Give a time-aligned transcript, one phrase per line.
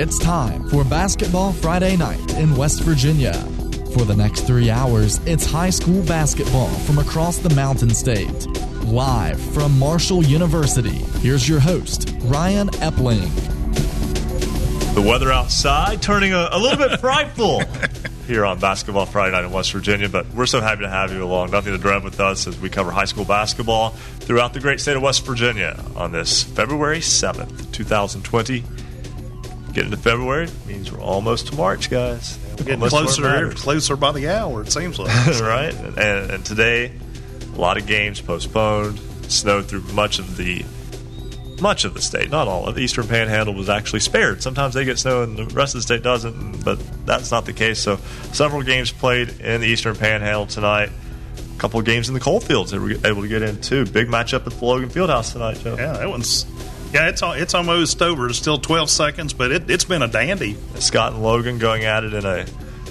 [0.00, 3.32] It's time for Basketball Friday Night in West Virginia.
[3.92, 8.46] For the next three hours, it's high school basketball from across the Mountain State.
[8.84, 13.28] Live from Marshall University, here's your host, Ryan Epling.
[14.94, 17.64] The weather outside turning a, a little bit frightful
[18.28, 21.24] here on Basketball Friday Night in West Virginia, but we're so happy to have you
[21.24, 21.50] along.
[21.50, 23.90] Nothing to dread with us as we cover high school basketball
[24.20, 28.62] throughout the great state of West Virginia on this February 7th, 2020.
[29.78, 32.36] Getting to February means we're almost to March, guys.
[32.58, 34.62] We're getting Almost to where it closer, closer by the hour.
[34.62, 35.14] It seems like.
[35.40, 35.72] right?
[35.72, 35.96] And,
[36.32, 36.90] and today,
[37.54, 38.98] a lot of games postponed.
[39.28, 40.64] Snowed through much of the
[41.60, 44.42] much of the state, not all of the Eastern Panhandle was actually spared.
[44.42, 47.52] Sometimes they get snow and the rest of the state doesn't, but that's not the
[47.52, 47.78] case.
[47.78, 47.98] So,
[48.32, 50.90] several games played in the Eastern Panhandle tonight.
[51.54, 53.86] A couple of games in the coalfields that we were able to get into.
[53.86, 55.76] Big matchup at the Logan Fieldhouse tonight, Joe.
[55.78, 56.46] yeah, that one's.
[56.92, 58.28] Yeah, it's it's almost over.
[58.28, 60.56] It's still 12 seconds, but it, it's been a dandy.
[60.76, 62.46] Scott and Logan going at it in a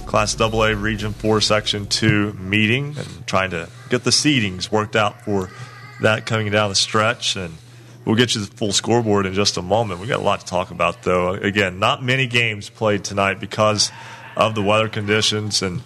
[0.05, 5.23] Class AA Region 4 Section 2 meeting and trying to get the seedings worked out
[5.23, 5.49] for
[6.01, 7.35] that coming down the stretch.
[7.35, 7.55] And
[8.05, 9.99] we'll get you the full scoreboard in just a moment.
[9.99, 11.33] we got a lot to talk about, though.
[11.33, 13.91] Again, not many games played tonight because
[14.35, 15.81] of the weather conditions and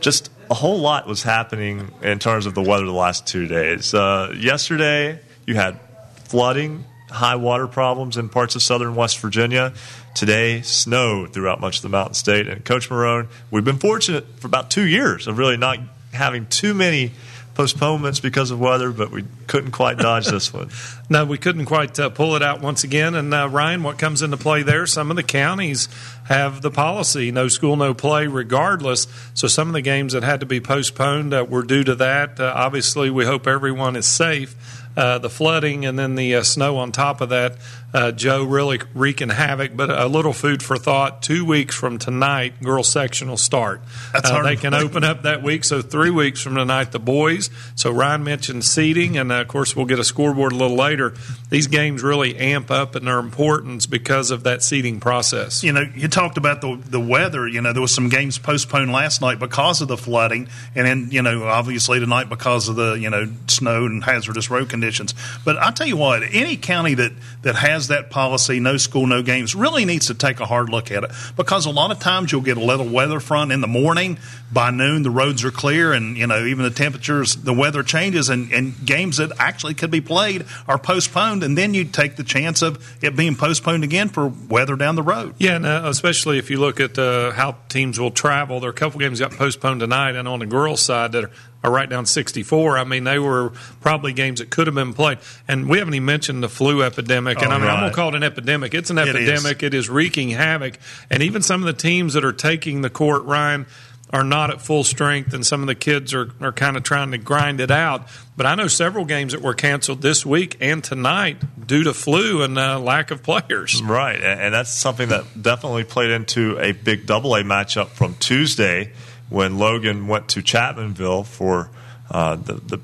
[0.00, 3.94] just a whole lot was happening in terms of the weather the last two days.
[3.94, 5.78] Uh, yesterday, you had
[6.24, 9.72] flooding, high water problems in parts of southern West Virginia.
[10.14, 12.48] Today, snow throughout much of the Mountain State.
[12.48, 15.78] And Coach Marone, we've been fortunate for about two years of really not
[16.12, 17.12] having too many
[17.58, 20.70] postponements because of weather, but we couldn't quite dodge this one.
[21.10, 23.14] No, we couldn't quite uh, pull it out once again.
[23.14, 24.86] And uh, Ryan, what comes into play there?
[24.86, 25.88] Some of the counties
[26.24, 29.06] have the policy no school, no play, regardless.
[29.32, 32.38] So some of the games that had to be postponed uh, were due to that.
[32.38, 34.54] Uh, obviously, we hope everyone is safe.
[34.98, 37.56] Uh, the flooding and then the uh, snow on top of that,
[37.94, 39.76] uh, Joe really wreaking havoc.
[39.76, 41.22] But a little food for thought.
[41.22, 43.80] Two weeks from tonight, girls section will start.
[44.12, 45.64] That's Uh, they can open up that week.
[45.64, 47.50] So three weeks from tonight, the boys.
[47.74, 51.14] So Ryan mentioned seating, and uh, of course we'll get a scoreboard a little later.
[51.50, 55.62] These games really amp up in their importance because of that seating process.
[55.62, 57.48] You know, you talked about the the weather.
[57.48, 61.08] You know, there was some games postponed last night because of the flooding, and then
[61.10, 65.14] you know, obviously tonight because of the you know snow and hazardous road conditions.
[65.44, 67.12] But I tell you what, any county that
[67.42, 70.90] that has that policy, no school, no games, really needs to take a hard look
[70.90, 73.68] at it because a lot of times you'll get a little weather front in the
[73.68, 74.18] morning.
[74.50, 78.30] By noon, the roads are clear, and you know even the temperatures, the weather changes,
[78.30, 82.24] and, and games that actually could be played are postponed, and then you take the
[82.24, 85.34] chance of it being postponed again for weather down the road.
[85.38, 88.60] Yeah, and uh, especially if you look at uh, how teams will travel.
[88.60, 91.30] There are a couple games got postponed tonight, and on the girls' side that are,
[91.64, 92.78] are right down 64.
[92.78, 95.18] I mean, they were probably games that could have been played.
[95.48, 97.38] And we haven't even mentioned the flu epidemic.
[97.42, 98.74] and Oh, I mean, I'm going to call it an epidemic.
[98.74, 99.62] It's an epidemic.
[99.62, 100.78] It is wreaking havoc.
[101.10, 103.66] And even some of the teams that are taking the court, Ryan,
[104.10, 107.10] are not at full strength, and some of the kids are, are kind of trying
[107.10, 108.08] to grind it out.
[108.38, 111.36] But I know several games that were canceled this week and tonight
[111.66, 113.82] due to flu and uh, lack of players.
[113.82, 118.14] Right, and and that's something that definitely played into a big double A matchup from
[118.14, 118.92] Tuesday
[119.28, 121.70] when Logan went to Chapmanville for
[122.10, 122.80] uh, the the,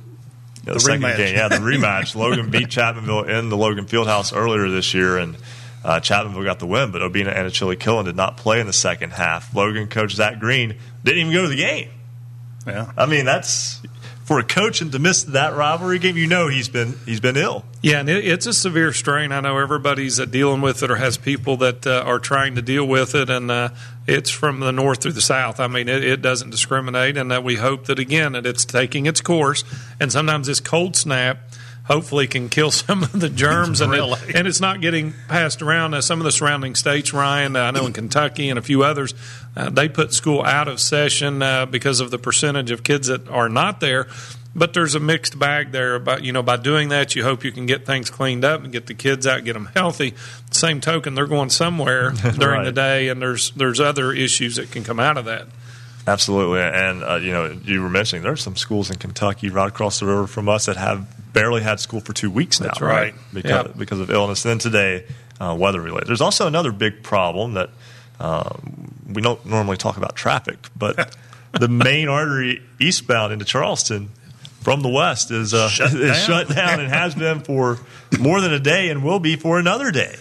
[0.65, 1.17] the, second rematch.
[1.17, 1.35] game.
[1.35, 2.15] Yeah, the rematch.
[2.17, 5.37] Logan beat Chapmanville in the Logan Fieldhouse earlier this year, and
[5.85, 6.91] uh, Chapmanville got the win.
[6.91, 9.55] But Obina and Achille Killen did not play in the second half.
[9.55, 11.91] Logan coach Zach Green didn't even go to the game.
[12.67, 12.93] Yeah.
[12.97, 13.83] I mean, that's
[14.25, 16.17] for a coach and to miss that rivalry game.
[16.17, 17.65] You know, he's been he's been ill.
[17.83, 19.31] Yeah, and it, it's a severe strain.
[19.31, 22.63] I know everybody's uh, dealing with it or has people that uh, are trying to
[22.63, 23.69] deal with it, and uh,
[24.07, 25.61] it's from the north through the south.
[25.61, 29.21] I mean, it, it doesn't discriminate, and we hope that again that it's taking its
[29.21, 29.63] course.
[30.01, 31.39] And sometimes this cold snap.
[31.85, 34.19] Hopefully, can kill some of the germs, and, Really?
[34.29, 35.93] it, and it's not getting passed around.
[35.95, 38.83] Uh, some of the surrounding states, Ryan, uh, I know in Kentucky and a few
[38.83, 39.13] others,
[39.57, 43.29] uh, they put school out of session uh, because of the percentage of kids that
[43.29, 44.07] are not there.
[44.57, 45.97] But there's a mixed bag there.
[45.97, 48.73] About you know, by doing that, you hope you can get things cleaned up and
[48.73, 50.15] get the kids out, get them healthy.
[50.53, 52.65] Same token, they're going somewhere during Right.
[52.65, 55.49] the day, and there's there's other issues that can come out of that.
[56.07, 59.69] Absolutely, and uh, you know, you were mentioning there are some schools in Kentucky right
[59.69, 62.69] across the river from us that have barely had school for two weeks now.
[62.69, 63.15] That's right.
[63.35, 63.77] because Yep.
[63.77, 64.43] because of illness.
[64.47, 65.05] And then today,
[65.39, 66.09] uh, weather related.
[66.09, 67.69] There's also another big problem that
[68.21, 71.15] um, we don't normally talk about traffic, but
[71.61, 74.09] the main artery eastbound into Charleston
[74.63, 76.15] from the west is uh, Shut is down.
[76.47, 77.79] shut down and has been for
[78.19, 80.15] more than a day and will be for another day.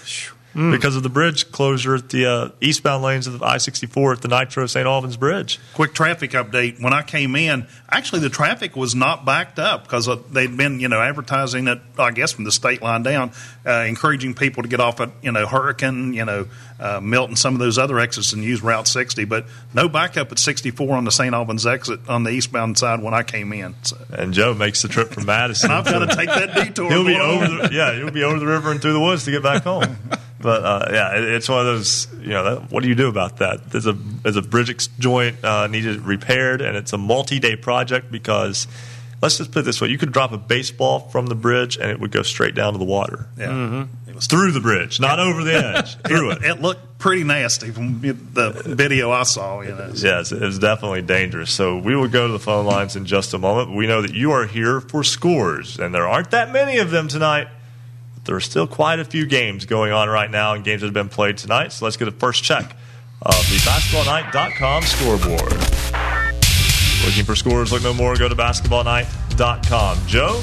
[0.54, 0.72] Mm.
[0.72, 4.28] because of the bridge closure at the uh, eastbound lanes of I 64 at the
[4.28, 4.86] Nitro St.
[4.86, 5.60] Albans Bridge.
[5.74, 6.82] Quick traffic update.
[6.82, 10.80] When I came in, actually the traffic was not backed up because uh, they'd been,
[10.80, 13.32] you know, advertising it, I guess, from the state line down,
[13.66, 16.48] uh, encouraging people to get off at, you know, Hurricane, you know,
[16.80, 20.40] uh, Milton, some of those other exits and use Route 60, but no backup at
[20.40, 21.34] 64 on the St.
[21.34, 23.76] Albans exit on the eastbound side when I came in.
[23.84, 23.98] So.
[24.12, 25.72] And Joe makes the trip from Madison.
[25.72, 26.90] I've got to take that detour.
[26.90, 29.32] he'll be over the, yeah, he'll be over the river and through the woods to
[29.32, 29.98] get back home.
[30.44, 32.08] But uh, yeah, it, it's one of those.
[32.20, 33.72] You know, that, what do you do about that?
[33.72, 38.68] There's a there's a bridge joint uh, needed repaired, and it's a multi-day project because
[39.22, 41.90] let's just put it this way: you could drop a baseball from the bridge, and
[41.90, 43.26] it would go straight down to the water.
[43.38, 43.48] Yeah.
[43.48, 44.10] Mm-hmm.
[44.10, 45.96] It was through the bridge, not over the edge.
[46.04, 46.58] through it, it.
[46.58, 49.62] It looked pretty nasty from the video I saw.
[49.62, 49.94] You know.
[49.96, 51.52] Yes, it was definitely dangerous.
[51.52, 53.74] So we will go to the phone lines in just a moment.
[53.74, 57.08] We know that you are here for scores, and there aren't that many of them
[57.08, 57.48] tonight
[58.26, 60.94] there are still quite a few games going on right now and games that have
[60.94, 61.72] been played tonight.
[61.72, 62.76] So let's get a first check
[63.22, 65.54] of the basketballnight.com scoreboard.
[67.06, 69.98] Looking for scores, look no more, go to basketballnight.com.
[70.08, 70.42] Joe,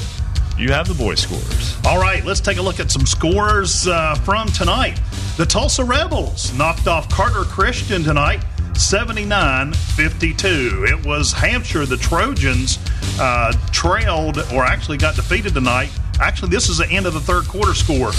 [0.57, 1.77] you have the boy scores.
[1.85, 4.99] All right, let's take a look at some scores uh, from tonight.
[5.37, 8.43] The Tolsia Rebels knocked off Carter Christian tonight.
[8.75, 10.85] 79 52.
[10.87, 12.79] It was Hampshire, the Trojans,
[13.19, 17.47] uh, trailed or actually got defeated tonight Actually, this is the end of the third
[17.47, 18.11] quarter score.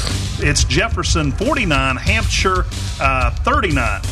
[0.45, 2.67] It's Jefferson 49, Hampshire
[3.01, 4.03] uh, 39.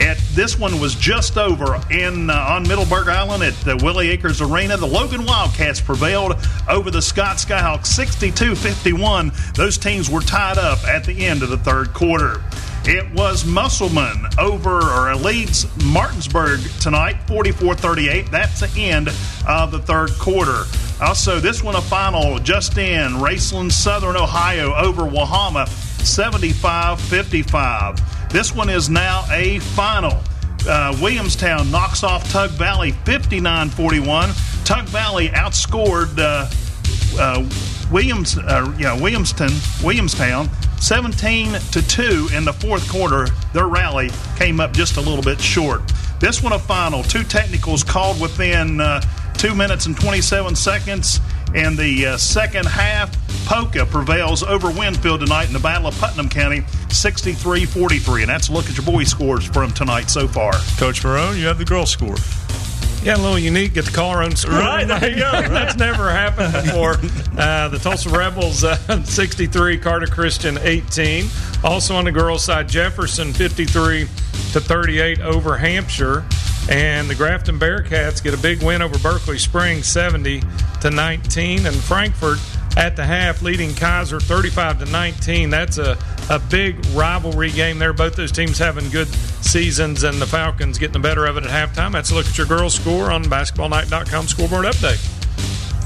[0.00, 4.40] At, this one was just over in uh, on Middleburg Island at the Willie Acres
[4.40, 4.76] Arena.
[4.76, 6.34] The Logan Wildcats prevailed
[6.68, 9.54] over the Scott Skyhawks 62-51.
[9.54, 12.40] Those teams were tied up at the end of the third quarter.
[12.86, 18.30] It was Musselman over or leads Martinsburg tonight, 44-38.
[18.30, 19.08] That's the end
[19.48, 20.64] of the third quarter.
[21.00, 25.64] Also, this one a final just in Racine, Southern Ohio over Wahama,
[26.04, 28.30] 75-55.
[28.30, 30.22] This one is now a final.
[30.68, 34.66] Uh, Williamstown knocks off Tug Valley 59-41.
[34.66, 36.50] Tug Valley outscored uh,
[37.18, 37.42] uh,
[37.90, 39.52] Williams, uh, yeah, Williamston,
[39.84, 40.48] Williamstown
[40.78, 43.26] 17 to 2 in the fourth quarter.
[43.52, 45.80] Their rally came up just a little bit short.
[46.20, 47.02] This one a final.
[47.02, 49.00] Two technicals called within uh,
[49.34, 51.20] two minutes and 27 seconds.
[51.54, 53.14] In the uh, second half,
[53.46, 58.22] Poca prevails over Winfield tonight in the Battle of Putnam County, 63 43.
[58.22, 60.52] And that's a look at your boys' scores from tonight so far.
[60.78, 62.16] Coach Marone, you have the girls' score.
[63.04, 63.74] Yeah, a little unique.
[63.74, 64.54] Get to call our own score.
[64.54, 65.30] Right, there you go.
[65.32, 66.92] That's never happened before.
[67.38, 71.26] Uh, the Tolsia Rebels, uh, 63, Carter Christian, 18.
[71.62, 74.00] Also on the girls' side, Jefferson, 53
[74.52, 76.24] to 38 over Hampshire.
[76.70, 80.42] And the Grafton Bearcats get a big win over Berkeley Springs, 70
[80.80, 81.66] to 19.
[81.66, 82.38] And Frankfort
[82.76, 85.50] at the half, leading Keyser 35 to 19.
[85.50, 85.96] That's a,
[86.30, 87.92] a big rivalry game there.
[87.92, 91.50] Both those teams having good seasons, and the Falcons getting the better of it at
[91.50, 91.92] halftime.
[91.92, 94.98] That's a look at your girls' score on basketballnight.com scoreboard update.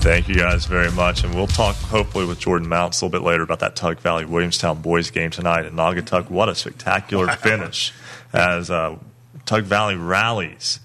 [0.01, 1.25] Thank you guys very much.
[1.25, 4.25] And we'll talk hopefully with Jordan Mounts a little bit later about that Tug Valley
[4.25, 6.31] Williamstown boys game tonight at Naugatuck.
[6.31, 7.93] What a spectacular finish
[8.33, 8.97] as uh,
[9.45, 10.79] Tug Valley rallies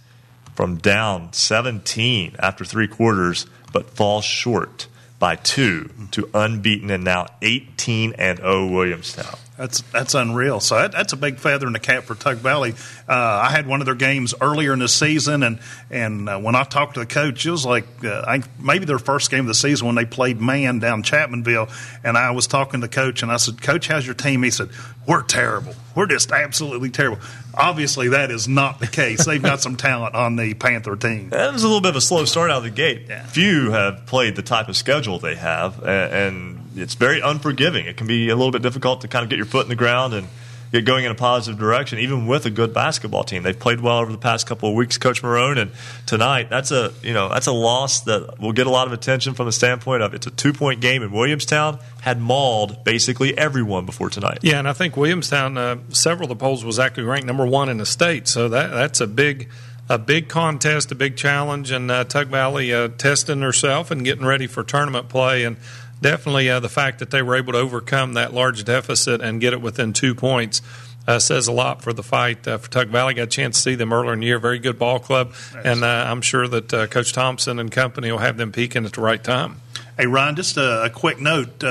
[0.55, 4.87] from down 17 after three quarters, but falls short
[5.19, 9.37] by two to unbeaten and now 18 and 0 Williamstown.
[9.57, 10.59] That's that's unreal.
[10.59, 12.73] So that, that's a big feather in the cap for Tug Valley.
[13.07, 15.59] Uh, I had one of their games earlier in the season, and
[15.91, 18.99] and uh, when I talked to the coach, it was like uh, I, maybe their
[18.99, 21.69] first game of the season when they played man down Chapmanville,
[22.03, 24.49] and I was talking to the coach, and I said, "Coach, how's your team?" He
[24.49, 24.69] said,
[25.07, 25.75] "We're terrible.
[25.95, 27.19] We're just absolutely terrible."
[27.55, 29.25] Obviously, that is not the case.
[29.25, 31.29] They've got some talent on the Panther team.
[31.29, 33.05] That was a little bit of a slow start out of the gate.
[33.07, 33.25] Yeah.
[33.27, 37.85] Few have played the type of schedule they have, and it's very unforgiving.
[37.85, 39.75] It can be a little bit difficult to kind of get your foot in the
[39.75, 40.27] ground and
[40.73, 43.43] get going in a positive direction, even with a good basketball team.
[43.43, 45.71] They've played well over the past couple of weeks, Coach Marone, and
[46.07, 49.35] tonight that's a you know that's a loss that will get a lot of attention
[49.35, 53.85] from the standpoint of it's a two point game in Williamstown had mauled basically everyone
[53.85, 54.39] before tonight.
[54.41, 57.69] Yeah, and I think Williamstown uh, several of the polls was actually ranked number one
[57.69, 59.49] in the state, so that that's a big
[59.89, 64.25] a big contest, a big challenge, and uh, Tug Valley uh, testing herself and getting
[64.25, 65.57] ready for tournament play and
[66.01, 69.53] definitely uh, the fact that they were able to overcome that large deficit and get
[69.53, 70.61] it within two points
[71.07, 73.13] uh, says a lot for the fight uh, for Tug Valley.
[73.13, 74.39] Got a chance to see them earlier in the year.
[74.39, 75.33] Very good ball club,
[75.63, 78.93] and uh, I'm sure that uh, Coach Thompson and company will have them peaking at
[78.93, 79.61] the right time.
[79.97, 81.63] Hey Ryan, just a, a quick note.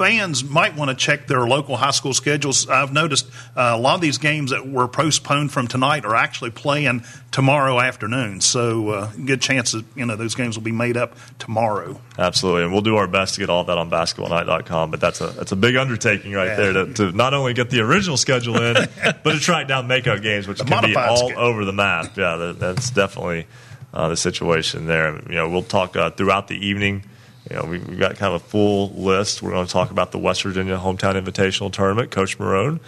[0.00, 2.66] Fans might want to check their local high school schedules.
[2.70, 6.52] I've noticed uh, a lot of these games that were postponed from tonight are actually
[6.52, 8.40] playing tomorrow afternoon.
[8.40, 12.00] So, uh, good chance that you know those games will be made up tomorrow.
[12.18, 14.90] Absolutely, and we'll do our best to get all of that on basketballnight.com.
[14.90, 16.56] But that's a that's a big undertaking right Yeah.
[16.56, 18.74] there to, to not only get the original schedule in,
[19.22, 21.38] but to track down makeup games, which The can be all schedule.
[21.42, 22.16] over the map.
[22.16, 23.46] Yeah, that, that's definitely
[23.92, 25.16] uh, the situation there.
[25.28, 27.04] You know, we'll talk uh, throughout the evening.
[27.50, 29.42] You know, we, we've got kind of a full list.
[29.42, 32.12] We're going to talk about the West Virginia Hometown Invitational Tournament.
[32.12, 32.78] Coach Marone,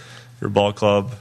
[0.40, 1.12] your ball club,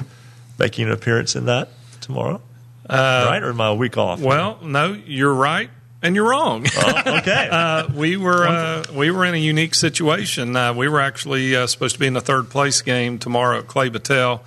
[0.60, 1.70] making an appearance in that
[2.02, 2.40] tomorrow,
[2.88, 3.42] right?
[3.42, 4.22] Or am I a week off?
[4.22, 5.72] Well, no, you're right,
[6.04, 6.66] and you're wrong.
[6.78, 7.50] Oh, okay.
[7.52, 10.56] Uh, we were uh, we were in a unique situation.
[10.56, 13.68] Uh, we were actually uh, supposed to be in the third place game tomorrow at
[13.68, 14.42] Clay Battelle.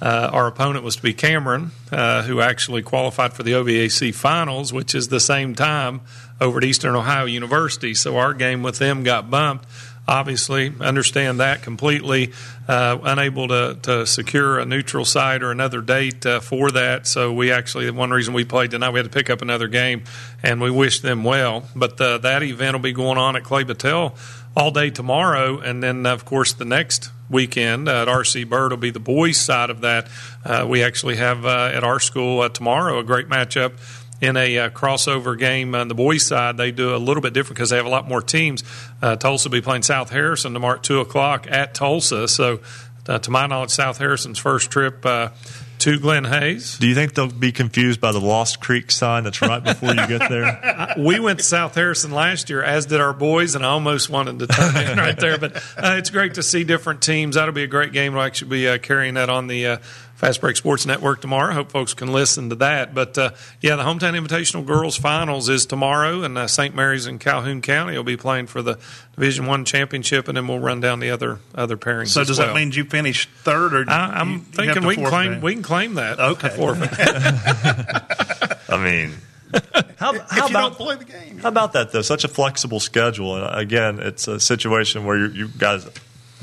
[0.00, 4.72] Uh, our opponent was to be Cameron, uh, who actually qualified for the OVAC finals,
[4.72, 6.00] which is the same time
[6.40, 7.94] over at Eastern Ohio University.
[7.94, 9.66] So our game with them got bumped.
[10.06, 12.32] Obviously, understand that completely.
[12.66, 17.06] Uh, unable to, to secure a neutral site or another date uh, for that.
[17.06, 20.04] So we actually, one reason we played tonight, we had to pick up another game,
[20.42, 21.64] and we wish them well.
[21.76, 24.16] But uh, that event will be going on at Clay Battelle
[24.56, 28.90] all day tomorrow, and then of course the next weekend at RC Byrd will be
[28.90, 30.08] the boys' side of that.
[30.42, 33.72] Uh, we actually have uh, at our school uh, tomorrow a great matchup
[34.20, 36.56] in a uh, crossover game on the boys' side.
[36.56, 38.62] They do a little bit different because they have a lot more teams.
[39.00, 42.28] Uh, Tolsia will be playing South Harrison tomorrow at two o'clock at Tolsia.
[42.28, 42.60] So,
[43.08, 45.04] uh, to my knowledge, South Harrison's first trip.
[45.06, 45.30] Uh,
[45.78, 46.78] to Glenhayes.
[46.78, 50.06] Do you think they'll be confused by the Lost Creek sign that's right before you
[50.06, 50.94] get there?
[50.98, 54.40] we went to South Harrison last year, as did our boys, and I almost wanted
[54.40, 55.38] to turn in right there.
[55.38, 57.36] But uh, it's great to see different teams.
[57.36, 58.14] That'll be a great game.
[58.14, 59.78] We'll actually be uh, carrying that on the uh,
[60.18, 61.54] Fast Break Sports Network tomorrow.
[61.54, 62.92] Hope folks can listen to that.
[62.92, 66.74] But uh, yeah, the Hometown Invitational Girls Finals is tomorrow, and uh, St.
[66.74, 68.80] Mary's in Calhoun County will be playing for the
[69.14, 72.08] Division One championship, and then we'll run down the other other pairings.
[72.08, 72.48] So as does well.
[72.48, 75.04] that mean you finished third, or I, I'm you- you have thinking to we can
[75.04, 75.28] forfeit?
[75.28, 76.18] claim we can claim that.
[76.18, 76.48] Okay.
[78.68, 79.12] I mean,
[79.98, 81.38] how, if how you about don't play the game.
[81.38, 82.02] how about that though?
[82.02, 85.88] Such a flexible schedule, and again, it's a situation where you, you guys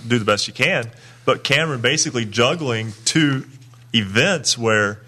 [0.08, 0.90] do the best you can.
[1.26, 3.42] But Cameron basically juggling two
[3.96, 5.00] events where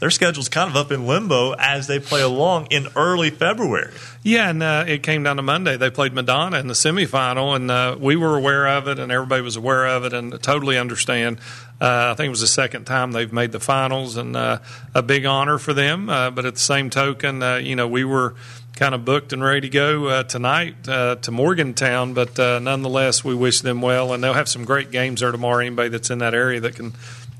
[0.00, 3.90] their schedule's kind of up in limbo as they play along in early February.
[4.22, 5.78] Yeah, and uh, it came down to Monday.
[5.78, 9.40] They played Madonna in the semifinal, and uh, we were aware of it, and everybody
[9.40, 11.38] was aware of it, and totally understand.
[11.80, 14.58] Uh, I think it was the second time they've made the finals, and uh,
[14.94, 16.10] a big honor for them.
[16.10, 18.34] Uh, but at the same token, uh, you know, we were
[18.76, 23.24] kind of booked and ready to go uh, tonight uh, to Morgantown, but uh, nonetheless,
[23.24, 25.60] we wish them well, and they'll have some great games there tomorrow.
[25.60, 26.92] Anybody that's in that area that can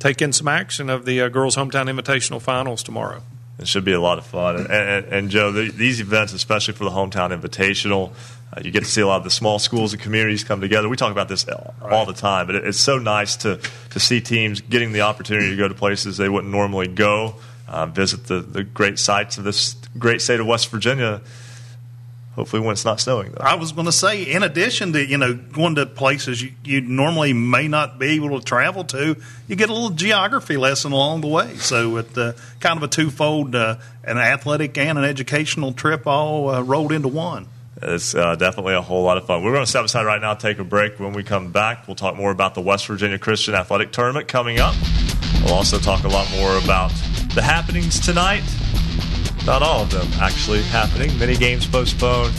[0.04, 3.22] take in some action of the uh, girls' hometown invitational finals tomorrow.
[3.58, 4.56] It should be a lot of fun.
[4.56, 8.12] And, and, and Joe, the, these events, especially for the hometown invitational,
[8.52, 10.90] uh, you get to see a lot of the small schools and communities come together.
[10.90, 13.58] We talk about this all, all the time, but it, it's so nice to,
[13.90, 17.86] to see teams getting the opportunity to go to places they wouldn't normally go, uh,
[17.86, 21.22] visit the, the great sites of this great state of West Virginia.
[22.34, 23.44] Hopefully, when it's not snowing, though.
[23.44, 26.80] I was going to say, in addition to you know going to places you, you
[26.80, 31.20] normally may not be able to travel to, you get a little geography lesson along
[31.20, 31.54] the way.
[31.56, 36.50] So it's uh, kind of a twofold, uh, an athletic and an educational trip all
[36.50, 37.46] uh, rolled into one.
[37.80, 39.44] It's uh, definitely a whole lot of fun.
[39.44, 40.98] We're going to step aside right now, take a break.
[40.98, 44.58] When we come back, we'll talk more about the West Virginia Christian Athletic Tournament coming
[44.58, 44.74] up.
[45.44, 46.90] We'll also talk a lot more about
[47.34, 48.42] the happenings tonight.
[49.46, 51.16] Not all of them actually happening.
[51.18, 52.34] Many games postponed.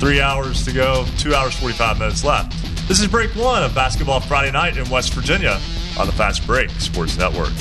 [0.00, 2.52] Three hours to go, two hours, 45 minutes left.
[2.88, 5.60] This is break one of Basketball Friday night in West Virginia
[5.98, 7.52] on the Fast Break Sports Network.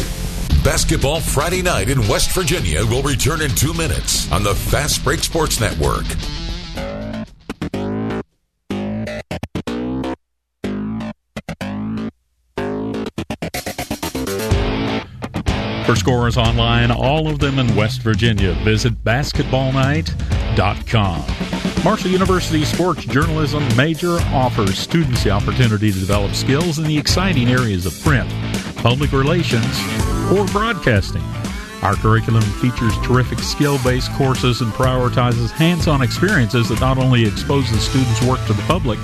[0.63, 5.19] Basketball Friday night in West Virginia will return in two minutes on the Fast Break
[5.19, 6.05] Sports Network.
[15.91, 21.83] For scores online, all of them in West Virginia, visit basketballnight.com.
[21.83, 27.49] Marshall University Sports Journalism major offers students the opportunity to develop skills in the exciting
[27.49, 28.29] areas of print,
[28.77, 29.65] public relations,
[30.31, 31.23] or broadcasting.
[31.81, 37.25] Our curriculum features terrific skill based courses and prioritizes hands on experiences that not only
[37.25, 38.97] expose the students' work to the public,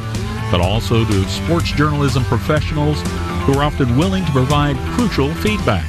[0.50, 3.01] but also to sports journalism professionals
[3.44, 5.86] who are often willing to provide crucial feedback.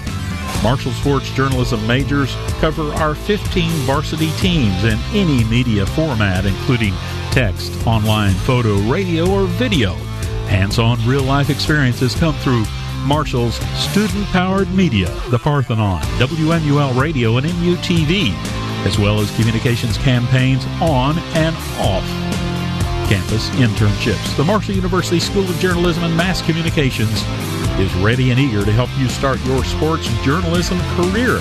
[0.63, 6.95] Marshall Sports Journalism majors cover our 15 varsity teams in any media format, including
[7.31, 9.95] text, online, photo, radio, or video.
[10.49, 12.65] Hands on real life experiences come through
[13.05, 18.33] Marshall's student powered media, the Parthenon, WMUL Radio, and MUTV,
[18.87, 22.48] as well as communications campaigns on and off.
[23.09, 24.37] Campus internships.
[24.37, 27.25] The Marshall University School of Journalism and Mass Communications
[27.81, 31.41] is ready and eager to help you start your sports journalism career.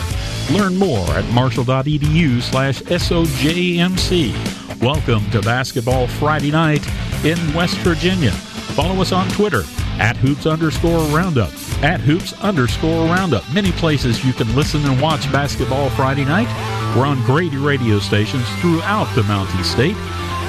[0.50, 4.82] Learn more at marshall.edu slash SOJMC.
[4.82, 6.88] Welcome to Basketball Friday Night
[7.26, 8.32] in West Virginia.
[8.32, 9.64] Follow us on Twitter
[10.00, 11.52] at hoops underscore roundup.
[11.84, 13.44] At hoops underscore roundup.
[13.54, 16.48] Many places you can listen and watch Basketball Friday Night.
[16.96, 19.98] We're on Grady radio stations throughout the Mountain State.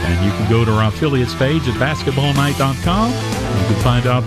[0.05, 3.11] And you can go to our affiliates page at basketballnight.com.
[3.11, 4.23] You can find out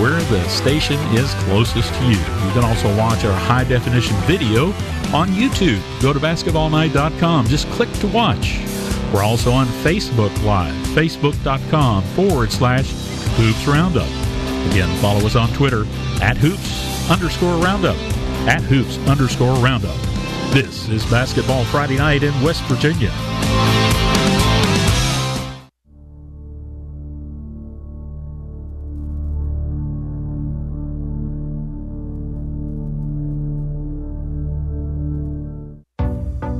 [0.00, 2.10] where the station is closest to you.
[2.10, 4.66] You can also watch our high definition video
[5.12, 5.82] on YouTube.
[6.00, 7.46] Go to basketballnight.com.
[7.46, 8.60] Just click to watch.
[9.12, 12.90] We're also on Facebook Live, facebook.com forward slash
[13.36, 14.08] hoops roundup.
[14.70, 15.84] Again, follow us on Twitter
[16.22, 17.96] at hoops underscore roundup.
[18.48, 19.96] At hoops underscore roundup.
[20.52, 23.10] This is Basketball Friday night in West Virginia.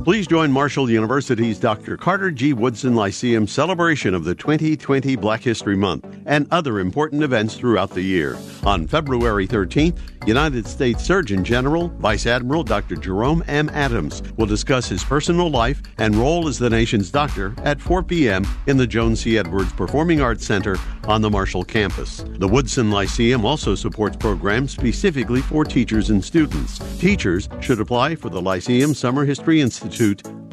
[0.03, 1.95] Please join Marshall University's Dr.
[1.95, 2.51] Carter G.
[2.51, 8.01] Woodson Lyceum celebration of the 2020 Black History Month and other important events throughout the
[8.01, 8.37] year.
[8.65, 12.97] On February 13th, United States Surgeon General Vice Admiral Dr.
[12.97, 13.69] Jerome M.
[13.69, 18.45] Adams will discuss his personal life and role as the nation's doctor at 4 p.m.
[18.67, 19.37] in the Joan C.
[19.37, 22.25] Edwards Performing Arts Center on the Marshall campus.
[22.27, 26.79] The Woodson Lyceum also supports programs specifically for teachers and students.
[26.99, 29.92] Teachers should apply for the Lyceum Summer History Institute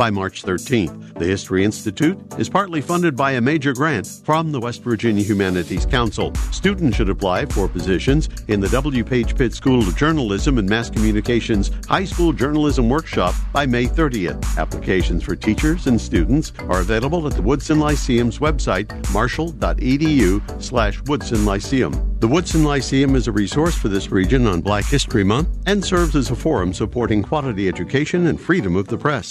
[0.00, 1.18] by March 13th.
[1.18, 5.84] The History Institute is partly funded by a major grant from the West Virginia Humanities
[5.84, 6.34] Council.
[6.52, 9.04] Students should apply for positions in the W.
[9.04, 14.42] Page Pitt School of Journalism and Mass Communications High School Journalism Workshop by May 30th.
[14.56, 21.44] Applications for teachers and students are available at the Woodson Lyceum's website, marshall.edu slash Woodson
[21.44, 21.92] Lyceum.
[22.20, 26.16] The Woodson Lyceum is a resource for this region on Black History Month and serves
[26.16, 29.29] as a forum supporting quality education and freedom of the press.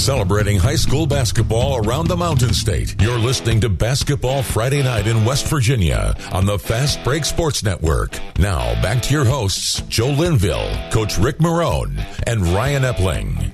[0.00, 3.00] Celebrating high school basketball around the Mountain State.
[3.02, 8.18] You're listening to Basketball Friday Night in West Virginia on the Fast Break Sports Network.
[8.38, 13.52] Now, back to your hosts, Joe Linville, Coach Rick Marone, and Ryan Epling.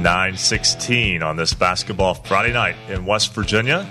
[0.00, 3.88] 916 on this Basketball Friday Night in West Virginia.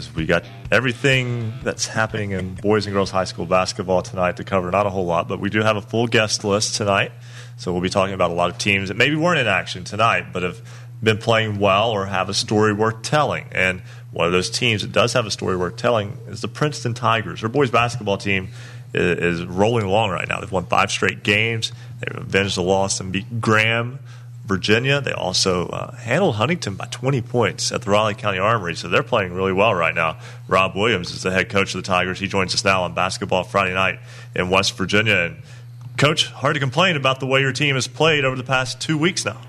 [0.00, 4.44] As we got everything that's happening in boys and girls high school basketball tonight to
[4.44, 4.70] cover.
[4.70, 7.12] Not a whole lot, but we do have a full guest list tonight.
[7.58, 10.32] So we'll be talking about a lot of teams that maybe weren't in action tonight,
[10.32, 10.62] but have
[11.02, 13.44] been playing well or have a story worth telling.
[13.52, 16.94] And one of those teams that does have a story worth telling is the Princeton
[16.94, 17.42] Tigers.
[17.42, 18.48] Their boys basketball team
[18.94, 20.40] is, is rolling along right now.
[20.40, 21.72] They've won five straight games.
[22.00, 23.98] They've avenged the loss and beat Graham,
[24.50, 25.00] Virginia.
[25.00, 29.04] They also uh, handled Huntington by 20 points at the Raleigh County Armory, so they're
[29.04, 30.18] playing really well right now.
[30.48, 32.18] Rob Williams is the head coach of the Tigers.
[32.18, 34.00] He joins us now on Basketball Friday night
[34.34, 35.14] in West Virginia.
[35.14, 35.36] And
[35.96, 38.98] Coach, hard to complain about the way your team has played over the past two
[38.98, 39.40] weeks now.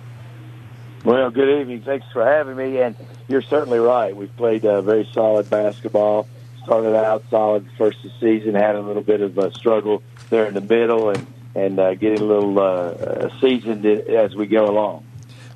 [1.04, 1.82] Well, good evening.
[1.82, 2.80] Thanks for having me.
[2.80, 2.96] And
[3.28, 4.16] you're certainly right.
[4.16, 6.28] We've played uh, very solid basketball.
[6.64, 10.46] Started out solid first of the season, had a little bit of a struggle there
[10.46, 15.06] in the middle, and and uh, getting a little uh, seasoned as we go along.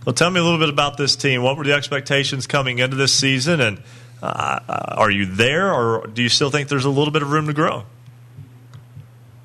[0.05, 1.41] Well, tell me a little bit about this team.
[1.41, 3.81] What were the expectations coming into this season, and
[4.21, 7.47] uh, are you there, or do you still think there's a little bit of room
[7.47, 7.85] to grow?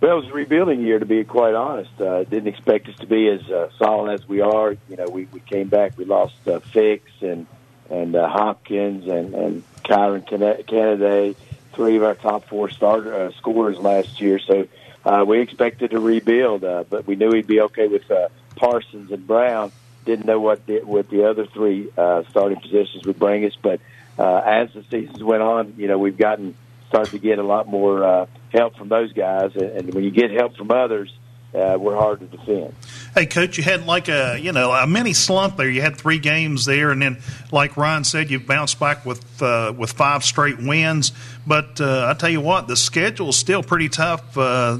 [0.01, 2.01] Well, it was a rebuilding year, to be quite honest.
[2.01, 4.73] Uh, didn't expect us to be as uh, solid as we are.
[4.89, 7.47] You know, we, we came back, we lost uh, Fix and
[7.91, 10.27] and uh, Hopkins and and Kyron
[10.67, 11.37] Kennedy,
[11.75, 14.39] three of our top four starter uh, scorers last year.
[14.39, 14.69] So
[15.05, 19.11] uh, we expected to rebuild, uh, but we knew he'd be okay with uh, Parsons
[19.11, 19.73] and Brown.
[20.05, 23.81] Didn't know what the, what the other three uh, starting positions would bring us, but
[24.19, 26.55] uh, as the seasons went on, you know, we've gotten
[26.89, 28.05] started to get a lot more.
[28.05, 31.13] Uh, help from those guys, and when you get help from others,
[31.55, 32.75] uh, we're hard to defend.
[33.15, 35.69] Hey, coach, you had like a you know a mini slump there.
[35.69, 37.19] You had three games there, and then
[37.51, 41.13] like Ryan said, you bounced back with uh, with five straight wins.
[41.47, 44.37] But uh, I tell you what, the schedule is still pretty tough.
[44.37, 44.79] Uh,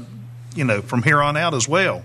[0.55, 2.03] you know, from here on out as well.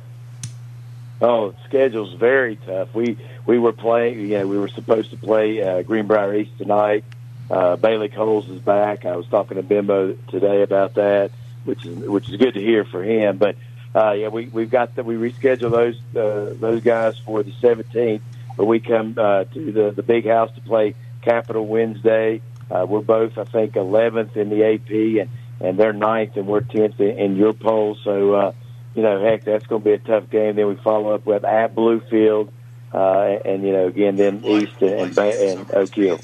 [1.21, 2.95] Oh, the schedule's very tough.
[2.95, 4.21] We we were playing.
[4.21, 7.05] You know, we were supposed to play uh, Greenbrier East tonight.
[7.49, 9.05] Uh, Bailey Coles is back.
[9.05, 11.31] I was talking to Bimbo today about that
[11.67, 13.37] which is which is good to hear for him.
[13.37, 13.57] But
[13.97, 15.07] uh, yeah, we we've got that.
[15.07, 18.21] We reschedule those uh, those guys for the 17th,
[18.57, 22.43] but we come uh, to the the big house to play Capital Wednesday.
[22.71, 24.91] Uh, we're both, I think, 11th in the AP,
[25.23, 25.31] and
[25.61, 27.97] and they're ninth, and we're 10th in, in your poll.
[28.05, 28.53] So uh,
[28.95, 30.57] you know, heck, that's going to be a tough game.
[30.57, 32.51] Then we follow up with at Bluefield.
[32.93, 36.21] uh, and you know again then East and and, and Oak Hill.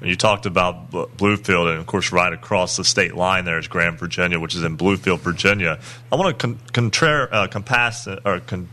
[0.00, 3.96] You talked about Bluefield, and of course, right across the state line there is Graham
[3.96, 5.80] Virginia, which is in Bluefield, Virginia.
[6.12, 8.68] I want to con- contrare, uh, compass, or con-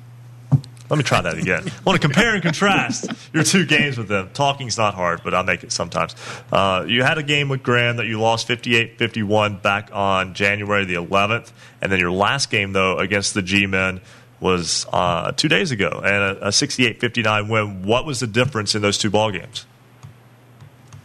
[0.88, 1.64] let me try that again.
[1.68, 4.30] I want to compare and contrast your two games with them.
[4.34, 6.16] Talking's not hard, but I'll make it sometimes.
[6.52, 10.86] Uh, you had a game with Graham that you lost 58 51 back on January
[10.86, 11.52] the 11th.
[11.82, 14.00] And then your last game, though, against the G Men
[14.40, 17.84] was uh, two days ago and a 68 59 win.
[17.84, 19.66] What was the difference in those two ball games?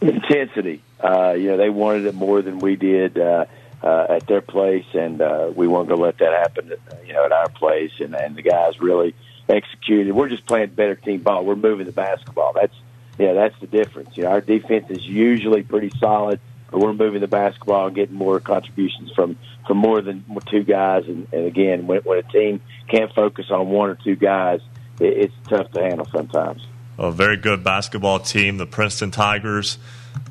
[0.01, 0.81] Intensity.
[0.99, 3.17] Uh, you know, they wanted it more than we did.
[3.17, 3.45] Uh,
[3.83, 6.71] uh, at their place, and uh, we weren't going to let that happen.
[6.71, 9.15] At, you know, at our place, and, and the guys really
[9.49, 10.13] executed.
[10.13, 11.45] We're just playing better team ball.
[11.45, 12.53] We're moving the basketball.
[12.53, 12.75] That's
[13.17, 14.15] yeah, that's the difference.
[14.15, 18.15] You know, our defense is usually pretty solid, but we're moving the basketball and getting
[18.15, 19.37] more contributions from
[19.67, 21.05] from more than two guys.
[21.07, 24.61] And, and again, when, when a team can't focus on one or two guys,
[24.99, 26.65] it, it's tough to handle sometimes.
[27.01, 29.77] A very good basketball team, the Princeton Tigers.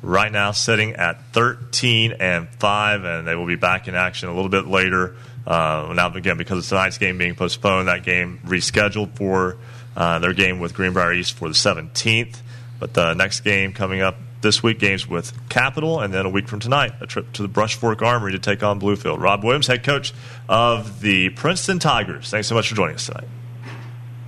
[0.01, 4.33] Right now, sitting at 13 and five, and they will be back in action a
[4.33, 9.15] little bit later uh, now, again, because of tonight's game being postponed, that game rescheduled
[9.15, 9.57] for
[9.95, 12.37] uh, their game with Greenbrier East for the 17th.
[12.79, 16.47] But the next game coming up this week, games with Capital, and then a week
[16.47, 19.19] from tonight, a trip to the Brush Fork Armory to take on Bluefield.
[19.19, 20.13] Rob Williams, head coach
[20.49, 22.29] of the Princeton Tigers.
[22.29, 23.27] Thanks so much for joining us tonight.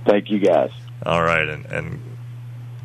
[0.06, 0.70] Thank you, guys.
[1.04, 2.00] All right, and, and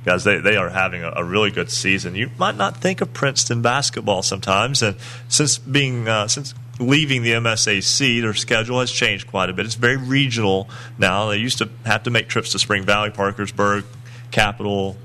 [0.06, 2.16] guys, they, they are having a, a, really good season.
[2.16, 4.96] You might not think of Princeton basketball sometimes, and
[5.28, 9.66] since being uh, since leaving the MSAC, their schedule has changed quite a bit.
[9.66, 11.30] It's very regional now.
[11.30, 13.84] They used to have to make trips to Spring Valley, Parkersburg,
[14.32, 14.96] Capital,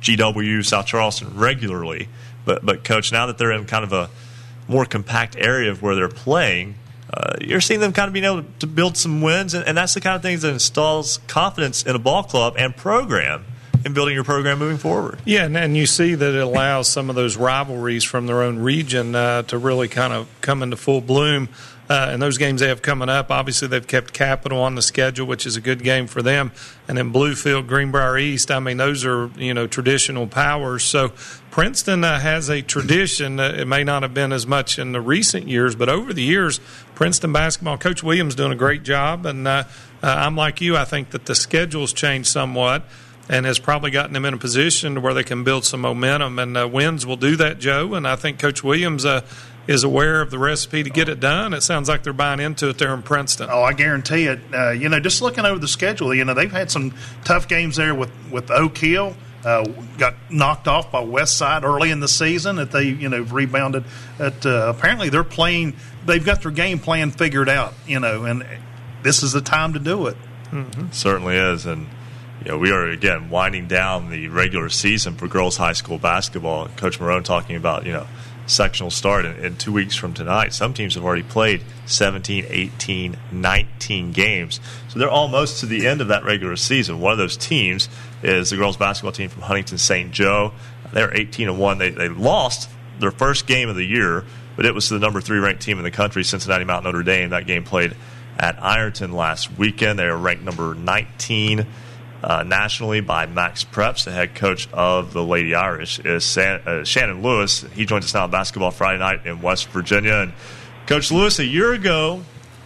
[0.00, 2.08] GW, South Charleston regularly.
[2.44, 4.10] But, but coach, now that they're in kind of a
[4.68, 6.74] more compact area of where they're playing,
[7.12, 9.94] uh, you're seeing them kind of being able to build some wins, and, and that's
[9.94, 13.44] the kind of things that installs confidence in a ball club and program
[13.84, 15.18] in building your program moving forward.
[15.24, 18.58] Yeah, and, and you see that it allows some of those rivalries from their own
[18.58, 21.48] region uh, to really kind of come into full bloom.
[21.88, 25.26] Uh, and those games they have coming up, obviously they've kept Capital on the schedule,
[25.26, 26.50] which is a good game for them.
[26.88, 28.50] And then Bluefield, Greenbrier East.
[28.50, 30.82] I mean, those are you know traditional powers.
[30.82, 31.12] So
[31.50, 33.38] Princeton uh, has a tradition.
[33.38, 36.22] Uh, it may not have been as much in the recent years, but over the
[36.22, 36.58] years,
[36.94, 39.26] Princeton basketball coach Williams doing a great job.
[39.26, 39.64] And uh,
[40.02, 40.78] uh, I'm like you.
[40.78, 42.84] I think that the schedule's changed somewhat
[43.28, 46.38] and has probably gotten them in a position where they can build some momentum.
[46.38, 47.94] And uh, wins will do that, Joe.
[47.94, 49.22] And I think Coach Williams uh,
[49.66, 51.54] is aware of the recipe to get it done.
[51.54, 53.48] It sounds like they're buying into it there in Princeton.
[53.50, 54.40] Oh, I guarantee it.
[54.52, 57.76] Uh, you know, just looking over the schedule, you know, they've had some tough games
[57.76, 59.16] there with, with Oak Hill.
[59.44, 59.62] Uh,
[59.98, 63.84] got knocked off by West Side early in the season that they, you know, rebounded.
[64.18, 65.76] At, uh, apparently, they're playing.
[66.06, 68.46] They've got their game plan figured out, you know, and
[69.02, 70.16] this is the time to do it.
[70.50, 70.92] Mm-hmm.
[70.92, 71.88] Certainly is, and
[72.44, 76.68] you know, we are again winding down the regular season for girls high school basketball.
[76.76, 78.06] Coach Marone talking about you know
[78.46, 80.52] sectional start in, in, two weeks from tonight.
[80.52, 86.02] Some teams have already played 17, 18, 19 games, so they're almost to the end
[86.02, 87.00] of that regular season.
[87.00, 87.88] One of those teams
[88.22, 90.12] is the girls basketball team from Huntington St.
[90.12, 90.52] Joe.
[90.92, 91.78] They're 18 and one.
[91.78, 92.68] They they lost
[93.00, 94.22] their first game of the year,
[94.54, 97.30] but it was the number three ranked team in the country, Cincinnati Mount Notre Dame.
[97.30, 97.96] That game played
[98.38, 99.98] at Ironton last weekend.
[99.98, 101.66] They are ranked number 19
[102.24, 107.22] uh, nationally by MaxPreps, the head coach of the Lady Irish, is San, uh, Shannon
[107.22, 107.60] Lewis.
[107.74, 110.14] He joins us now on Basketball Friday night in West Virginia.
[110.14, 110.32] And
[110.86, 112.22] Coach Lewis, a year ago,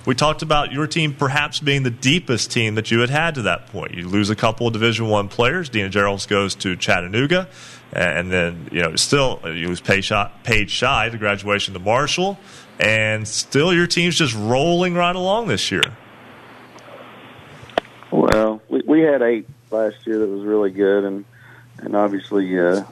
[0.07, 3.43] we talked about your team perhaps being the deepest team that you had had to
[3.43, 3.95] that point.
[3.95, 5.69] You lose a couple of Division One players.
[5.69, 7.49] Dina Jarrells goes to Chattanooga,
[7.93, 10.05] and then you know still you lose Paige
[10.71, 12.39] Shy to graduation to Marshall,
[12.79, 15.97] and still your team's just rolling right along this year.
[18.11, 21.25] Well, we, we had eight last year that was really good, and
[21.79, 22.85] and obviously uh,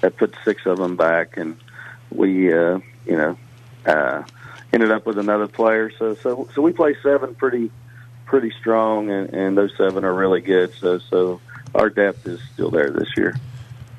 [0.00, 1.56] that put six of them back, and
[2.10, 3.38] we uh, you know
[3.86, 4.22] uh,
[4.72, 5.90] ended up with another player.
[5.98, 7.70] So so so we play seven pretty
[8.26, 10.74] pretty strong, and, and those seven are really good.
[10.74, 11.40] So so
[11.74, 13.36] our depth is still there this year.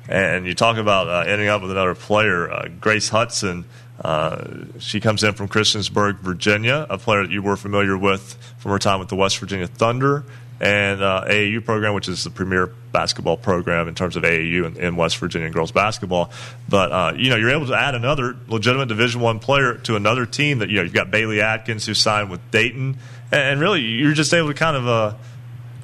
[0.08, 3.64] And you talk about uh, ending up with another player, uh, Grace Hudson.
[4.00, 8.72] Uh, she comes in from Christiansburg, Virginia, a player that you were familiar with from
[8.72, 10.24] her time with the West Virginia Thunder
[10.64, 14.76] and uh, AAU program, which is the premier basketball program in terms of AAU in,
[14.78, 16.32] in West Virginia girls basketball.
[16.70, 20.24] But uh, you know, you're able to add another legitimate Division One player to another
[20.24, 22.96] team that you know you've got Bailey Atkins who signed with Dayton,
[23.30, 25.14] and, and really you're just able to kind of uh,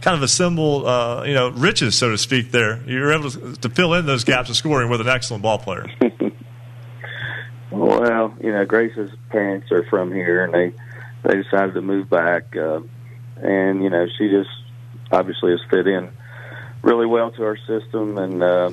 [0.00, 2.50] kind of assemble uh, you know riches, so to speak.
[2.50, 5.58] There, you're able to, to fill in those gaps of scoring with an excellent ball
[5.58, 5.86] player.
[7.70, 10.72] well, you know, Grace's parents are from here, and they
[11.22, 12.56] they decided to move back.
[12.56, 12.80] Uh,
[13.42, 14.50] and you know she just
[15.10, 16.10] obviously has fit in
[16.82, 18.70] really well to our system, and uh,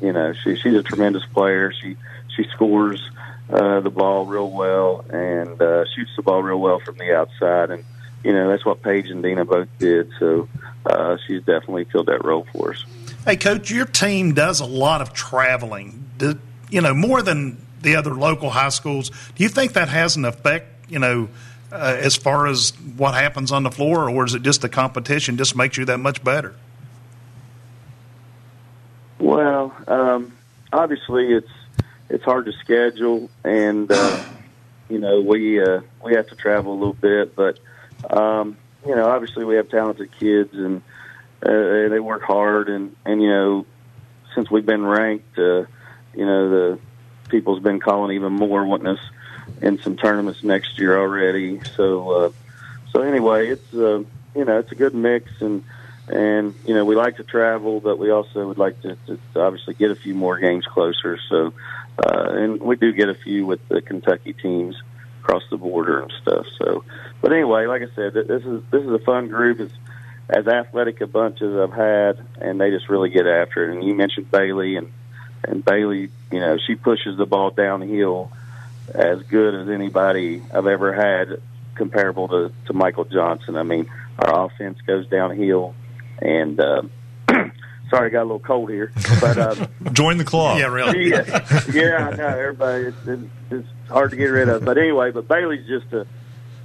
[0.00, 1.72] you know she she's a tremendous player.
[1.72, 1.96] She
[2.34, 3.02] she scores
[3.50, 7.70] uh, the ball real well and uh, shoots the ball real well from the outside,
[7.70, 7.84] and
[8.24, 10.10] you know that's what Paige and Dina both did.
[10.18, 10.48] So
[10.86, 12.84] uh, she's definitely filled that role for us.
[13.24, 16.04] Hey, coach, your team does a lot of traveling.
[16.18, 16.38] Do,
[16.70, 19.10] you know more than the other local high schools.
[19.34, 20.90] Do you think that has an effect?
[20.90, 21.28] You know.
[21.70, 25.36] Uh, as far as what happens on the floor, or is it just the competition
[25.36, 26.54] just makes you that much better?
[29.18, 30.32] Well, um,
[30.72, 31.50] obviously it's
[32.08, 34.24] it's hard to schedule, and uh,
[34.88, 37.58] you know we uh, we have to travel a little bit, but
[38.10, 40.82] um, you know obviously we have talented kids and
[41.42, 43.66] uh, they work hard, and and you know
[44.34, 45.64] since we've been ranked, uh,
[46.14, 46.78] you know the
[47.28, 49.00] people's been calling even more, wanting us
[49.62, 51.60] in some tournaments next year already.
[51.76, 52.32] So uh,
[52.92, 54.02] so anyway, it's uh,
[54.34, 55.64] you know it's a good mix and
[56.08, 59.74] and you know we like to travel, but we also would like to, to, obviously
[59.74, 61.18] get a few more games closer.
[61.28, 61.52] So,
[61.98, 64.76] uh, and we do get a few with the Kentucky teams
[65.22, 66.46] across the border and stuff.
[66.58, 66.84] So,
[67.20, 69.60] but anyway, like I said, this is this is a fun group.
[69.60, 69.74] It's
[70.30, 73.74] as athletic a bunch as I've had, and they just really get after it.
[73.74, 74.90] And you mentioned Bailey, and
[75.44, 78.32] and Bailey, you know, she pushes the ball downhill
[78.94, 81.40] as good as anybody I've ever had
[81.74, 83.56] comparable to, to Michael Johnson.
[83.56, 85.74] I mean, our offense goes downhill
[86.20, 86.82] and uh,
[87.28, 90.58] sorry, I got a little cold here, but uh, join the club.
[90.58, 91.08] Yeah, really.
[91.08, 92.84] Yeah, yeah, I know everybody.
[92.84, 96.06] It's, it's, it's hard to get rid of, but anyway, but Bailey's just a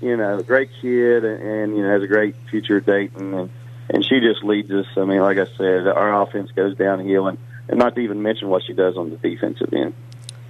[0.01, 3.33] you know a great kid, and, and you know has a great future at Dayton,
[3.33, 3.49] and
[3.89, 4.85] and she just leads us.
[4.97, 7.37] I mean, like I said, our offense goes downhill, and
[7.69, 9.93] and not to even mention what she does on the defensive end.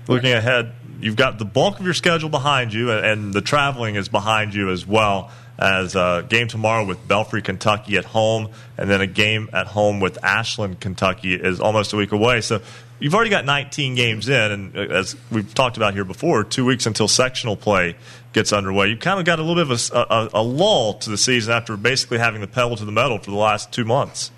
[0.08, 4.10] Looking ahead, you've got the bulk of your schedule behind you, and the traveling is
[4.10, 9.02] behind you as well as a game tomorrow with Belfry, Kentucky at home, and then
[9.02, 12.42] a game at home with Ashland, Kentucky is almost a week away.
[12.42, 12.62] So
[13.00, 16.66] you've already got 19 games in, and uh, as we've talked about here before, two
[16.66, 17.96] weeks until sectional play
[18.34, 18.88] gets underway.
[18.88, 21.54] You've kind of got a little bit of a, a, a lull to the season
[21.54, 24.32] after basically having the pedal to the metal for the last two months.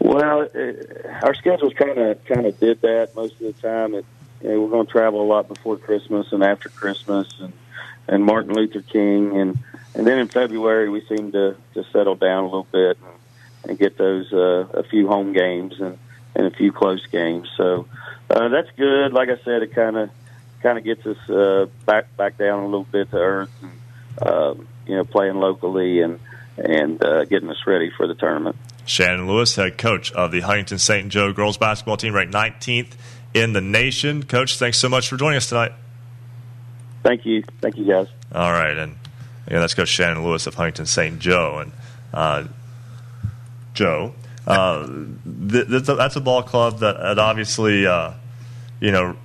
[0.00, 3.94] Well, it, our schedules kind of kind of did that most of the time.
[3.94, 4.04] It,
[4.42, 7.52] you know, we're going to travel a lot before Christmas and after Christmas, and
[8.08, 9.58] and Martin Luther King, and
[9.94, 13.78] and then in February we seem to to settle down a little bit and, and
[13.78, 15.98] get those uh, a few home games and
[16.34, 17.48] and a few close games.
[17.56, 17.86] So
[18.30, 19.12] uh, that's good.
[19.12, 20.10] Like I said, it kind of
[20.62, 24.68] kind of gets us uh, back back down a little bit to earth, and, um,
[24.86, 26.18] you know, playing locally and
[26.56, 28.56] and uh, getting us ready for the tournament.
[28.84, 31.08] Shannon Lewis, head coach of the Huntington St.
[31.10, 32.94] Joe girls basketball team, ranked 19th
[33.34, 34.22] in the nation.
[34.22, 35.72] Coach, thanks so much for joining us tonight.
[37.02, 37.42] Thank you.
[37.60, 38.08] Thank you, guys.
[38.32, 38.76] All right.
[38.76, 38.96] And
[39.50, 41.18] yeah, that's Coach Shannon Lewis of Huntington St.
[41.18, 41.58] Joe.
[41.58, 41.72] And
[42.12, 42.44] uh,
[43.74, 44.14] Joe,
[44.46, 48.12] uh, th- that's, a, that's, a, ball club that, that obviously, uh,
[48.80, 49.16] you know,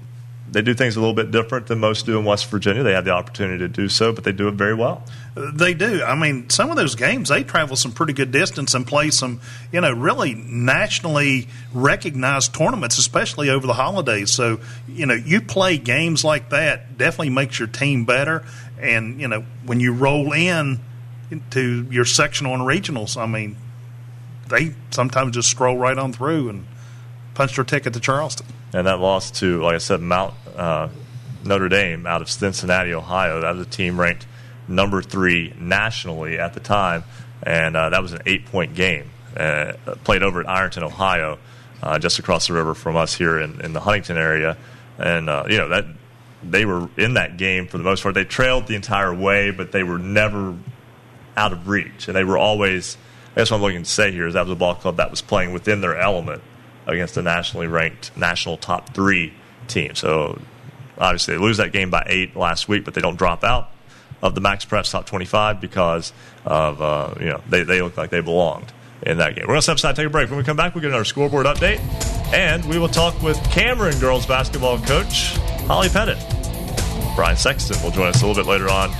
[0.49, 2.83] they do things a little bit different than most do in West Virginia.
[2.83, 5.03] They have the opportunity to do so, but they do it very well.
[5.35, 6.01] They do.
[6.01, 9.41] I mean, some of those games they travel some pretty good distance and play some,
[9.69, 14.31] you know, really nationally recognized tournaments, especially over the holidays.
[14.31, 18.45] So, you know, you play games like that definitely makes your team better.
[18.79, 20.79] And you know, when you roll in
[21.51, 23.57] to your sectional and regionals, I mean,
[24.47, 26.65] they sometimes just scroll right on through and
[27.33, 28.45] punch their ticket to Charleston.
[28.71, 30.87] And that loss to, like I said, Mount uh,
[31.43, 33.41] Notre Dame out of Cincinnati, Ohio.
[33.41, 34.27] That was a team ranked
[34.67, 37.03] number three nationally at the time,
[37.43, 39.09] and uh, that was an eight point game.
[39.35, 39.73] Uh,
[40.03, 41.37] played over at Ironton, Ohio,
[41.83, 44.57] uh, just across the river from us here in, in the Huntington area.
[44.97, 45.85] And, uh, you know, that
[46.41, 48.15] they were in that game for the most part.
[48.15, 50.55] They trailed the entire way, but they were never
[51.35, 52.07] out of reach.
[52.07, 52.97] And they were always,
[53.33, 55.11] I guess what I'm looking to say here is that was a ball club that
[55.11, 56.41] was playing within their element
[56.87, 59.33] against a nationally ranked national top three
[59.67, 59.95] team.
[59.95, 60.39] So
[60.97, 63.71] obviously they lose that game by eight last week, but they don't drop out
[64.21, 66.13] of the MaxPreps top 25 because
[66.45, 68.71] of uh, you know they, they look like they belonged
[69.03, 69.43] in that game.
[69.43, 70.29] We're going to step aside, take a break.
[70.29, 71.79] When we come back, we'll get another scoreboard update,
[72.33, 75.35] and we will talk with Cameron girls basketball coach
[75.67, 76.17] Holly Pettit.
[77.15, 78.91] Brian Sexton will join us a little bit later on.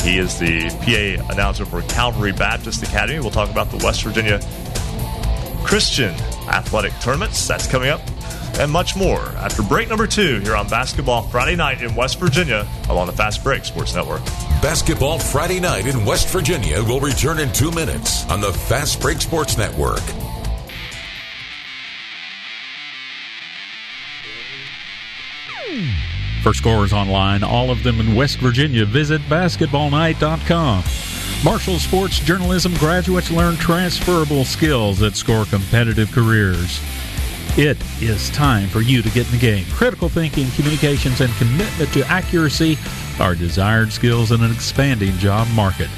[0.00, 3.20] He is the PA announcer for Calvary Baptist Academy.
[3.20, 4.40] We'll talk about the West Virginia
[5.64, 6.14] Christian
[6.48, 7.46] athletic tournaments.
[7.46, 8.00] That's coming up
[8.58, 12.66] and much more after break number two here on Basketball Friday night in West Virginia
[12.88, 14.24] along the Fast Break Sports Network.
[14.60, 19.20] Basketball Friday night in West Virginia will return in two minutes on the Fast Break
[19.20, 20.02] Sports Network.
[26.42, 30.84] For scores online, all of them in West Virginia, visit basketballnight.com.
[31.44, 36.80] Marshall Sports Journalism graduates learn transferable skills that score competitive careers.
[37.56, 39.66] It is time for you to get in the game.
[39.72, 42.78] Critical thinking, communications, and commitment to accuracy
[43.20, 45.90] are desired skills in an expanding job market.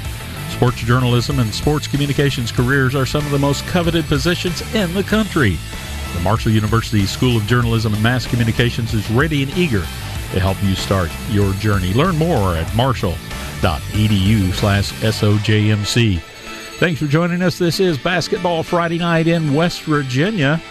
[0.49, 5.03] Sports journalism and sports communications careers are some of the most coveted positions in the
[5.03, 5.57] country.
[6.13, 9.81] The Marshall University School of Journalism and Mass Communications is ready and eager
[10.31, 11.93] to help you start your journey.
[11.93, 16.19] Learn more at marshall.edu slash SOJMC.
[16.77, 17.57] Thanks for joining us.
[17.57, 20.61] This is Basketball Friday Night in West Virginia.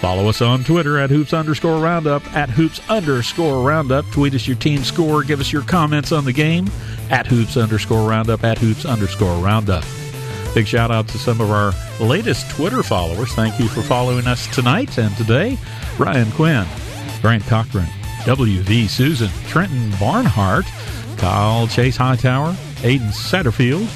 [0.00, 4.06] Follow us on Twitter at hoops underscore roundup, at hoops underscore roundup.
[4.12, 5.24] Tweet us your team score.
[5.24, 6.70] Give us your comments on the game
[7.10, 9.84] at hoops underscore roundup, at hoops underscore roundup.
[10.54, 13.32] Big shout out to some of our latest Twitter followers.
[13.32, 15.58] Thank you for following us tonight and today.
[15.98, 16.66] Ryan Quinn,
[17.20, 17.88] Grant Cochran,
[18.24, 18.86] W.V.
[18.88, 20.64] Susan, Trenton Barnhart,
[21.16, 23.86] Kyle Chase Hightower, Aiden Satterfield,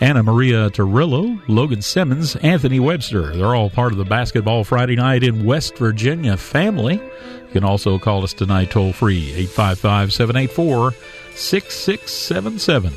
[0.00, 3.36] Anna Maria Torillo, Logan Simmons, Anthony Webster.
[3.36, 6.94] They're all part of the Basketball Friday Night in West Virginia family.
[6.94, 10.94] You can also call us tonight toll free, 855 784
[11.34, 12.92] 6677.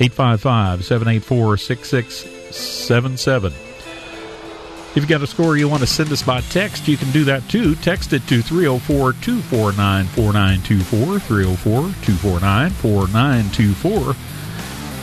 [0.00, 3.52] 855 784 6677.
[3.52, 7.22] If you've got a score you want to send us by text, you can do
[7.24, 7.76] that too.
[7.76, 11.20] Text it to 304 249 4924.
[11.20, 14.39] 304 249 4924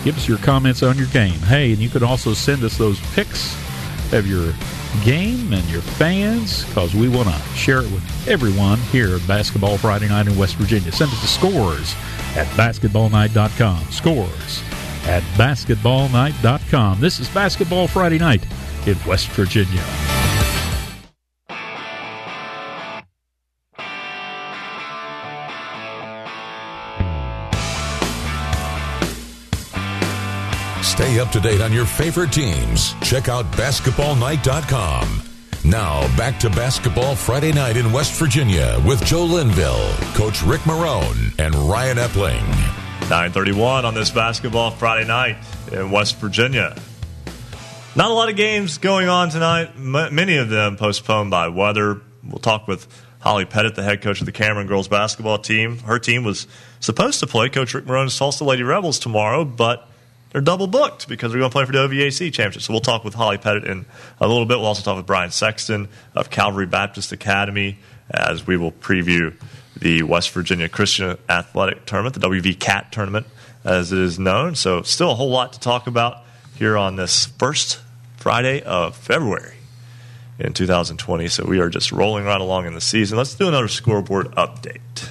[0.03, 1.39] Give us your comments on your game.
[1.39, 3.55] Hey, and you can also send us those pics
[4.13, 4.53] of your
[5.03, 9.77] game and your fans because we want to share it with everyone here at Basketball
[9.77, 10.91] Friday Night in West Virginia.
[10.91, 11.93] Send us the scores
[12.36, 13.83] at basketballnight.com.
[13.91, 14.63] Scores
[15.05, 16.99] at basketballnight.com.
[16.99, 18.43] This is Basketball Friday Night
[18.86, 20.16] in West Virginia.
[31.27, 32.93] Up to date on your favorite teams.
[33.01, 35.23] Check out basketballnight.com.
[35.65, 41.37] Now, back to Basketball Friday night in West Virginia with Joe Linville, Coach Rick Marone,
[41.37, 42.47] and Ryan Epling.
[43.09, 45.35] 931 on this Basketball Friday night
[45.73, 46.77] in West Virginia.
[47.93, 51.99] Not a lot of games going on tonight, M- many of them postponed by weather.
[52.23, 52.87] We'll talk with
[53.19, 55.79] Holly Pettit, the head coach of the Cameron girls basketball team.
[55.79, 56.47] Her team was
[56.79, 59.87] supposed to play Coach Rick Marone's Tolsia Lady Rebels tomorrow, but
[60.31, 62.61] they're double booked because they're going to play for the OVAC championship.
[62.61, 63.85] So we'll talk with Holly Pettit in
[64.19, 64.57] a little bit.
[64.57, 69.33] We'll also talk with Brian Sexton of Calvary Baptist Academy as we will preview
[69.79, 73.27] the West Virginia Christian Athletic Tournament, the WV Cat Tournament,
[73.63, 74.55] as it is known.
[74.55, 76.23] So still a whole lot to talk about
[76.55, 77.79] here on this first
[78.17, 79.55] Friday of February
[80.39, 81.27] in 2020.
[81.27, 83.17] So we are just rolling right along in the season.
[83.17, 85.09] Let's do another scoreboard update.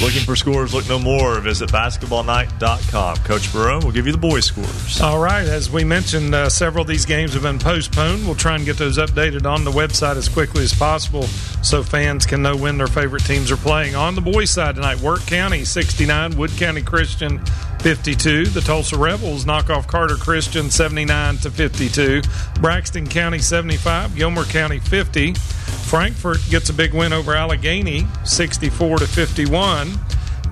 [0.00, 1.38] Looking for scores, look no more.
[1.40, 3.16] Visit basketballnight.com.
[3.18, 4.98] Coach Marone will give you the boys' scores.
[5.02, 5.46] All right.
[5.46, 8.24] As we mentioned, uh, several of these games have been postponed.
[8.24, 11.24] We'll try and get those updated on the website as quickly as possible
[11.62, 13.94] so fans can know when their favorite teams are playing.
[13.94, 17.38] On the boys' side tonight, Wirt County 69, Wood County Christian
[17.80, 18.46] 52.
[18.46, 22.20] The Tolsia Rebels knock off Carter Christian 79 to 52.
[22.60, 25.32] Braxton County 75, Gilmer County 50.
[25.34, 29.98] Frankfort gets a big win over Allegheny 64 to 51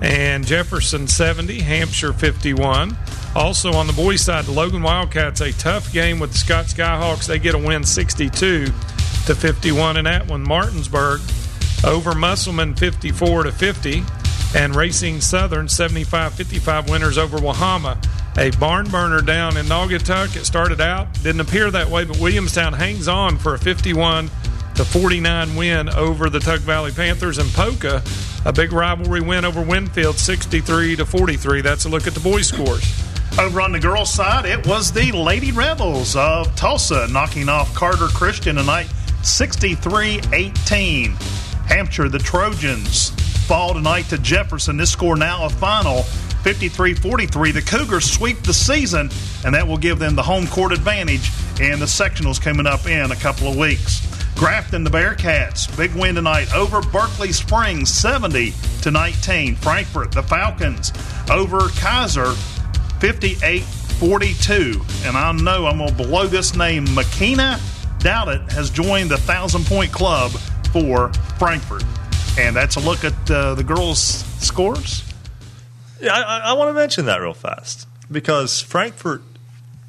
[0.01, 2.97] and Jefferson 70, Hampshire 51.
[3.35, 7.27] Also on the boys side, the Logan Wildcats a tough game with the Scott Skyhawks.
[7.27, 8.71] They get a win 62 to
[9.35, 10.41] 51 in that one.
[10.41, 11.21] Martinsburg
[11.85, 14.03] over Musselman 54 to 50
[14.55, 17.97] and Racine Southern 75-55 winners over Wahama.
[18.37, 20.35] A barn burner down in Naugatuck.
[20.35, 24.29] It started out didn't appear that way, but Williamstown hangs on for a 51
[24.75, 28.01] to 49 win over the Tug Valley Panthers and Poca.
[28.45, 31.61] A big rivalry win over Winfield 63 to 43.
[31.61, 32.83] That's a look at the boys' scores.
[33.37, 38.07] Over on the girls' side, it was the Lady Rebels of Tolsia knocking off Carter
[38.07, 38.87] Christian tonight
[39.23, 41.11] 63 18.
[41.67, 43.11] Hampshire, the Trojans
[43.49, 44.77] fall tonight to Jefferson.
[44.77, 46.03] This score now a final
[46.43, 47.51] 53 43.
[47.51, 49.09] The Cougars sweep the season,
[49.43, 53.11] and that will give them the home court advantage in the sectionals coming up in
[53.11, 54.05] a couple of weeks.
[54.35, 59.55] Grafton, the Bearcats, big win tonight over Berkeley Springs, 70 to 19.
[59.55, 60.91] Frankfort, the Falcons,
[61.31, 62.35] over Keyser,
[63.01, 64.79] 58 42.
[65.05, 66.85] And I know I'm going to blow this name.
[66.85, 67.59] Makina
[67.97, 70.33] Dowdett has joined the Thousand Point Club
[70.71, 71.83] for Frankfort.
[72.37, 75.03] And that's a look at uh, the girls' scores.
[75.99, 79.21] Yeah, I, I want to mention that real fast because Frankfort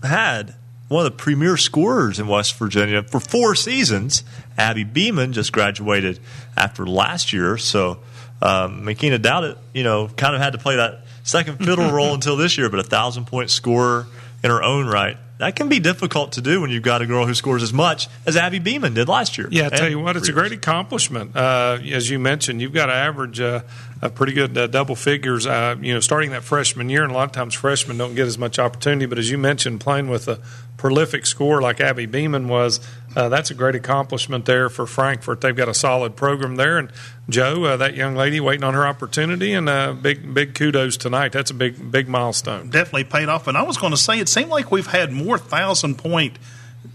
[0.03, 0.55] had
[0.89, 4.25] one of the premier scorers in West Virginia for four seasons.
[4.59, 6.19] Abby Beeman just graduated
[6.57, 8.01] after last year, so
[8.43, 12.59] um, Makina you know, kind of had to play that second fiddle role until this
[12.59, 14.07] year, but a thousand point scorer
[14.43, 15.17] in her own right.
[15.41, 18.09] That can be difficult to do when you've got a girl who scores as much
[18.27, 19.49] as Abby Beeman did last year.
[19.51, 21.35] Yeah, I tell you what, it's a great accomplishment.
[21.35, 23.63] Uh, as you mentioned, you've got to average uh,
[24.09, 25.47] pretty good uh, double figures.
[25.47, 28.27] Uh, you know, starting that freshman year, and a lot of times freshmen don't get
[28.27, 29.05] as much opportunity.
[29.05, 30.41] But as you mentioned, playing with a
[30.79, 32.81] prolific scorer like Abby Beeman was,
[33.15, 35.43] uh, that's a great accomplishment there for Frankfort.
[35.43, 36.91] They've got a solid program there, and
[37.29, 41.33] Joe, that young lady, waiting on her opportunity, and big big kudos tonight.
[41.33, 42.71] That's a big big milestone.
[42.71, 43.49] Definitely paid off.
[43.49, 46.39] And I was going to say, it seemed like we've had more thousand point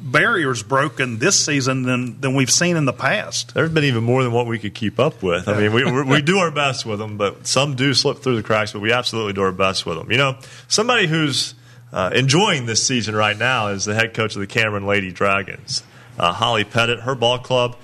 [0.06, 3.56] barriers broken this season than, than we've seen in the past.
[3.56, 5.48] There's been even more than what we could keep up with.
[5.50, 8.44] I mean, we, we do our best with them, but some do slip through the
[8.44, 10.12] cracks, but we absolutely do our best with them.
[10.12, 10.38] You know,
[10.68, 11.56] somebody who's
[11.92, 15.82] uh, enjoying this season right now is the head coach of the Cameron Lady Dragons,
[16.20, 17.00] uh, Holly Pettit.
[17.00, 17.76] Her ball club,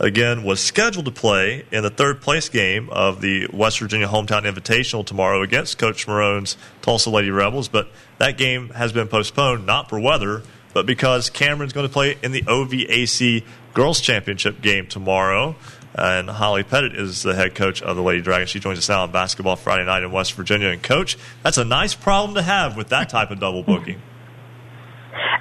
[0.00, 4.42] again, was scheduled to play in the third place game of the West Virginia Hometown
[4.42, 9.88] Invitational tomorrow against Coach Marone's Tolsia Lady Rebels, but that game has been postponed, not
[9.88, 10.42] for weather,
[10.72, 13.44] but because Cameron's going to play in the OVAC
[13.74, 15.56] Girls Championship game tomorrow.
[15.92, 18.48] And Holly Pettit is the head coach of the Lady Dragons.
[18.48, 20.68] She joins us now on Basketball Friday night in West Virginia.
[20.68, 24.00] And, coach, that's a nice problem to have with that type of double booking.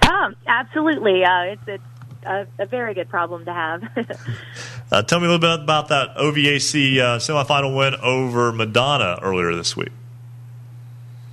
[0.09, 1.23] Um, absolutely.
[1.23, 1.83] Uh, it's, it's
[2.25, 3.83] a, a, very good problem to have.
[4.91, 9.55] uh, tell me a little bit about that OVAC uh, semifinal win over Madonna earlier
[9.55, 9.91] this week.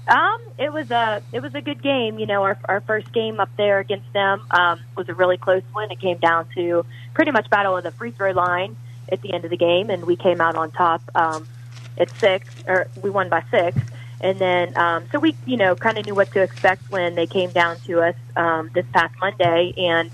[0.09, 2.19] Um, it was a it was a good game.
[2.19, 5.63] You know, our our first game up there against them um, was a really close
[5.73, 5.91] one.
[5.91, 8.77] It came down to pretty much battle of the free throw line
[9.11, 11.49] at the end of the game, and we came out on top um,
[11.99, 13.77] at six, or we won by six.
[14.21, 17.27] And then, um, so we, you know, kind of knew what to expect when they
[17.27, 19.75] came down to us um, this past Monday.
[19.77, 20.11] And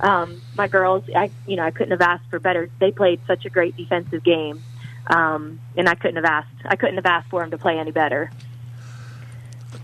[0.00, 2.68] um, my girls, I, you know, I couldn't have asked for better.
[2.80, 4.62] They played such a great defensive game,
[5.06, 6.66] um, and I couldn't have asked.
[6.66, 8.30] I couldn't have asked for them to play any better.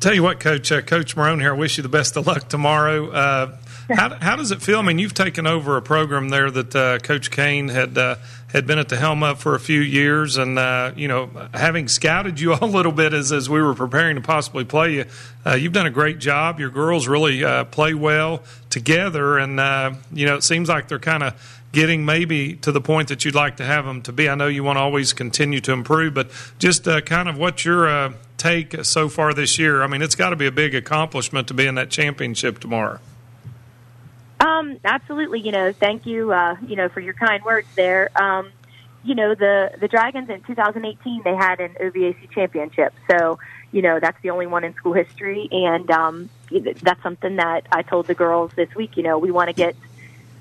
[0.03, 1.55] Tell you what, Coach, uh, Coach Marone here.
[1.55, 3.09] I wish you the best of luck tomorrow.
[3.13, 3.57] Uh,
[3.89, 4.81] how, how, does it feel?
[4.81, 8.17] I mean, you've taken over a program there that uh, Coach Kane had uh,
[8.49, 11.87] had been at the helm of for a few years, and uh, you know, having
[11.87, 15.05] scouted you a little bit as as we were preparing to possibly play you,
[15.47, 16.59] uh, you've done a great job.
[16.59, 19.53] Your girls really play well together, and
[20.13, 23.35] you know, it seems like they're kind of getting maybe to the point that you'd
[23.35, 24.29] like to have them to be.
[24.29, 28.15] I know you want to always continue to improve, but just kind of what your
[28.43, 29.83] take so far this year?
[29.83, 32.99] I mean, it's got to be a big accomplishment to be in that championship tomorrow.
[34.41, 35.41] Um, absolutely.
[35.41, 36.33] You know, thank you.
[36.33, 38.11] Uh, you know, for your kind words there.
[38.21, 38.51] Um,
[39.05, 43.39] you know, the the Dragons in 2018 they had an OVAC championship, so
[43.73, 47.83] you know that's the only one in school history, and um, that's something that I
[47.83, 48.97] told the girls this week.
[48.97, 49.75] You know, we want to get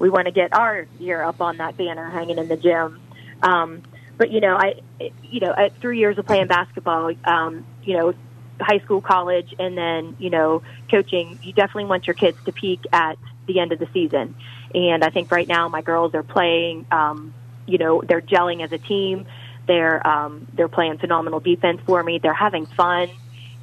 [0.01, 2.99] we want to get our year up on that banner hanging in the gym.
[3.43, 3.83] Um,
[4.17, 4.81] but you know, I,
[5.23, 8.13] you know, at three years of playing basketball, um, you know,
[8.59, 12.79] high school, college, and then you know, coaching, you definitely want your kids to peak
[12.91, 14.35] at the end of the season.
[14.73, 17.33] And I think right now my girls are playing, um,
[17.67, 19.27] you know, they're gelling as a team.
[19.67, 22.17] They're um, they're playing phenomenal defense for me.
[22.17, 23.09] They're having fun,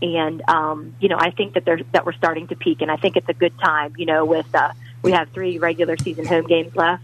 [0.01, 2.97] and um, you know, I think that they're that we're starting to peak, and I
[2.97, 3.95] think it's a good time.
[3.99, 4.72] You know, with uh,
[5.09, 7.02] we have three regular season home games left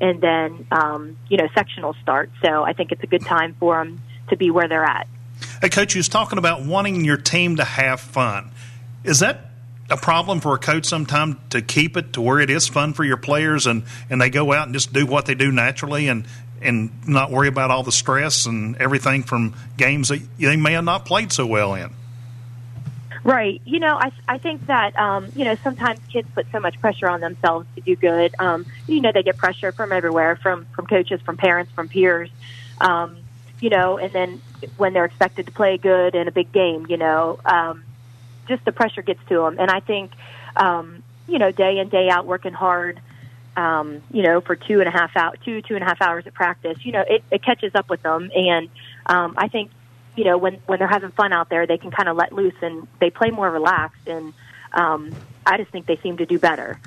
[0.00, 2.30] and then um, you know sectional start.
[2.42, 4.00] So I think it's a good time for them
[4.30, 5.06] to be where they're at.
[5.60, 8.50] Hey, coach, you was talking about wanting your team to have fun.
[9.04, 9.50] Is that
[9.90, 13.04] a problem for a coach sometimes to keep it to where it is fun for
[13.04, 16.26] your players and, and they go out and just do what they do naturally and
[16.62, 20.84] and not worry about all the stress and everything from games that they may have
[20.84, 21.92] not played so well in?
[23.24, 23.62] Right.
[23.64, 27.08] You know, I I think that um, you know sometimes kids put so much pressure
[27.08, 28.34] on themselves to do good.
[28.38, 32.30] Um, you know, they get pressure from everywhere, from from coaches, from parents, from peers.
[32.80, 33.18] Um,
[33.60, 34.42] you know, and then
[34.76, 37.84] when they're expected to play good in a big game, you know, um,
[38.48, 39.56] just the pressure gets to them.
[39.60, 40.10] And I think,
[40.56, 43.00] um, you know, day in day out working hard.
[43.54, 46.26] Um, you know, for two and a half out, two two and a half hours
[46.26, 48.70] of practice, you know, it, it catches up with them, and
[49.04, 49.70] um, I think
[50.16, 52.54] you know, when when they're having fun out there, they can kind of let loose
[52.62, 54.06] and they play more relaxed.
[54.06, 54.34] And
[54.72, 55.14] um,
[55.46, 56.80] I just think they seem to do better.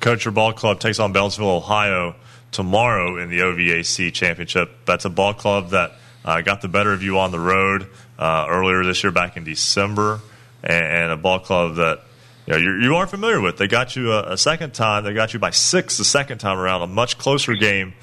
[0.00, 2.16] Coach, your ball club takes on Beltsville, Ohio
[2.50, 4.70] tomorrow in the OVAC championship.
[4.84, 5.92] That's a ball club that
[6.24, 7.86] uh, got the better of you on the road
[8.18, 10.20] uh, earlier this year, back in December,
[10.64, 12.00] and, and a ball club that
[12.46, 13.58] you, know, you, you are familiar with.
[13.58, 15.04] They got you a, a, second time.
[15.04, 17.94] They got you by six the second time around, a much closer game.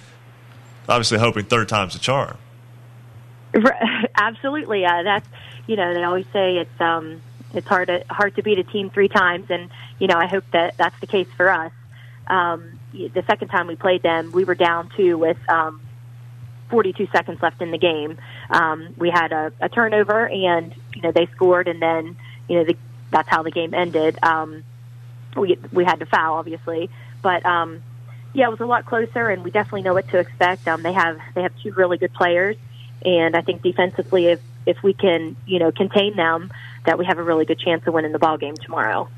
[0.88, 2.38] Obviously, hoping third time's the charm.
[4.16, 5.28] Absolutely, uh, that's
[5.68, 7.22] you know they always say it's um,
[7.54, 10.45] it's hard to hard to beat a team three times, and you know I hope
[10.51, 11.72] that that's the case for us.
[12.28, 15.82] Um, the second time we played them, we were down two with um,
[16.70, 18.18] 42 seconds left in the game.
[18.49, 22.16] um, we had a, a turnover, and you know they scored, and then
[22.47, 22.78] you know the,
[23.12, 24.18] that's how the game ended.
[24.24, 24.64] Um,
[25.36, 26.89] we we had to foul, obviously,
[27.22, 27.84] but um,
[28.34, 30.68] yeah, it was a lot closer, and we definitely know what to expect.
[30.68, 32.56] Um, they have they have two really good players,
[33.06, 36.51] and I think defensively, if if we can you know contain them,
[36.86, 39.10] that we have a really good chance of winning the ball game tomorrow.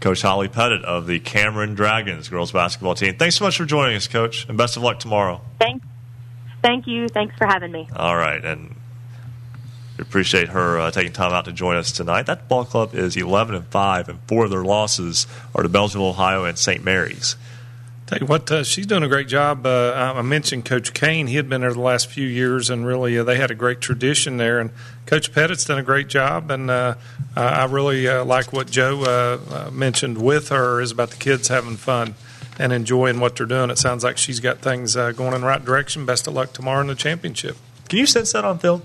[0.00, 3.16] Coach Holly Pettit of the Cameron Dragons girls basketball team.
[3.16, 5.40] Thanks so much for joining us, Coach, and best of luck tomorrow.
[5.58, 5.86] Thanks,
[6.62, 7.08] thank you.
[7.08, 7.88] Thanks for having me.
[7.96, 8.74] All right, and
[9.96, 12.26] we appreciate her uh, taking time out to join us tonight.
[12.26, 16.10] That ball club is 11 and five, and four of their losses are to Beltsville,
[16.10, 16.84] Ohio, and St.
[16.84, 17.36] Mary's.
[18.06, 19.64] Tell you what, uh, she's doing a great job.
[19.64, 23.18] Uh, I mentioned Coach Kane; he had been there the last few years, and really
[23.18, 24.60] uh, they had a great tradition there.
[24.60, 24.72] And
[25.06, 26.96] Coach Pettit's done a great job, and uh,
[27.34, 31.76] I really uh, like what Joe uh, mentioned with her is about the kids having
[31.76, 32.14] fun
[32.58, 33.70] and enjoying what they're doing.
[33.70, 36.04] It sounds like she's got things going in the right direction.
[36.04, 37.56] Best of luck tomorrow in the championship.
[37.88, 38.82] Can you sense that on film?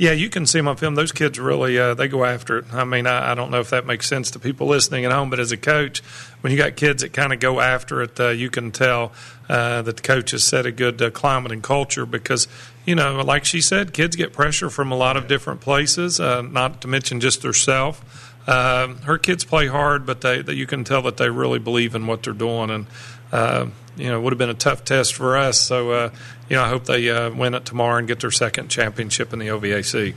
[0.00, 0.94] Yeah, you can see them on film.
[0.94, 2.72] Those kids really uh, they go after it.
[2.72, 5.28] I mean, I, I, don't know if that makes sense to people listening at home,
[5.28, 6.00] but as a coach,
[6.40, 9.12] when you got kids that kind of go after it, uh, you can tell
[9.50, 12.48] uh, that the coach has set a good uh, climate and culture because
[12.86, 16.18] you know, like she said, kids get pressure from a lot of different places.
[16.18, 18.02] Uh, not to mention just herself.
[18.46, 21.94] Uh, her kids play hard, but they, they, you can tell that they really believe
[21.94, 22.86] in what they're doing, and
[23.32, 25.60] you know, it would have been a tough test for us.
[25.60, 26.10] So, uh,
[26.48, 29.38] you know, I hope they uh, win it tomorrow and get their second championship in
[29.38, 30.14] the OVAC.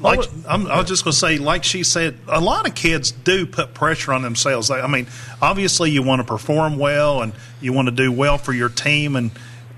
[0.00, 3.10] Like I'm, I was just going to say, like she said, a lot of kids
[3.10, 4.70] do put pressure on themselves.
[4.70, 5.08] I mean,
[5.42, 9.16] obviously, you want to perform well and you want to do well for your team
[9.16, 9.32] and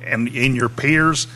[0.05, 1.27] and in your peers,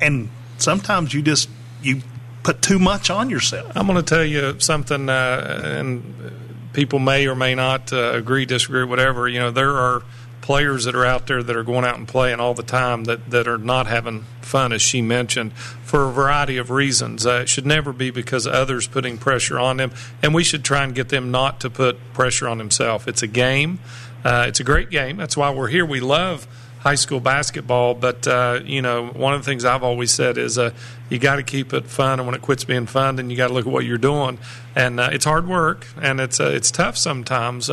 [0.00, 0.28] and
[0.58, 1.48] sometimes you just
[1.82, 2.02] you
[2.42, 3.72] put too much on yourself.
[3.74, 6.32] I'm going to tell you something, uh, and
[6.72, 9.28] people may or may not uh, agree, disagree, whatever.
[9.28, 10.02] You know, there are
[10.40, 13.30] players that are out there that are going out and playing all the time that,
[13.30, 17.26] that are not having fun, as she mentioned, for a variety of reasons.
[17.26, 20.84] Uh, it should never be because others putting pressure on them, and we should try
[20.84, 23.06] and get them not to put pressure on themselves.
[23.06, 23.78] It's a game.
[24.24, 25.16] Uh, it's a great game.
[25.16, 25.84] That's why we're here.
[25.86, 26.46] We love
[26.80, 30.58] high school basketball, but uh, you know, one of the things I've always said is
[30.58, 30.72] uh,
[31.10, 33.48] you got to keep it fun, and when it quits being fun, then you got
[33.48, 34.38] to look at what you're doing.
[34.74, 37.68] And uh, it's hard work, and it's uh, it's tough sometimes,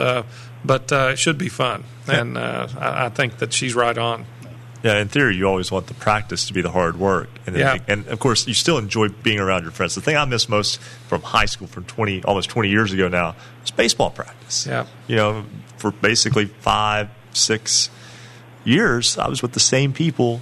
[0.63, 1.83] but uh, it should be fun.
[2.07, 4.25] And I, I, think that she's right on.
[4.83, 7.79] Yeah, in theory, you always want the practice to be the hard work, and yeah.
[7.87, 9.95] and of course, you still enjoy being around your friends.
[9.95, 13.35] The thing I miss most from high school, from twenty almost twenty years ago now,
[13.65, 14.67] is baseball practice.
[14.67, 15.45] Yeah, you know,
[15.77, 17.89] for basically five, six
[18.63, 20.41] years, I was with the same people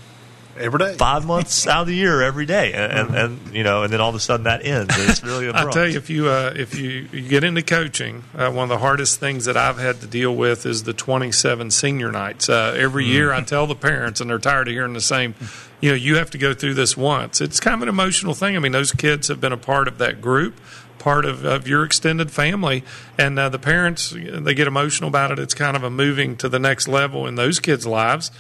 [0.58, 3.84] every day, five months out of the year, every day, and, and, and, you know,
[3.84, 4.94] and then all of a sudden that ends.
[4.98, 8.52] It's really I tell you, if you uh, if you, you, get into coaching, uh,
[8.52, 12.12] one of the hardest things that I've had to deal with is the 27 senior
[12.12, 12.50] nights.
[12.50, 13.10] Uh, every mm.
[13.10, 15.36] year, I tell the parents, and they're tired of hearing the same.
[15.82, 17.42] You know, you have to go through this once.
[17.42, 18.56] It's kind of an emotional thing.
[18.56, 20.60] I mean, those kids have been a part of that group
[21.06, 22.84] part of, of your extended family.
[23.16, 25.38] And uh, the parents, they get emotional about it.
[25.38, 28.32] It's kind of a moving to the next level in those kids' lives.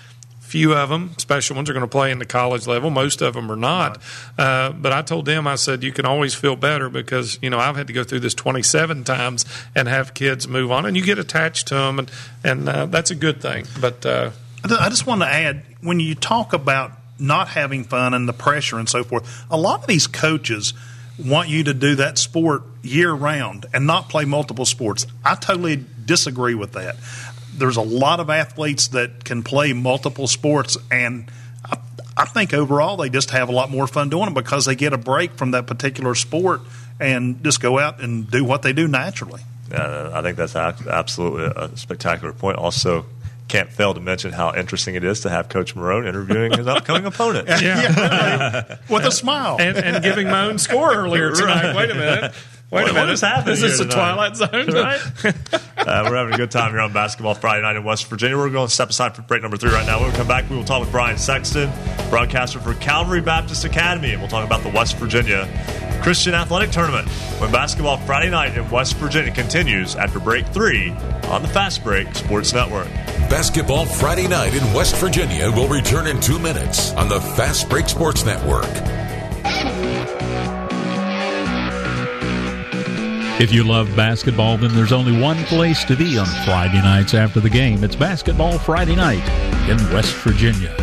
[0.55, 2.89] Few of them, special ones, are going to play in the college level.
[2.89, 4.01] Most of them are not.
[4.37, 7.59] Uh, but I told them, I said, you can always feel better because, you know,
[7.59, 9.43] I've had to go through this 27 times
[9.75, 10.85] and have kids move on.
[10.85, 13.65] And you get attached to them, and, and uh, that's a good thing.
[13.81, 14.31] But uh,
[14.63, 18.79] I just want to add when you talk about not having fun and the pressure
[18.79, 20.73] and so forth, a lot of these coaches–
[21.17, 25.07] want you to do that sport year round and not play multiple sports.
[25.23, 26.97] I totally disagree with that.
[27.57, 31.25] There's a lot of athletes that can play multiple sports, and
[31.63, 31.77] I,
[32.17, 34.93] I think overall they just have a lot more fun doing it because they get
[34.93, 36.61] a break from that particular sport
[36.99, 39.41] and just go out and do what they do naturally.
[39.71, 42.57] Yeah, I think that's absolutely a spectacular point.
[42.57, 43.05] Also,
[43.47, 47.05] can't fail to mention how interesting it is to have Coach Marone interviewing his upcoming
[47.05, 47.47] opponent.
[47.55, 51.75] Yeah, yeah with a smile and, and, giving my own score earlier tonight.
[51.77, 52.33] Wait a minute.
[52.71, 53.05] Wait what, a minute.
[53.05, 53.53] What is happening?
[53.53, 54.49] Is this a Twilight Zone?
[54.75, 54.99] Right?
[55.77, 58.37] uh, we're having a good time here on Basketball Friday night in West Virginia.
[58.37, 60.01] We're going to step aside for break number three right now.
[60.01, 61.71] When we come back, we will talk with Brian Sexton,
[62.09, 65.47] broadcaster for Calvary Baptist Academy, and we'll talk about the West Virginia
[66.01, 67.07] Christian Athletic Tournament
[67.39, 70.91] when Basketball Friday night in West Virginia continues after break three
[71.29, 72.87] on the Fast Break Sports Network.
[73.29, 77.89] Basketball Friday night in West Virginia will return in two minutes on the Fast Break
[77.89, 78.69] Sports Network.
[83.37, 87.41] If you love basketball, then there's only one place to be on Friday nights after
[87.41, 87.83] the game.
[87.83, 89.27] It's Basketball Friday night
[89.69, 90.73] in West Virginia.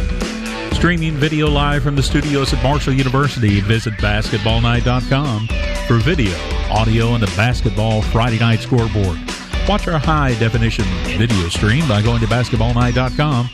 [0.75, 5.49] Streaming video live from the studios at Marshall University, visit basketballnight.com
[5.87, 6.37] for video,
[6.71, 9.19] audio, and the Basketball Friday night scoreboard.
[9.67, 13.49] Watch our high definition video stream by going to basketballnight.com.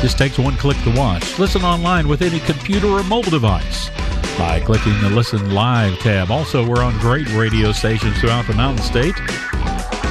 [0.00, 1.38] Just takes one click to watch.
[1.38, 3.90] Listen online with any computer or mobile device.
[4.38, 6.30] by clicking the Listen Live tab.
[6.30, 9.14] Also, we're on great radio stations throughout the Mountain State.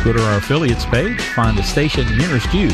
[0.04, 2.68] Go to our affiliates page, find the station nearest you.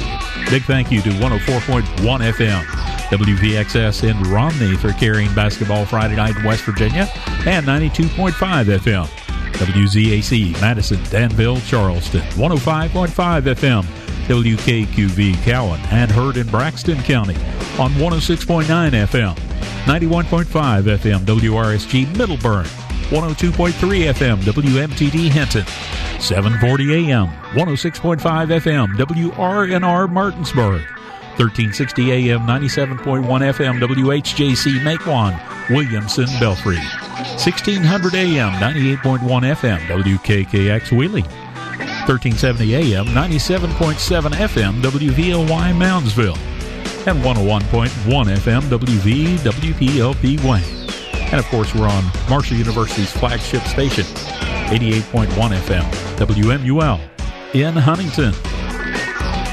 [0.49, 2.61] Big thank you to 104.1 FM,
[3.09, 7.07] WVXS in Romney for carrying basketball Friday night in West Virginia,
[7.45, 9.05] and 92.5 FM,
[9.53, 13.07] WZAC Madison, Danville, Charleston, 105.5
[13.41, 13.85] FM,
[14.27, 17.35] WKQV Cowen, and heard in Braxton County
[17.79, 19.35] on 106.9 FM,
[19.85, 20.45] 91.5
[20.83, 22.65] FM, WRSG Middlebourne,
[23.09, 23.71] 102.3
[24.13, 25.65] FM, WMTD Hinton,
[26.19, 30.81] 740 AM, 106.5 FM, WRNR Martinsburg,
[31.37, 41.25] 1360 AM, 97.1 FM, WHJC Matewan, Williamson, Belfry, 1600 AM, 98.1 FM, WKKX Wheeling,
[42.07, 46.37] 1370 AM, 97.7 FM, WVLY Moundsville,
[47.07, 47.89] and 101.1
[48.37, 50.85] FM, WVWPLP Wayne.
[51.31, 54.03] And of course, we're on Marshall University's flagship station,
[54.69, 55.83] 88.1 FM,
[56.17, 56.99] WMUL,
[57.55, 58.33] in Huntington.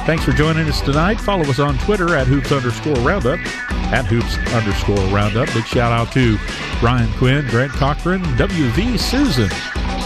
[0.05, 1.20] Thanks for joining us tonight.
[1.20, 3.40] Follow us on Twitter at hoops underscore roundup,
[3.92, 5.50] at hoops underscore roundup.
[5.55, 6.36] Big shout out to
[6.82, 9.48] Ryan Quinn, Grant Cochran, WV Susan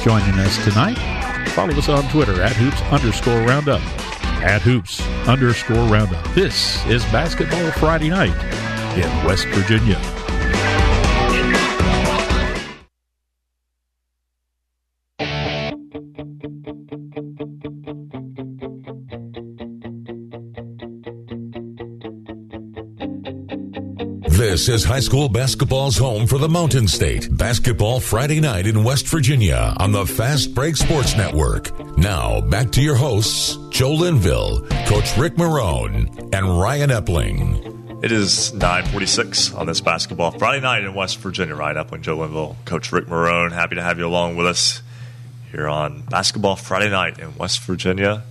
[0.04, 1.25] joining us tonight.
[1.56, 3.80] Follow us on Twitter at hoops underscore roundup,
[4.44, 6.22] at hoops underscore roundup.
[6.34, 8.36] This is Basketball Friday night
[8.94, 9.96] in West Virginia.
[24.56, 27.28] This is high school basketball's home for the Mountain State.
[27.30, 31.78] Basketball Friday night in West Virginia on the Fast Break Sports Network.
[31.98, 38.02] Now, back to your hosts, Joe Linville, Coach Rick Marone, and Ryan Epling.
[38.02, 41.54] It is 946 on this basketball Friday night in West Virginia.
[41.54, 43.52] Ryan Epling, Joe Linville, Coach Rick Marone.
[43.52, 44.80] Happy to have you along with us
[45.50, 48.22] here on Basketball Friday night in West Virginia.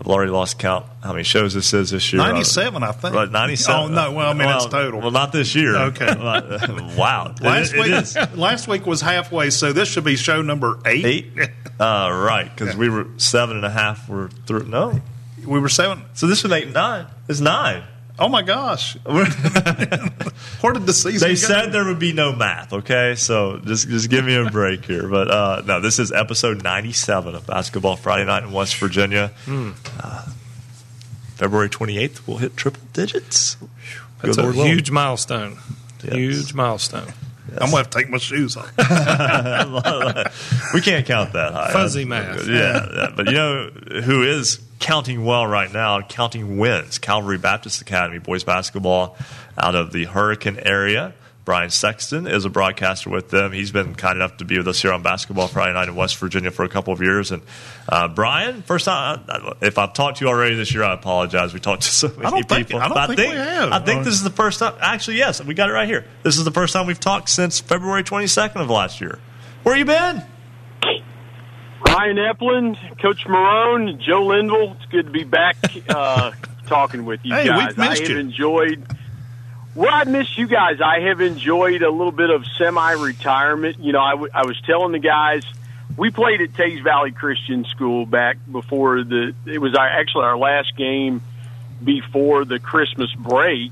[0.00, 2.22] I've already lost count how many shows this is this year.
[2.22, 3.14] 97, I think.
[3.14, 3.80] Right, 97.
[3.80, 4.12] Oh, no.
[4.12, 5.00] Well, I mean, well, it's total.
[5.00, 5.76] Well, not this year.
[5.76, 6.06] Okay.
[6.96, 7.34] wow.
[7.40, 8.16] Last It- it week, is.
[8.36, 11.04] last week was halfway, so this should be show number eight.
[11.04, 11.50] Eight?
[11.80, 14.08] Uh, right, because we were seven and a half.
[14.08, 14.64] We're through.
[14.66, 15.00] No.
[15.46, 16.02] We were seven.
[16.14, 17.06] So this was eight and nine.
[17.28, 17.84] It's nine.
[18.20, 18.94] Oh my gosh!
[19.04, 19.24] Where
[20.72, 21.20] did the season?
[21.28, 21.40] They go?
[21.40, 22.72] said there would be no math.
[22.72, 25.08] Okay, so just just give me a break here.
[25.08, 29.28] But uh, no, this is episode ninety-seven of Basketball Friday Night in West Virginia.
[29.44, 29.70] Hmm.
[30.00, 30.30] Uh,
[31.36, 33.56] February twenty-eighth, we'll hit triple digits.
[34.20, 35.58] That's Good a Lord huge milestone.
[36.02, 36.14] Yes.
[36.14, 37.12] Huge milestone.
[37.52, 38.70] I'm gonna have to take my shoes off.
[40.74, 41.72] we can't count that high.
[41.72, 42.46] Fuzzy math.
[42.46, 43.70] Yeah, yeah, but you know
[44.04, 46.00] who is counting well right now?
[46.02, 46.98] Counting wins.
[46.98, 49.16] Calvary Baptist Academy boys basketball
[49.56, 51.14] out of the Hurricane area.
[51.44, 53.52] Brian Sexton is a broadcaster with them.
[53.52, 56.18] He's been kind enough to be with us here on Basketball Friday Night in West
[56.18, 57.32] Virginia for a couple of years.
[57.32, 57.40] And
[57.88, 59.24] uh, Brian, first time,
[59.62, 61.54] if I've talked to you already this year, I apologize.
[61.54, 62.82] We talked to so many I don't think- people.
[62.82, 63.72] I don't But think we have.
[63.72, 64.74] I think this is the first time.
[64.78, 66.04] Actually, yes, we got it right here.
[66.22, 69.18] This is the first time we've talked since February 22nd of last year.
[69.62, 70.22] Where you been?
[71.86, 74.72] Ryan Epling, Coach Marone, Joe Linville.
[74.76, 75.56] It's good to be back
[75.88, 76.32] uh,
[76.66, 77.78] talking with you Hey, guys.
[77.78, 78.18] I have you.
[78.18, 78.84] enjoyed.
[79.74, 80.80] Well, I miss you guys.
[80.80, 83.78] I have enjoyed a little bit of semi-retirement.
[83.78, 85.44] You know, I, w- I was telling the guys
[85.96, 89.34] we played at Teays Valley Christian School back before the.
[89.46, 91.20] It was our, actually our last game
[91.82, 93.70] before the Christmas break,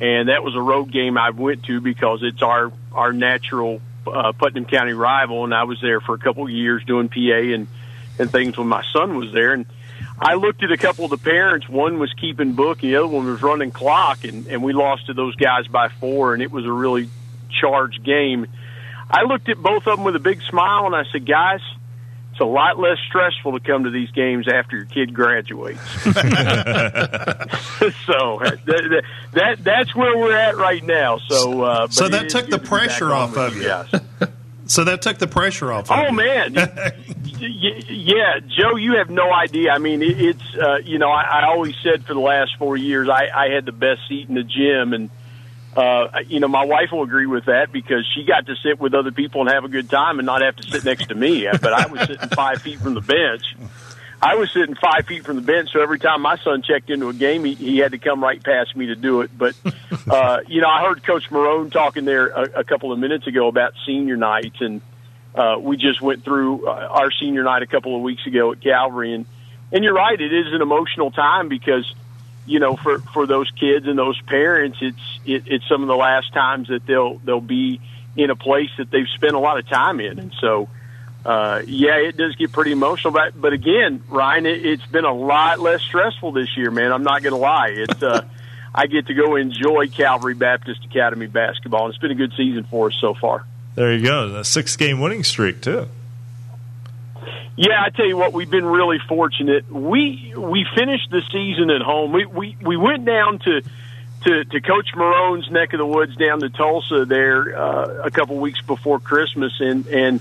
[0.00, 4.32] and that was a road game I went to because it's our our natural uh,
[4.32, 7.66] Putnam County rival, and I was there for a couple of years doing PA and
[8.18, 9.52] and things when my son was there.
[9.52, 9.66] And
[10.18, 11.68] I looked at a couple of the parents.
[11.68, 15.06] One was keeping book, and the other one was running clock, and and we lost
[15.06, 17.08] to those guys by four, and it was a really
[17.60, 18.46] charged game.
[19.10, 21.60] I looked at both of them with a big smile, and I said, guys.
[22.36, 25.80] It's a lot less stressful to come to these games after your kid graduates.
[26.04, 26.10] so
[28.42, 31.16] that, that, that that's where we're at right now.
[31.16, 33.64] So uh, but So it took the to pressure off of you.
[33.64, 33.88] guys.
[34.68, 35.90] So that took the pressure off.
[35.90, 36.02] of you.
[36.02, 36.12] Oh you.
[36.16, 36.54] man,
[37.38, 39.70] yeah, Joe, you have no idea.
[39.70, 43.08] I mean, it's uh, you know, I, I always said for the last four years,
[43.08, 45.08] I, I had the best seat in the gym, and
[45.76, 48.94] uh, you know, my wife will agree with that because she got to sit with
[48.94, 51.46] other people and have a good time and not have to sit next to me.
[51.46, 53.42] But I was sitting five feet from the bench.
[54.22, 57.10] I was sitting five feet from the bench, so every time my son checked into
[57.10, 59.30] a game, he, he had to come right past me to do it.
[59.36, 59.54] But
[60.08, 63.46] uh, you know, I heard Coach Marone talking there a, a couple of minutes ago
[63.48, 64.80] about senior nights, and
[65.34, 68.62] uh, we just went through uh, our senior night a couple of weeks ago at
[68.62, 69.26] Calvary, and
[69.70, 71.84] and you're right, it is an emotional time because
[72.46, 75.96] you know, for for those kids and those parents, it's it, it's some of the
[75.96, 77.80] last times that they'll they'll be
[78.16, 80.68] in a place that they've spent a lot of time in, and so.
[81.24, 85.12] Uh, yeah, it does get pretty emotional, but but again, Ryan, it, it's been a
[85.12, 86.92] lot less stressful this year, man.
[86.92, 87.70] I'm not to lie.
[87.70, 88.24] It's uh,
[88.74, 92.62] I get to go enjoy Calvary Baptist Academy basketball, and it's been a good season
[92.70, 93.44] for us so far.
[93.74, 95.88] There you go, a six game winning streak too.
[97.56, 99.70] Yeah, I tell you what, we've been really fortunate.
[99.70, 102.12] We we finished the season at home.
[102.12, 103.62] We we we went down to
[104.24, 108.36] to, to Coach Marone's neck of the woods down to Tolsia there uh, a couple
[108.38, 110.20] weeks before Christmas, and and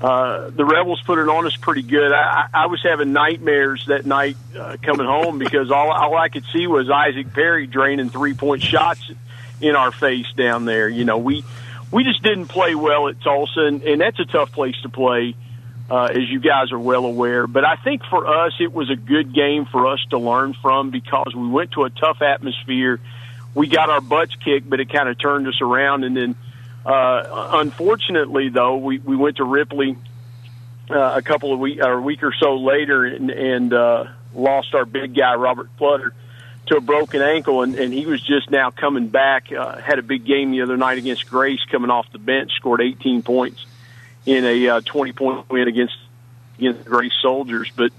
[0.00, 2.12] uh, the Rebels put it on us pretty good.
[2.12, 6.44] I, I was having nightmares that night uh, coming home because all, all I could
[6.52, 9.10] see was Isaac Perry draining three point shots
[9.60, 10.88] in our face down there.
[10.88, 11.44] You know, we
[11.90, 15.34] we just didn't play well at Tolsia, and, and that's a tough place to play,
[15.90, 17.46] uh, as you guys are well aware.
[17.46, 20.90] But I think for us, it was a good game for us to learn from
[20.90, 23.00] because we went to a tough atmosphere.
[23.54, 26.36] We got our butts kicked, but it kind of turned us around, and then
[26.84, 29.96] uh, unfortunately, though, we, we went to Ripley
[30.88, 34.72] uh, a couple of week or a week or so later and, and uh, lost
[34.72, 36.12] our big guy Robert Flutter
[36.66, 39.52] to a broken ankle, and, and he was just now coming back.
[39.52, 42.80] Uh, had a big game the other night against Grace, coming off the bench, scored
[42.80, 43.64] 18 points
[44.26, 45.96] in a uh, 20 point win against
[46.58, 47.70] against the Grace Soldiers.
[47.74, 47.92] But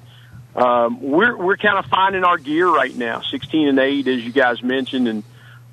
[0.55, 4.32] um, we're we're kind of finding our gear right now, 16 and eight, as you
[4.32, 5.23] guys mentioned, and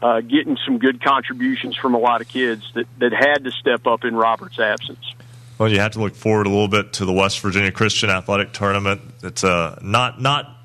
[0.00, 3.86] uh, getting some good contributions from a lot of kids that, that had to step
[3.86, 5.14] up in Robert's absence.
[5.57, 8.52] Well, you have to look forward a little bit to the West Virginia Christian Athletic
[8.52, 9.00] Tournament.
[9.22, 10.59] It's uh, not not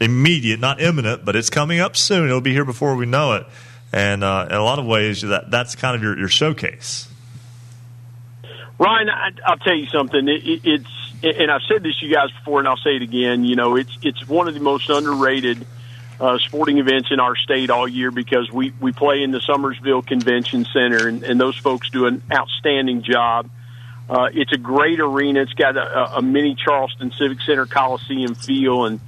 [0.00, 2.28] immediate, not imminent, but it's coming up soon.
[2.28, 3.46] It'll be here before we know it.
[3.92, 7.08] And uh, in a lot of ways, that that's kind of your, your showcase.
[8.78, 10.28] Ryan, I, I'll tell you something.
[10.28, 10.88] It, it, it's
[11.40, 13.44] and I've said this to you guys before, and I'll say it again.
[13.44, 15.66] You know, it's it's one of the most underrated–
[16.20, 20.06] uh, sporting events in our state all year because we, we play in the Summersville
[20.06, 23.48] Convention Center, and, and those folks do an outstanding job.
[24.08, 25.42] Uh, it's a great arena.
[25.42, 29.00] It's got a, a mini Charleston Civic Center Coliseum feel, and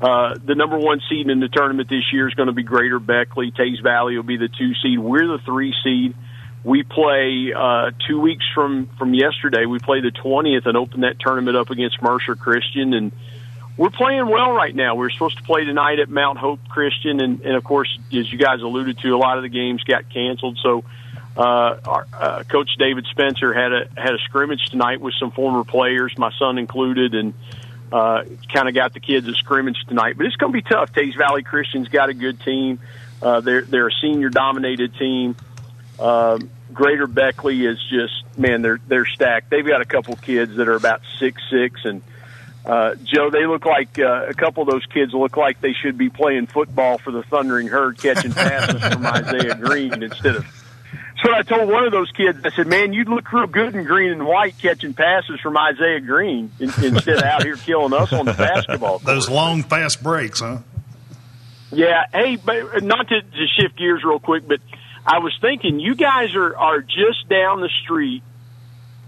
[0.00, 2.98] uh, the number one seed in the tournament this year is going to be Greater
[2.98, 3.52] Beckley.
[3.52, 4.98] Teays Valley will be the two seed.
[4.98, 6.14] We're the three seed.
[6.62, 9.64] We play uh, two weeks from from yesterday.
[9.64, 13.12] We play the twentieth and open that tournament up against Mercer Christian, and
[13.78, 14.94] we're playing well right now.
[14.94, 18.30] We are supposed to play tonight at Mount Hope Christian, and, and of course, as
[18.30, 20.58] you guys alluded to, a lot of the games got canceled.
[20.62, 20.84] So,
[21.34, 25.64] uh, our, uh, Coach David Spencer had a had a scrimmage tonight with some former
[25.64, 27.32] players, my son included, and
[27.90, 30.18] uh, kind of got the kids a scrimmage tonight.
[30.18, 30.92] But it's going to be tough.
[30.92, 32.80] Teays Valley Christian's got a good team.
[33.22, 35.36] Uh, they're they're a senior dominated team.
[36.00, 39.50] Um, Greater Beckley is just man, they're they're stacked.
[39.50, 42.02] They've got a couple kids that are about six six and
[42.64, 45.96] uh, Joe, they look like uh, a couple of those kids look like they should
[45.96, 50.46] be playing football for the Thundering Herd, catching passes from Isaiah Green instead of.
[51.22, 53.84] So I told one of those kids, I said, "Man, you'd look real good in
[53.84, 58.26] green and white catching passes from Isaiah Green instead of out here killing us on
[58.26, 59.04] the basketball." Court.
[59.04, 60.58] Those long, fast breaks, huh?
[61.72, 62.04] Yeah.
[62.12, 64.60] Hey, but not to, to shift gears real quick, but
[65.06, 68.22] I was thinking you guys are are just down the street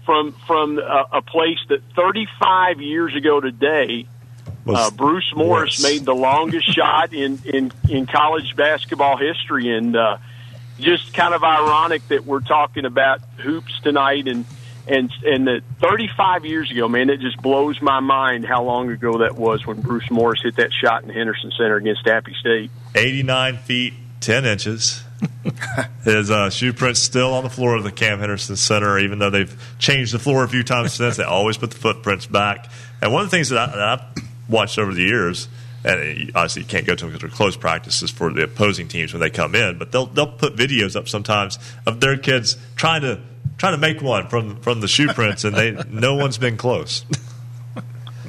[0.05, 4.07] from from a, a place that 35 years ago today,
[4.67, 5.83] uh, Bruce Morris worse.
[5.83, 10.17] made the longest shot in, in in college basketball history, and uh,
[10.79, 14.45] just kind of ironic that we're talking about hoops tonight and.
[14.85, 19.19] And and that 35 years ago, man, it just blows my mind how long ago
[19.19, 22.69] that was when Bruce Morris hit that shot in Henderson Center against Appy State.
[22.93, 25.05] 89 feet 10 inches.
[26.03, 29.29] His uh, shoe print's still on the floor of the Cam Henderson Center, even though
[29.29, 31.17] they've changed the floor a few times since.
[31.17, 32.69] They always put the footprints back.
[33.01, 35.47] And one of the things that, I, that I've watched over the years,
[35.83, 39.13] and obviously you can't go to them because they're closed practices for the opposing teams
[39.13, 43.01] when they come in, but they'll they'll put videos up sometimes of their kids trying
[43.01, 43.19] to
[43.57, 47.05] trying to make one from from the shoe prints, and they no one's been close.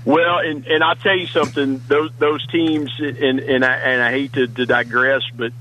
[0.04, 1.80] Well, and and I'll tell you something.
[1.88, 5.52] Those those teams, and and I, and I hate to, to digress, but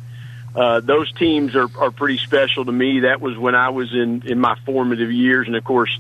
[0.56, 3.02] uh, those teams are, are pretty special to me.
[3.02, 5.48] That was when I was in, in my formative years.
[5.48, 6.00] And of course,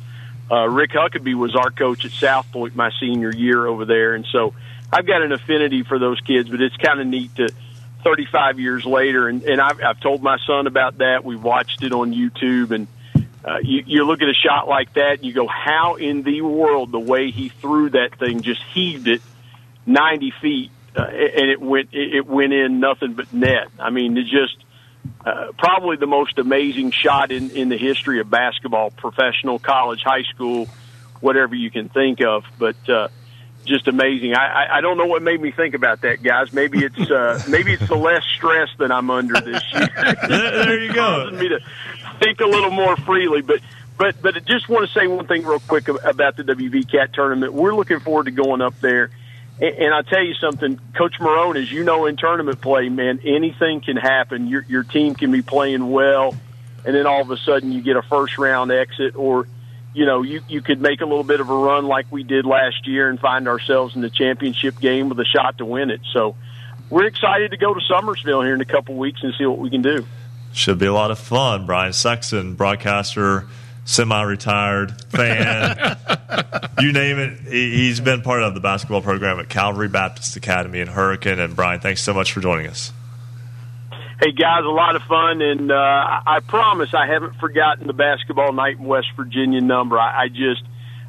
[0.51, 4.13] uh, Rick Huckabee was our coach at South Point my senior year over there.
[4.13, 4.53] And so
[4.91, 7.49] I've got an affinity for those kids, but it's kind of neat to
[8.03, 9.27] 35 years later.
[9.27, 11.23] And, and I've, I've told my son about that.
[11.23, 12.87] We watched it on YouTube and,
[13.45, 16.41] uh, you, you look at a shot like that and you go, how in the
[16.41, 19.21] world the way he threw that thing just heaved it
[19.85, 23.67] 90 feet uh, and it went it went in nothing but net.
[23.79, 24.57] I mean, it's just
[25.25, 30.23] uh, probably the most amazing shot in in the history of basketball, professional, college, high
[30.23, 30.67] school,
[31.19, 32.43] whatever you can think of.
[32.59, 33.07] But uh,
[33.65, 34.35] just amazing.
[34.35, 36.53] I, I, I don't know what made me think about that, guys.
[36.53, 39.87] Maybe it's uh, maybe it's the less stress that I'm under this year.
[40.27, 41.31] there you go.
[41.31, 41.59] me to
[42.19, 43.59] think a little more freely, but.
[43.95, 47.13] But but I just want to say one thing real quick about the WV Cat
[47.13, 47.53] tournament.
[47.53, 49.11] We're looking forward to going up there,
[49.63, 53.81] and, I'll tell you something, Coach Marone, as you know in tournament play, man, anything
[53.81, 54.47] can happen.
[54.47, 56.35] Your your team can be playing well,
[56.85, 59.47] and then all of a sudden you get a first round exit, or
[59.93, 62.45] you know, you, you could make a little bit of a run like we did
[62.45, 66.01] last year and find ourselves in the championship game with a shot to win it.
[66.11, 66.35] So
[66.89, 69.69] we're excited to go to Summersville here in a couple weeks and see what we
[69.69, 70.05] can do.
[70.51, 71.65] Should be a lot of fun.
[71.65, 73.47] Brian Sexton, broadcaster,
[73.85, 75.97] semi-retired fan,
[76.79, 77.39] you name it.
[77.41, 81.39] He's been part of the basketball program at Calvary Baptist Academy in Hurricane.
[81.39, 82.91] And Brian, thanks so much for joining us.
[84.21, 88.53] Hey guys, a lot of fun, and uh, I promise I haven't forgotten the basketball
[88.53, 89.99] night in West Virginia number.
[89.99, 90.63] I, I just,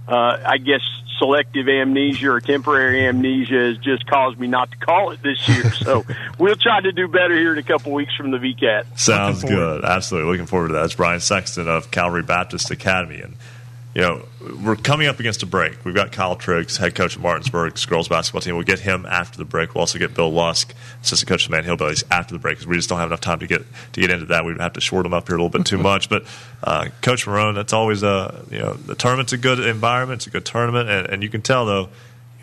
[0.09, 0.81] uh, I guess,
[1.19, 5.73] selective amnesia or temporary amnesia has just caused me not to call it this year.
[5.73, 6.05] So
[6.39, 8.99] we'll try to do better here in a couple weeks from the VCAT.
[8.99, 9.85] Sounds good.
[9.85, 10.81] Absolutely, looking forward to that.
[10.81, 13.35] That's Brian Sexton of Calvary Baptist Academy, and
[13.95, 14.25] you know,
[14.65, 15.85] we're coming up against a break.
[15.85, 18.57] We've got Kyle Triggs, head coach of Martinsburg's girls basketball team.
[18.57, 19.75] We'll get him after the break.
[19.75, 22.75] We'll also get Bill Lusk, assistant coach of Man Hillbillies, after the break because we
[22.75, 24.45] just don't have enough time to get to get into that.
[24.45, 26.09] We'd have to short them up here a little bit too much.
[26.09, 26.25] But
[26.65, 30.19] uh, Coach Marone, that's always a you know the tournament's a good environment.
[30.19, 31.89] It's a good tournament, and, and you can tell though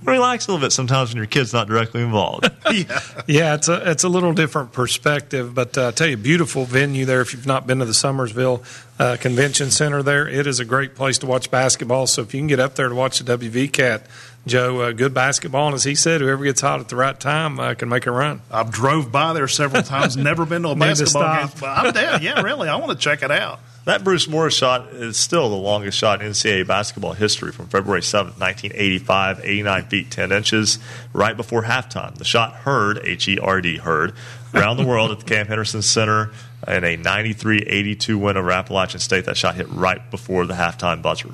[0.03, 2.49] relax a little bit sometimes when your kid's not directly involved.
[2.71, 3.01] yeah.
[3.27, 7.05] yeah, it's a it's a little different perspective, but uh, I tell you, beautiful venue
[7.05, 7.21] there.
[7.21, 8.63] If you've not been to the Summersville
[8.99, 12.07] uh, Convention Center, there it is a great place to watch basketball.
[12.07, 14.05] So if you can get up there to watch the WV Cat.
[14.47, 17.59] Joe, uh, good basketball, and as he said, whoever gets hot at the right time
[17.59, 18.41] uh, can make a run.
[18.49, 22.23] I've drove by there several times, never been to a basketball game, but I'm down.
[22.23, 23.59] Yeah, really, I want to check it out.
[23.83, 28.01] That Bruce Morris shot is still the longest shot in NCAA basketball history from February
[28.01, 30.77] 7th, 1985, 89 feet 10 inches,
[31.13, 32.13] right before halftime.
[32.13, 34.13] The shot heard, H E R D, heard,
[34.53, 36.29] around the world at the Cam Henderson Center
[36.67, 39.25] in a 93 82 win over Appalachian State.
[39.25, 41.33] That shot hit right before the halftime buzzer.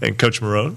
[0.00, 0.76] And Coach Marone,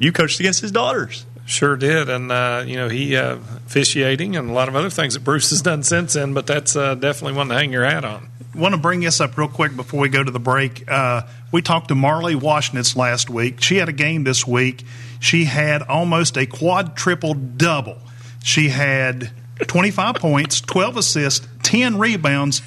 [0.00, 1.26] you coached against his daughters.
[1.46, 5.14] Sure did, and uh, you know he uh, officiating and a lot of other things
[5.14, 6.34] that Bruce has done since then.
[6.34, 9.36] But that's uh, definitely one to hang your hat on want to bring this up
[9.36, 10.90] real quick before we go to the break.
[10.90, 11.22] Uh,
[11.52, 13.60] we talked to Marley Washnitz last week.
[13.60, 14.84] She had a game this week.
[15.20, 17.98] She had almost a quad triple double.
[18.42, 19.30] She had
[19.66, 22.62] 25 points, 12 assists, 10 rebounds,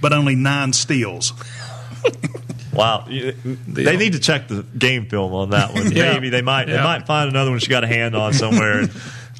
[0.00, 1.32] but only nine steals.
[2.72, 5.90] Wow, they need to check the game film on that one.
[5.92, 6.12] yeah.
[6.12, 6.76] Maybe they might yeah.
[6.76, 8.88] they might find another one she got a hand on somewhere.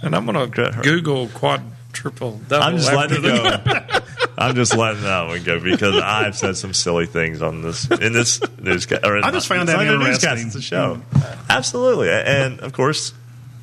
[0.02, 2.64] and I'm going to Google quad triple double.
[2.64, 4.00] I'm just letting it go.
[4.38, 8.12] I'm just letting that one go because I've said some silly things on this in
[8.12, 9.04] this newscast.
[9.04, 10.46] I just found that interesting.
[10.46, 11.02] It's a show,
[11.50, 13.12] absolutely, and of course,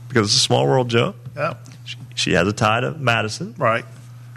[0.10, 1.16] because it's a small world, Joe.
[1.36, 1.56] Yeah,
[1.86, 3.86] she, she has a tie to Madison, right?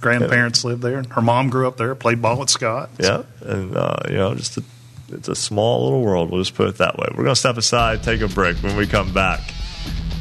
[0.01, 0.71] Grandparents yeah.
[0.71, 1.03] lived there.
[1.11, 1.95] Her mom grew up there.
[1.97, 2.91] Played ball at Scott.
[2.99, 4.63] Yeah, and uh, you know, just a,
[5.09, 6.31] it's a small little world.
[6.31, 7.07] We'll just put it that way.
[7.11, 8.59] We're going to step aside, take a break.
[8.59, 9.41] When we come back.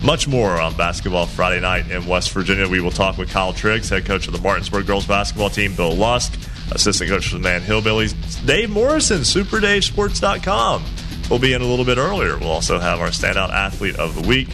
[0.04, 2.68] Much more on Basketball Friday night in West Virginia.
[2.68, 5.94] We will talk with Kyle Triggs, head coach of the Martinsburg girls basketball team, Bill
[5.94, 6.40] Lusk,
[6.72, 10.84] assistant coach of the Man Hillbillies, Dave Morrison, SuperDaveSports.com.
[11.30, 12.38] We'll be in a little bit earlier.
[12.38, 14.50] We'll also have our standout athlete of the week.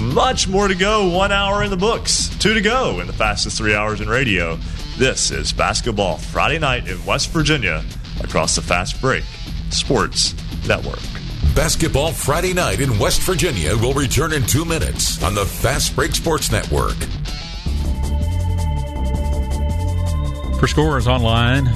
[0.00, 1.08] Much more to go.
[1.08, 4.58] One hour in the books, two to go in the fastest three hours in radio.
[4.96, 7.84] This is Basketball Friday night in West Virginia
[8.22, 9.24] across the Fast Break
[9.70, 10.34] Sports
[10.66, 11.00] Network.
[11.54, 16.14] Basketball Friday night in West Virginia will return in two minutes on the Fast Break
[16.14, 16.94] Sports Network.
[20.58, 21.66] For scores online,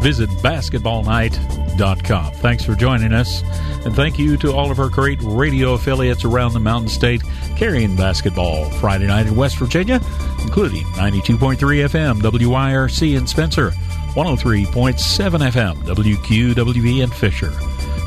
[0.00, 2.32] visit basketballnight.com.
[2.34, 3.42] Thanks for joining us,
[3.84, 7.22] and thank you to all of our great radio affiliates around the Mountain State
[7.56, 10.00] carrying basketball Friday night in West Virginia,
[10.42, 13.70] including 92.3 FM WIRC in Spencer,
[14.14, 17.52] 103.7 FM WQWE in Fisher.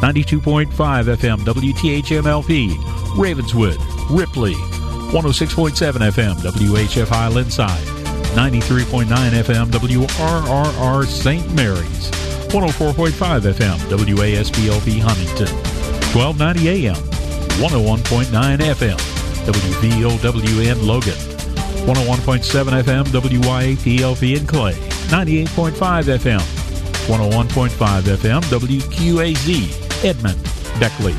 [0.01, 0.67] 92.5
[1.15, 3.77] FM WTHMLP, Ravenswood,
[4.11, 7.87] Ripley, 106.7 FM WHFI Lindside,
[8.35, 11.55] 93.9 FM WRRR St.
[11.55, 12.11] Mary's,
[12.51, 15.55] 104.5 FM WASBLP Huntington,
[16.13, 16.95] 1290 AM,
[17.57, 18.97] 101.9 FM
[19.47, 21.17] WVOWN Logan,
[21.87, 24.73] 101.7 FM WYAPLP in Clay,
[25.09, 26.57] 98.5 FM
[27.07, 30.41] 101.5 FM WQAZ Edmond,
[30.79, 31.13] Beckley,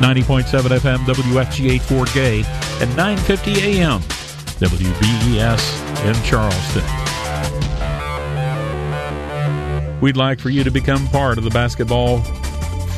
[0.00, 0.44] 90.7
[0.78, 2.38] FM WFGH Fort Gay,
[2.80, 4.00] and 9:50 AM
[4.60, 5.62] WBES
[6.04, 6.84] in Charleston.
[10.00, 12.20] We'd like for you to become part of the basketball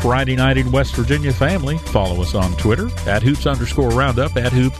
[0.00, 1.78] Friday Night in West Virginia family.
[1.78, 4.72] Follow us on Twitter at hoops underscore roundup, at hoop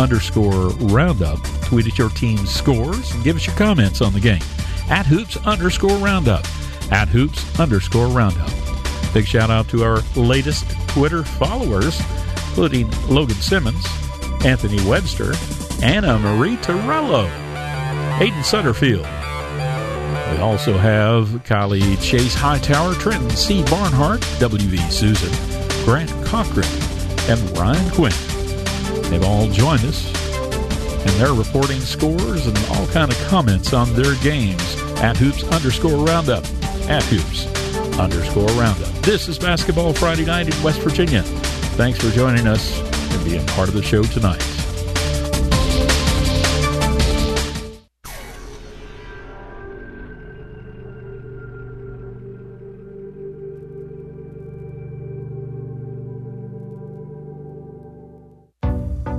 [0.00, 1.38] underscore roundup.
[1.62, 4.42] Tweet at your team's scores and give us your comments on the game
[4.90, 6.44] at hoops underscore roundup,
[6.92, 8.63] at hoops underscore roundup.
[9.14, 12.00] Big shout out to our latest Twitter followers,
[12.48, 13.86] including Logan Simmons,
[14.44, 15.34] Anthony Webster,
[15.84, 17.28] Anna Marie Torello,
[18.18, 19.06] Aiden Sutterfield.
[20.32, 23.62] We also have Kylie Chase Hightower, Trenton C.
[23.70, 24.78] Barnhart, W.V.
[24.90, 25.30] Susan,
[25.84, 26.66] Grant Cochran,
[27.30, 28.12] and Ryan Quinn.
[29.12, 30.08] They've all joined us,
[31.06, 36.04] and they're reporting scores and all kind of comments on their games at hoops underscore
[36.04, 36.44] roundup.
[36.88, 37.46] At hoops
[37.98, 38.90] underscore roundup.
[39.02, 41.22] This is Basketball Friday night in West Virginia.
[41.76, 42.80] Thanks for joining us
[43.12, 44.63] and being part of the show tonight.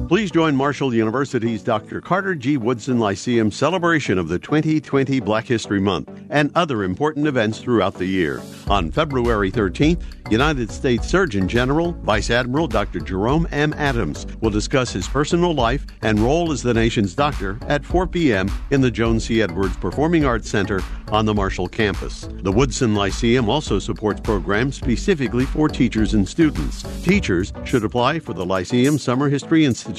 [0.07, 1.99] Please join Marshall University's Dr.
[1.99, 2.57] Carter G.
[2.57, 8.05] Woodson Lyceum celebration of the 2020 Black History Month and other important events throughout the
[8.05, 8.39] year.
[8.67, 12.99] On February 13th, United States Surgeon General Vice Admiral Dr.
[12.99, 13.73] Jerome M.
[13.73, 18.51] Adams will discuss his personal life and role as the nation's doctor at 4 p.m.
[18.69, 19.41] in the Joan C.
[19.41, 20.81] Edwards Performing Arts Center
[21.11, 22.27] on the Marshall campus.
[22.41, 26.83] The Woodson Lyceum also supports programs specifically for teachers and students.
[27.03, 29.94] Teachers should apply for the Lyceum Summer History Institute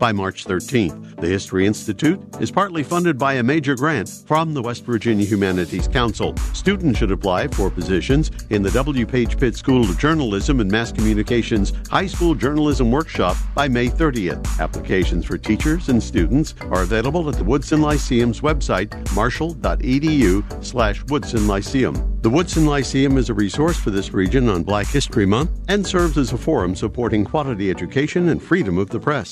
[0.00, 1.20] by March 13th.
[1.20, 5.86] The History Institute is partly funded by a major grant from the West Virginia Humanities
[5.86, 6.34] Council.
[6.54, 9.06] Students should apply for positions in the W.
[9.06, 14.58] Page Pitt School of Journalism and Mass Communications High School Journalism Workshop by May 30th.
[14.58, 21.46] Applications for teachers and students are available at the Woodson Lyceum's website, marshall.edu slash Woodson
[21.46, 22.18] Lyceum.
[22.22, 26.18] The Woodson Lyceum is a resource for this region on Black History Month and serves
[26.18, 29.29] as a forum supporting quality education and freedom of the press.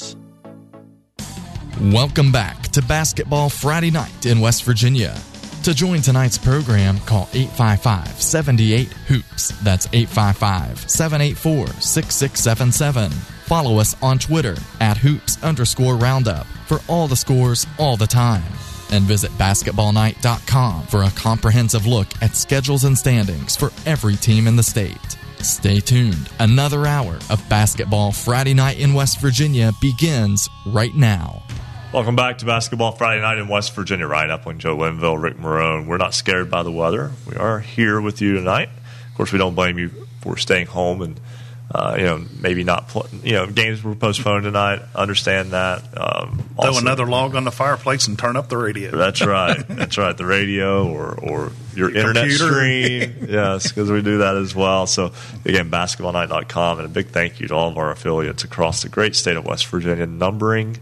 [1.80, 5.16] Welcome back to Basketball Friday Night in West Virginia.
[5.62, 9.50] To join tonight's program, call 855 78 Hoops.
[9.62, 13.12] That's 855 784 6677.
[13.12, 18.42] Follow us on Twitter at hoops underscore roundup for all the scores all the time.
[18.90, 24.56] And visit basketballnight.com for a comprehensive look at schedules and standings for every team in
[24.56, 25.16] the state.
[25.38, 26.28] Stay tuned.
[26.40, 31.44] Another hour of Basketball Friday Night in West Virginia begins right now.
[31.93, 34.07] Welcome back to Basketball Friday Night in West Virginia.
[34.07, 35.86] Ryan Epling, Joe Linville, Rick Marone.
[35.86, 37.12] We're not scared by the weather.
[37.26, 38.68] We are here with you tonight.
[39.11, 41.18] Of course, we don't blame you for staying home and
[41.74, 44.80] uh, you know maybe not pl- you know games were postponed tonight.
[44.95, 45.82] Understand that.
[45.99, 48.91] Um, Throw another log on the fireplace and turn up the radio.
[48.91, 49.57] That's right.
[49.68, 50.14] That's right.
[50.16, 52.49] The radio or or your, Your internet computer.
[52.53, 53.26] stream.
[53.30, 54.86] yes, because we do that as well.
[54.86, 55.12] So
[55.47, 59.16] again, basketballnight.com and a big thank you to all of our affiliates across the great
[59.16, 60.76] state of West Virginia, numbering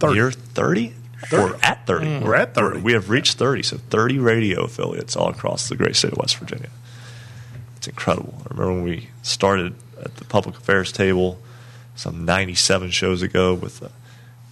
[0.00, 0.14] 30.
[0.14, 0.94] near 30?
[1.32, 2.06] We're at 30.
[2.06, 2.22] Mm.
[2.22, 2.80] We're at 30.
[2.80, 6.36] We have reached 30, so 30 radio affiliates all across the great state of West
[6.36, 6.68] Virginia.
[7.76, 8.34] It's incredible.
[8.44, 11.38] I remember when we started at the public affairs table
[11.94, 13.88] some 97 shows ago with, uh,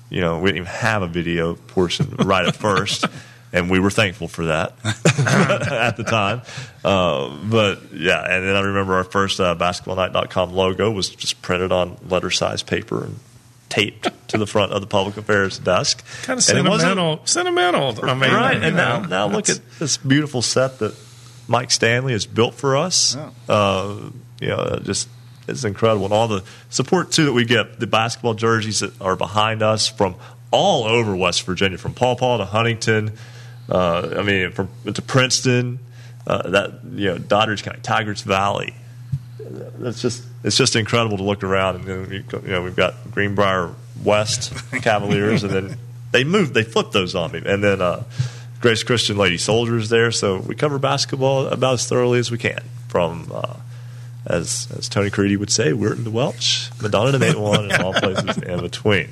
[0.08, 3.04] you know, we didn't even have a video portion right at first.
[3.52, 6.42] And we were thankful for that at the time.
[6.84, 11.70] Uh, but yeah, and then I remember our first uh, basketballnight.com logo was just printed
[11.70, 13.20] on letter size paper and
[13.74, 16.04] taped to the front of the public affairs desk.
[16.22, 17.20] Kind of And it wasn't- sentimental.
[17.24, 18.04] Sentimental.
[18.10, 18.62] I mean, right.
[18.62, 20.94] And now, know, now look at this beautiful set that
[21.48, 23.16] Mike Stanley has built for us.
[23.48, 23.96] Uh,
[24.40, 25.08] you know, just
[25.46, 27.78] it's incredible, and all the support too that we get.
[27.80, 30.14] The basketball jerseys that are behind us from
[30.50, 33.12] all over West Virginia, from Paw Paw to Huntington.
[33.68, 35.80] Uh, I mean, from to Princeton.
[36.26, 38.74] Uh, that you know, Doddridge County, Tygarts Valley.
[39.78, 42.76] That's just it's just incredible to look around, and then we, go- you know we've
[42.76, 43.74] got Greenbrier
[44.04, 44.52] West
[44.82, 45.76] Cavaliers, and then
[46.12, 48.04] they moved, they flipped those on me, and then uh,
[48.60, 50.10] Grace Christian Lady Soldiers there.
[50.12, 52.60] So we cover basketball about as thoroughly as we can.
[52.88, 53.54] From uh,
[54.26, 58.38] as as Tony Caridi would say, Weirton to Welch, Madonna to Matewan, and all places
[58.42, 59.08] in between.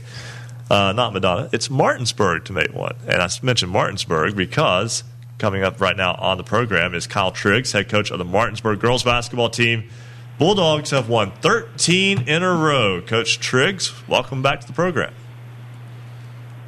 [0.71, 5.05] Uh, not Madonna, it's Martinsburg to Matewan, and I mentioned Martinsburg because
[5.39, 8.79] coming up right now on the program is Kyle Triggs, head coach of the Martinsburg
[8.81, 9.91] girls basketball team.
[10.39, 13.01] Bulldogs have won 13 in a row.
[13.01, 15.15] Coach Triggs, welcome back to the program.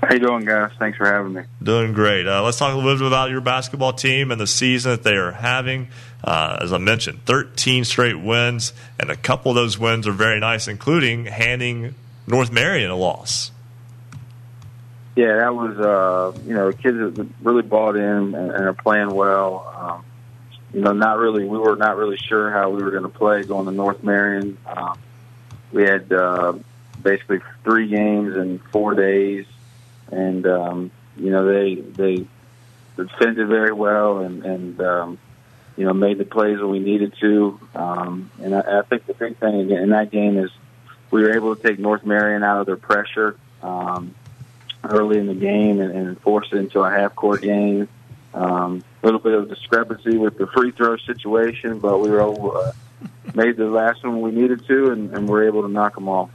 [0.03, 0.71] How you doing, guys?
[0.79, 1.43] Thanks for having me.
[1.62, 2.27] Doing great.
[2.27, 5.17] Uh, let's talk a little bit about your basketball team and the season that they
[5.17, 5.89] are having.
[6.23, 10.39] Uh, as I mentioned, 13 straight wins, and a couple of those wins are very
[10.41, 11.95] nice, including handing
[12.27, 13.51] North Marion a loss.
[15.17, 19.15] Yeah, that was uh, you know kids that really bought in and, and are playing
[19.15, 19.73] well.
[19.77, 20.05] Um,
[20.75, 21.45] you know, not really.
[21.45, 24.59] We were not really sure how we were going to play going to North Marion.
[24.66, 24.99] Um,
[25.72, 26.55] we had uh,
[27.01, 29.47] basically three games in four days,
[30.11, 32.27] and um, you know they they
[32.97, 35.18] defended very well and and um,
[35.77, 37.61] you know made the plays that we needed to.
[37.77, 40.51] Um, and I, I think the big thing in that game is
[41.12, 44.12] we were able to take North Marion out of their pressure um,
[44.83, 47.89] early in the game and, and force it into a half court game.
[48.35, 52.72] Um, a little bit of discrepancy with the free throw situation, but we were uh,
[53.35, 56.30] made the last one we needed to, and, and we're able to knock them off.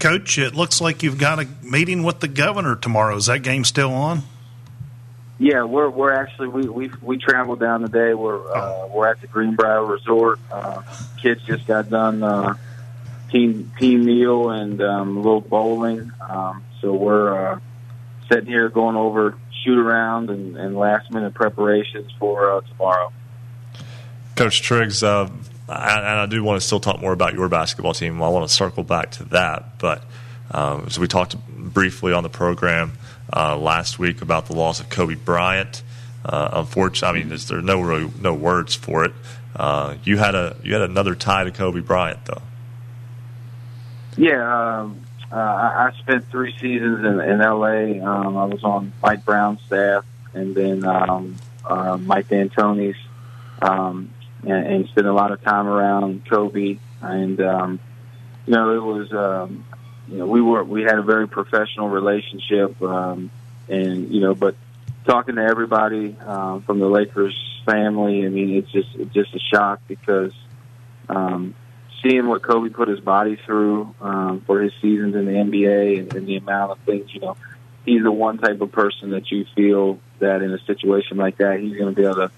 [0.00, 3.16] Coach, it looks like you've got a meeting with the governor tomorrow.
[3.16, 4.22] Is that game still on?
[5.38, 8.14] Yeah, we're we're actually we we we traveled down today.
[8.14, 10.38] We're uh, we're at the Greenbrier Resort.
[10.50, 10.82] Uh,
[11.20, 12.54] kids just got done uh,
[13.30, 16.12] team team meal and um, a little bowling.
[16.20, 17.60] Um, so we're uh,
[18.32, 23.12] sitting here going over shoot around and, and last minute preparations for uh, tomorrow.
[24.36, 25.28] Coach Triggs, uh,
[25.68, 28.20] and I do want to still talk more about your basketball team.
[28.22, 30.04] I want to circle back to that, but
[30.50, 32.92] um, so we talked briefly on the program
[33.34, 35.82] uh, last week about the loss of Kobe Bryant.
[36.24, 39.12] Uh, unfortunately, I mean, there's, no really no words for it.
[39.54, 42.42] Uh, you had a you had another tie to Kobe Bryant, though.
[44.16, 45.00] Yeah, um,
[45.32, 45.36] uh,
[45.90, 48.00] I spent three seasons in, in L.A.
[48.00, 50.04] Um, I was on Mike Brown's staff,
[50.34, 52.98] and then um, uh, Mike D'Antoni's,
[53.62, 54.12] um,
[54.42, 56.78] and, and spent a lot of time around Kobe.
[57.00, 57.80] And um,
[58.46, 59.64] you know, it was um,
[60.06, 63.30] you know we were we had a very professional relationship, um,
[63.68, 64.54] and you know, but
[65.06, 69.40] talking to everybody um, from the Lakers family, I mean, it's just it's just a
[69.40, 70.32] shock because
[71.08, 71.54] um,
[72.02, 76.14] seeing what Kobe put his body through um, for his seasons in the NBA and,
[76.14, 77.36] and the amount of things, you know,
[77.84, 81.60] he's the one type of person that you feel that in a situation like that,
[81.60, 82.30] he's going to be able to,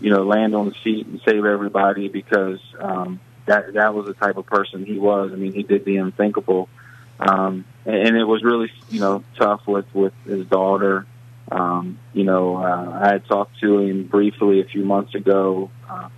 [0.00, 4.14] you know, land on the feet and save everybody because um, that that was the
[4.14, 5.32] type of person he was.
[5.32, 6.68] I mean, he did the unthinkable,
[7.20, 11.06] um, and, and it was really, you know, tough with with his daughter.
[11.50, 15.70] Um, you know, uh, I had talked to him briefly a few months ago.
[15.88, 16.08] Uh,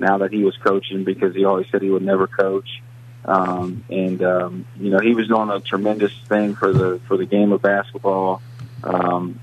[0.00, 2.82] now that he was coaching because he always said he would never coach.
[3.24, 7.26] Um, and um, you know he was doing a tremendous thing for the for the
[7.26, 8.40] game of basketball,
[8.82, 9.38] um,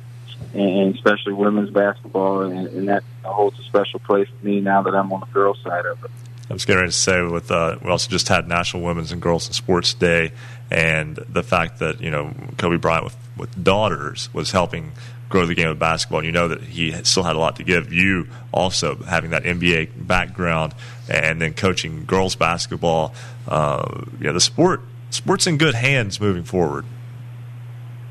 [0.54, 4.96] and especially women's basketball, and, and that holds a special place for me now that
[4.96, 6.12] I'm on the girls' side of it.
[6.50, 9.22] I was getting ready to say with uh, we also just had National Women's and
[9.22, 10.32] Girls in Sports Day,
[10.72, 14.94] and the fact that you know Kobe Bryant with, with daughters was helping
[15.30, 16.20] grow the game of basketball.
[16.20, 17.92] And you know that he still had a lot to give.
[17.92, 20.74] You also having that NBA background
[21.10, 23.14] and then coaching girls basketball.
[23.48, 26.86] Uh, yeah, the sport sport's in good hands moving forward.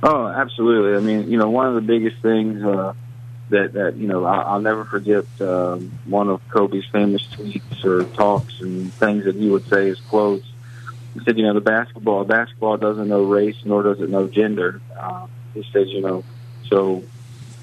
[0.03, 0.97] Oh, absolutely.
[0.97, 2.93] I mean, you know, one of the biggest things uh,
[3.51, 8.05] that that you know I'll, I'll never forget um, one of Kobe's famous tweets or
[8.05, 10.47] talks and things that he would say as quotes.
[11.15, 14.81] He said, "You know, the basketball basketball doesn't know race nor does it know gender."
[14.99, 16.25] Uh, he says, "You know,
[16.69, 17.05] so,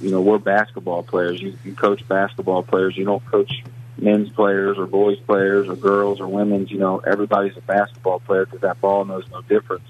[0.01, 1.41] you know, we're basketball players.
[1.41, 2.97] You, you coach basketball players.
[2.97, 3.63] You don't coach
[3.97, 6.71] men's players or boys players or girls or women's.
[6.71, 9.87] You know, everybody's a basketball player because that ball knows no difference.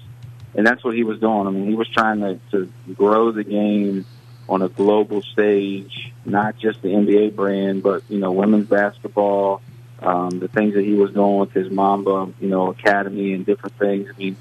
[0.54, 1.46] And that's what he was doing.
[1.46, 4.04] I mean, he was trying to, to grow the game
[4.48, 9.62] on a global stage, not just the NBA brand, but, you know, women's basketball,
[10.00, 13.76] um, the things that he was doing with his Mamba, you know, academy and different
[13.78, 14.08] things.
[14.14, 14.36] I mean,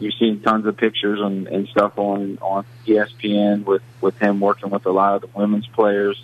[0.00, 4.70] you've seen tons of pictures and, and stuff on on ESPN with with him working
[4.70, 6.22] with a lot of the women's players,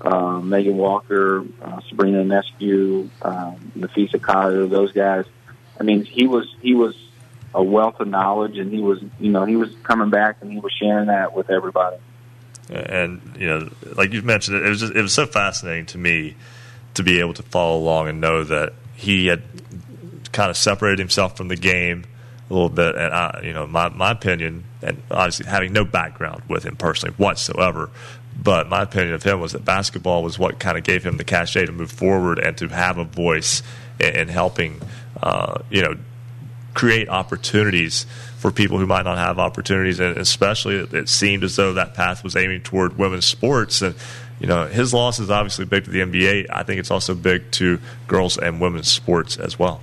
[0.00, 5.24] um, Megan Walker, uh, Sabrina Ionescu, um, Napheesa Collier, those guys.
[5.78, 6.96] I mean, he was he was
[7.54, 10.58] a wealth of knowledge, and he was you know he was coming back and he
[10.58, 11.96] was sharing that with everybody.
[12.70, 16.36] And you know, like you've mentioned, it was just, it was so fascinating to me
[16.94, 19.42] to be able to follow along and know that he had
[20.32, 22.04] kind of separated himself from the game
[22.52, 22.94] a little bit.
[22.94, 27.14] And I, you know, my my opinion, and obviously having no background with him personally
[27.16, 27.90] whatsoever,
[28.40, 31.24] but my opinion of him was that basketball was what kind of gave him the
[31.24, 33.62] cachet to move forward and to have a voice
[33.98, 34.80] in, in helping,
[35.22, 35.96] uh, you know,
[36.74, 38.06] create opportunities
[38.38, 42.24] for people who might not have opportunities, and especially it seemed as though that path
[42.24, 43.94] was aiming toward women's sports and.
[44.40, 46.46] You know, his loss is obviously big to the NBA.
[46.50, 49.80] I think it's also big to girls and women's sports as well.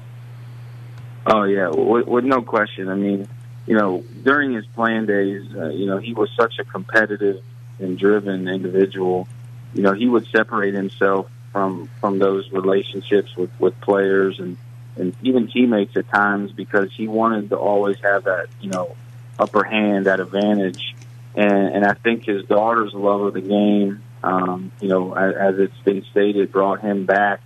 [1.26, 2.90] Oh yeah, with, with no question.
[2.90, 3.28] I mean,
[3.66, 7.44] you know, during his playing days, uh, you know, he was such a competitive
[7.80, 9.28] and driven individual.
[9.74, 14.58] You know, he would separate himself from from those relationships with with players and
[14.96, 18.96] and even teammates at times because he wanted to always have that you know
[19.38, 20.96] upper hand, that advantage.
[21.36, 25.60] And and I think his daughter's love of the game, um, you know, as, as
[25.60, 27.41] it's been stated, brought him back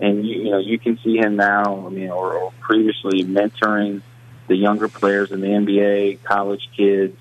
[0.00, 1.86] and you, you know you can see him now.
[1.86, 4.02] I mean, or, or previously mentoring
[4.48, 7.16] the younger players in the NBA, college kids.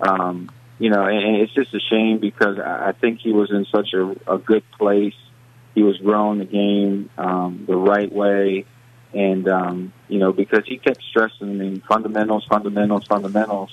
[0.00, 3.92] Um, you know, and, it's just a shame because I think he was in such
[3.92, 5.14] a, a good place.
[5.74, 8.64] He was growing the game um, the right way,
[9.12, 13.70] and um, you know because he kept stressing, I mean, fundamentals, fundamentals, fundamentals,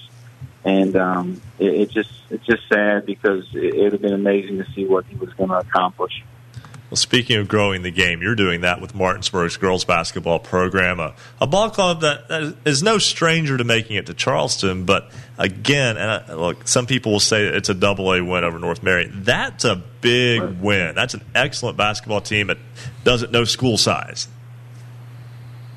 [0.66, 4.66] and um, it, it just it's just sad because it would have been amazing to
[4.74, 6.24] see what he was going to accomplish.
[6.90, 11.16] Well, speaking of growing the game, you're doing that with Martinsburg's girls basketball program, a,
[11.42, 14.86] a ball club that, that is no stranger to making it to Charleston.
[14.86, 18.58] But again, and I, look, some people will say it's a double A win over
[18.58, 19.24] North Marion.
[19.24, 20.96] That's a big win.
[20.96, 22.58] That's an excellent basketball team that
[23.04, 24.30] doesn't know school size.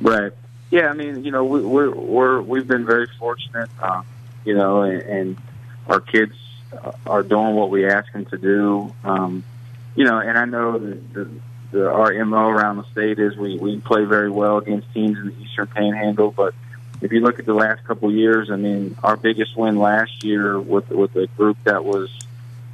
[0.01, 0.33] Right.
[0.71, 4.03] Yeah, I mean, you know, we, we're we're we've been very fortunate, uh,
[4.45, 5.37] you know, and, and
[5.89, 6.35] our kids
[7.05, 8.95] are doing what we ask them to do.
[9.03, 9.43] Um,
[9.95, 11.31] you know, and I know that the,
[11.73, 15.27] the our mo around the state is we we play very well against teams in
[15.27, 16.55] the Eastern Panhandle, but
[17.01, 20.23] if you look at the last couple of years, I mean, our biggest win last
[20.23, 22.11] year with with a group that was,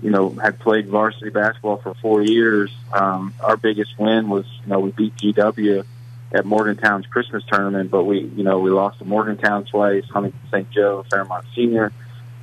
[0.03, 2.73] you know, had played varsity basketball for four years.
[2.93, 5.85] Um, our biggest win was, you know, we beat GW
[6.33, 10.05] at Morgantown's Christmas tournament, but we, you know, we lost to Morgantown twice.
[10.11, 10.71] Huntington St.
[10.71, 11.93] Joe, Fairmont Senior,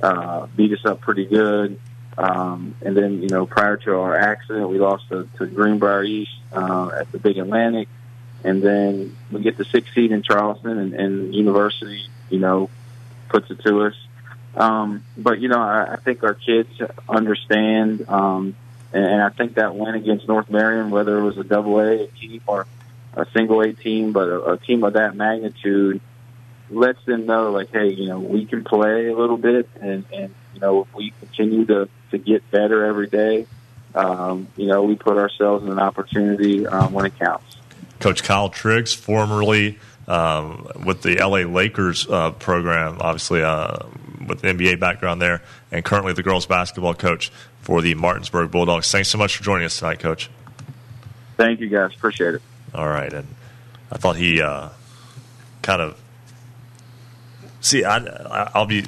[0.02, 1.78] uh, beat us up pretty good.
[2.16, 6.30] Um, and then, you know, prior to our accident, we lost to, to Greenbrier East
[6.52, 7.88] uh, at the Big Atlantic.
[8.44, 12.70] And then we get the sixth seed in Charleston, and, and University, you know,
[13.28, 13.94] puts it to us.
[14.54, 16.68] Um, but, you know, I, I think our kids
[17.08, 18.54] understand, um,
[18.92, 22.06] and, and I think that win against North Marion, whether it was a double A
[22.06, 22.66] team or
[23.14, 26.00] a single A team, but a, a team of that magnitude,
[26.70, 30.34] lets them know, like, hey, you know, we can play a little bit, and, and
[30.54, 33.46] you know, if we continue to, to get better every day,
[33.94, 37.56] um, you know, we put ourselves in an opportunity um, when it counts.
[38.00, 39.78] Coach Kyle Triggs, formerly
[40.08, 43.76] um, with the LA Lakers uh, program, obviously uh,
[44.26, 48.90] with the NBA background there, and currently the girls basketball coach for the Martinsburg Bulldogs.
[48.90, 50.28] Thanks so much for joining us tonight, Coach.
[51.36, 51.94] Thank you, guys.
[51.94, 52.42] Appreciate it.
[52.74, 53.26] All right, and
[53.90, 54.70] I thought he uh,
[55.62, 56.00] kind of
[57.60, 57.84] see.
[57.84, 57.98] I,
[58.54, 58.84] I'll be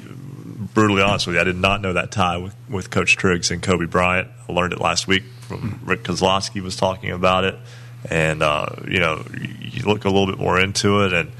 [0.57, 1.41] brutally honest with you.
[1.41, 4.29] I did not know that tie with, with Coach Triggs and Kobe Bryant.
[4.49, 7.55] I learned it last week from Rick Kozlowski was talking about it,
[8.09, 9.23] and uh, you know,
[9.61, 11.31] you look a little bit more into it, and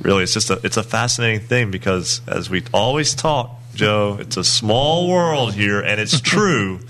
[0.00, 4.36] really, it's just a it's a fascinating thing because as we always talk, Joe, it's
[4.36, 6.80] a small world here, and it's true,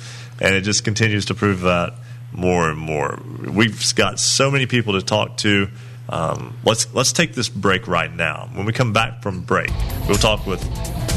[0.41, 1.95] and it just continues to prove that
[2.33, 3.21] more and more.
[3.41, 5.69] We've got so many people to talk to.
[6.09, 8.49] Um, let's let's take this break right now.
[8.53, 9.71] When we come back from break,
[10.07, 10.63] we'll talk with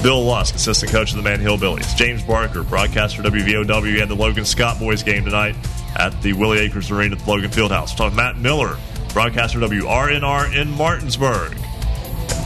[0.01, 4.45] Bill Lusk, assistant coach of the Man Hillbillies, James Barker, broadcaster WVOW, and the Logan
[4.45, 5.55] Scott boys game tonight
[5.97, 7.97] at the Willie Akers Arena at the Logan Fieldhouse.
[7.99, 8.77] We'll talk Matt Miller,
[9.13, 11.57] broadcaster WRNR in Martinsburg,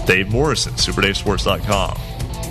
[0.08, 1.96] Dave Morrison, SuperDaveSports.com.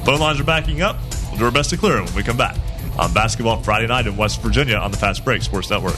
[0.05, 0.99] Phone lines are backing up.
[1.31, 2.57] We'll do our best to clear them when we come back
[2.99, 5.97] on Basketball Friday night in West Virginia on the Fast Break Sports Network.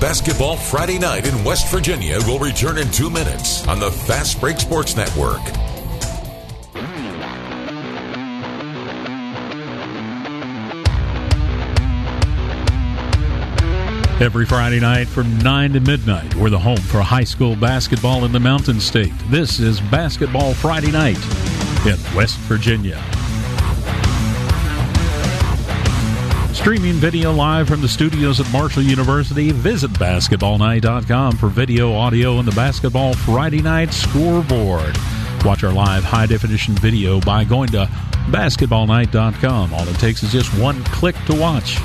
[0.00, 4.58] Basketball Friday night in West Virginia will return in two minutes on the Fast Break
[4.58, 5.40] Sports Network.
[14.20, 18.32] Every Friday night from 9 to midnight, we're the home for high school basketball in
[18.32, 19.12] the Mountain State.
[19.30, 21.18] This is Basketball Friday night
[21.86, 23.00] in West Virginia.
[26.68, 29.52] Streaming video live from the studios at Marshall University.
[29.52, 34.94] Visit basketballnight.com for video, audio, and the Basketball Friday Night scoreboard.
[35.46, 37.86] Watch our live high definition video by going to
[38.26, 39.72] basketballnight.com.
[39.72, 41.78] All it takes is just one click to watch.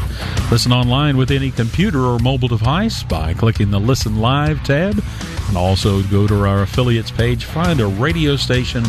[0.52, 5.02] Listen online with any computer or mobile device by clicking the Listen Live tab.
[5.48, 8.84] And also go to our affiliates page, find a radio station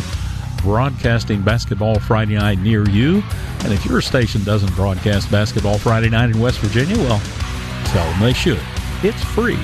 [0.65, 3.23] broadcasting Basketball Friday night near you.
[3.63, 7.21] And if your station doesn't broadcast Basketball Friday night in West Virginia, well,
[7.85, 8.59] tell them they should.
[9.03, 9.59] It's free.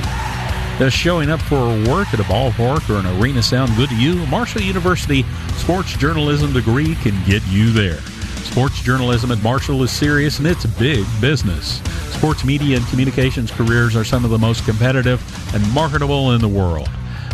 [0.77, 4.15] Does showing up for work at a ballpark or an arena sound good to you?
[4.27, 5.25] Marshall University
[5.55, 7.97] sports journalism degree can get you there.
[8.43, 11.81] Sports journalism at Marshall is serious and it's big business.
[12.13, 15.19] Sports media and communications careers are some of the most competitive
[15.55, 16.89] and marketable in the world.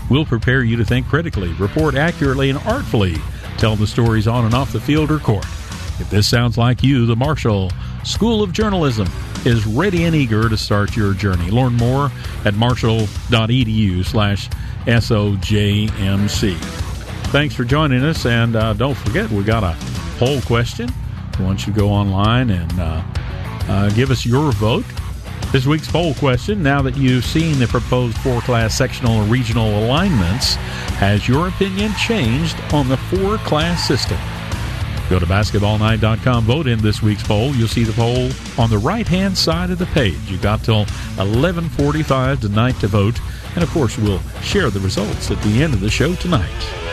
[0.10, 3.18] We'll prepare you to think critically, report accurately, and artfully.
[3.58, 5.46] Tell the stories on and off the field or court.
[6.00, 7.72] If this sounds like you, the Marshall
[8.04, 9.08] School of Journalism
[9.46, 11.50] is ready and eager to start your journey.
[11.50, 12.12] Learn more
[12.46, 14.50] at marshall.edu slash
[14.86, 16.56] SOJMC.
[17.32, 19.76] Thanks for joining us, and uh, don't forget, we got a
[20.18, 20.90] poll question.
[21.40, 23.04] Once you go online and uh,
[23.68, 24.86] uh, give us your vote.
[25.54, 29.80] This week's poll question now that you've seen the proposed four class sectional and regional
[29.80, 30.56] alignments,
[31.00, 34.18] has your opinion changed on the four class system?
[35.10, 37.56] Go to basketballnight.com, vote in this week's poll.
[37.56, 38.30] You'll see the poll
[38.62, 40.20] on the right hand side of the page.
[40.28, 40.80] You've got till
[41.16, 43.18] 1145 tonight to vote.
[43.56, 46.87] And of course, we'll share the results at the end of the show tonight.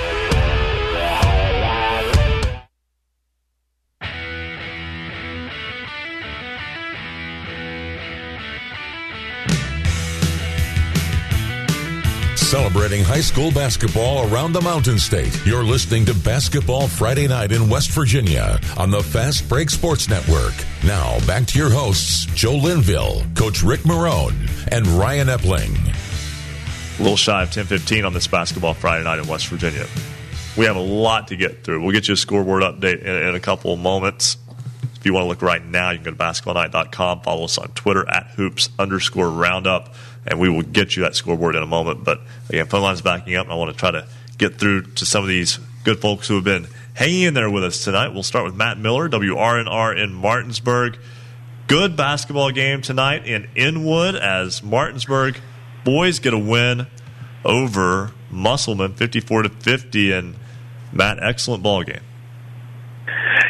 [13.03, 15.41] High school basketball around the Mountain State.
[15.45, 20.53] You're listening to Basketball Friday Night in West Virginia on the Fast Break Sports Network.
[20.85, 24.37] Now, back to your hosts, Joe Linville, Coach Rick Marone,
[24.71, 25.75] and Ryan Epling.
[26.99, 29.87] A little shy of 10:15 on this Basketball Friday Night in West Virginia.
[30.57, 31.83] We have a lot to get through.
[31.83, 34.37] We'll get you a scoreboard update in, in a couple of moments.
[34.97, 37.23] If you want to look right now, you can go to basketballnight.com.
[37.23, 39.95] Follow us on Twitter at hoops underscore roundup
[40.27, 42.05] and we will get you that scoreboard in a moment.
[42.05, 44.07] But again, phone line's backing up, I want to try to
[44.39, 47.65] get through to some of these good folks who have been hanging in there with
[47.65, 48.09] us tonight.
[48.09, 50.99] We'll start with Matt Miller, WRNR in Martinsburg.
[51.67, 55.39] Good basketball game tonight in Inwood as Martinsburg
[55.85, 56.87] boys get a win
[57.45, 60.35] over Musselman, fifty-four to fifty, and
[60.93, 62.01] Matt, excellent ball game.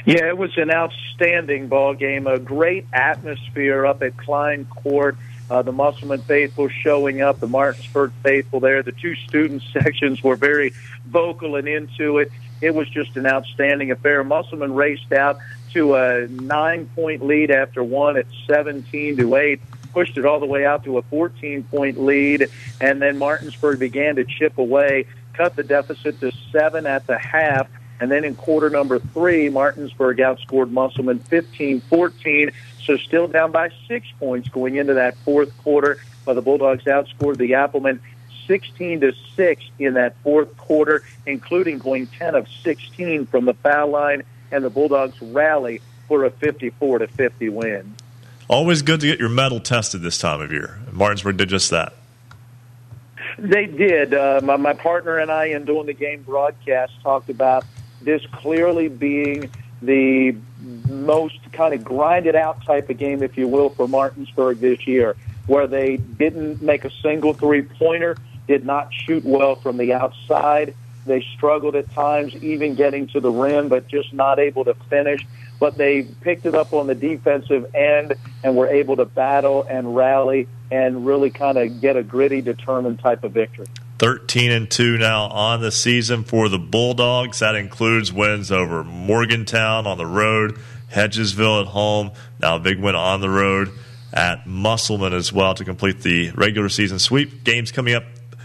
[0.06, 2.26] Yeah, it was an outstanding ball game.
[2.26, 5.16] A great atmosphere up at Klein Court
[5.50, 8.82] uh, the Musselman faithful showing up, the Martinsburg faithful there.
[8.82, 10.72] The two student sections were very
[11.06, 12.30] vocal and into it.
[12.60, 14.24] It was just an outstanding affair.
[14.24, 15.38] Musselman raced out
[15.74, 19.60] to a nine point lead after one at 17 to 8,
[19.92, 22.48] pushed it all the way out to a 14 point lead,
[22.80, 27.68] and then Martinsburg began to chip away, cut the deficit to seven at the half.
[28.00, 32.50] And then in quarter number three, Martinsburg outscored Musselman 15 14
[32.84, 35.98] so still down by six points going into that fourth quarter.
[36.24, 38.00] But the Bulldogs outscored the Applemen
[38.46, 43.90] 16 to 6 in that fourth quarter, including going 10 of 16 from the foul
[43.90, 47.94] line, and the Bulldogs rally for a 54 to 50 win.
[48.48, 50.78] Always good to get your metal tested this time of year.
[50.92, 51.94] Martinsburg did just that.
[53.38, 54.14] They did.
[54.14, 57.64] Uh, my, my partner and I, in doing the game broadcast, talked about
[58.02, 59.50] this clearly being
[59.80, 60.36] the
[60.88, 65.16] most kind of grinded out type of game, if you will, for Martinsburg this year,
[65.46, 68.16] where they didn't make a single three pointer,
[68.46, 70.74] did not shoot well from the outside.
[71.06, 75.26] They struggled at times, even getting to the rim, but just not able to finish.
[75.60, 79.94] But they picked it up on the defensive end and were able to battle and
[79.94, 83.66] rally and really kind of get a gritty, determined type of victory.
[83.98, 87.38] 13 and 2 now on the season for the Bulldogs.
[87.38, 90.58] That includes wins over Morgantown on the road,
[90.90, 92.10] Hedgesville at home,
[92.40, 93.70] now a big win on the road
[94.12, 97.44] at Musselman as well to complete the regular season sweep.
[97.44, 98.04] Games coming up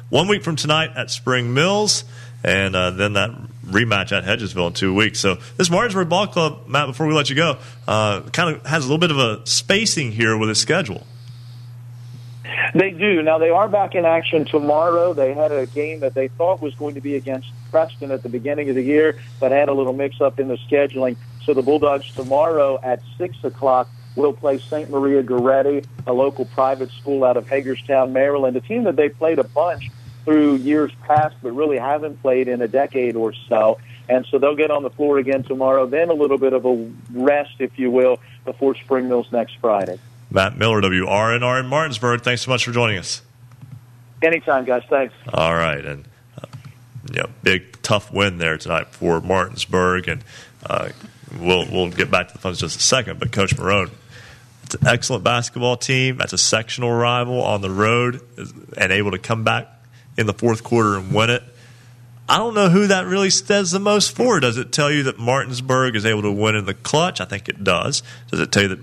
[0.10, 2.04] one week from tonight at Spring Mills,
[2.44, 3.32] and uh, then that
[3.66, 5.20] rematch at Hedgesville in two weeks.
[5.20, 7.58] So this Martinsburg Ball Club, Matt, before we let you go,
[7.88, 11.06] uh, kind of has a little bit of a spacing here with its schedule.
[12.73, 13.22] They do.
[13.22, 15.14] Now, they are back in action tomorrow.
[15.14, 18.30] They had a game that they thought was going to be against Preston at the
[18.30, 21.15] beginning of the year, but had a little mix up in the scheduling.
[21.45, 24.90] So the Bulldogs tomorrow at 6 o'clock will play St.
[24.90, 29.40] Maria Goretti, a local private school out of Hagerstown, Maryland, a team that they played
[29.40, 29.90] a bunch
[30.26, 33.80] through years past, but really haven't played in a decade or so.
[34.10, 36.91] And so they'll get on the floor again tomorrow, then a little bit of a
[37.11, 39.99] rest, if you will, before Spring Mills next Friday.
[40.31, 42.22] Matt Miller, WRNR in Martinsburg.
[42.22, 43.22] Thanks so much for joining us.
[44.22, 44.84] Anytime, guys.
[44.89, 45.14] Thanks.
[45.34, 46.06] All right, and
[46.38, 46.47] uh,
[47.14, 50.23] yeah, big tough win there tonight for Martinsburg, and
[50.65, 50.89] uh,
[51.39, 53.19] we'll we'll get back to the in just a second.
[53.19, 53.91] But Coach Marone,
[54.64, 56.18] it's an excellent basketball team.
[56.18, 58.22] That's a sectional rival on the road,
[58.77, 59.68] and able to come back
[60.18, 61.43] in the fourth quarter and win it.
[62.27, 64.39] I don't know who that really says the most for.
[64.39, 67.19] Does it tell you that Martinsburg is able to win in the clutch?
[67.19, 68.03] I think it does.
[68.30, 68.80] Does it tell you that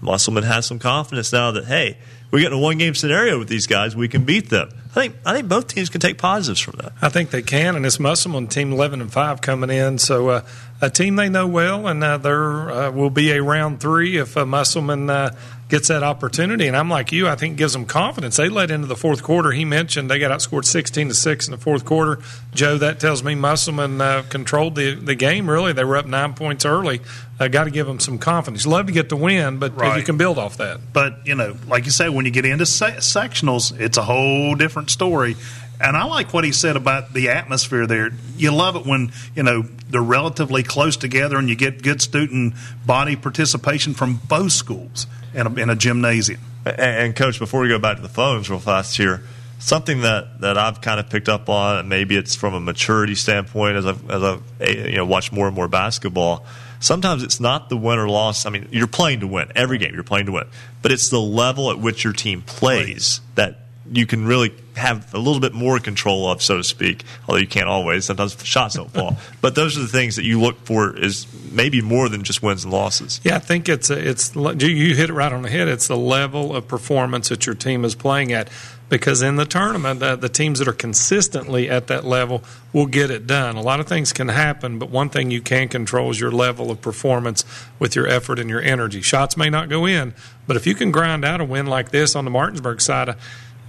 [0.00, 1.98] Musselman has some confidence now that hey,
[2.30, 4.70] we get in a one game scenario with these guys, we can beat them.
[4.90, 6.92] I think I think both teams can take positives from that.
[7.00, 10.46] I think they can, and it's Musselman team eleven and five coming in, so uh,
[10.80, 14.36] a team they know well, and uh, there uh, will be a round three if
[14.36, 15.34] uh, Musselman uh,
[15.70, 16.66] gets that opportunity.
[16.66, 18.36] And I'm like you, I think gives them confidence.
[18.36, 19.52] They led into the fourth quarter.
[19.52, 22.18] He mentioned they got outscored 16 to six in the fourth quarter.
[22.52, 25.48] Joe, that tells me Musselman uh, controlled the the game.
[25.48, 27.00] Really, they were up nine points early.
[27.38, 28.66] I got to give them some confidence.
[28.66, 29.96] Love to get the win, but right.
[29.96, 30.92] you can build off that.
[30.92, 34.54] But you know, like you say, when you get into se- sectionals, it's a whole
[34.56, 35.36] different story.
[35.80, 38.10] And I like what he said about the atmosphere there.
[38.36, 42.54] You love it when, you know, they're relatively close together and you get good student
[42.84, 46.40] body participation from both schools in a, in a gymnasium.
[46.66, 49.22] And, and coach, before we go back to the phones real fast here,
[49.58, 53.14] something that, that I've kind of picked up on, and maybe it's from a maturity
[53.14, 56.44] standpoint as I've, as I've you know watched more and more basketball.
[56.80, 58.46] Sometimes it's not the win or loss.
[58.46, 59.94] I mean, you're playing to win every game.
[59.94, 60.48] You're playing to win,
[60.82, 63.58] but it's the level at which your team plays that
[63.92, 67.04] you can really have a little bit more control of, so to speak.
[67.26, 68.04] Although you can't always.
[68.04, 69.16] Sometimes the shots don't fall.
[69.40, 72.64] But those are the things that you look for is maybe more than just wins
[72.64, 73.20] and losses.
[73.24, 75.66] Yeah, I think it's a, it's you hit it right on the head.
[75.66, 78.48] It's the level of performance that your team is playing at.
[78.90, 82.42] Because in the tournament, the, the teams that are consistently at that level
[82.72, 83.54] will get it done.
[83.54, 86.72] A lot of things can happen, but one thing you can control is your level
[86.72, 87.44] of performance
[87.78, 89.00] with your effort and your energy.
[89.00, 90.12] Shots may not go in,
[90.48, 93.14] but if you can grind out a win like this on the Martinsburg side,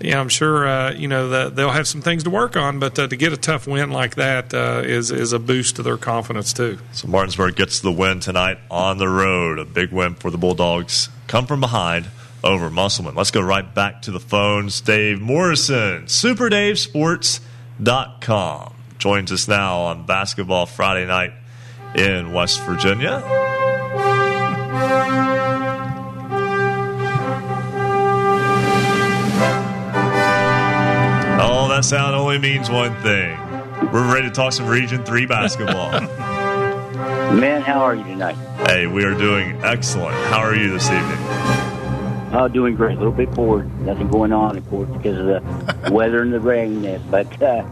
[0.02, 3.00] yeah, I'm sure uh, you know the, they'll have some things to work on, but
[3.00, 5.98] uh, to get a tough win like that uh, is is a boost to their
[5.98, 6.78] confidence too.
[6.92, 11.10] So Martinsburg gets the win tonight on the road, a big win for the Bulldogs.
[11.28, 12.08] Come from behind
[12.44, 13.16] over Musselman.
[13.16, 14.82] Let's go right back to the phones.
[14.82, 21.32] Dave Morrison, SuperDaveSports.com joins us now on Basketball Friday night
[21.96, 23.24] in West Virginia.
[31.82, 33.38] Sound only means one thing.
[33.92, 35.92] We're ready to talk some Region 3 basketball.
[37.36, 38.36] Man, how are you tonight?
[38.68, 40.16] Hey, we are doing excellent.
[40.28, 41.18] How are you this evening?
[42.34, 42.96] Oh, doing great.
[42.96, 43.68] A little bit bored.
[43.82, 47.02] Nothing going on, of course, because of the weather and the rain.
[47.10, 47.66] But uh,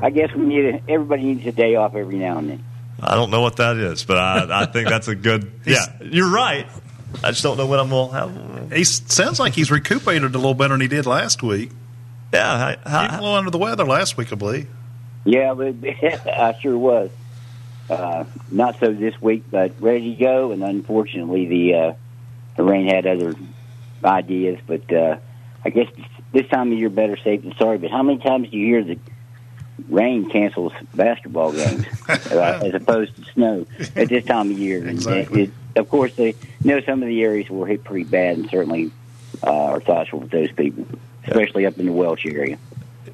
[0.00, 2.64] I guess we need a, everybody needs a day off every now and then.
[2.98, 5.52] I don't know what that is, but I, I think that's a good.
[5.66, 6.66] Yeah, you're right.
[7.22, 8.72] I just don't know when I'm going to have.
[8.72, 11.70] He sounds like he's recuperated a little better than he did last week.
[12.32, 14.68] Yeah, he was a little under the weather last week, I believe.
[15.24, 17.10] Yeah, but I sure was.
[17.88, 20.52] Uh, not so this week, but ready to go.
[20.52, 21.92] And unfortunately, the uh,
[22.56, 23.34] the rain had other
[24.04, 24.60] ideas.
[24.64, 25.16] But uh,
[25.64, 25.88] I guess
[26.32, 27.78] this time of year, better safe than sorry.
[27.78, 28.98] But how many times do you hear that
[29.88, 33.66] rain cancels basketball games uh, as opposed to snow
[33.96, 34.86] at this time of year?
[34.86, 35.44] Exactly.
[35.44, 38.50] And it, of course, they know some of the areas were hit pretty bad, and
[38.50, 38.92] certainly
[39.42, 40.86] uh, our thoughts were with those people,
[41.26, 42.58] especially up in the Welch area.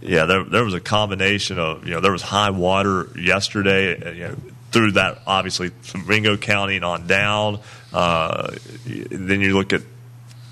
[0.00, 4.14] Yeah, there there was a combination of you know there was high water yesterday.
[4.16, 4.36] You know,
[4.70, 7.60] through that obviously from Mingo County and on down.
[7.92, 8.54] Uh,
[8.84, 9.82] then you look at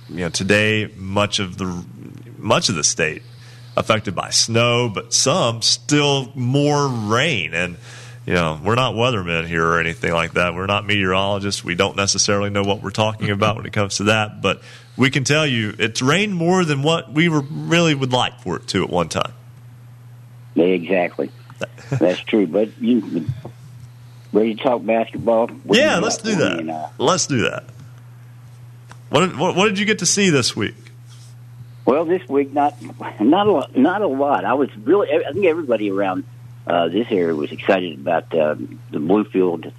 [0.08, 1.84] you know today much of the
[2.38, 3.22] much of the state
[3.76, 7.76] affected by snow, but some still more rain and.
[8.26, 10.54] You know, we're not weathermen here or anything like that.
[10.54, 11.62] We're not meteorologists.
[11.62, 14.40] We don't necessarily know what we're talking about when it comes to that.
[14.40, 14.62] But
[14.96, 18.56] we can tell you it's rained more than what we were really would like for
[18.56, 19.32] it to at one time.
[20.56, 21.30] Exactly.
[21.90, 22.46] That's true.
[22.46, 23.26] But you
[24.32, 25.48] ready to talk basketball?
[25.48, 26.58] What yeah, let's do that.
[26.60, 27.64] And, uh, Let's do that.
[29.10, 30.74] What, did- what what did you get to see this week?
[31.86, 32.76] Well, this week not
[33.20, 34.44] not a lot, not a lot.
[34.44, 36.24] I was really I think everybody around
[36.66, 39.70] uh, this area was excited about um, the Bluefield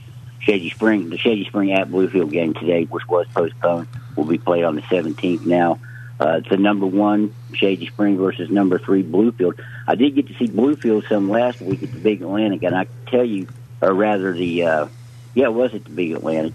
[0.46, 3.88] Shady Spring the Shady Spring at Bluefield game today, which was postponed.
[4.16, 5.80] Will be played on the 17th now.
[6.20, 9.60] Uh, the number one Shady Spring versus number three Bluefield.
[9.88, 12.86] I did get to see Bluefield some last week at the Big Atlantic, and I
[12.86, 13.48] can tell you,
[13.82, 14.88] or rather the uh,
[15.34, 16.54] yeah, it was at the Big Atlantic.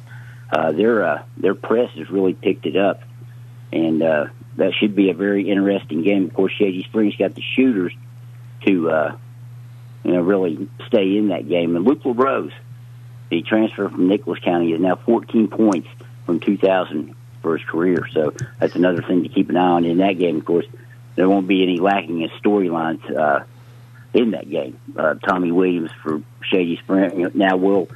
[0.50, 3.02] Uh, their uh, their press has really picked it up,
[3.72, 4.26] and uh,
[4.56, 6.24] that should be a very interesting game.
[6.24, 7.92] Of course, Shady Springs got the shooters
[8.66, 9.16] to uh,
[10.04, 11.76] you know really stay in that game.
[11.76, 12.52] And Luke LaRose,
[13.30, 15.88] the transfer from Nicholas County, is now 14 points
[16.26, 18.06] from 2000 for his career.
[18.12, 20.36] So that's another thing to keep an eye on in that game.
[20.36, 20.66] Of course,
[21.14, 23.44] there won't be any lacking in storylines uh,
[24.12, 24.78] in that game.
[24.96, 27.88] Uh, Tommy Williams for Shady Spring now will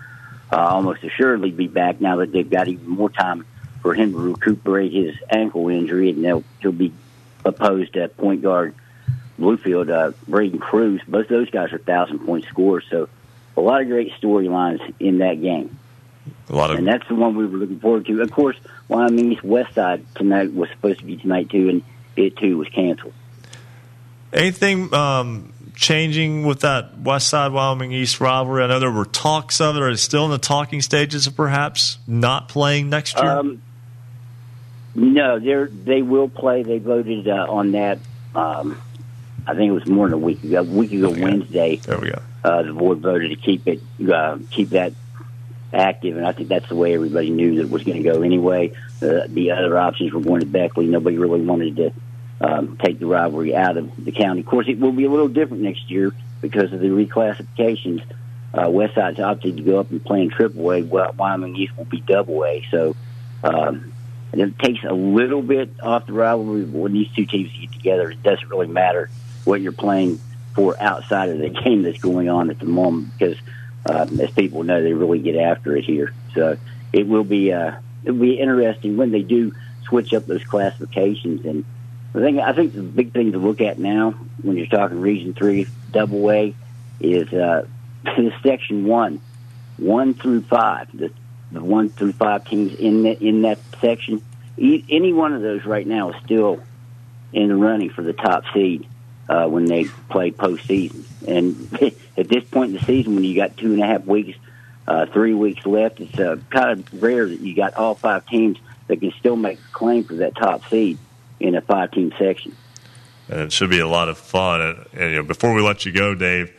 [0.53, 3.45] uh, almost assuredly be back now that they've got even more time
[3.83, 6.93] for him to recuperate his ankle injury, and they'll, he'll be
[7.45, 8.75] opposed at point guard
[9.39, 11.01] Bluefield, uh, Braden Cruz.
[11.07, 13.09] Both those guys are thousand point scorers, so
[13.57, 15.79] a lot of great storylines in that game.
[16.49, 18.21] A lot of And that's the one we were looking forward to.
[18.21, 18.57] Of course,
[18.89, 21.83] Wyoming East West Side tonight was supposed to be tonight too, and
[22.17, 23.15] it too was canceled.
[24.33, 28.63] anything um, changing with that West Side Wyoming East rivalry.
[28.63, 29.83] I know there were talks of it.
[29.83, 33.31] Are they still in the talking stages of perhaps not playing next year?
[33.31, 33.63] Um,
[34.95, 36.63] no, they they will play.
[36.63, 37.99] They voted uh, on that.
[38.35, 38.81] Um,
[39.47, 40.61] I think it was more than a week ago.
[40.61, 41.77] A week ago Wednesday.
[41.77, 42.21] There we go.
[42.45, 43.81] Uh, the board voted to keep it
[44.13, 44.93] uh, keep that
[45.73, 48.21] active, and I think that's the way everybody knew that it was going to go
[48.21, 48.73] anyway.
[49.01, 50.87] Uh, the other options were going to Beckley.
[50.87, 51.93] Nobody really wanted to
[52.41, 54.41] um, take the rivalry out of the county.
[54.41, 56.13] Of course, it will be a little different next year
[56.43, 58.03] because of the reclassifications.
[58.53, 60.83] Uh, West Side's opted to go up and play in Triple A.
[60.83, 62.65] Wyoming East will be Double A.
[62.71, 62.95] So
[63.43, 63.93] um,
[64.33, 66.65] it takes a little bit off the rivalry.
[66.65, 69.11] When these two teams get together, it doesn't really matter
[69.45, 70.21] what you're playing
[70.55, 73.37] for outside of the game that's going on at the moment because,
[73.87, 76.15] uh, as people know, they really get after it here.
[76.35, 76.57] So
[76.93, 77.73] it will be uh,
[78.05, 79.53] it will be interesting when they do
[79.83, 81.45] switch up those classifications.
[81.45, 81.65] And
[82.13, 84.13] the thing I think the big thing to look at now
[84.43, 86.55] when you're talking Region Three Double A
[87.01, 87.67] is uh,
[88.43, 89.21] Section One,
[89.77, 90.89] one through five.
[90.97, 91.11] The
[91.51, 94.23] the one through five teams in that in that section.
[94.57, 96.63] E- any one of those right now is still
[97.33, 98.87] in the running for the top seed
[99.29, 101.05] uh, when they play postseason.
[101.27, 101.73] And
[102.17, 104.39] at this point in the season, when you got two and a half weeks,
[104.87, 108.59] uh, three weeks left, it's uh, kind of rare that you got all five teams
[108.87, 110.99] that can still make a claim for that top seed
[111.41, 112.55] in a five-team section.
[113.29, 114.61] And it should be a lot of fun.
[114.61, 116.53] And, and you know, before we let you go, Dave,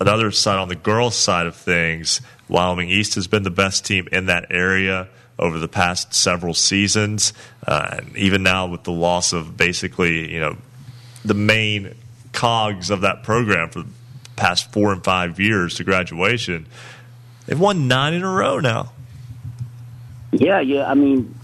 [0.00, 4.08] another side on the girls' side of things, Wyoming East has been the best team
[4.12, 7.32] in that area over the past several seasons,
[7.66, 10.56] uh, and even now with the loss of basically, you know,
[11.24, 11.94] the main
[12.32, 13.88] cogs of that program for the
[14.36, 16.66] past four and five years to graduation,
[17.46, 18.92] they've won nine in a row now.
[20.32, 20.90] Yeah, yeah.
[20.90, 21.34] I mean,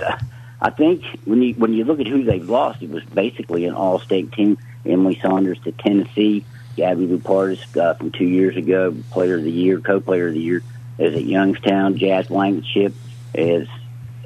[0.61, 3.75] I think when you when you look at who they've lost, it was basically an
[3.75, 4.59] all-state team.
[4.85, 6.45] Emily Saunders to Tennessee,
[6.77, 10.63] Gabby Lupartis uh, from two years ago, Player of the Year, Co-Player of the Year,
[10.99, 11.99] is at Youngstown.
[11.99, 12.95] Jazz Blankenship
[13.35, 13.69] is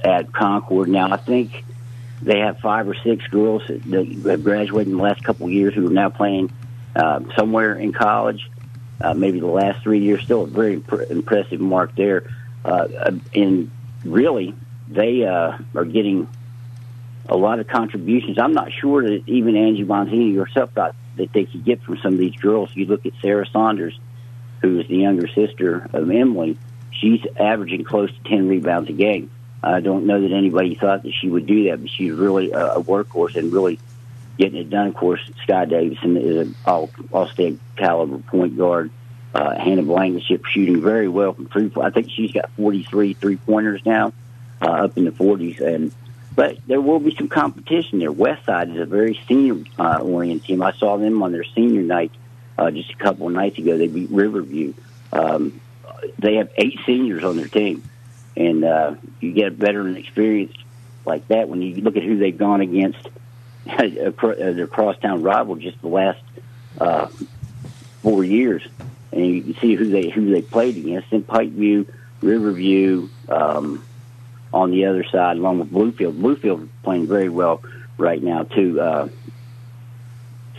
[0.03, 0.89] at Concord.
[0.89, 1.65] Now, I think
[2.25, 5.75] they have five or six girls that have graduated in the last couple of years
[5.75, 6.51] who are now playing
[6.97, 8.51] uh, somewhere in college.
[9.01, 12.31] Uh, maybe the last three years, still a very imp- impressive mark there.
[12.65, 12.89] Uh,
[13.35, 13.71] and
[14.05, 14.55] really,
[14.89, 16.27] they uh, are getting
[17.29, 18.39] a lot of contributions.
[18.39, 22.15] I'm not sure that even Angie Boninsegna herself thought that they could get from some
[22.15, 22.71] of these girls.
[22.75, 23.99] You look at Sarah Saunders,
[24.63, 26.57] who is the younger sister of Emily.
[26.91, 29.31] She's averaging close to 10 rebounds a game.
[29.65, 32.81] I don't know that anybody thought that she would do that, but she's really a
[32.81, 33.79] workhorse and really
[34.39, 34.89] getting it done.
[34.89, 38.91] Of course, Sky Davison is an all all state caliber point guard.
[39.35, 41.71] Uh, Hannah Blankenship shooting very well from three.
[41.81, 44.13] I think she's got 43 three pointers now,
[44.61, 45.61] uh, up in the 40s.
[45.61, 45.93] And
[46.37, 48.13] but there will be some competition there.
[48.13, 50.63] West Side is a very senior uh, oriented team.
[50.63, 52.13] I saw them on their senior night
[52.59, 53.79] uh, just a couple of nights ago.
[53.79, 54.75] They beat Riverview.
[55.13, 55.61] Um,
[56.19, 57.83] they have eight seniors on their team
[58.37, 60.55] and uh, you get a veteran experience
[61.05, 63.09] like that when you look at who they've gone against
[63.79, 66.21] their crosstown rival just the last
[66.81, 67.09] uh,
[68.03, 68.63] four years,
[69.13, 71.13] and you can see who they who they played against.
[71.13, 71.89] In Pikeview,
[72.21, 73.85] Riverview, um,
[74.53, 76.21] on the other side, along with Bluefield.
[76.21, 77.63] Bluefield playing very well
[77.97, 78.81] right now too.
[78.81, 79.09] Uh,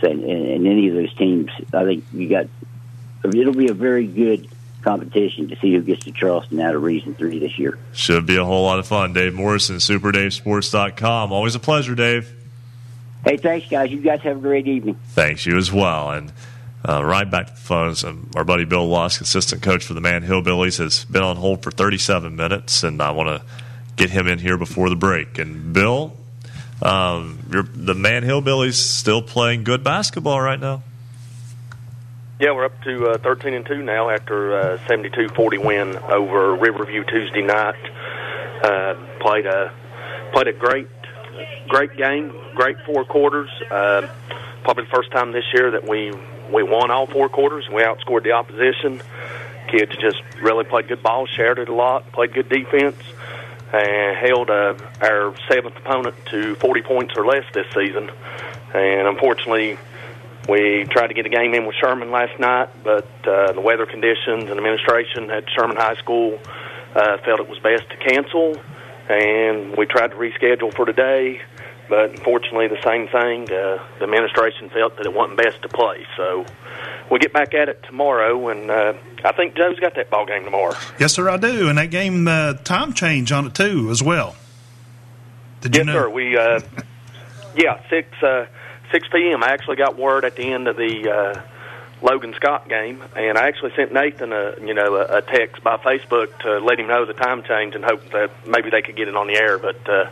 [0.00, 2.46] so, and, and any of those teams, I think you got.
[3.24, 4.48] It'll be a very good
[4.86, 7.76] competition to see who gets to Charleston out of Region 3 this year.
[7.92, 9.12] Should be a whole lot of fun.
[9.12, 11.32] Dave Morrison, SuperDaveSports.com.
[11.32, 12.32] Always a pleasure, Dave.
[13.24, 13.90] Hey, thanks, guys.
[13.90, 14.96] You guys have a great evening.
[15.08, 16.12] Thanks, you as well.
[16.12, 16.32] And
[16.88, 20.00] uh, right back to the phones, um, our buddy Bill Lusk, assistant coach for the
[20.00, 23.46] Man Hillbillies, has been on hold for 37 minutes, and I want to
[23.96, 25.40] get him in here before the break.
[25.40, 26.16] And Bill,
[26.80, 30.84] um, the Man Hillbillies still playing good basketball right now.
[32.38, 37.02] Yeah, we're up to uh, 13 and two now after a 72-40 win over Riverview
[37.04, 37.76] Tuesday night.
[38.62, 39.72] Uh, played a
[40.34, 40.86] played a great
[41.66, 43.48] great game, great four quarters.
[43.70, 44.06] Uh,
[44.64, 46.12] probably the first time this year that we
[46.52, 47.70] we won all four quarters.
[47.70, 49.00] We outscored the opposition.
[49.68, 52.98] Kids just really played good ball, shared it a lot, played good defense,
[53.72, 58.10] and held uh, our seventh opponent to 40 points or less this season.
[58.74, 59.78] And unfortunately,
[60.48, 63.86] we tried to get a game in with Sherman last night, but uh, the weather
[63.86, 66.38] conditions and administration at Sherman High School
[66.94, 68.56] uh, felt it was best to cancel,
[69.08, 71.40] and we tried to reschedule for today.
[71.88, 73.44] But unfortunately, the same thing.
[73.44, 76.44] Uh, the administration felt that it wasn't best to play, so
[77.10, 78.48] we'll get back at it tomorrow.
[78.48, 78.94] And uh,
[79.24, 80.74] I think Joe's got that ball game tomorrow.
[80.98, 81.68] Yes, sir, I do.
[81.68, 84.34] And that game uh, time change on it too, as well.
[85.60, 85.92] Did yes, you know?
[85.92, 86.10] sir.
[86.10, 86.60] We uh,
[87.56, 88.08] yeah six.
[88.22, 88.46] Uh,
[88.90, 89.42] 6 p.m.
[89.42, 91.42] I actually got word at the end of the uh,
[92.02, 95.76] Logan Scott game, and I actually sent Nathan a you know a, a text by
[95.76, 99.08] Facebook to let him know the time change and hope that maybe they could get
[99.08, 100.10] it on the air, but uh,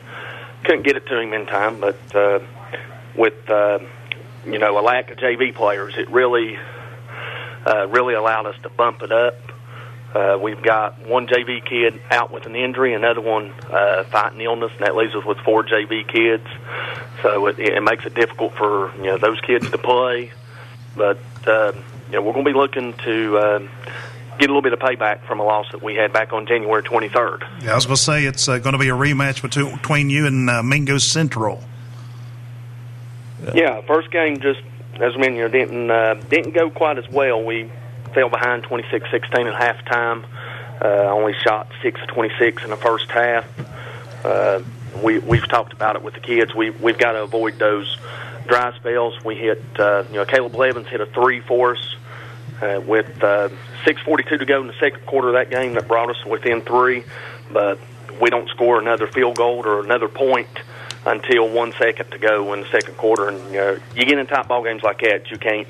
[0.64, 1.80] couldn't get it to him in time.
[1.80, 2.40] But uh,
[3.14, 3.80] with uh,
[4.46, 6.59] you know a lack of JV players, it really
[7.66, 9.34] uh, really allowed us to bump it up.
[10.15, 14.70] Uh, we've got one JV kid out with an injury, another one uh, fighting illness,
[14.73, 16.47] and that leaves us with four JV kids.
[17.23, 20.31] So it, it makes it difficult for you know those kids to play.
[20.97, 21.73] But uh,
[22.07, 23.59] you know we're going to be looking to uh,
[24.39, 26.82] get a little bit of payback from a loss that we had back on January
[26.82, 27.65] 23rd.
[27.65, 30.11] Yeah, I was going to say it's uh, going to be a rematch between, between
[30.11, 31.62] you and uh, Mingo Central.
[33.53, 33.81] Yeah.
[33.82, 34.61] first game just
[34.95, 37.43] as I mentioned, you know, didn't uh, didn't go quite as well.
[37.43, 37.70] We
[38.15, 39.12] fell behind 26-16
[39.53, 40.24] at halftime.
[40.81, 43.47] Uh, only shot six of 26 in the first half.
[44.24, 44.62] Uh,
[45.03, 46.55] we we've talked about it with the kids.
[46.55, 47.97] We we've got to avoid those
[48.47, 49.23] dry spells.
[49.24, 51.97] We hit uh, you know Caleb Blevins hit a three for us
[52.62, 53.51] uh, with uh,
[53.85, 57.05] 6:42 to go in the second quarter of that game that brought us within three,
[57.53, 57.78] but
[58.20, 60.49] we don't score another field goal or another point
[61.07, 63.28] until one second to go in the second quarter.
[63.28, 65.69] And you, know, you get in tight ball games like that, you can't.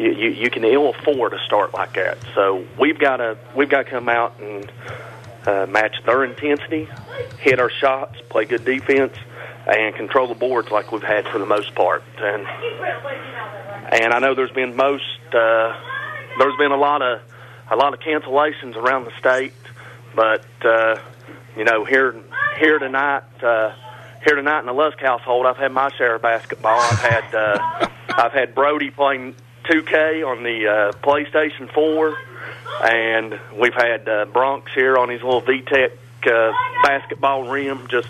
[0.00, 2.16] You, you, you can ill afford to start like that.
[2.34, 4.72] So we've got to we've got to come out and
[5.46, 6.88] uh, match their intensity,
[7.38, 9.14] hit our shots, play good defense,
[9.66, 12.02] and control the boards like we've had for the most part.
[12.18, 12.46] And
[13.92, 15.76] and I know there's been most uh,
[16.38, 17.20] there's been a lot of
[17.70, 19.52] a lot of cancellations around the state,
[20.14, 20.96] but uh,
[21.58, 22.16] you know here
[22.58, 23.42] here tonight.
[23.42, 23.74] Uh,
[24.22, 26.78] here tonight in the Lusk household, I've had my share of basketball.
[26.78, 29.34] I've had uh, I've had Brody playing
[29.70, 32.16] 2K on the uh, PlayStation 4,
[32.90, 35.92] and we've had uh, Bronx here on his little VTech
[36.26, 36.52] uh,
[36.82, 38.08] basketball rim, just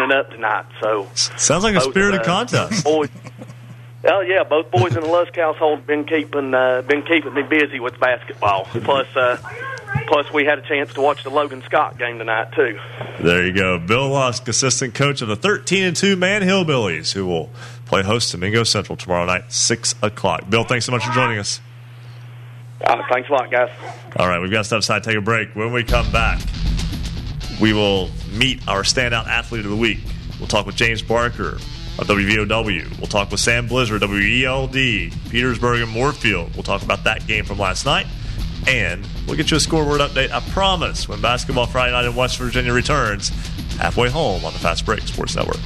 [0.00, 0.66] it up tonight.
[0.80, 2.84] So sounds like a spirited uh, contest.
[2.84, 3.08] Boys,
[4.08, 7.80] Oh yeah, both boys in the Lusk household been keeping uh, been keeping me busy
[7.80, 8.64] with basketball.
[8.66, 9.36] Plus, uh,
[10.06, 12.78] plus we had a chance to watch the Logan Scott game tonight too.
[13.20, 17.26] There you go, Bill Lusk, assistant coach of the 13 and two Man Hillbillies, who
[17.26, 17.50] will
[17.86, 20.48] play host to Mingo Central tomorrow night, six o'clock.
[20.48, 21.60] Bill, thanks so much for joining us.
[22.84, 23.70] Uh, thanks a lot, guys.
[24.16, 25.54] All right, we've got to step aside, take a break.
[25.56, 26.40] When we come back,
[27.60, 30.00] we will meet our standout athlete of the week.
[30.38, 31.54] We'll talk with James Barker
[31.98, 32.98] of WVOW.
[32.98, 34.72] We'll talk with Sam Blizzard, WELD,
[35.30, 36.54] Petersburg and Moorefield.
[36.54, 38.06] We'll talk about that game from last night.
[38.68, 42.38] And we'll get you a scoreboard update, I promise, when Basketball Friday Night in West
[42.38, 43.28] Virginia returns
[43.76, 45.60] halfway home on the Fast Break Sports Network.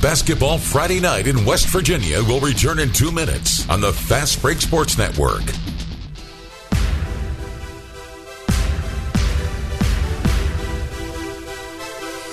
[0.00, 4.60] Basketball Friday Night in West Virginia will return in two minutes on the Fast Break
[4.60, 5.44] Sports Network.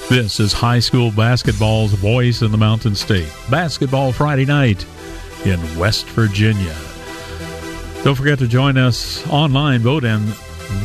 [0.09, 3.31] This is high school basketball's voice in the Mountain State.
[3.51, 4.83] Basketball Friday night
[5.45, 6.75] in West Virginia.
[8.03, 9.81] Don't forget to join us online.
[9.81, 10.33] Vote in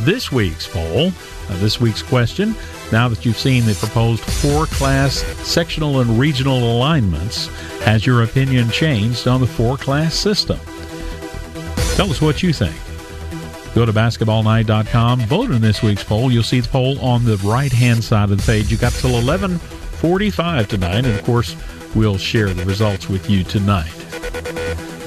[0.03, 1.07] this week's poll.
[1.07, 2.55] Uh, this week's question.
[2.91, 5.17] Now that you've seen the proposed four class
[5.47, 7.47] sectional and regional alignments,
[7.83, 10.59] has your opinion changed on the four class system?
[11.95, 12.75] Tell us what you think.
[13.73, 16.31] Go to basketballnight.com, vote in this week's poll.
[16.31, 18.71] You'll see the poll on the right hand side of the page.
[18.71, 21.55] You got till 11:45 tonight, and of course,
[21.93, 23.91] we'll share the results with you tonight.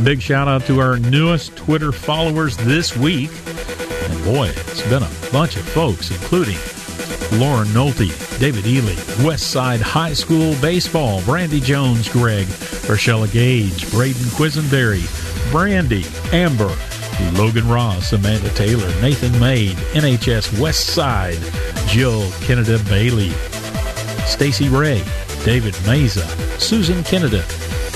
[0.05, 3.31] Big shout out to our newest Twitter followers this week.
[3.49, 6.57] And boy, it's been a bunch of folks, including
[7.33, 8.95] Lauren Nolte, David Ely,
[9.25, 12.47] Westside High School Baseball, Brandy Jones, Greg,
[12.87, 15.03] Rochella Gage, Braden Quisenberry,
[15.51, 16.75] Brandy, Amber,
[17.33, 21.39] Logan Ross, Amanda Taylor, Nathan Maid, NHS West Side,
[21.89, 23.31] Jill Kennedy Bailey,
[24.27, 25.03] Stacy Ray,
[25.45, 26.25] David Meza,
[26.61, 27.43] Susan Kennedy,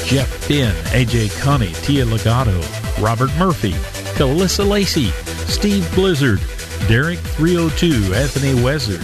[0.04, 2.60] Jeff Finn, AJ Connie, Tia Legato,
[3.00, 3.72] Robert Murphy,
[4.16, 5.10] Calissa Lacey,
[5.48, 6.40] Steve Blizzard,
[6.88, 9.02] Derek 302, Anthony Wezzard,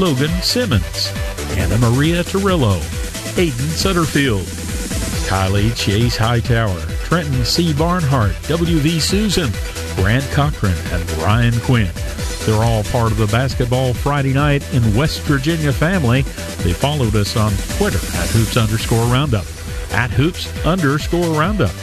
[0.00, 1.12] Logan Simmons,
[1.56, 2.78] Anna Maria Torillo,
[3.36, 4.44] Aiden Sutterfield,
[5.28, 7.72] Kylie Chase Hightower, Trenton C.
[7.72, 9.00] Barnhart, W.V.
[9.00, 9.50] Susan,
[9.96, 11.90] Grant Cochran, and Ryan Quinn.
[12.44, 16.22] They're all part of the Basketball Friday Night in West Virginia family.
[16.62, 19.46] They followed us on Twitter at hoops underscore roundup.
[19.92, 21.74] At hoops underscore roundup.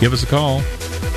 [0.00, 0.62] Give us a call.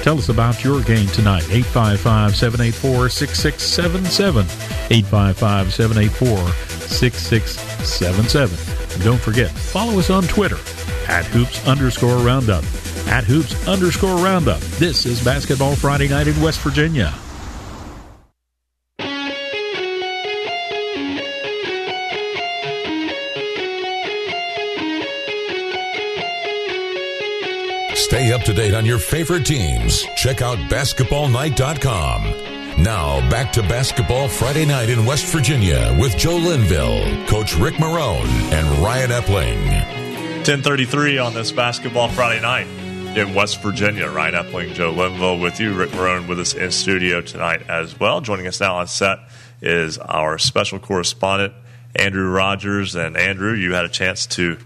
[0.03, 1.43] Tell us about your game tonight.
[1.49, 4.45] 855 784 6677.
[4.89, 6.37] 855 784
[6.87, 8.95] 6677.
[8.95, 10.57] And don't forget, follow us on Twitter
[11.07, 12.63] at hoops underscore roundup
[13.07, 14.59] at hoops underscore roundup.
[14.79, 17.13] This is Basketball Friday night in West Virginia.
[28.07, 30.05] Stay up to date on your favorite teams.
[30.15, 32.81] Check out basketballnight.com.
[32.81, 38.25] Now, back to Basketball Friday night in West Virginia with Joe Linville, Coach Rick Marone,
[38.53, 39.61] and Ryan Epling.
[40.37, 42.67] 1033 on this Basketball Friday night
[43.17, 44.09] in West Virginia.
[44.09, 45.73] Ryan Epling, Joe Linville with you.
[45.73, 48.21] Rick Marone with us in studio tonight as well.
[48.21, 49.19] Joining us now on set
[49.61, 51.53] is our special correspondent,
[51.93, 52.95] Andrew Rogers.
[52.95, 54.57] And Andrew, you had a chance to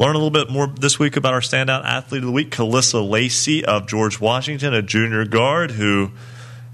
[0.00, 3.06] learn a little bit more this week about our standout athlete of the week, Calissa
[3.06, 6.10] Lacey of George Washington, a junior guard who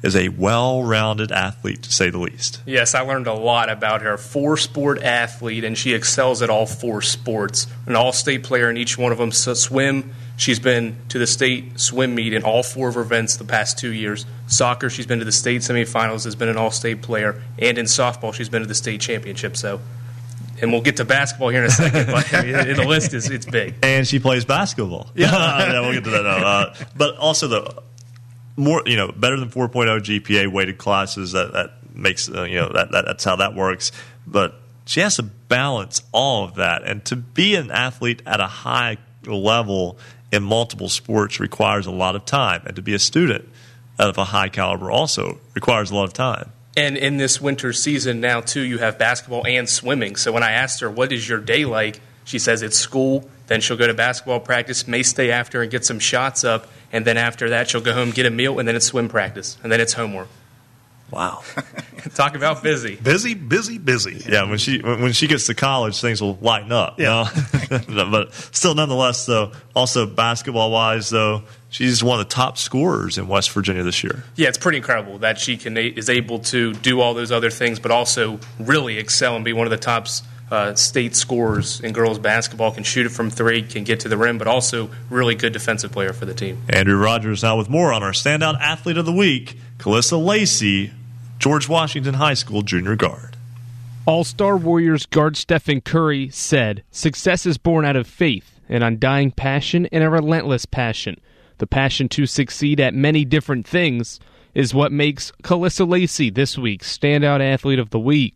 [0.03, 2.61] is a well-rounded athlete, to say the least.
[2.67, 4.17] Yes, I learned a lot about her.
[4.17, 7.67] Four sport athlete, and she excels at all four sports.
[7.87, 9.33] An all state player in each one of them.
[9.33, 13.37] So swim, she's been to the state swim meet in all four of her events
[13.37, 14.25] the past two years.
[14.47, 17.43] Soccer, she's been to the state semifinals, has been an all state player.
[17.59, 19.57] And in softball, she's been to the state championship.
[19.57, 19.81] So
[20.61, 23.75] and we'll get to basketball here in a second, but the list is it's big.
[23.83, 25.11] And she plays basketball.
[25.15, 26.47] Yeah, yeah we'll get to that now.
[26.47, 27.83] Uh, but also the
[28.57, 31.33] more you know, better than 4.0 GPA weighted classes.
[31.33, 33.93] That that makes uh, you know that, that that's how that works.
[34.27, 34.55] But
[34.87, 38.99] she has to balance all of that, and to be an athlete at a high
[39.25, 39.99] level
[40.33, 43.49] in multiple sports requires a lot of time, and to be a student
[43.99, 46.53] of a high caliber also requires a lot of time.
[46.77, 50.17] And in this winter season now too, you have basketball and swimming.
[50.17, 53.29] So when I asked her, "What is your day like?" she says it's school.
[53.47, 57.05] Then she'll go to basketball practice, may stay after and get some shots up, and
[57.05, 59.71] then after that she'll go home, get a meal, and then it's swim practice, and
[59.73, 60.29] then it's homework.
[61.09, 61.45] Wow,
[62.17, 64.25] talk about busy, busy, busy, busy.
[64.29, 66.99] Yeah, when she when she gets to college, things will lighten up.
[66.99, 67.29] Yeah,
[67.71, 68.11] you know?
[68.11, 71.45] but still, nonetheless, though, also basketball wise, though,
[71.77, 74.25] she's one of the top scorers in West Virginia this year.
[74.35, 77.79] Yeah, it's pretty incredible that she can is able to do all those other things,
[77.79, 80.09] but also really excel and be one of the top
[80.51, 84.17] uh, state scorers in girls basketball, can shoot it from three, can get to the
[84.17, 86.63] rim, but also really good defensive player for the team.
[86.69, 90.93] Andrew Rogers now with more on our standout athlete of the week, Kalissa Lacey,
[91.39, 93.37] George Washington High School junior guard.
[94.07, 99.33] All Star Warriors guard Stephen Curry said, Success is born out of faith, an undying
[99.33, 101.21] passion, and a relentless passion.
[101.59, 104.21] The passion to succeed at many different things
[104.55, 108.35] is what makes Kalissa Lacey this week's standout athlete of the week.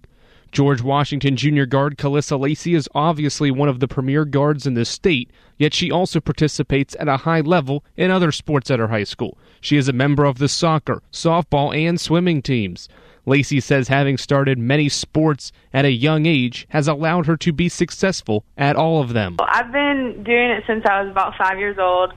[0.53, 4.85] George Washington Junior guard Kalissa Lacey is obviously one of the premier guards in the
[4.85, 9.05] state, yet she also participates at a high level in other sports at her high
[9.05, 9.39] school.
[9.61, 12.89] She is a member of the soccer, softball, and swimming teams.
[13.27, 17.69] Lacey says having started many sports at a young age has allowed her to be
[17.69, 19.37] successful at all of them.
[19.41, 22.13] I've been doing it since I was about five years old,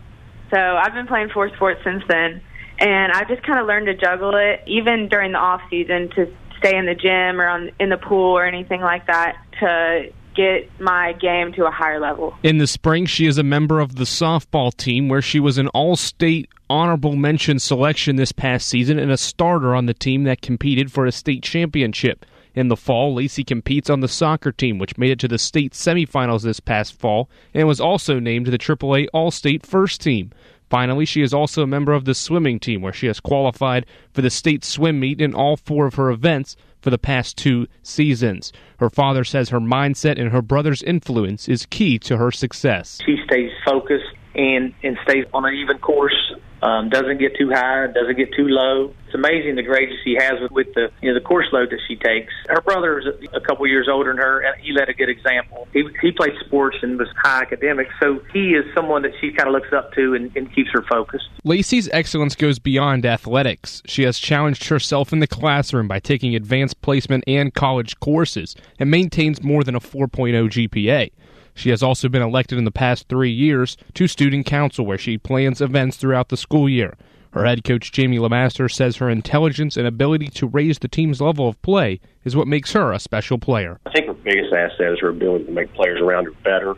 [0.53, 2.41] so I've been playing four sports since then.
[2.79, 6.31] And I've just kind of learned to juggle it, even during the off season, to
[6.57, 10.69] stay in the gym or on in the pool or anything like that to get
[10.79, 12.35] my game to a higher level.
[12.41, 15.67] In the spring, she is a member of the softball team where she was an
[15.69, 20.91] all-state honorable mention selection this past season and a starter on the team that competed
[20.91, 22.25] for a state championship.
[22.55, 25.73] In the fall, Lacey competes on the soccer team, which made it to the state
[25.73, 30.31] semifinals this past fall and was also named the AAA All-State First Team.
[30.69, 34.21] Finally, she is also a member of the swimming team, where she has qualified for
[34.21, 38.51] the state swim meet in all four of her events for the past two seasons.
[38.79, 42.99] Her father says her mindset and her brother's influence is key to her success.
[43.05, 44.05] She stays focused
[44.35, 48.47] and, and stays on an even course um, doesn't get too high, doesn't get too
[48.47, 48.93] low.
[49.13, 51.79] It's amazing the grades she has with, with the you know the course load that
[51.87, 52.33] she takes.
[52.49, 55.67] Her brother is a, couple years older than her, and he led a good example.
[55.71, 59.47] He he played sports and was high academic, so he is someone that she kind
[59.47, 61.25] of looks up to and, and keeps her focused.
[61.43, 63.83] Lacey's excellence goes beyond athletics.
[63.85, 68.89] She has challenged herself in the classroom by taking advanced placement and college courses, and
[68.89, 70.09] maintains more than a 4.0
[70.49, 71.11] GPA.
[71.53, 75.19] She has also been elected in the past three years to Student Council, where she
[75.19, 76.95] plans events throughout the school year.
[77.33, 81.47] Her head coach, Jamie Lamaster, says her intelligence and ability to raise the team's level
[81.47, 83.79] of play is what makes her a special player.
[83.87, 86.75] I think her biggest asset is her ability to make players around her better.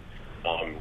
[0.48, 0.76] Um,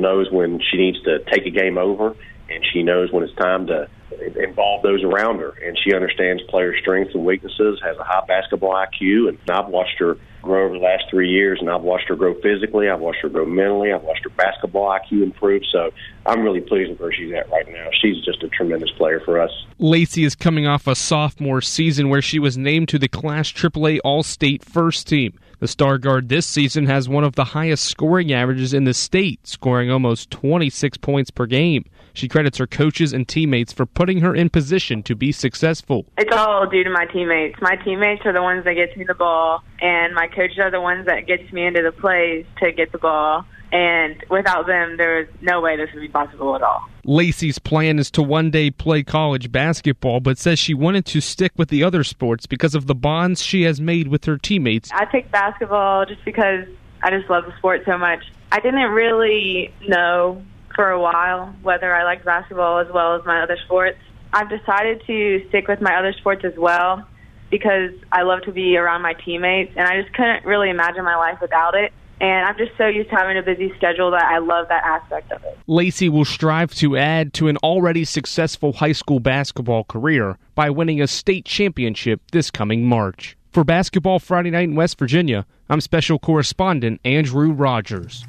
[0.00, 2.14] knows when she needs to take a game over,
[2.48, 3.88] and she knows when it's time to
[4.36, 5.52] involve those around her.
[5.64, 9.98] And she understands player strengths and weaknesses, has a high basketball IQ, and I've watched
[9.98, 10.16] her
[10.46, 13.28] grow over the last three years, and I've watched her grow physically, I've watched her
[13.28, 15.62] grow mentally, I've watched her basketball IQ improve.
[15.70, 15.90] So
[16.24, 17.88] I'm really pleased with where she's at right now.
[18.00, 19.50] She's just a tremendous player for us.
[19.78, 24.00] Lacey is coming off a sophomore season where she was named to the Class AAA
[24.04, 25.38] All State First Team.
[25.58, 29.46] The star guard this season has one of the highest scoring averages in the state,
[29.46, 31.84] scoring almost 26 points per game.
[32.16, 36.06] She credits her coaches and teammates for putting her in position to be successful.
[36.16, 37.60] It's all due to my teammates.
[37.60, 40.80] My teammates are the ones that get me the ball, and my coaches are the
[40.80, 43.44] ones that gets me into the plays to get the ball.
[43.70, 46.88] And without them, there's no way this would be possible at all.
[47.04, 51.52] Lacey's plan is to one day play college basketball, but says she wanted to stick
[51.56, 54.90] with the other sports because of the bonds she has made with her teammates.
[54.90, 56.66] I picked basketball just because
[57.02, 58.24] I just love the sport so much.
[58.52, 60.42] I didn't really know
[60.76, 63.98] for a while, whether I liked basketball as well as my other sports.
[64.32, 67.04] I've decided to stick with my other sports as well
[67.50, 71.16] because I love to be around my teammates, and I just couldn't really imagine my
[71.16, 71.92] life without it.
[72.20, 75.30] And I'm just so used to having a busy schedule that I love that aspect
[75.32, 75.58] of it.
[75.66, 81.00] Lacey will strive to add to an already successful high school basketball career by winning
[81.00, 83.36] a state championship this coming March.
[83.52, 88.24] For Basketball Friday Night in West Virginia, I'm special correspondent Andrew Rogers.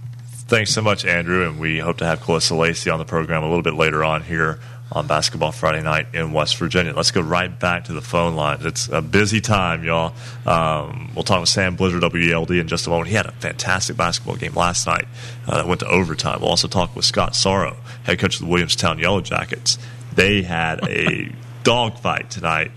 [0.47, 3.47] Thanks so much, Andrew, and we hope to have Calissa Lacey on the program a
[3.47, 4.59] little bit later on here
[4.93, 6.93] on Basketball Friday night in West Virginia.
[6.93, 8.63] Let's go right back to the phone lines.
[8.63, 10.13] It's a busy time, y'all.
[10.45, 13.09] Um, we'll talk with Sam Blizzard, WELD, in just a moment.
[13.09, 15.09] He had a fantastic basketball game last night
[15.49, 16.39] uh, that went to overtime.
[16.39, 19.77] We'll also talk with Scott Sorrow, head coach of the Williamstown Yellow Jackets.
[20.15, 21.29] They had a
[21.63, 22.71] dogfight tonight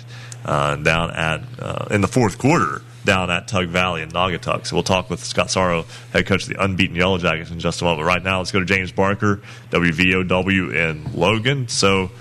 [0.44, 4.68] uh, down at uh, in the fourth quarter down at Tug Valley in Naugatuck.
[4.68, 7.80] So we'll talk with Scott Sorrow, head coach of the unbeaten Yellow Jackets, in just
[7.80, 8.02] a moment.
[8.02, 11.66] But right now, let's go to James Barker, WVOW in Logan.
[11.66, 12.12] So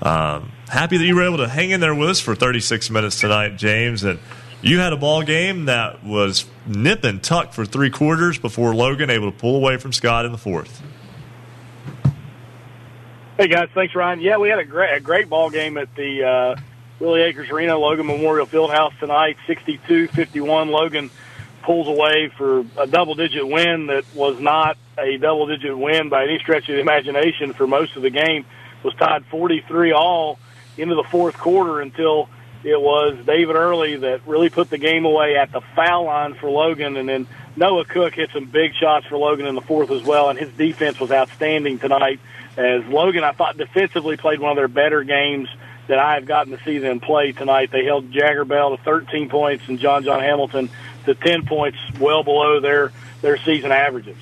[0.00, 3.18] um, happy that you were able to hang in there with us for 36 minutes
[3.18, 4.04] tonight, James.
[4.04, 4.20] And
[4.62, 9.10] you had a ball game that was nip and tuck for three quarters before Logan
[9.10, 10.80] able to pull away from Scott in the fourth.
[13.36, 14.20] Hey guys, thanks Ryan.
[14.20, 16.60] Yeah, we had a great a great ball game at the uh,
[16.98, 20.70] Willie Akers Arena, Logan Memorial Fieldhouse tonight, 62-51.
[20.70, 21.10] Logan
[21.62, 26.68] pulls away for a double-digit win that was not a double-digit win by any stretch
[26.68, 28.46] of the imagination for most of the game.
[28.82, 30.38] was tied 43 all
[30.78, 32.30] into the fourth quarter until
[32.64, 36.48] it was David Early that really put the game away at the foul line for
[36.48, 40.02] Logan, and then Noah Cook hit some big shots for Logan in the fourth as
[40.02, 42.20] well, and his defense was outstanding tonight.
[42.56, 45.50] As Logan, I thought defensively played one of their better games–
[45.88, 47.70] that I have gotten to see them play tonight.
[47.70, 50.70] They held Jagger Bell to 13 points and John John Hamilton
[51.04, 52.92] to 10 points, well below their
[53.22, 54.16] their season averages.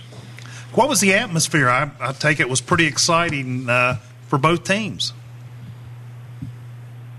[0.74, 1.68] What was the atmosphere?
[1.68, 5.12] I, I take it was pretty exciting uh, for both teams.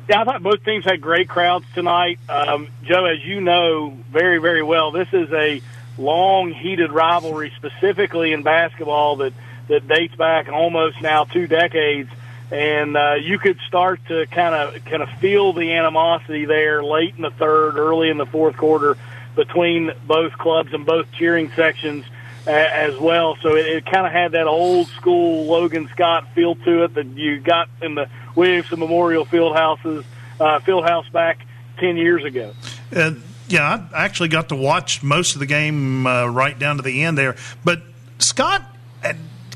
[0.09, 2.19] Yeah, I thought both teams had great crowds tonight.
[2.29, 5.61] Um, Joe, as you know very, very well, this is a
[5.97, 9.33] long, heated rivalry, specifically in basketball that
[9.67, 12.09] that dates back almost now two decades
[12.51, 17.15] and uh, you could start to kind of kind of feel the animosity there late
[17.15, 18.97] in the third, early in the fourth quarter
[19.35, 22.05] between both clubs and both cheering sections
[22.47, 23.35] uh, as well.
[23.41, 27.07] So it, it kind of had that old school Logan Scott feel to it that
[27.07, 30.05] you got in the Williamson Memorial Field houses,
[30.39, 31.45] uh, field house back
[31.79, 32.53] ten years ago.
[32.95, 33.13] Uh,
[33.47, 37.03] yeah, I actually got to watch most of the game uh, right down to the
[37.03, 37.81] end there, but
[38.19, 38.63] Scott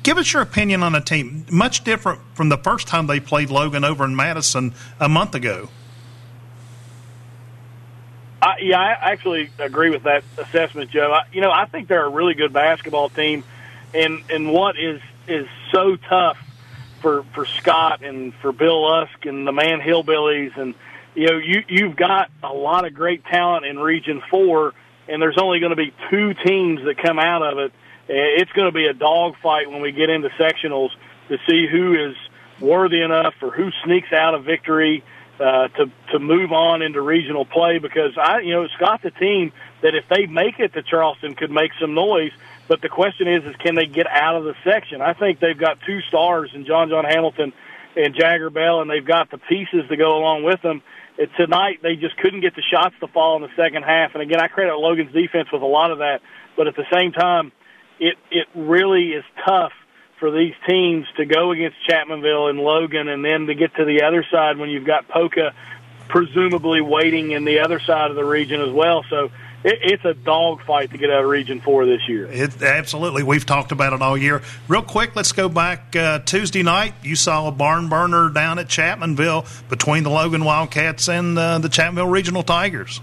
[0.04, 3.50] give us your opinion on a team much different from the first time they played
[3.50, 5.70] Logan over in Madison a month ago.
[8.42, 11.12] I, yeah, I actually agree with that assessment, Joe.
[11.12, 13.44] I, you know, I think they're a really good basketball team,
[13.94, 16.38] and and what is is so tough
[17.02, 20.74] for for Scott and for Bill Lusk and the Man Hillbillies, and
[21.16, 24.74] you know, you you've got a lot of great talent in Region Four,
[25.10, 27.74] and there's only going to be two teams that come out of it
[28.10, 30.90] it's going to be a dogfight when we get into sectionals
[31.30, 32.16] to see who is
[32.60, 35.04] worthy enough or who sneaks out of victory
[35.40, 37.78] uh, to to move on into regional play.
[37.78, 41.52] Because I, you know, Scott's a team that if they make it to Charleston could
[41.52, 42.32] make some noise.
[42.68, 45.02] But the question is, is can they get out of the section?
[45.02, 47.52] I think they've got two stars in John John Hamilton
[47.96, 50.84] and Jagger Bell, and they've got the pieces to go along with them.
[51.18, 54.14] And tonight, they just couldn't get the shots to fall in the second half.
[54.14, 56.22] And again, I credit Logan's defense with a lot of that.
[56.56, 57.52] But at the same time,
[58.00, 59.74] it it really is tough
[60.20, 64.04] for these teams to go against Chapmanville and Logan, and then to get to the
[64.04, 65.54] other side when you've got Poca
[66.10, 69.06] presumably waiting in the other side of the region as well.
[69.10, 69.26] So
[69.64, 72.26] it, it's a dogfight to get out of Region Four this year.
[72.26, 74.42] It, absolutely, we've talked about it all year.
[74.68, 76.94] Real quick, let's go back uh, Tuesday night.
[77.04, 81.70] You saw a barn burner down at Chapmanville between the Logan Wildcats and uh, the
[81.70, 83.02] Chapmanville Regional Tigers.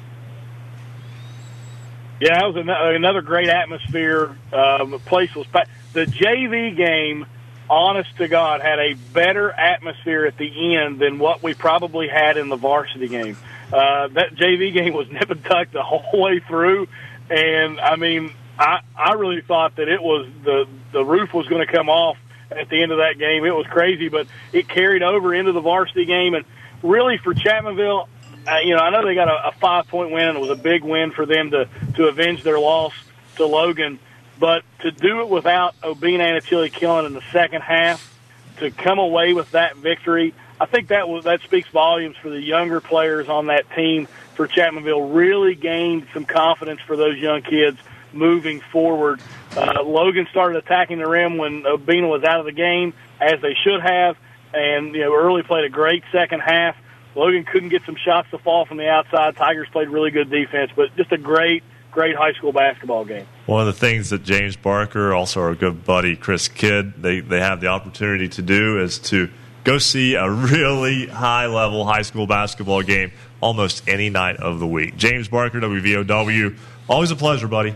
[2.20, 2.66] Yeah, it was
[2.96, 4.36] another great atmosphere.
[4.52, 5.46] Um, the place was.
[5.92, 7.26] The JV game,
[7.68, 12.36] honest to God, had a better atmosphere at the end than what we probably had
[12.36, 13.36] in the varsity game.
[13.72, 16.88] Uh, that JV game was nip and tuck the whole way through,
[17.28, 21.66] and I mean, I I really thought that it was the the roof was going
[21.66, 22.16] to come off
[22.50, 23.44] at the end of that game.
[23.44, 26.44] It was crazy, but it carried over into the varsity game, and
[26.82, 28.08] really for Chapmanville,
[28.46, 30.50] uh, you know, I know they got a, a five point win, and it was
[30.50, 32.92] a big win for them to to avenge their loss
[33.36, 33.98] to Logan.
[34.38, 38.14] But to do it without Obinna Anochili-Killen in the second half,
[38.58, 42.40] to come away with that victory, I think that was that speaks volumes for the
[42.40, 45.14] younger players on that team for Chapmanville.
[45.14, 47.78] Really gained some confidence for those young kids
[48.12, 49.20] moving forward.
[49.56, 53.54] Uh, Logan started attacking the rim when Obina was out of the game, as they
[53.54, 54.16] should have,
[54.52, 56.76] and you know, early played a great second half.
[57.16, 59.36] Logan couldn't get some shots to fall from the outside.
[59.36, 63.26] Tigers played really good defense, but just a great, great high school basketball game.
[63.46, 67.40] one of the things that James Barker, also our good buddy Chris Kidd, they, they
[67.40, 69.30] have the opportunity to do is to
[69.64, 73.10] go see a really high level high school basketball game
[73.40, 74.96] almost any night of the week.
[74.96, 76.56] James Barker, WVOW,
[76.86, 77.74] always a pleasure, buddy.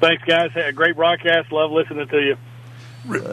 [0.00, 0.50] Thanks, guys.
[0.52, 1.50] Had a great broadcast.
[1.50, 2.36] Love listening to you.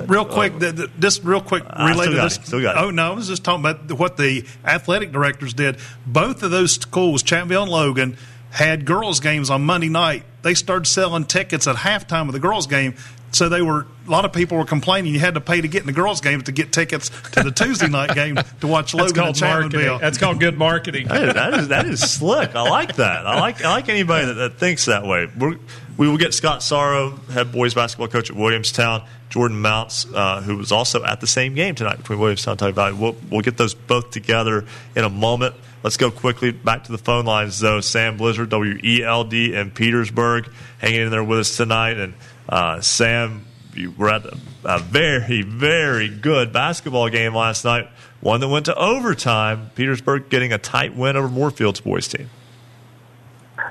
[0.08, 2.38] Real quick, the, the, just real quick, related to this.
[2.78, 5.78] Oh no, I was just talking about what the athletic directors did.
[6.06, 8.18] Both of those schools, Champville and Logan,
[8.52, 10.24] had girls' games on Monday night.
[10.44, 12.96] They started selling tickets at halftime of the girls' game.
[13.34, 15.82] So they were a lot of people were complaining you had to pay to get
[15.82, 19.16] in the girls' game to get tickets to the Tuesday night game to watch Logan
[19.16, 19.98] That's and called marketing.
[20.00, 21.08] That's called good marketing.
[21.08, 22.56] that, is, that is that is slick.
[22.56, 23.26] I like that.
[23.26, 25.28] I like I like anybody that, that thinks that way.
[25.38, 25.58] We're,
[25.98, 30.58] we will get Scott Sorrow, head boys basketball coach at Williamstown, Jordan Mounts, uh, who
[30.58, 32.94] was also at the same game tonight between Williamstown and Tug Valley.
[32.94, 34.66] We'll, we'll get those both together
[34.96, 35.56] in a moment.
[35.84, 37.82] Let's go quickly back to the phone lines, though.
[37.82, 40.50] Sam Blizzard, WELD in Petersburg,
[40.80, 41.98] hanging in there with us tonight.
[41.98, 42.14] And
[42.50, 44.26] uh, Sam, you were at
[44.64, 47.90] a, very, very good basketball game last night,
[48.22, 49.72] one that went to overtime.
[49.76, 52.30] Petersburg getting a tight win over Moorefield's boys team.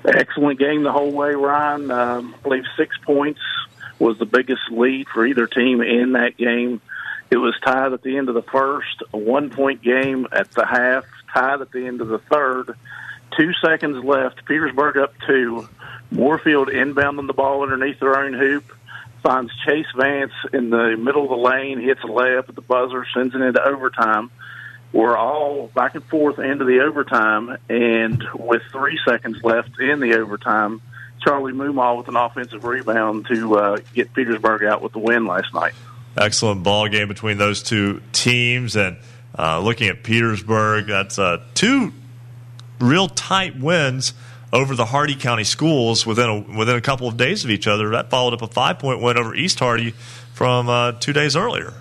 [0.04, 1.90] Excellent game the whole way, Ryan.
[1.90, 3.40] Um, I believe six points
[3.98, 6.80] was the biggest lead for either team in that game.
[7.30, 10.66] It was tied at the end of the first, a one point game at the
[10.66, 12.76] half, tied at the end of the third.
[13.36, 14.44] Two seconds left.
[14.44, 15.68] Petersburg up two.
[16.12, 18.64] Moorefield inbounding the ball underneath their own hoop.
[19.22, 23.06] Finds Chase Vance in the middle of the lane, hits a layup at the buzzer,
[23.14, 24.30] sends it into overtime.
[24.92, 30.18] We're all back and forth into the overtime, and with three seconds left in the
[30.18, 30.82] overtime,
[31.22, 35.54] Charlie Moomaw with an offensive rebound to uh, get Petersburg out with the win last
[35.54, 35.72] night.
[36.16, 38.98] Excellent ball game between those two teams, and
[39.38, 41.92] uh, looking at Petersburg, that's uh, two
[42.80, 44.12] real tight wins
[44.52, 47.90] over the Hardy County schools within a, within a couple of days of each other.
[47.90, 49.94] That followed up a five point win over East Hardy
[50.34, 51.74] from uh, two days earlier.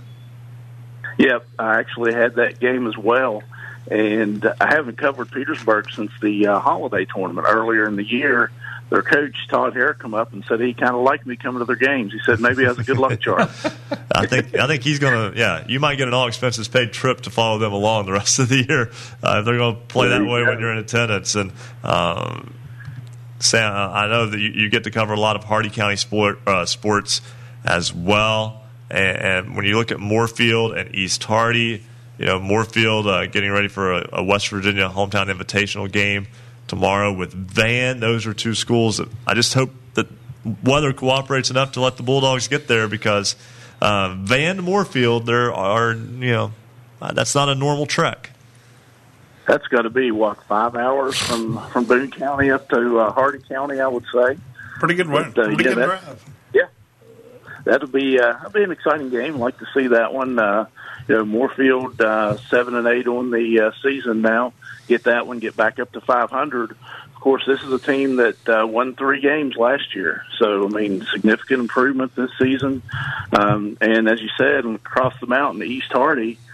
[1.18, 3.44] Yep, I actually had that game as well,
[3.90, 8.52] and I haven't covered Petersburg since the uh, holiday tournament earlier in the year.
[8.90, 11.66] Their coach Todd Hare come up and said he kind of liked me coming to
[11.66, 12.12] their games.
[12.12, 13.48] He said maybe as a good luck charm.
[14.12, 15.32] I think I think he's gonna.
[15.36, 18.40] Yeah, you might get an all expenses paid trip to follow them along the rest
[18.40, 18.92] of the year
[19.24, 21.36] uh, if they're going to play that way when you're in attendance.
[21.36, 21.54] And
[21.84, 22.54] um,
[23.42, 26.40] Sam, I know that you, you, get to cover a lot of Hardy County sport
[26.48, 27.22] uh, sports
[27.64, 28.64] as well.
[28.90, 31.84] And, and, when you look at Moorefield and East Hardy,
[32.18, 36.28] you know Moorefield uh, getting ready for a, a West Virginia hometown invitational game
[36.68, 38.00] tomorrow with Van.
[38.00, 40.08] Those are two schools that I just hope that
[40.64, 43.36] weather cooperates enough to let the Bulldogs get there because
[43.82, 46.52] uh, Van to Moorefield, there are you know
[47.02, 48.31] uh, that's not a normal trek.
[49.48, 53.40] That's got to be what five hours from from Boone County up to uh, Hardy
[53.40, 54.38] County, I would say.
[54.80, 55.32] Pretty good run.
[55.32, 56.26] But, uh, Pretty yeah, good drive.
[56.54, 56.68] Yeah,
[57.66, 59.36] that'll be uh, that'll be an exciting game.
[59.36, 60.38] I'd like to see that one.
[60.40, 60.68] Uh,
[61.08, 64.54] you know, Moorefield uh, seven and eight on the uh, season now.
[64.88, 66.72] Get that one, get back up to five hundred.
[66.72, 70.70] Of course, this is a team that uh, won three games last year, so I
[70.70, 72.82] mean, significant improvement this season.
[73.32, 76.51] Um, and as you said, across the mountain, East Hardy, uh,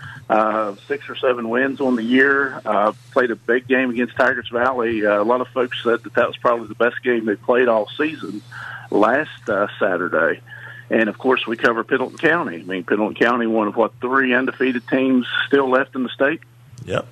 [0.87, 2.61] six or seven wins on the year.
[2.65, 5.05] Uh, played a big game against Tygarts Valley.
[5.05, 7.67] Uh, a lot of folks said that that was probably the best game they played
[7.67, 8.41] all season
[8.91, 10.41] last uh, Saturday.
[10.89, 12.57] And of course, we cover Pendleton County.
[12.57, 16.39] I mean, Pendleton County, one of what three undefeated teams still left in the state.
[16.85, 17.05] Yep,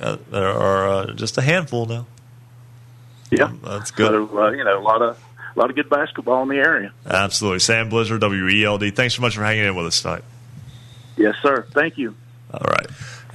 [0.00, 2.06] uh, there are uh, just a handful now.
[3.30, 4.28] Yeah, that's good.
[4.28, 5.18] So uh, you know, a lot of
[5.54, 6.92] a lot of good basketball in the area.
[7.04, 8.94] Absolutely, Sam Blizzard, WELD.
[8.94, 10.24] Thanks so much for hanging in with us tonight.
[11.18, 11.66] Yes, sir.
[11.72, 12.14] Thank you.
[12.52, 12.86] All right.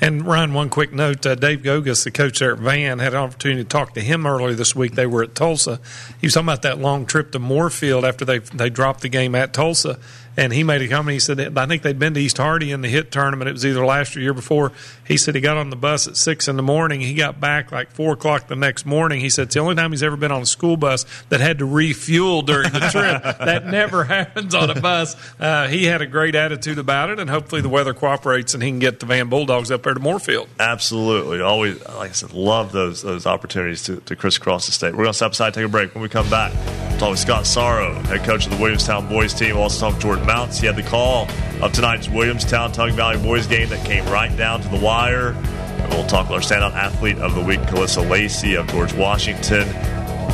[0.03, 3.19] And Ryan, one quick note: uh, Dave Gogas, the coach there at Van, had an
[3.19, 4.95] opportunity to talk to him earlier this week.
[4.95, 5.79] They were at Tolsia.
[6.19, 9.35] He was talking about that long trip to Moorefield after they they dropped the game
[9.35, 9.99] at Tolsia,
[10.37, 11.13] and he made a comment.
[11.13, 13.49] He said, "I think they'd been to East Hardy in the hit tournament.
[13.49, 14.71] It was either last year or year before."
[15.05, 17.01] He said he got on the bus at six in the morning.
[17.01, 19.19] He got back like four o'clock the next morning.
[19.19, 21.59] He said it's the only time he's ever been on a school bus that had
[21.59, 23.21] to refuel during the trip.
[23.39, 25.15] that never happens on a bus.
[25.39, 28.69] Uh, he had a great attitude about it, and hopefully the weather cooperates and he
[28.69, 30.47] can get the Van Bulldogs up there to Moorefield.
[30.59, 31.41] Absolutely.
[31.41, 34.91] Always, like I said, love those those opportunities to, to crisscross the state.
[34.91, 35.93] We're going to step aside, take a break.
[35.93, 36.53] When we come back,
[36.89, 39.55] we'll talk with Scott Sorrow, head coach of the Williamstown boys team.
[39.55, 40.59] We'll also talk with Jordan Mounts.
[40.59, 41.27] He had the call
[41.61, 45.29] of tonight's Williamstown Tug Valley boys game that came right down to the wire.
[45.29, 49.67] And we'll talk with our standout athlete of the week, Calissa Lacey of George Washington.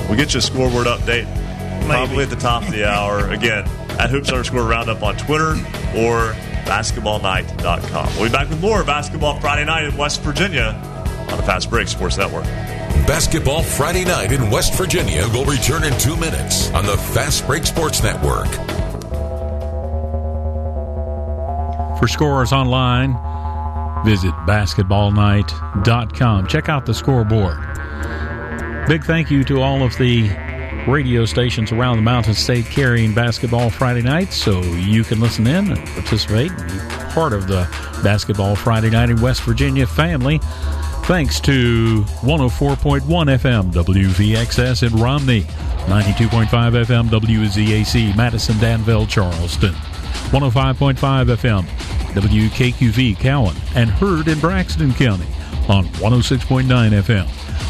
[0.07, 1.25] We'll get you a scoreboard update
[1.85, 3.29] probably at the top of the hour.
[3.31, 3.67] Again,
[3.99, 5.51] at Hoops underscore Roundup on Twitter
[5.95, 6.33] or
[6.65, 8.15] basketballnight.com.
[8.15, 10.79] We'll be back with more Basketball Friday night in West Virginia
[11.29, 12.43] on the Fast Break Sports Network.
[13.05, 17.65] Basketball Friday night in West Virginia will return in two minutes on the Fast Break
[17.65, 18.47] Sports Network.
[21.99, 23.13] For scores online,
[24.05, 26.47] visit basketballnight.com.
[26.47, 27.57] Check out the scoreboard.
[28.87, 30.29] Big thank you to all of the
[30.87, 35.71] radio stations around the Mountain State carrying basketball Friday night so you can listen in
[35.71, 36.79] and participate and be
[37.13, 37.67] part of the
[38.03, 40.39] Basketball Friday Night in West Virginia family.
[41.03, 45.41] Thanks to 104.1 FM WVXS in Romney,
[45.87, 49.73] 92.5 FM WZAC Madison, Danville, Charleston,
[50.31, 51.65] 105.5 FM
[52.13, 55.27] WKQV Cowen, and heard in Braxton County
[55.69, 57.25] on 106.9 FM,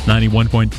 [0.06, 0.69] 91.5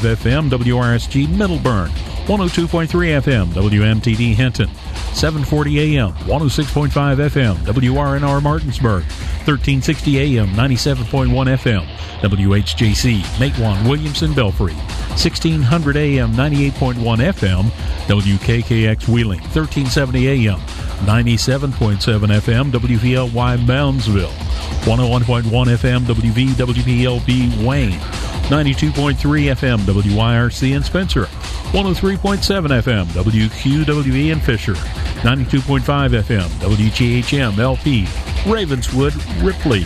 [0.00, 1.90] FM WRSG Middlebourne,
[2.26, 2.86] 102.3
[3.20, 4.68] FM WMTD Hinton,
[5.12, 9.02] 740 AM, 106.5 FM WRNR Martinsburg,
[9.44, 11.84] 1360 AM, 97.1 FM
[12.22, 14.72] WHJC Matewan Williamson Belfry,
[15.18, 16.94] 1600 AM, 98.1
[17.32, 17.64] FM
[18.06, 20.60] WKKX Wheeling, 1370 AM,
[21.00, 21.98] 97.7
[22.38, 24.30] FM WVLY Moundsville,
[24.84, 27.98] 101.1 FM WVWPLB Wayne,
[28.52, 29.16] 92.3
[29.54, 31.24] FM WYRC in Spencer,
[31.72, 35.80] 103.7 FM WQWE in Fisher, 92.5
[36.20, 38.06] FM WGHM LP
[38.46, 39.84] Ravenswood Ripley,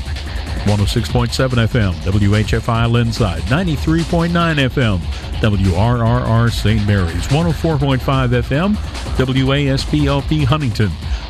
[0.66, 1.30] 106.7
[1.68, 4.98] FM WHFI Lindside, 93.9 FM
[5.40, 6.84] WRRR St.
[6.84, 7.98] Mary's, 104.5
[8.42, 8.74] FM
[9.16, 10.88] WASPLP Huntington,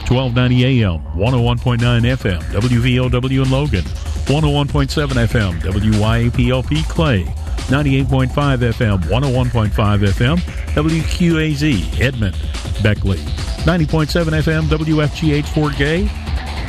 [0.08, 1.78] 1290 AM, 101.9
[2.16, 7.24] FM WVOW in Logan, 101.7 FM WYAPLP Clay,
[7.66, 10.36] 98.5 FM, 101.5 FM
[10.74, 12.36] WQAZ Edmond,
[12.82, 14.06] Beckley, 90.7
[14.40, 16.08] FM WFGH Fort Gay,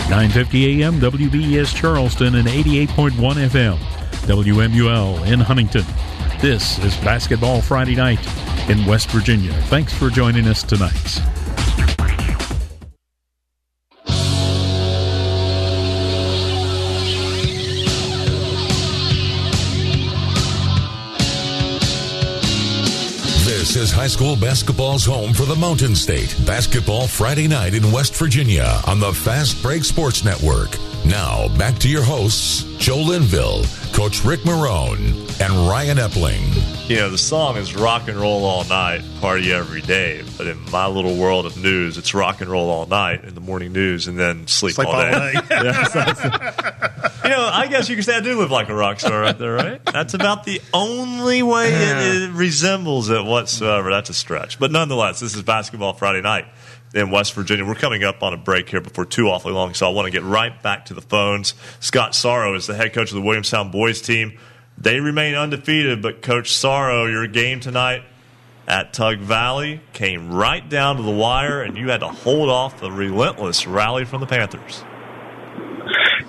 [0.10, 3.78] 950 AM WBES Charleston, and 88.1 FM
[4.28, 5.86] WMUL in Huntington.
[6.41, 8.19] This is Basketball Friday Night
[8.69, 9.53] in West Virginia.
[9.64, 11.36] Thanks for joining us tonight.
[23.77, 26.35] Is high school basketball's home for the Mountain State.
[26.47, 30.75] Basketball Friday night in West Virginia on the Fast Break Sports Network.
[31.05, 33.63] Now, back to your hosts, Joe Linville,
[33.93, 36.76] Coach Rick Marone, and Ryan Epling.
[36.88, 40.23] You know, the song is rock and roll all night, party every day.
[40.38, 43.41] But in my little world of news, it's rock and roll all night in the
[43.41, 45.34] morning news and then sleep, Sleep all all day.
[45.51, 45.99] Yeah, so
[47.26, 49.38] you know, I guess you can say I do live like a rock star right
[49.38, 49.84] there, right?
[49.84, 53.89] That's about the only way it, it resembles it whatsoever.
[53.89, 54.57] That's a stretch.
[54.57, 56.45] But nonetheless, this is Basketball Friday night
[56.93, 57.65] in West Virginia.
[57.65, 60.11] We're coming up on a break here before too awfully long, so I want to
[60.11, 61.53] get right back to the phones.
[61.81, 64.39] Scott Sorrow is the head coach of the Williamstown boys team.
[64.77, 68.03] They remain undefeated, but Coach Sorrow, your game tonight
[68.67, 72.79] at Tug Valley came right down to the wire, and you had to hold off
[72.79, 74.83] the relentless rally from the Panthers.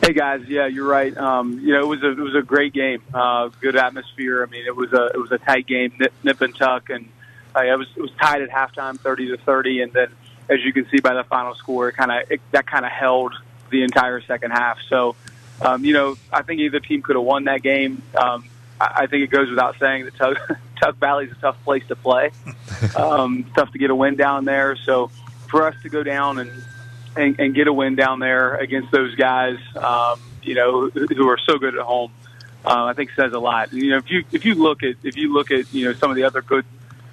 [0.03, 1.15] Hey guys, yeah, you're right.
[1.19, 4.43] Um, you know, it was a it was a great game, uh, good atmosphere.
[4.43, 7.09] I mean, it was a it was a tight game, nip, nip and tuck, and
[7.55, 10.09] uh, it was it was tied at halftime, thirty to thirty, and then
[10.49, 13.35] as you can see by the final score, kind of that kind of held
[13.71, 14.79] the entire second half.
[14.89, 15.15] So,
[15.61, 18.03] um, you know, I think either team could have won that game.
[18.15, 18.45] Um,
[18.81, 20.37] I, I think it goes without saying that Tug,
[20.81, 22.31] Tug Valley is a tough place to play,
[22.97, 24.77] um, tough to get a win down there.
[24.85, 25.11] So,
[25.49, 26.51] for us to go down and
[27.17, 31.29] and, and get a win down there against those guys, um, you know, who, who
[31.29, 32.13] are so good at home,
[32.65, 33.73] uh, I think says a lot.
[33.73, 36.11] You know, if you if you look at if you look at you know some
[36.11, 36.65] of the other good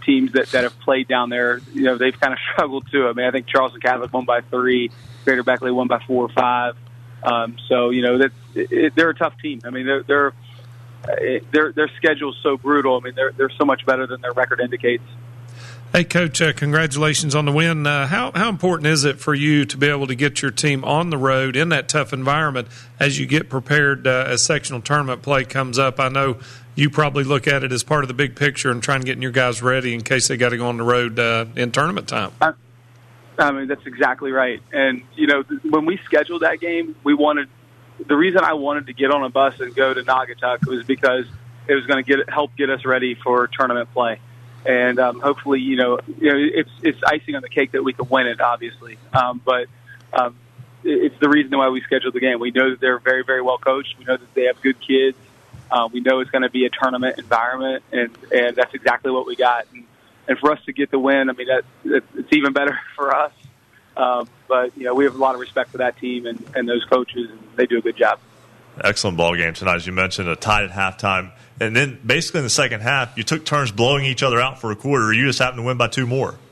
[0.05, 3.07] teams that that have played down there, you know, they've kind of struggled too.
[3.07, 4.91] I mean, I think Charleston Catholic won by three,
[5.23, 6.75] Greater Beckley won by four or five.
[7.25, 9.61] Um, so you know that it, it, they're a tough team.
[9.65, 10.27] I mean, they're they're
[11.07, 12.97] uh, their their schedule's so brutal.
[12.97, 15.03] I mean, they're they're so much better than their record indicates.
[15.95, 17.87] Hey, Coach, uh, congratulations on the win.
[17.87, 20.83] Uh, how, how important is it for you to be able to get your team
[20.83, 22.67] on the road in that tough environment
[22.99, 25.97] as you get prepared uh, as sectional tournament play comes up?
[25.97, 26.37] I know
[26.75, 29.17] you probably look at it as part of the big picture and trying to get
[29.19, 32.09] your guys ready in case they got to go on the road uh, in tournament
[32.09, 32.33] time.
[32.41, 32.51] I
[33.51, 34.61] mean, that's exactly right.
[34.71, 37.49] And you know, when we scheduled that game, we wanted
[38.05, 41.25] the reason I wanted to get on a bus and go to Naugatuck was because
[41.67, 44.19] it was going to get help get us ready for tournament play.
[44.65, 47.93] And um, hopefully, you know, you know, it's it's icing on the cake that we
[47.93, 48.97] can win it, obviously.
[49.13, 49.67] Um, but
[50.13, 50.35] um,
[50.83, 52.39] it's the reason why we scheduled the game.
[52.39, 53.97] We know that they're very, very well coached.
[53.99, 55.17] We know that they have good kids.
[55.69, 59.25] Uh, we know it's going to be a tournament environment, and and that's exactly what
[59.27, 59.65] we got.
[59.73, 59.85] And,
[60.27, 63.15] and for us to get the win, I mean, that, that it's even better for
[63.15, 63.31] us.
[63.97, 66.67] Um, but you know, we have a lot of respect for that team and, and
[66.67, 68.19] those coaches, and they do a good job.
[68.83, 71.31] excellent ball game tonight, as you mentioned, a tied at halftime.
[71.61, 74.71] And then basically in the second half, you took turns blowing each other out for
[74.71, 75.13] a quarter.
[75.13, 76.35] You just happened to win by two more.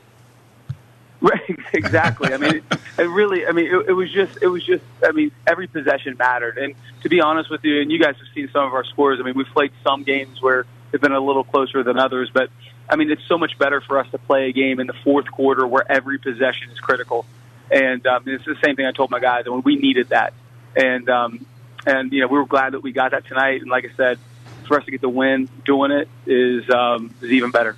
[1.20, 2.34] Right, exactly.
[2.34, 2.64] I mean, it,
[2.98, 3.46] it really.
[3.46, 4.42] I mean, it, it was just.
[4.42, 4.84] It was just.
[5.02, 6.58] I mean, every possession mattered.
[6.58, 9.20] And to be honest with you, and you guys have seen some of our scores.
[9.20, 12.50] I mean, we've played some games where they've been a little closer than others, but
[12.88, 15.30] I mean, it's so much better for us to play a game in the fourth
[15.30, 17.24] quarter where every possession is critical.
[17.70, 19.46] And um, it's the same thing I told my guys.
[19.46, 20.34] Mean, we needed that,
[20.76, 21.46] and um,
[21.86, 23.62] and you know, we were glad that we got that tonight.
[23.62, 24.18] And like I said,
[24.66, 27.76] for us to get the win doing it is um, is even better.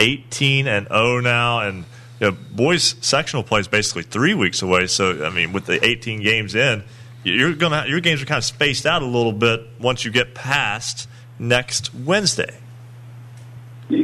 [0.00, 1.84] 18 and 0 now, and
[2.20, 4.86] you know, boys sectional play is basically three weeks away.
[4.86, 6.84] So I mean, with the 18 games in,
[7.24, 10.34] you're gonna your games are kind of spaced out a little bit once you get
[10.34, 11.08] past
[11.38, 12.58] next Wednesday.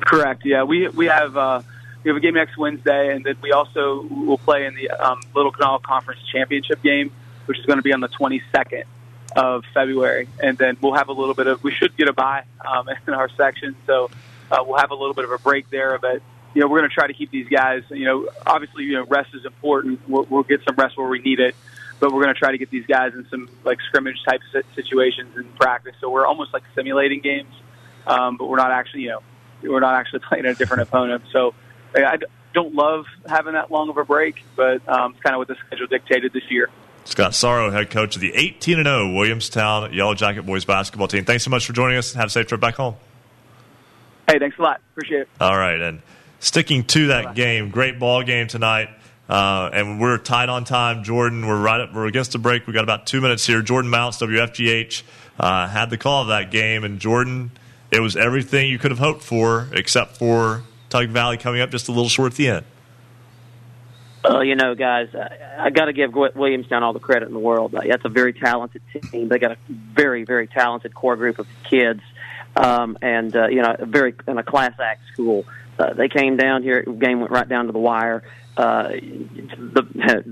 [0.04, 0.44] Correct.
[0.44, 1.62] Yeah, we we have uh,
[2.02, 5.20] we have a game next Wednesday, and then we also will play in the um,
[5.34, 7.10] Little Kanawha Conference Championship game,
[7.46, 8.84] which is going to be on the 22nd
[9.36, 11.62] of February, and then we'll have a little bit of.
[11.62, 14.10] We should get a bye um, in our section, so
[14.50, 15.98] uh, we'll have a little bit of a break there.
[15.98, 16.22] But
[16.54, 17.82] you know, we're going to try to keep these guys.
[17.90, 20.00] You know, obviously, you know, rest is important.
[20.08, 21.54] We'll, we'll get some rest where we need it,
[22.00, 24.40] but we're going to try to get these guys in some like scrimmage type
[24.74, 25.94] situations in practice.
[26.00, 27.52] So we're almost like simulating games,
[28.06, 29.22] um, but we're not actually, you know,
[29.62, 31.24] we're not actually playing a different opponent.
[31.32, 31.54] So
[31.94, 32.18] I
[32.54, 35.56] don't love having that long of a break, but um, it's kind of what the
[35.66, 36.70] schedule dictated this year.
[37.04, 41.24] Scott Sorrow, head coach of the 18 0 Williamstown Yellow Jacket boys basketball team.
[41.24, 42.12] Thanks so much for joining us.
[42.12, 42.96] Have a safe trip back home.
[44.28, 44.82] Hey, thanks a lot.
[44.92, 45.28] Appreciate it.
[45.40, 46.02] All right, and
[46.40, 48.90] sticking to that game, great ball game tonight.
[49.28, 51.04] Uh, and we're tight on time.
[51.04, 52.66] Jordan, we're right up, we're against the break.
[52.66, 53.60] We got about two minutes here.
[53.60, 55.02] Jordan Mounts, WFGH,
[55.38, 57.50] uh, had the call of that game, and Jordan,
[57.90, 61.88] it was everything you could have hoped for, except for Tug Valley coming up just
[61.88, 62.64] a little short at the end.
[64.24, 67.40] Well, you know, guys, I, I got to give Williamstown all the credit in the
[67.40, 67.72] world.
[67.72, 69.28] That's a very talented team.
[69.28, 72.02] They got a very, very talented core group of kids,
[72.56, 75.44] um, and uh, you know, a very in a class act school.
[75.78, 76.82] Uh, they came down here.
[76.82, 78.24] Game went right down to the wire.
[78.56, 80.24] Uh, the,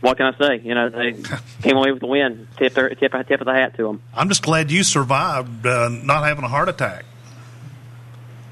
[0.00, 0.60] what can I say?
[0.62, 1.12] You know, they
[1.62, 2.48] came away with the win.
[2.56, 4.02] Tip their tip, tip of the hat to them.
[4.14, 7.04] I'm just glad you survived uh, not having a heart attack.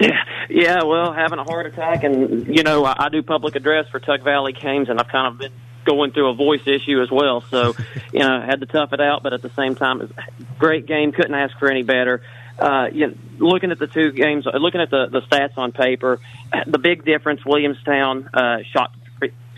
[0.00, 0.84] Yeah, yeah.
[0.84, 4.22] Well, having a heart attack, and you know, I, I do public address for Tug
[4.22, 5.52] Valley Games, and I've kind of been
[5.84, 7.42] going through a voice issue as well.
[7.42, 7.74] So,
[8.12, 10.12] you know, had to tough it out, but at the same time, it's
[10.58, 11.12] great game.
[11.12, 12.22] Couldn't ask for any better.
[12.58, 16.20] Uh, you know, looking at the two games, looking at the the stats on paper,
[16.66, 18.92] the big difference: Williamstown uh, shot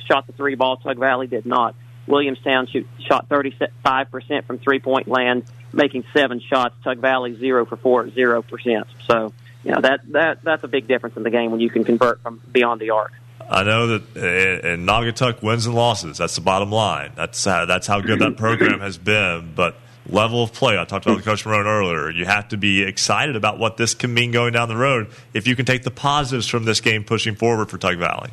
[0.07, 0.77] shot the three ball.
[0.77, 1.75] Tug Valley did not.
[2.07, 6.75] Williamstown shoot, shot 35% from three point land, making seven shots.
[6.85, 8.87] Tug Valley zero for four, zero percent.
[9.07, 9.33] So
[9.65, 12.23] you know that that that's a big difference in the game when you can convert
[12.23, 13.13] from beyond the arc.
[13.49, 14.17] I know that
[14.65, 16.19] in Naugatuck wins and losses.
[16.19, 17.13] That's the bottom line.
[17.15, 19.53] That's how, that's how good that program has been.
[19.55, 19.77] But
[20.09, 22.11] level of play, I talked about the Coach Marone earlier.
[22.11, 25.47] You have to be excited about what this can mean going down the road if
[25.47, 28.31] you can take the positives from this game pushing forward for Tug Valley.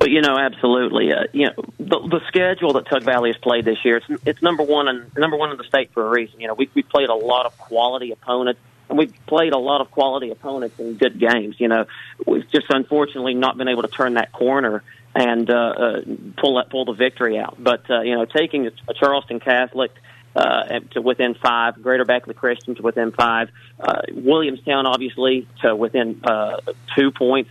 [0.00, 1.12] But you know, absolutely.
[1.12, 4.42] Uh, you know, the, the schedule that Tug Valley has played this year, it's, it's
[4.42, 6.40] number one and number one in the state for a reason.
[6.40, 9.82] You know, we we played a lot of quality opponents and we've played a lot
[9.82, 11.56] of quality opponents in good games.
[11.58, 11.84] You know,
[12.26, 14.82] we've just unfortunately not been able to turn that corner
[15.14, 16.00] and uh, uh,
[16.38, 17.56] pull that pull the victory out.
[17.58, 19.90] But uh, you know, taking a Charleston Catholic
[20.34, 26.20] uh, to within five, Greater Beckley Christian to within five, uh, Williamstown obviously to within
[26.24, 26.60] uh,
[26.96, 27.50] two points.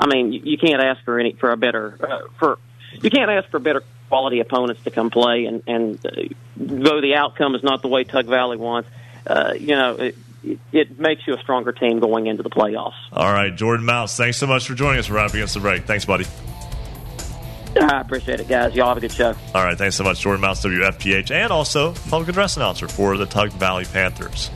[0.00, 2.58] I mean, you, you can't ask for any for a better uh, for
[3.00, 6.10] you can't ask for better quality opponents to come play and and uh,
[6.56, 8.88] though the outcome is not the way Tug Valley wants.
[9.26, 10.16] Uh, you know, it,
[10.72, 12.94] it makes you a stronger team going into the playoffs.
[13.12, 15.10] All right, Jordan Mounts, thanks so much for joining us.
[15.10, 15.84] We're up against the break.
[15.84, 16.24] Thanks, buddy.
[17.80, 18.74] I appreciate it, guys.
[18.74, 19.34] Y'all have a good show.
[19.54, 23.26] All right, thanks so much, Jordan Mounts, WFGH, and also public address announcer for the
[23.26, 24.50] Tug Valley Panthers.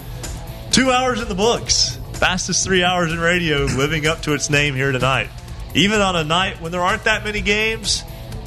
[0.70, 1.98] Two hours in the books.
[2.14, 5.28] Fastest three hours in radio, living up to its name here tonight.
[5.74, 8.04] Even on a night when there aren't that many games,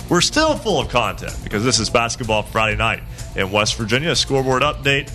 [0.10, 3.03] we're still full of content because this is Basketball Friday night
[3.35, 4.11] in West Virginia.
[4.11, 5.11] A scoreboard update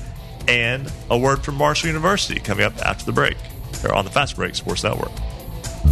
[0.47, 3.37] and a word from Marshall University coming up after the break
[3.81, 5.13] here on the Fast Break Sports Network.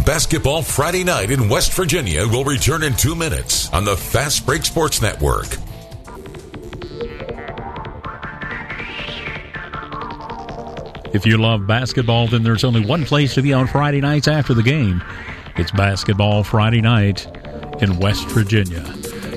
[0.05, 4.63] Basketball Friday night in West Virginia will return in two minutes on the Fast Break
[4.63, 5.47] Sports Network.
[11.13, 14.53] If you love basketball, then there's only one place to be on Friday nights after
[14.53, 15.03] the game.
[15.57, 17.27] It's Basketball Friday night
[17.81, 18.85] in West Virginia.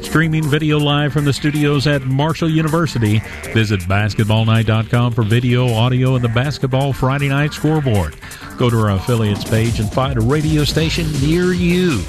[0.03, 3.21] Streaming video live from the studios at Marshall University.
[3.53, 8.15] Visit basketballnight.com for video, audio, and the Basketball Friday Night scoreboard.
[8.57, 12.05] Go to our affiliates page and find a radio station near you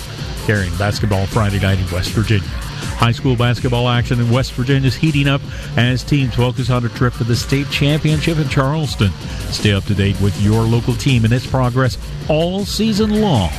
[0.46, 2.48] carrying Basketball Friday night in West Virginia.
[2.96, 5.42] High school basketball action in West Virginia is heating up
[5.78, 9.12] as teams focus on a trip to the state championship in Charleston.
[9.52, 11.98] Stay up to date with your local team and its progress
[12.30, 13.52] all season long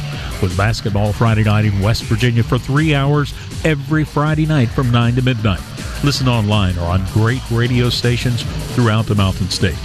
[0.42, 3.34] with Basketball Friday night in West Virginia for three hours
[3.64, 5.60] every Friday night from 9 to midnight.
[6.02, 8.42] Listen online or on great radio stations
[8.74, 9.78] throughout the Mountain State.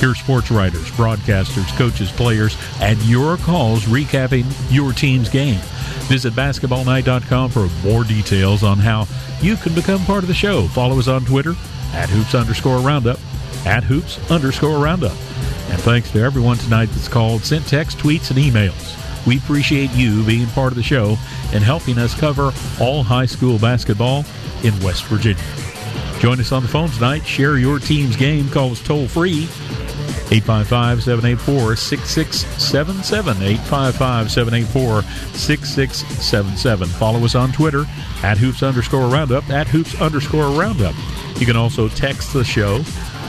[0.00, 5.60] Hear sports writers, broadcasters, coaches, players, and your calls recapping your team's game.
[6.08, 9.06] Visit basketballnight.com for more details on how
[9.42, 10.66] you can become part of the show.
[10.68, 11.54] Follow us on Twitter
[11.92, 13.18] at hoops underscore roundup,
[13.66, 15.12] at hoops underscore roundup.
[15.12, 18.96] And thanks to everyone tonight that's called, sent text, tweets, and emails.
[19.26, 21.18] We appreciate you being part of the show
[21.52, 24.24] and helping us cover all high school basketball
[24.64, 25.42] in West Virginia.
[26.20, 27.26] Join us on the phone tonight.
[27.26, 28.48] Share your team's game.
[28.48, 29.46] Call us toll free
[30.30, 33.42] 855 784 6677.
[33.42, 35.02] 855 784
[35.34, 36.88] 6677.
[36.88, 37.86] Follow us on Twitter
[38.22, 40.94] at hoops underscore roundup, at hoops underscore roundup.
[41.38, 42.82] You can also text the show,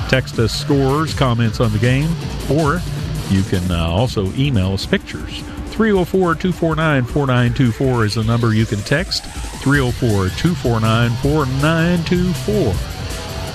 [0.09, 2.09] text us scores, comments on the game,
[2.51, 2.81] or
[3.29, 5.41] you can uh, also email us pictures.
[5.69, 9.23] 304 249 4924 is the number you can text.
[9.61, 12.98] 304 249 4924.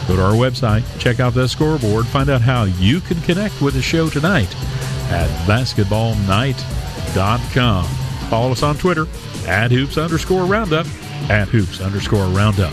[0.07, 3.75] Go to our website, check out the scoreboard, find out how you can connect with
[3.75, 4.53] the show tonight
[5.11, 7.85] at basketballnight.com.
[8.29, 9.07] Follow us on Twitter
[9.47, 10.87] at hoops underscore roundup,
[11.31, 12.73] at hoops underscore roundup.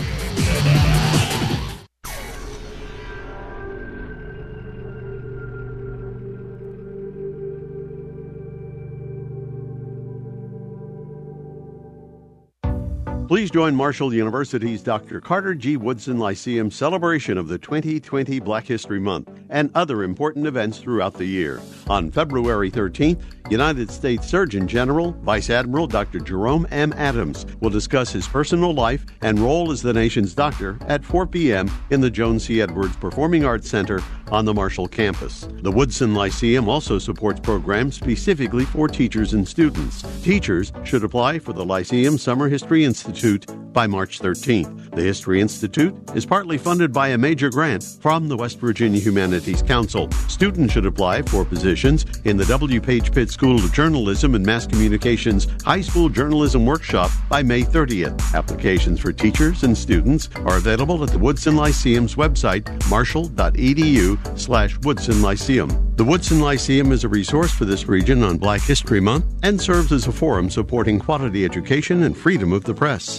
[13.32, 15.18] Please join Marshall University's Dr.
[15.18, 15.78] Carter G.
[15.78, 21.24] Woodson Lyceum celebration of the 2020 Black History Month and other important events throughout the
[21.24, 21.62] year.
[21.88, 26.20] On February 13th, United States Surgeon General Vice Admiral Dr.
[26.20, 26.92] Jerome M.
[26.92, 31.70] Adams will discuss his personal life and role as the nation's doctor at 4 p.m.
[31.90, 32.60] in the Joan C.
[32.60, 34.00] Edwards Performing Arts Center
[34.30, 35.46] on the Marshall campus.
[35.60, 40.02] The Woodson Lyceum also supports programs specifically for teachers and students.
[40.22, 42.84] Teachers should apply for the Lyceum Summer History
[43.22, 44.94] Institute by March 13th.
[44.94, 49.62] The History Institute is partly funded by a major grant from the West Virginia Humanities
[49.62, 50.10] Council.
[50.28, 52.80] Students should apply for positions in the W.
[52.80, 58.34] Page Pitt School of Journalism and Mass Communications High School Journalism Workshop by May 30th.
[58.34, 65.22] Applications for teachers and students are available at the Woodson Lyceum's website, marshall.edu slash Woodson
[65.22, 65.92] Lyceum.
[65.96, 69.92] The Woodson Lyceum is a resource for this region on Black History Month and serves
[69.92, 73.11] as a forum supporting quality education and freedom of the press.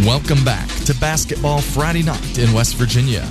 [0.00, 3.28] Welcome back to Basketball Friday Night in West Virginia.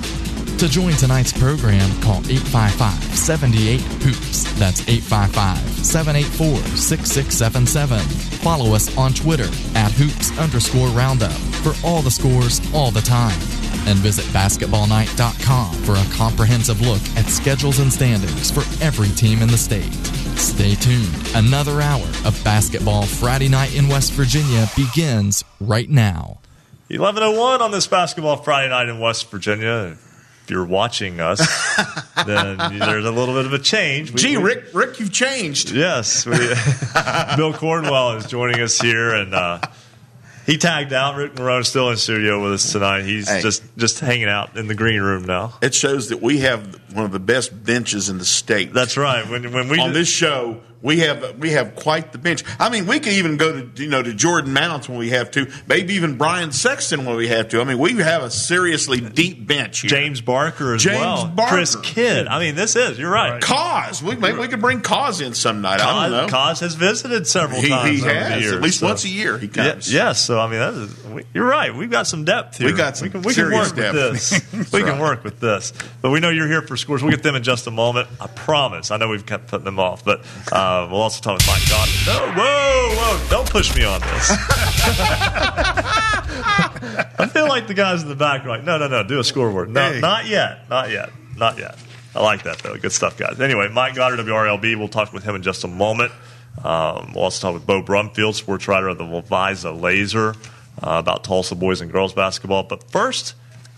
[0.60, 4.44] To join tonight's program, call 855 78 Hoops.
[4.60, 8.00] That's 855 784 6677.
[8.42, 11.34] Follow us on Twitter at hoops underscore roundup
[11.64, 13.40] for all the scores all the time.
[13.88, 19.48] And visit basketballnight.com for a comprehensive look at schedules and standings for every team in
[19.48, 19.92] the state.
[20.38, 21.10] Stay tuned.
[21.34, 26.41] Another hour of Basketball Friday Night in West Virginia begins right now.
[26.98, 29.98] 1101 on this Basketball Friday Night in West Virginia.
[30.44, 31.40] If you're watching us,
[32.26, 34.12] then there's a little bit of a change.
[34.12, 35.72] We- Gee, we- Rick, Rick, you've changed.
[35.72, 36.38] Yes, we,
[37.38, 39.60] Bill Cornwell is joining us here, and uh,
[40.48, 41.16] he tagged out.
[41.16, 43.04] Rick Marone is still in studio with us tonight.
[43.04, 43.42] He's Hey.
[43.42, 45.54] just just hanging out in the green room now.
[45.62, 48.74] It shows that we have one of the best benches in the state.
[48.74, 49.28] That's right.
[49.30, 52.44] When when we on this show, we have we have quite the bench.
[52.60, 55.30] I mean, we could even go to you know to Jordan Mounts when we have
[55.32, 57.62] to, maybe even Brian Sexton when we have to.
[57.62, 59.90] I mean, we have a seriously deep bench here.
[59.90, 61.28] James Barker as James well.
[61.28, 61.56] Barker.
[61.56, 62.28] Chris Kidd.
[62.28, 63.42] I mean, this is you're right.
[63.42, 65.80] Cause we maybe we could bring Cause in some night.
[65.82, 66.28] I Cause, don't know.
[66.28, 67.90] Cause has visited several He- times.
[67.90, 68.50] he has.
[68.50, 69.94] the At least so- once a year he Yeah, comes.
[69.94, 71.76] yes, so I mean, that is, we, you're right.
[71.76, 72.68] We've got some depth here.
[72.68, 73.94] We got some We can, we can work depth.
[73.94, 74.12] with
[74.52, 74.72] this.
[74.74, 75.74] We can work with this.
[76.02, 77.04] But we know you're here for scores.
[77.04, 78.08] We'll get them in just a moment.
[78.20, 78.90] I promise.
[78.92, 80.24] I know we've kept putting them off, but
[80.72, 81.96] uh, we'll also talk with Mike Godwin.
[82.06, 83.30] No, whoa, whoa!
[83.30, 84.32] Don't push me on this.
[87.14, 89.24] I feel like the guys in the back are like, no, no, no, do a
[89.24, 89.70] scoreboard.
[89.70, 90.00] No, Hey.
[90.00, 91.78] not yet, not yet, not yet.
[92.16, 92.76] I like that though.
[92.78, 93.40] Good stuff, guys.
[93.40, 94.76] Anyway, Mike Goddard, WRLB.
[94.78, 96.12] We'll talk with him in just a moment.
[96.64, 101.24] Um, we'll also talk with Bo Brumfield, sports writer of the Levisa Lazer, uh, about
[101.24, 102.64] Tolsia boys and girls basketball.
[102.64, 103.36] But first,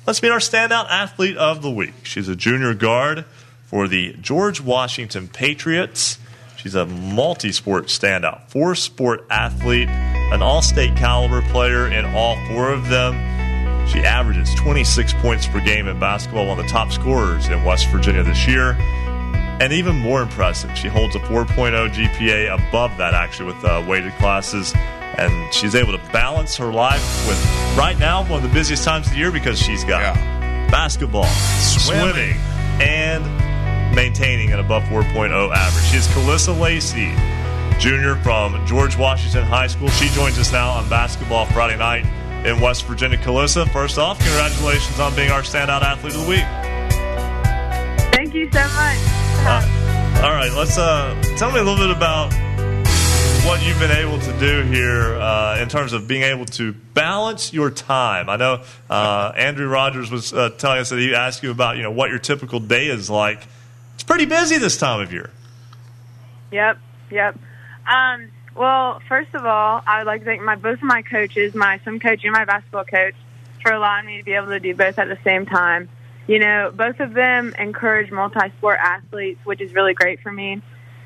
[0.07, 1.93] let's meet our standout athlete of the week.
[2.03, 3.25] She's a junior guard
[3.65, 6.17] for the George Washington Patriots.
[6.64, 12.38] She's a multi sport standout, four sport athlete, an all state caliber player in all
[12.48, 13.15] four of them.
[13.85, 17.88] She averages 26 points per game in basketball, one of the top scorers in West
[17.90, 18.77] Virginia this year.
[19.60, 24.14] And even more impressive, she holds a 4.0 GPA above that, actually, with uh, weighted
[24.14, 24.73] classes.
[25.18, 27.38] and she's able to balance her life with
[27.77, 30.15] right now one of the busiest times of the year because she's got
[30.72, 32.38] basketball, swimming,
[32.80, 33.52] and
[33.93, 35.85] maintaining an above 4.0 average.
[35.85, 37.13] She is Calissa Lacey,
[37.79, 39.89] junior from George Washington High School.
[39.89, 42.05] She joins us now on Basketball Friday night
[42.45, 43.17] in West Virginia.
[43.17, 46.45] Calissa, first off, congratulations on being our standout athlete of the week.
[48.13, 48.97] Thank you so much.
[49.45, 52.33] Uh, all right, let's uh, tell me a little bit about
[53.45, 57.51] what you've been able to do here uh, in terms of being able to balance
[57.51, 58.29] your time.
[58.29, 61.83] I know uh, Andrew Rogers was uh, telling us that he asked you about you
[61.83, 63.45] know what your typical day is like.
[64.03, 65.30] It's pretty busy this time of year.
[66.51, 66.77] Yep,
[67.09, 67.39] yep.
[67.88, 71.55] Um, well, first of all, I would like to thank my both of my coaches,
[71.55, 73.15] my swim coach and my basketball coach,
[73.61, 75.88] for allowing me to be able to do both at the same time.
[76.27, 80.61] You know, both of them encourage multi-sport athletes, which is really great for me.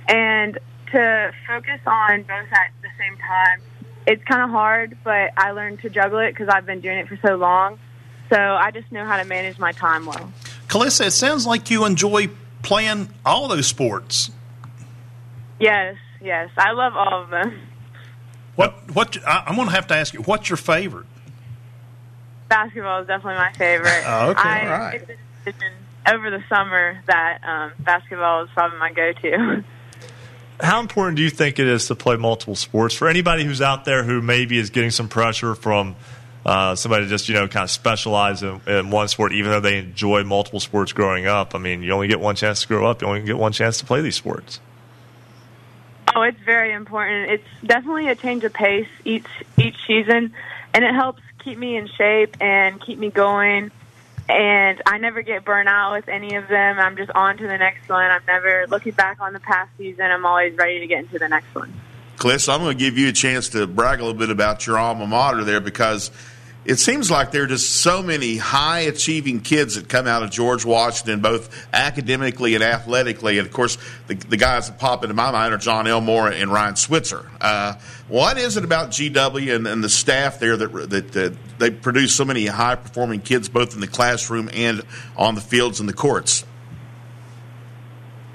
[0.07, 0.57] And
[0.91, 3.61] to focus on both at the same time,
[4.07, 7.07] it's kind of hard, but I learned to juggle it because I've been doing it
[7.07, 7.78] for so long.
[8.32, 10.34] So I just know how to manage my time well.
[10.68, 12.30] Calissa, it sounds like you enjoy
[12.68, 14.30] playing all those sports.
[15.60, 17.60] Yes, yes, I love all of them.
[18.56, 18.94] What?
[18.94, 19.18] What?
[19.26, 20.22] I, I'm going to have to ask you.
[20.22, 21.07] What's your favorite?
[22.49, 24.03] Basketball is definitely my favorite.
[24.06, 25.02] Oh, okay, I, all right.
[25.02, 25.73] It's a decision
[26.07, 29.64] over the summer that um, basketball is probably my go-to.
[30.60, 33.85] How important do you think it is to play multiple sports for anybody who's out
[33.85, 35.95] there who maybe is getting some pressure from
[36.48, 39.78] uh, somebody just you know kind of specialize in, in one sport, even though they
[39.78, 41.53] enjoy multiple sports growing up?
[41.53, 43.02] I mean, you only get one chance to grow up.
[43.02, 44.61] You only get one chance to play these sports.
[46.15, 47.32] Oh, it's very important.
[47.32, 50.34] It's definitely a change of pace each each season,
[50.74, 53.69] and it helps keep me in shape and keep me going.
[54.30, 56.80] And I never get burnt out with any of them.
[56.80, 58.10] I'm just on to the next one.
[58.10, 60.06] I'm never looking back on the past season.
[60.06, 61.74] I'm always ready to get into the next one.
[62.18, 64.65] Cliff, so I'm going to give you a chance to brag a little bit about
[64.65, 66.10] your alma mater there because
[66.68, 70.30] it seems like there are just so many high achieving kids that come out of
[70.31, 73.38] George Washington, both academically and athletically.
[73.38, 73.77] And of course,
[74.07, 77.31] the, the guys that pop into my mind are John Elmore and Ryan Switzer.
[77.39, 77.76] Uh,
[78.10, 82.14] what is it about GW and, and the staff there that, that, that they produce
[82.14, 84.81] so many high performing kids, both in the classroom and
[85.15, 86.44] on the fields and the courts?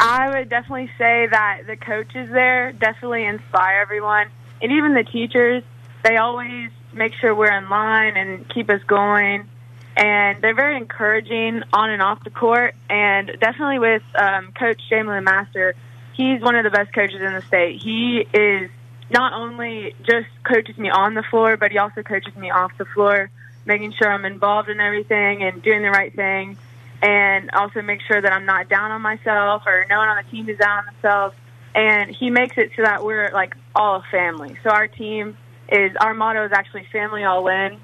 [0.01, 4.29] I would definitely say that the coaches there definitely inspire everyone,
[4.63, 5.63] and even the teachers.
[6.03, 9.49] They always make sure we're in line and keep us going.
[9.97, 12.75] And they're very encouraging on and off the court.
[12.89, 15.75] And definitely with um, Coach Jamelin Master,
[16.15, 17.83] he's one of the best coaches in the state.
[17.83, 18.71] He is
[19.11, 22.87] not only just coaches me on the floor, but he also coaches me off the
[22.87, 23.31] floor,
[23.67, 26.57] making sure I'm involved in everything and doing the right thing.
[27.03, 30.31] And also make sure that I'm not down on myself or no one on the
[30.31, 31.37] team is down on themselves.
[31.75, 34.57] And he makes it so that we're like all a family.
[34.63, 35.37] So our team
[35.73, 37.79] is our motto is actually family all in.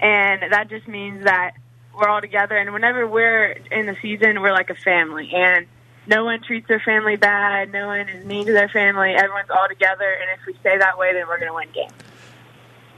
[0.00, 1.52] And that just means that
[1.94, 2.56] we're all together.
[2.56, 5.30] And whenever we're in the season we're like a family.
[5.32, 5.66] And
[6.06, 7.72] no one treats their family bad.
[7.72, 9.10] No one is mean to their family.
[9.10, 10.10] Everyone's all together.
[10.10, 11.92] And if we stay that way then we're going to win games.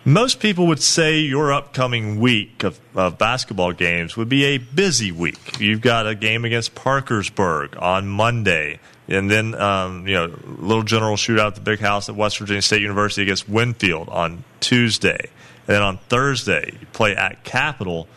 [0.05, 5.11] Most people would say your upcoming week of, of basketball games would be a busy
[5.11, 5.59] week.
[5.59, 11.17] You've got a game against Parkersburg on Monday, and then um, you know little general
[11.17, 15.19] shootout at the big house at West Virginia State University against Winfield on Tuesday,
[15.67, 18.09] and then on Thursday you play at Capital.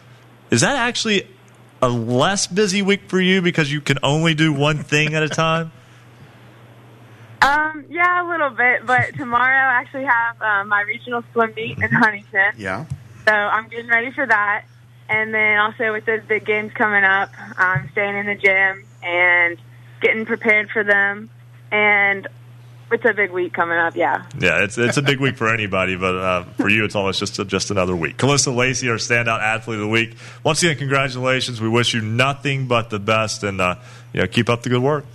[0.51, 1.27] Is that actually
[1.81, 5.29] a less busy week for you because you can only do one thing at a
[5.29, 5.71] time?
[7.41, 11.77] um yeah a little bit but tomorrow i actually have um, my regional swim meet
[11.77, 12.85] in huntington Yeah.
[13.29, 14.65] So I'm getting ready for that.
[15.07, 19.57] And then also with those big games coming up, I'm staying in the gym and
[20.01, 21.29] getting prepared for them.
[21.71, 22.27] And
[22.91, 24.25] it's a big week coming up, yeah.
[24.39, 27.37] Yeah, it's it's a big week for anybody, but uh, for you, it's almost just
[27.39, 28.17] a, just another week.
[28.17, 30.15] Calissa Lacey, our standout athlete of the week.
[30.43, 31.61] Once again, congratulations.
[31.61, 33.75] We wish you nothing but the best, and uh,
[34.13, 35.05] you know, keep up the good work.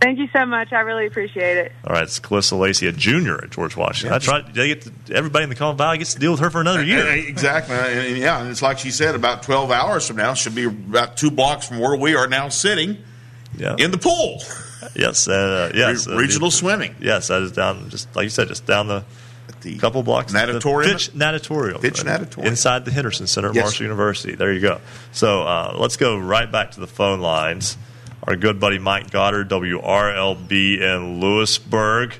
[0.00, 0.72] Thank you so much.
[0.72, 1.72] I really appreciate it.
[1.86, 4.10] All right, it's Calissa Lacey, a junior at George Washington.
[4.10, 4.54] That's right.
[4.54, 6.82] They get to, everybody in the Collin Valley gets to deal with her for another
[6.82, 7.06] year.
[7.06, 7.74] Exactly.
[7.74, 10.64] And, and yeah, and it's like she said, about 12 hours from now, she'll be
[10.64, 12.96] about two blocks from where we are now sitting
[13.56, 13.76] Yeah.
[13.78, 14.42] in the pool.
[14.94, 16.06] Yes, uh, yes.
[16.06, 16.94] Re- uh, regional the- swimming.
[17.00, 19.04] Yes, that is down, just like you said, just down the,
[19.78, 20.32] couple blocks.
[20.32, 20.90] Natatorium?
[20.92, 21.80] The Fitch Natatorium.
[21.82, 22.46] Fitch uh, Natatorium.
[22.48, 23.64] Inside the Henderson Center at Yes.
[23.64, 24.34] Marshall University.
[24.34, 24.80] There you go.
[25.12, 27.76] So uh, let's go right back to the phone lines.
[28.22, 32.14] Our good buddy Mike Goddard, WRLB in Lewisburg.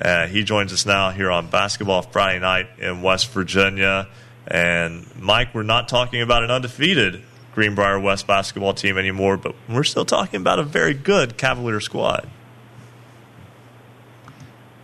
[0.00, 4.08] Uh, he joins us now here on Basketball Friday night in West Virginia.
[4.46, 7.22] And Mike, we're not talking about an undefeated
[7.54, 12.28] Greenbrier West basketball team anymore, but we're still talking about a very good Cavalier squad.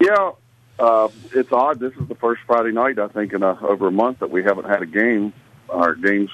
[0.01, 0.33] Yeah,
[0.79, 1.81] uh, it's odd.
[1.81, 4.45] This is the first Friday night I think in a, over a month that we
[4.45, 5.33] haven't had a game.
[5.69, 6.31] Our games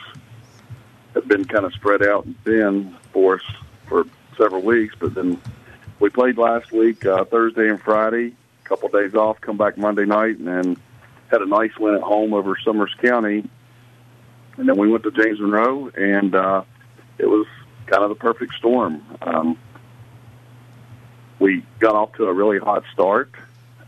[1.15, 3.43] have been kind of spread out and thin for us
[3.89, 4.05] for
[4.37, 5.41] several weeks, but then
[6.01, 8.35] we played last week uh, Thursday and Friday.
[8.65, 10.77] A couple of days off, come back Monday night, and then
[11.29, 13.49] had a nice win at home over Summers County.
[14.57, 16.63] And then we went to James Monroe, and uh,
[17.19, 17.47] it was
[17.87, 19.03] kind of the perfect storm.
[19.23, 19.59] Um,
[21.39, 23.31] we got off to a really hot start.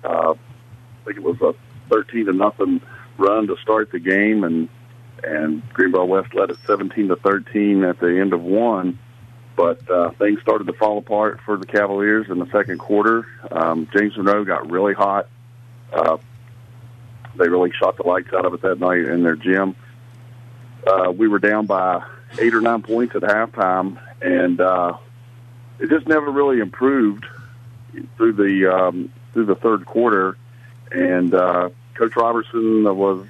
[0.02, 1.55] Uh, I think it was a
[1.88, 2.80] 13 to nothing
[3.18, 4.68] run to start the game, and
[5.24, 8.98] and Greenbrier West led it 17 to 13 at the end of one.
[9.56, 13.26] But uh, things started to fall apart for the Cavaliers in the second quarter.
[13.51, 15.28] Um, James Monroe got really hot.
[15.90, 16.18] Uh,
[17.38, 19.74] they really shot the lights out of it that night in their gym.
[20.86, 22.02] Uh, we were down by
[22.38, 24.96] eight or nine points at halftime, and uh,
[25.80, 27.26] it just never really improved
[28.16, 30.36] through the um, through the third quarter.
[30.92, 33.26] And uh, Coach Robertson was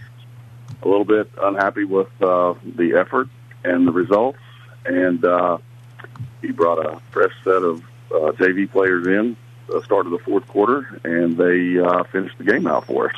[0.82, 3.28] a little bit unhappy with uh, the effort
[3.64, 4.38] and the results,
[4.84, 5.58] and uh,
[6.42, 9.36] he brought a fresh set of uh, JV players in.
[9.68, 13.16] The start of the fourth quarter, and they uh, finished the game out for us.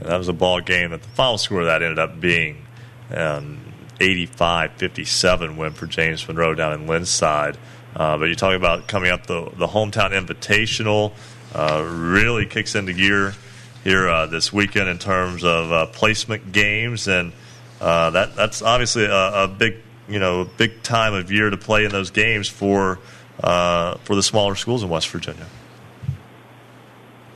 [0.00, 2.66] That was a ball game that the final score that ended up being
[3.10, 3.60] um,
[3.98, 7.58] 85-57 win for James Monroe down in Lindside.
[7.96, 11.12] Uh, but you're talking about coming up the the hometown invitational
[11.54, 13.34] uh, really kicks into gear
[13.82, 17.32] here uh, this weekend in terms of uh, placement games, and
[17.80, 19.76] uh, that that's obviously a, a, big
[20.08, 22.98] you know big time of year to play in those games for
[23.42, 25.46] uh, for the smaller schools in West Virginia.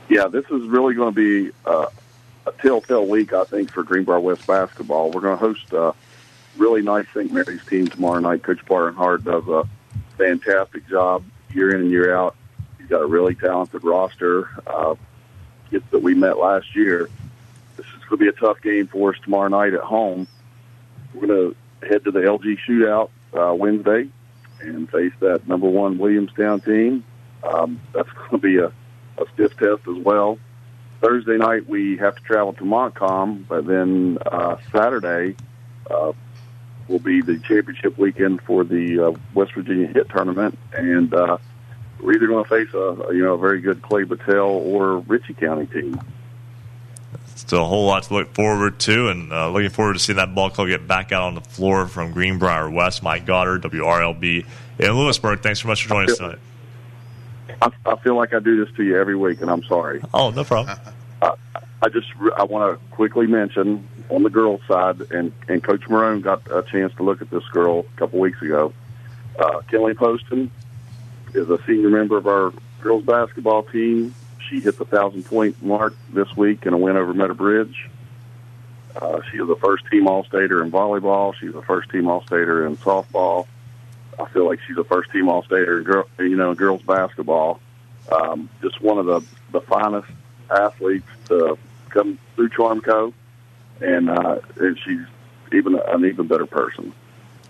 [0.09, 1.51] Yeah, this is really going to be
[2.45, 5.11] a telltale week, I think, for Greenbrier West basketball.
[5.11, 5.93] We're going to host a
[6.57, 7.31] really nice St.
[7.31, 8.43] Mary's team tomorrow night.
[8.43, 9.67] Coach Barnhart does a
[10.17, 12.35] fantastic job year in and year out.
[12.77, 14.49] He's got a really talented roster.
[14.67, 14.95] Uh,
[15.91, 17.09] that we met last year.
[17.77, 20.27] This is going to be a tough game for us tomorrow night at home.
[21.13, 24.09] We're going to head to the LG shootout uh, Wednesday
[24.61, 27.03] and face that number one Williamstown team.
[27.43, 30.37] Um, that's going to be a, a stiff test as well.
[31.03, 35.35] Thursday night we have to travel to Montcalm, but then uh, Saturday
[35.91, 36.13] uh,
[36.87, 41.37] will be the championship weekend for the uh, West Virginia Hit Tournament, and uh,
[41.99, 45.33] we're either going to face a, you know a very good Clay Battelle or Ritchie
[45.33, 45.99] County team.
[47.35, 50.33] Still a whole lot to look forward to, and uh, looking forward to seeing that
[50.33, 53.03] ball club get back out on the floor from Greenbrier West.
[53.03, 54.45] Mike Goddard, WRLB
[54.79, 55.41] in Lewisburg.
[55.41, 56.39] Thanks so much for joining us tonight.
[57.63, 60.01] I, I feel like I do this to you every week, and I'm sorry.
[60.13, 60.77] Oh, no problem.
[61.21, 61.31] I,
[61.81, 62.07] I just
[62.37, 66.63] I want to quickly mention on the girls' side, and and Coach Marone got a
[66.63, 68.73] chance to look at this girl a couple weeks ago.
[69.39, 70.51] Uh, Kelly Poston
[71.33, 74.13] is a senior member of our girls basketball team.
[74.49, 77.89] She hit the thousand point mark this week in a win over Meadow Bridge.
[78.93, 81.33] Uh, she is the first team All Stater in volleyball.
[81.39, 83.47] She's the first team All Stater in softball.
[84.19, 87.59] I feel like she's the first team All Stater girl, you know, girls basketball.
[88.11, 89.21] Um, just one of the
[89.51, 90.09] the finest
[90.49, 91.57] athletes to
[91.89, 93.13] come through Charmco,
[93.81, 94.99] and uh, and she's
[95.53, 96.93] even an even better person.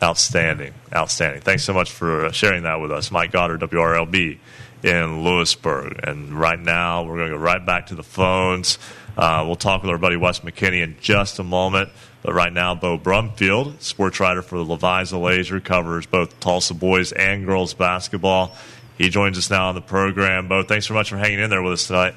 [0.02, 1.42] Outstanding, outstanding.
[1.42, 4.38] Thanks so much for sharing that with us, Mike Goddard, WRLB
[4.84, 6.00] in Lewisburg.
[6.04, 8.78] And right now, we're going to go right back to the phones.
[9.16, 11.90] Uh, we'll talk with our buddy Wes McKinney in just a moment.
[12.24, 17.12] But right now, Bo Brumfield, sports writer for the Levisa Lazer, covers both Tolsia boys
[17.12, 18.56] and girls basketball.
[18.98, 20.48] He joins us now on the program.
[20.48, 22.16] Bo, thanks so much for hanging in there with us tonight.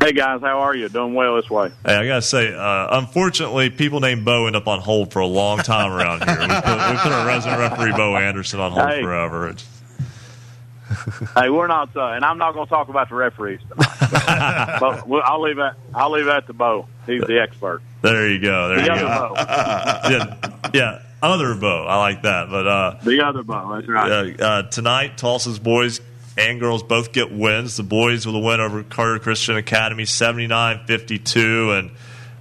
[0.00, 0.88] Hey guys, how are you?
[0.88, 1.70] Doing well this way.
[1.84, 5.26] Hey, I gotta say, uh, unfortunately, people named Bo end up on hold for a
[5.26, 6.38] long time around here.
[6.38, 9.02] We put, we put our resident referee Bo Anderson on hold Hey.
[9.02, 9.48] forever.
[9.48, 9.66] It's,
[11.36, 14.76] hey, we're not, uh, and I'm not going to talk about the referees tonight.
[14.80, 15.76] but we'll, I'll leave that.
[15.94, 16.86] I'll leave that to Bo.
[17.06, 17.80] He's the expert.
[18.02, 18.68] there you go.
[18.68, 19.34] There The you other go.
[19.34, 19.34] Bo.
[20.10, 21.86] yeah, yeah, other Bo.
[21.86, 22.48] I like that.
[22.50, 23.74] But uh, The other Bo.
[23.76, 24.40] That's right.
[24.40, 26.00] uh, uh, tonight, Tolsia's boys
[26.36, 27.76] and girls both get wins.
[27.76, 31.78] The boys with a win over Carter Christian Academy, 79-52.
[31.78, 31.90] And,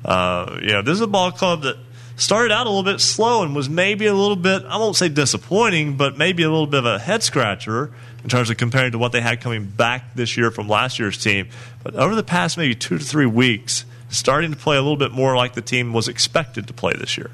[0.06, 1.78] uh, you know, this is a ball club that
[2.16, 5.10] started out a little bit slow and was maybe a little bit, I won't say
[5.10, 7.92] disappointing, but maybe a little bit of a head scratcher
[8.24, 11.22] in terms of comparing to what they had coming back this year from last year's
[11.22, 11.48] team.
[11.84, 15.12] But over the past maybe two to three weeks, starting to play a little bit
[15.12, 17.32] more like the team was expected to play this year.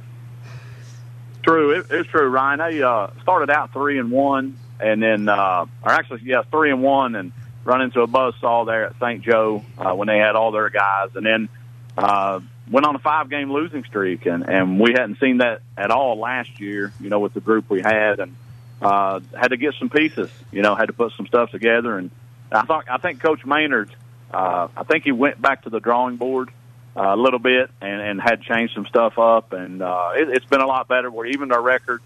[1.44, 2.60] True, it, it's true, Ryan.
[2.60, 6.82] They uh, started out three and one, and then, uh, or actually, yeah, three and
[6.82, 7.32] one, and
[7.64, 9.22] run into a buzzsaw there at St.
[9.22, 11.50] Joe uh, when they had all their guys, and then
[11.98, 12.40] uh,
[12.70, 16.60] went on a five-game losing streak, and and we hadn't seen that at all last
[16.60, 16.92] year.
[17.00, 18.36] You know, with the group we had, and
[18.82, 20.30] uh, had to get some pieces.
[20.52, 22.12] You know, had to put some stuff together, and
[22.52, 23.96] I thought I think Coach Maynard
[24.36, 26.50] uh, I think he went back to the drawing board
[26.96, 30.46] uh, a little bit and, and had changed some stuff up, and uh, it, it's
[30.46, 31.10] been a lot better.
[31.10, 32.02] We're even our record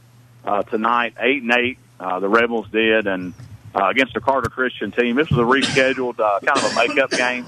[0.46, 1.78] uh, tonight, eight and eight.
[2.00, 3.34] Uh, the Rebels did, and
[3.74, 5.16] uh, against the Carter Christian team.
[5.16, 7.46] This was a rescheduled uh, kind of a makeup game,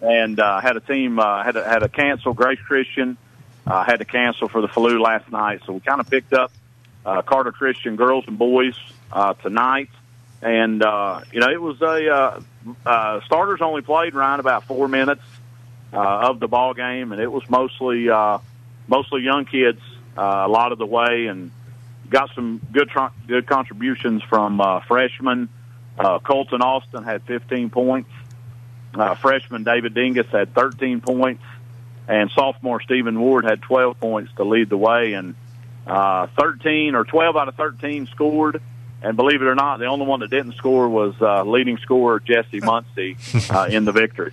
[0.00, 2.34] and uh, had a team uh, had a, had a cancel.
[2.34, 3.16] Grace Christian
[3.66, 6.52] uh, had to cancel for the flu last night, so we kind of picked up
[7.04, 8.74] uh, Carter Christian girls and boys
[9.12, 9.90] uh, tonight,
[10.42, 12.40] and uh, you know it was a uh,
[12.86, 15.22] uh, starters only played around about four minutes
[15.92, 18.38] uh, of the ball game, and it was mostly uh,
[18.88, 19.80] mostly young kids
[20.16, 21.50] uh, a lot of the way, and
[22.08, 25.48] got some good tr- good contributions from uh, freshmen.
[25.98, 28.10] Uh, Colton Austin had 15 points.
[28.94, 31.42] Uh, freshman David Dingus had 13 points,
[32.06, 35.14] and sophomore Stephen Ward had 12 points to lead the way.
[35.14, 35.34] And
[35.86, 38.60] uh, 13 or 12 out of 13 scored.
[39.02, 42.20] And believe it or not, the only one that didn't score was uh, leading scorer
[42.20, 43.16] Jesse Muncie
[43.50, 44.32] uh, in the victory.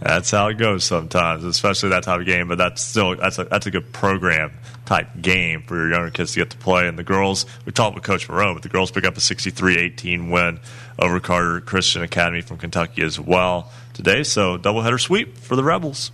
[0.00, 2.48] That's how it goes sometimes, especially that type of game.
[2.48, 4.52] But that's still that's a that's a good program
[4.84, 6.88] type game for your younger kids to get to play.
[6.88, 10.30] And the girls, we talked with Coach Marone, but the girls pick up a 63-18
[10.30, 10.60] win
[10.98, 14.24] over Carter Christian Academy from Kentucky as well today.
[14.24, 16.10] So doubleheader sweep for the Rebels.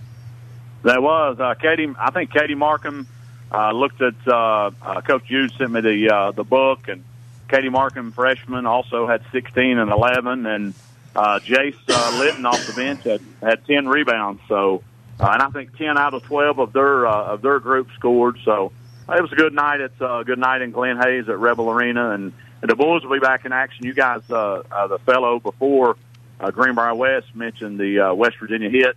[0.83, 1.93] That was uh, Katie.
[1.99, 3.07] I think Katie Markham
[3.51, 7.03] uh, looked at uh, uh, Coach Jude sent me the uh, the book, and
[7.49, 10.73] Katie Markham, freshman, also had 16 and 11, and
[11.15, 14.41] uh, Jace uh, Litton off the bench had, had 10 rebounds.
[14.47, 14.83] So,
[15.19, 18.39] uh, and I think 10 out of 12 of their uh, of their group scored.
[18.45, 18.71] So
[19.09, 19.81] uh, it was a good night.
[19.81, 23.19] It's a good night in Glenhayes at Rebel Arena, and, and the Bulls will be
[23.19, 23.85] back in action.
[23.85, 25.97] You guys, uh, uh, the fellow before
[26.39, 28.95] uh, Greenbrier West mentioned the uh, West Virginia hit.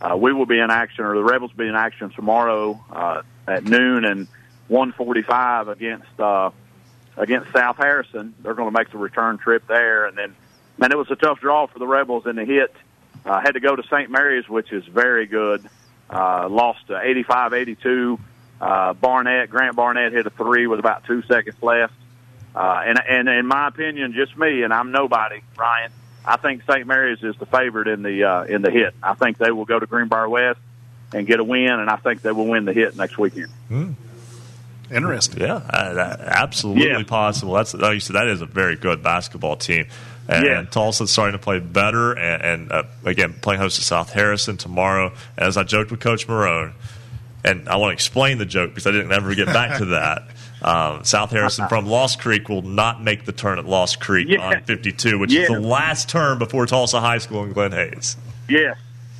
[0.00, 3.22] Uh, we will be in action, or the Rebels will be in action tomorrow uh,
[3.46, 4.28] at noon and
[4.70, 6.50] 1:45 against uh,
[7.16, 8.34] against South Harrison.
[8.40, 10.34] They're going to make the return trip there, and then
[10.78, 12.74] man, it was a tough draw for the Rebels in the hit.
[13.24, 14.10] Uh, had to go to St.
[14.10, 15.68] Mary's, which is very good.
[16.08, 18.18] Uh, lost to 85-82.
[18.60, 21.92] Uh, Barnett, Grant Barnett hit a three with about two seconds left.
[22.54, 25.92] Uh, and, and in my opinion, just me, and I'm nobody, Ryan.
[26.24, 26.86] I think St.
[26.86, 28.94] Mary's is the favorite in the uh, in the hit.
[29.02, 30.60] I think they will go to Greenbrier West
[31.12, 33.48] and get a win, and I think they will win the hit next weekend.
[33.70, 33.94] Mm.
[34.92, 35.40] Interesting.
[35.40, 37.02] Yeah, uh, that- absolutely Yeah.
[37.04, 37.54] possible.
[37.54, 38.16] That's like you said.
[38.16, 39.86] That is a very good basketball team.
[40.28, 40.58] And, Yeah.
[40.60, 44.56] and Tolsia's starting to play better, and, and uh, again playing host to South Harrison
[44.56, 45.12] tomorrow.
[45.38, 46.72] As I joked with Coach Marone,
[47.44, 50.24] and I want to explain the joke because I didn't ever get back to that.
[50.62, 54.40] Um, South Harrison from Lost Creek will not make the turn at Lost Creek Yeah.
[54.46, 55.42] on 52, which Yeah.
[55.42, 58.16] is the last turn before Tolsia High School in Glenhayes.
[58.48, 58.76] Yes,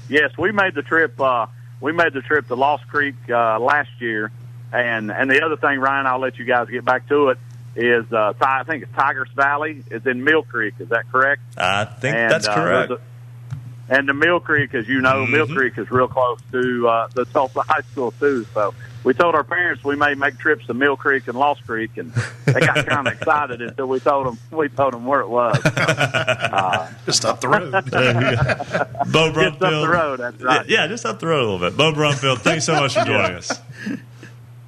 [0.09, 1.19] yes, we made the trip.
[1.21, 1.47] Uh,
[1.81, 4.31] we made the trip to Lost Creek uh, last year,
[4.73, 7.39] and and the other thing, Ryan, I'll let you guys get back to it.
[7.77, 10.75] Is uh, I think it's Tygarts Valley is in Mill Creek.
[10.81, 11.41] Is that correct?
[11.57, 12.91] I think And, that's uh, correct.
[12.91, 13.01] a-
[13.89, 17.25] and the Mill Creek, as you know, Mill Creek is real close to uh, the
[17.27, 18.45] Tolsia High School too.
[18.55, 21.97] So we told our parents we may make trips to Mill Creek and Lost Creek,
[21.97, 22.13] and
[22.45, 25.59] they got kind of excited until we told them we told them where it was.
[25.65, 27.71] Uh, just up the road.
[29.11, 30.69] Bo Just up the road, that's right.
[30.69, 31.77] Yeah, just up the road a little bit.
[31.77, 33.61] Bo Brumfield, thanks so much for joining us.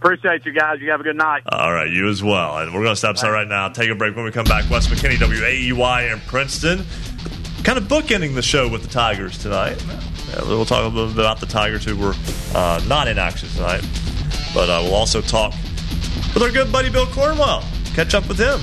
[0.01, 0.81] Appreciate you guys.
[0.81, 1.43] You have a good night.
[1.47, 2.59] All right, you as well.
[2.59, 4.17] And we're going to stop aside right now, take a break.
[4.17, 6.85] When we come back, Wes McKinney, WAEY in Princeton.
[7.63, 9.81] Kind of bookending the show with the Tigers tonight.
[10.31, 12.15] Yeah, we'll talk a little bit about the Tigers who were
[12.53, 13.85] uh, not in action tonight.
[14.55, 15.53] But uh, we'll also talk
[16.35, 17.65] with our good buddy Bill Cornwell.
[17.95, 18.59] Catch up with him.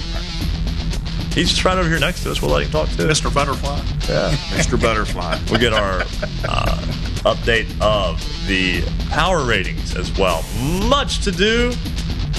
[1.34, 2.42] He's just right over here next to us.
[2.42, 3.34] We'll let him talk to Mr.
[3.34, 3.77] Butterfly.
[4.09, 4.32] Yeah.
[4.58, 4.82] Mr.
[4.82, 5.40] Butterfly.
[5.50, 6.77] We'll get our uh,
[7.26, 10.43] update of the power ratings as well.
[10.88, 11.72] Much to do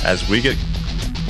[0.04, 0.56] as we get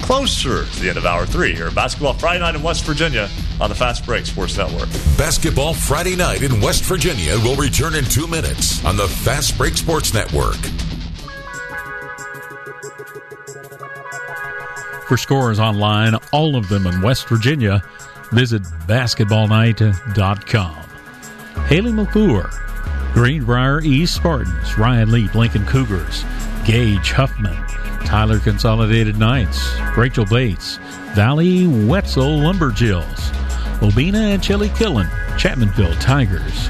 [0.02, 1.70] closer to the end of hour three here.
[1.70, 3.28] Basketball Friday night in West Virginia
[3.60, 4.89] on the Fast Break Sports Network.
[5.16, 9.76] Basketball Friday night in West Virginia will return in two minutes on the Fast Break
[9.76, 10.58] Sports Network.
[15.10, 17.82] For scores online, all of them in West Virginia,
[18.30, 20.76] visit basketballnight.com.
[21.66, 22.48] Haley McClure,
[23.12, 26.24] Greenbrier East Spartans, Ryan Leap, Lincoln Cougars,
[26.64, 27.56] Gage Huffman,
[28.06, 29.60] Tyler Consolidated Knights,
[29.97, 30.76] Rachel Bates,
[31.16, 33.32] Valley Wetzel Lumberjills,
[33.80, 36.68] Obinna Anochili-Killen, Chapmanville Tigers,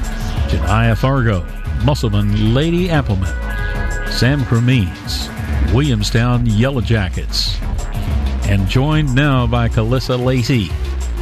[0.48, 1.44] Janaya Fargo,
[1.84, 3.36] Musselman Lady Applemen,
[4.10, 5.28] Sam Cremines,
[5.74, 7.58] Williamstown Yellow Jackets,
[8.50, 10.70] and joined now by Calissa Lacey,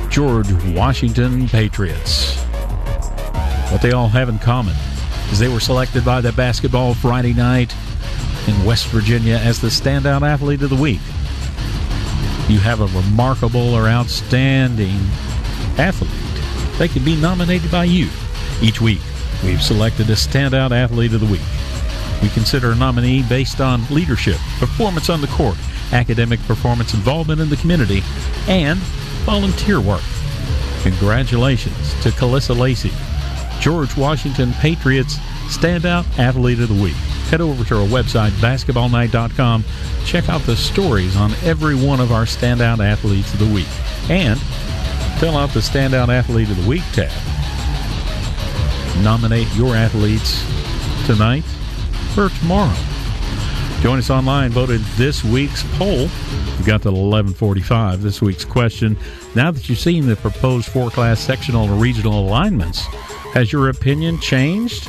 [0.08, 2.34] George Washington Patriots.
[3.70, 4.74] What they all have in common
[5.30, 7.74] is they were selected by the Basketball Friday night
[8.46, 11.02] in West Virginia as the standout athlete of the week.
[12.48, 14.98] You have a remarkable or outstanding
[15.76, 16.10] athlete.
[16.78, 18.08] They can be nominated by you.
[18.62, 19.00] Each week,
[19.44, 21.42] we've selected a standout athlete of the week.
[22.22, 25.58] We consider a nominee based on leadership, performance on the court,
[25.92, 28.02] academic performance, involvement in the community,
[28.48, 28.78] and
[29.24, 30.02] volunteer work.
[30.82, 32.92] Congratulations to Kalissa Lacey,
[33.60, 35.18] George Washington Patriots
[35.48, 36.94] Standout Athlete of the Week.
[37.30, 39.64] Head over to our website, basketballnight.com.
[40.04, 43.68] Check out the stories on every one of our Standout Athletes of the Week.
[44.10, 44.38] And
[45.18, 47.12] fill out the Standout Athlete of the Week tab.
[49.02, 50.44] Nominate your athletes
[51.06, 51.44] tonight
[52.16, 52.97] or tomorrow.
[53.80, 54.50] Join us online.
[54.50, 56.08] Voted this week's poll.
[56.58, 58.02] We got to 1145.
[58.02, 58.96] This week's question.
[59.36, 62.80] Now that you've seen the proposed four class sectional and regional alignments,
[63.34, 64.88] has your opinion changed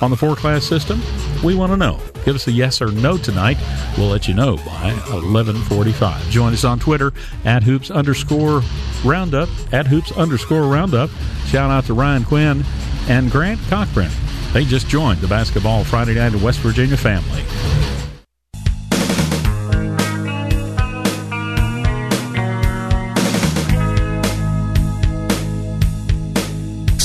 [0.00, 1.02] on the four class system?
[1.44, 2.00] We want to know.
[2.24, 3.58] Give us a yes or no tonight.
[3.98, 6.30] We'll let you know by 1145.
[6.30, 7.12] Join us on Twitter
[7.44, 8.62] at hoops underscore
[9.04, 11.10] roundup, at hoops underscore roundup.
[11.46, 12.64] Shout out to Ryan Quinn
[13.08, 14.10] and Grant Cochran.
[14.52, 17.44] They just joined the Basketball Friday Night in West Virginia family.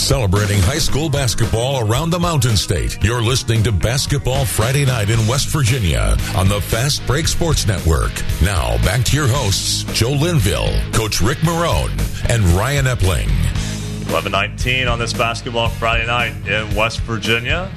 [0.06, 3.04] Celebrating high school basketball around the Mountain State.
[3.04, 8.12] You're listening to Basketball Friday Night in West Virginia on the Fast Break Sports Network.
[8.40, 11.90] Now, back to your hosts, Joe Linville, Coach Rick Marone,
[12.30, 13.30] and Ryan Epling.
[14.06, 17.72] 11-19 on this Basketball Friday Night in West Virginia.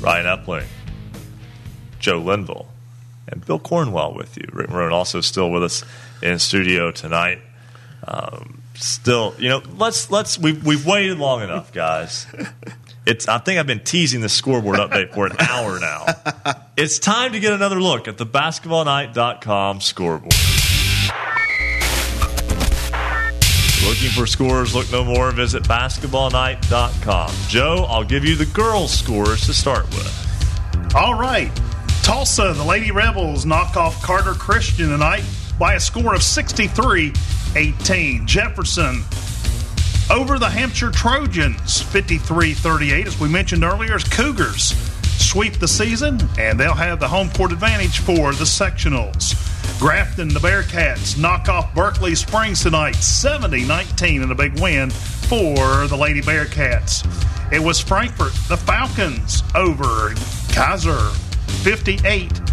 [0.00, 0.64] Ryan Epling,
[1.98, 2.66] Joe Linville,
[3.28, 4.48] and Bill Cornwell with you.
[4.54, 5.84] Rick Marone also still with us
[6.22, 7.40] in studio tonight.
[8.08, 12.26] Um, still, you know, let's let's we've we've waited long enough, guys.
[13.06, 16.06] It's I think I've been teasing the scoreboard update for an hour now.
[16.76, 20.34] It's time to get another look at the basketballnight.com scoreboard.
[23.86, 25.30] Looking for scores, look no more.
[25.32, 27.30] Visit basketballnight.com.
[27.48, 30.94] Joe, I'll give you the girls' scores to start with.
[30.96, 31.52] All right.
[32.02, 35.24] Tolsia, the Lady Rebels knock off Carter Christian tonight
[35.58, 37.12] by a score of 63
[37.56, 38.26] 18.
[38.26, 39.02] Jefferson
[40.10, 43.06] over the Hampshire Trojans 53 38.
[43.06, 44.74] As we mentioned earlier, as Cougars
[45.18, 49.40] sweep the season and they'll have the home court advantage for the sectionals.
[49.78, 55.86] Grafton, the Bearcats knock off Berkeley Springs tonight 70 19 in a big win for
[55.86, 57.04] the Lady Bearcats.
[57.52, 60.14] It was Frankfort, the Falcons over
[60.48, 61.14] Keyser
[61.62, 62.43] 58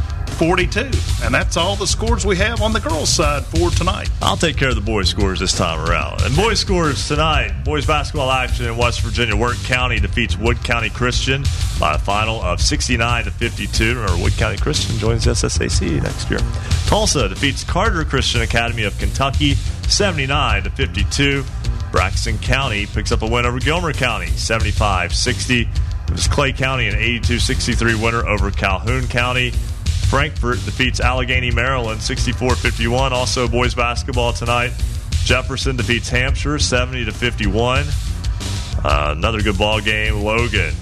[0.41, 0.89] 42.
[1.23, 4.09] And that's all the scores we have on the girls' side for tonight.
[4.23, 6.23] I'll take care of the boys' scores this time around.
[6.23, 9.35] And boys' scores tonight boys basketball action in West Virginia.
[9.35, 11.43] Wirt County defeats Wood County Christian
[11.79, 13.89] by a final of 69 to 52.
[13.89, 16.39] Remember, Wood County Christian joins the SSAC next year.
[16.89, 19.53] Tolsia defeats Carter Christian Academy of Kentucky
[19.89, 21.43] 79 to 52.
[21.91, 25.61] Braxton County picks up a win over Gilmer County 75 60.
[25.61, 29.53] It was Clay County an 82 63 winner over Calhoun County.
[30.11, 33.13] Frankfort defeats Allegany, Maryland 64 51.
[33.13, 34.73] Also, boys basketball tonight.
[35.23, 37.85] Jefferson defeats Hampshire 70 to 51.
[38.83, 40.15] Uh, another good ball game.
[40.15, 40.73] Logan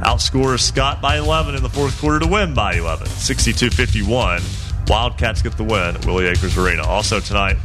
[0.00, 4.42] outscores Scott by 11 in the fourth quarter to win by 11, 62 51.
[4.88, 6.84] Wildcats get the win at Willie Akers Arena.
[6.84, 7.56] Also tonight,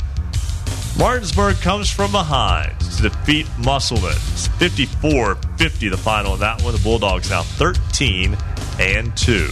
[1.00, 4.14] Martinsburg comes from behind to defeat Musselman.
[4.60, 6.76] 54 50 the final in that one.
[6.76, 8.38] The Bulldogs now 13
[8.80, 9.50] and 2.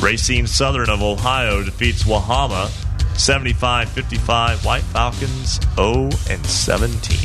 [0.00, 2.68] Racine Southern of Ohio defeats Wahama
[3.18, 4.64] 75 55.
[4.64, 7.18] White Falcons 0 and 17.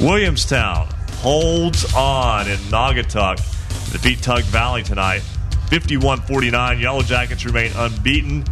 [0.00, 5.20] Williamstown holds on in Naugatuck to defeat Tug Valley tonight
[5.68, 6.80] 51 49.
[6.80, 8.44] Yellow Jackets remain unbeaten.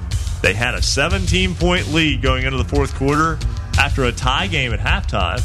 [0.43, 3.39] They had a 17 point lead going into the fourth quarter
[3.79, 5.43] after a tie game at halftime.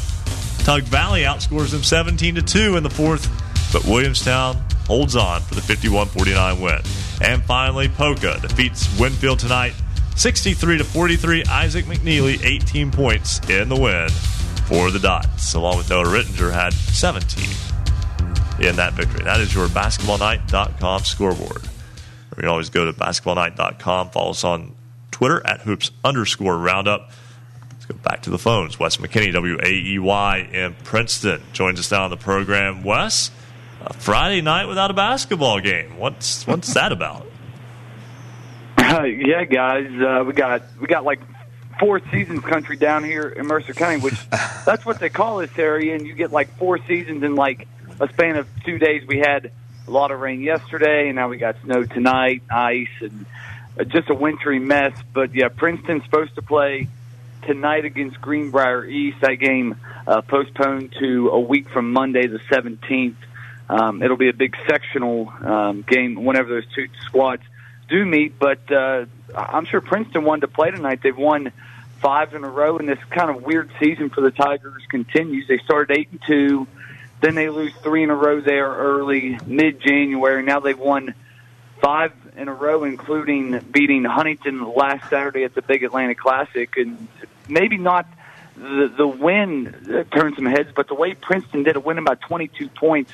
[0.64, 3.28] Tug Valley outscores them 17 to 2 in the fourth,
[3.72, 6.80] but Williamstown holds on for the 51 49 win.
[7.22, 9.74] And finally, Poca defeats Winfield tonight
[10.16, 11.44] 63 to 43.
[11.44, 14.08] Isaac McNeely, 18 points in the win
[14.66, 17.44] for the Dots, along with Noah Rittinger, had 17
[18.66, 19.22] in that victory.
[19.24, 21.62] That is your basketballnight.com scoreboard.
[22.36, 24.10] You can always go to basketballnight.com.
[24.10, 24.74] Follow us on
[25.10, 27.10] Twitter at hoops underscore roundup.
[27.72, 28.78] Let's go back to the phones.
[28.78, 32.82] Wes McKinney, WAEY in Princeton, joins us now on the program.
[32.82, 33.30] Wes,
[33.86, 35.98] a Friday night without a basketball game.
[35.98, 37.26] What's what's that about?
[38.76, 41.20] Uh, yeah, guys, uh, we got we got like
[41.78, 45.94] four seasons country down here in Mercer County, which that's what they call this area,
[45.94, 47.68] and you get like four seasons in like
[48.00, 49.06] a span of two days.
[49.06, 49.52] We had
[49.86, 53.26] a lot of rain yesterday, and now we got snow tonight, ice, and
[53.78, 54.96] uh, just a wintry mess.
[55.12, 56.88] But yeah, Princeton's supposed to play
[57.42, 59.18] tonight against Greenbrier East.
[59.20, 63.16] That game uh, postponed to a week from Monday the 17th.
[63.68, 67.42] Um, it'll be a big sectional um, game whenever those two squads
[67.88, 68.38] do meet.
[68.38, 71.00] But uh, I'm sure Princeton wanted to play tonight.
[71.02, 71.52] They've won
[72.00, 75.48] five in a row, and this kind of weird season for the Tigers continues.
[75.48, 76.66] They started eight and two,
[77.20, 80.42] then they lose three in a row there early mid January.
[80.42, 81.14] Now they've won
[81.80, 87.08] five in a row, including beating Huntington last Saturday at the Big Atlantic Classic, and
[87.48, 88.06] maybe not
[88.56, 92.68] the the win turned some heads, but the way Princeton did it, winning by 22
[92.68, 93.12] points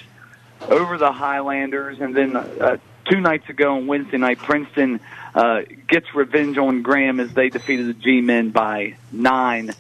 [0.69, 5.01] over the Highlanders, and then uh, two nights ago on Wednesday night, Princeton
[5.35, 9.73] uh, gets revenge on Graham as they defeated the G-men by nine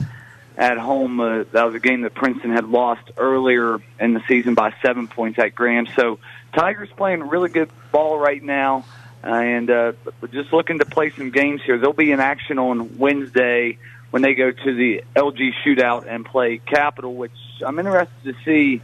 [0.56, 1.20] at home.
[1.20, 5.08] Uh, that was a game that Princeton had lost earlier in the season by seven
[5.08, 5.86] points at Graham.
[5.94, 6.18] So
[6.54, 8.84] Tigers playing really good ball right now,
[9.24, 9.92] uh, and uh,
[10.30, 11.78] just looking to play some games here.
[11.78, 13.78] They'll be in action on Wednesday
[14.10, 17.32] when they go to the LG shootout and play Capital, which
[17.64, 18.82] I'm interested to see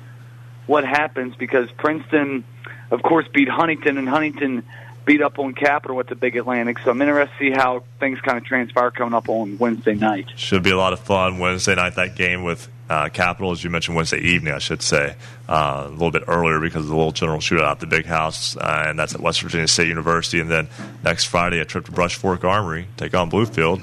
[0.68, 2.44] what happens because Princeton,
[2.92, 4.62] of course, beat Huntington, and Huntington
[5.04, 6.78] beat up on Capital at the Big Atlantic.
[6.80, 10.26] So I'm interested to see how things kind of transpire coming up on Wednesday night.
[10.36, 11.94] Should be a lot of fun Wednesday night.
[11.94, 15.16] That game with uh, Capital, as you mentioned, Wednesday evening, I should say,
[15.48, 18.56] uh, a little bit earlier because of the little general shootout at the Big House,
[18.56, 20.40] uh, and that's at West Virginia State University.
[20.40, 20.68] And then
[21.02, 23.82] next Friday, a trip to Brush Fork Armory, take on Bluefield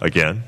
[0.00, 0.44] again.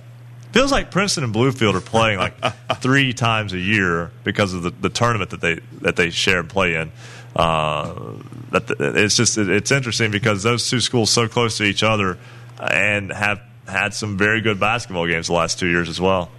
[0.56, 2.34] Feels like Princeton and Bluefield are playing like
[2.80, 6.48] three times a year because of the, the tournament that they that they share and
[6.48, 6.90] play in.
[7.36, 8.14] Uh,
[8.52, 12.16] that it's just it's interesting because those two schools so close to each other
[12.58, 16.30] and have had some very good basketball games the last two years as well.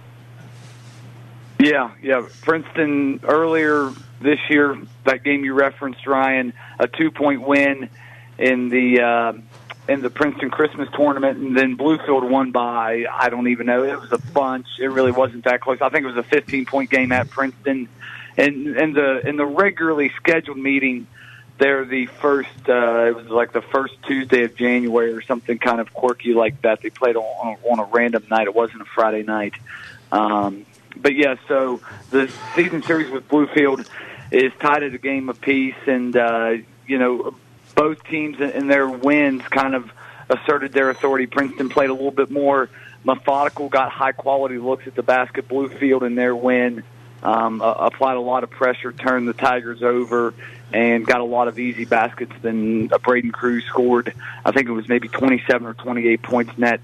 [1.60, 2.26] Yeah, yeah.
[2.42, 7.88] Princeton earlier this year, that game you referenced, Ryan, a two point win
[8.36, 9.32] in the uh,
[9.88, 13.84] in the Princeton Christmas tournament, and then Bluefield won by I don't even know.
[13.84, 14.66] It was a bunch.
[14.78, 15.80] It really wasn't that close.
[15.80, 17.88] I think it was a 15 point game at Princeton,
[18.36, 21.06] and and the in the regularly scheduled meeting.
[21.56, 22.68] They're the first.
[22.68, 26.62] Uh, it was like the first Tuesday of January or something kind of quirky like
[26.62, 26.82] that.
[26.82, 28.46] They played on, on a random night.
[28.46, 29.54] It wasn't a Friday night.
[30.12, 33.88] Um, but yeah, so the season series with Bluefield
[34.30, 37.34] is tied at a game apiece, and uh, you know
[37.78, 39.88] both teams in their wins kind of
[40.28, 41.26] asserted their authority.
[41.26, 42.68] Princeton played a little bit more
[43.04, 45.48] methodical, got high quality looks at the basket.
[45.48, 46.82] Bluefield in their win
[47.22, 50.34] um, uh, applied a lot of pressure, turned the Tigers over,
[50.72, 52.32] and got a lot of easy baskets.
[52.42, 54.12] Then uh, Braden Cruz scored,
[54.44, 56.80] I think it was maybe 27 or 28 points net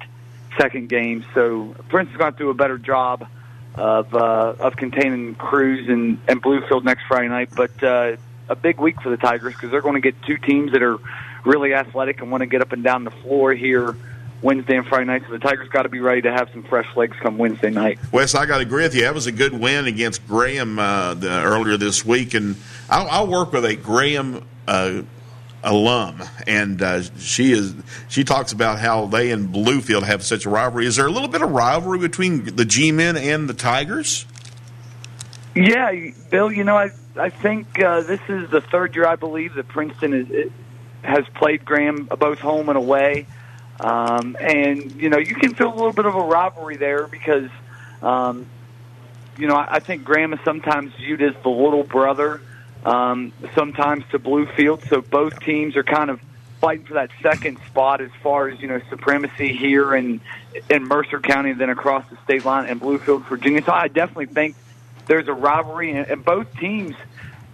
[0.56, 1.24] second game.
[1.34, 3.26] So Princeton's going to do a better job
[3.74, 7.50] of uh, of containing Cruz and, and Bluefield next Friday night.
[7.56, 8.16] But uh,
[8.48, 10.98] a big week for the Tigers because they're going to get two teams that are
[11.44, 13.97] really athletic and want to get up and down the floor here
[14.42, 15.23] Wednesday and Friday night.
[15.26, 17.98] So the Tigers got to be ready to have some fresh legs come Wednesday night.
[18.12, 19.02] Wes, I got to agree with you.
[19.02, 22.56] That was a good win against Graham uh, the, earlier this week, and
[22.90, 24.44] I'll, I'll work with a Graham.
[24.68, 25.02] Uh,
[25.66, 27.74] alum, and uh, she is
[28.08, 30.86] she talks about how they and Bluefield have such a rivalry.
[30.86, 34.26] Is there a little bit of rivalry between the G men and the Tigers?
[35.55, 35.90] Yeah,
[36.31, 36.52] Bill.
[36.52, 40.14] You know, I I think uh, this is the third year I believe that Princeton
[40.14, 40.50] is,
[41.02, 43.26] has played Graham both home and away,
[43.80, 47.50] um, and you know you can feel a little bit of a rivalry there because.
[48.02, 48.46] Um,
[49.36, 52.40] you know, I, I think Graham is sometimes viewed as the little brother
[52.84, 54.88] um, sometimes to Bluefield.
[54.88, 56.20] So both teams are kind of
[56.60, 60.20] fighting for that second spot as far as you know supremacy here in
[60.70, 63.62] in Mercer County, then across the state line in Bluefield, Virginia.
[63.64, 64.56] So I definitely think
[65.07, 66.94] there's a rivalry, and, and both teams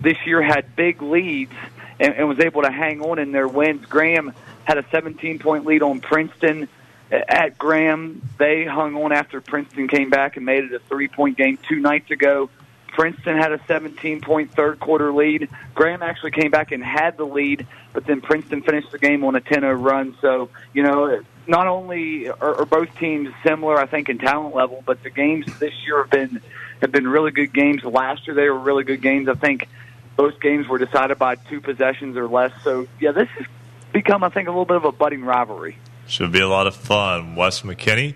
[0.01, 1.53] this year had big leads
[1.99, 3.85] and, and was able to hang on in their wins.
[3.87, 4.33] Graham
[4.65, 6.69] had a 17 point lead on Princeton
[7.11, 8.23] at Graham.
[8.39, 11.81] They hung on after Princeton came back and made it a three point game two
[11.81, 12.51] nights ago.
[12.89, 15.49] Princeton had a 17 point third quarter lead.
[15.75, 19.37] Graham actually came back and had the lead, but then Princeton finished the game on
[19.37, 20.17] a 10 0 run.
[20.21, 24.83] So, you know, not only are, are both teams similar, I think, in talent level,
[24.85, 26.41] but the games this year have been
[26.81, 27.85] have been really good games.
[27.85, 29.29] Last year they were really good games.
[29.29, 29.69] I think
[30.17, 32.53] both games were decided by two possessions or less.
[32.63, 33.47] So, yeah, this has
[33.93, 35.77] become, I think, a little bit of a budding rivalry.
[36.07, 37.37] Should be a lot of fun.
[37.37, 38.15] Wes McKinney,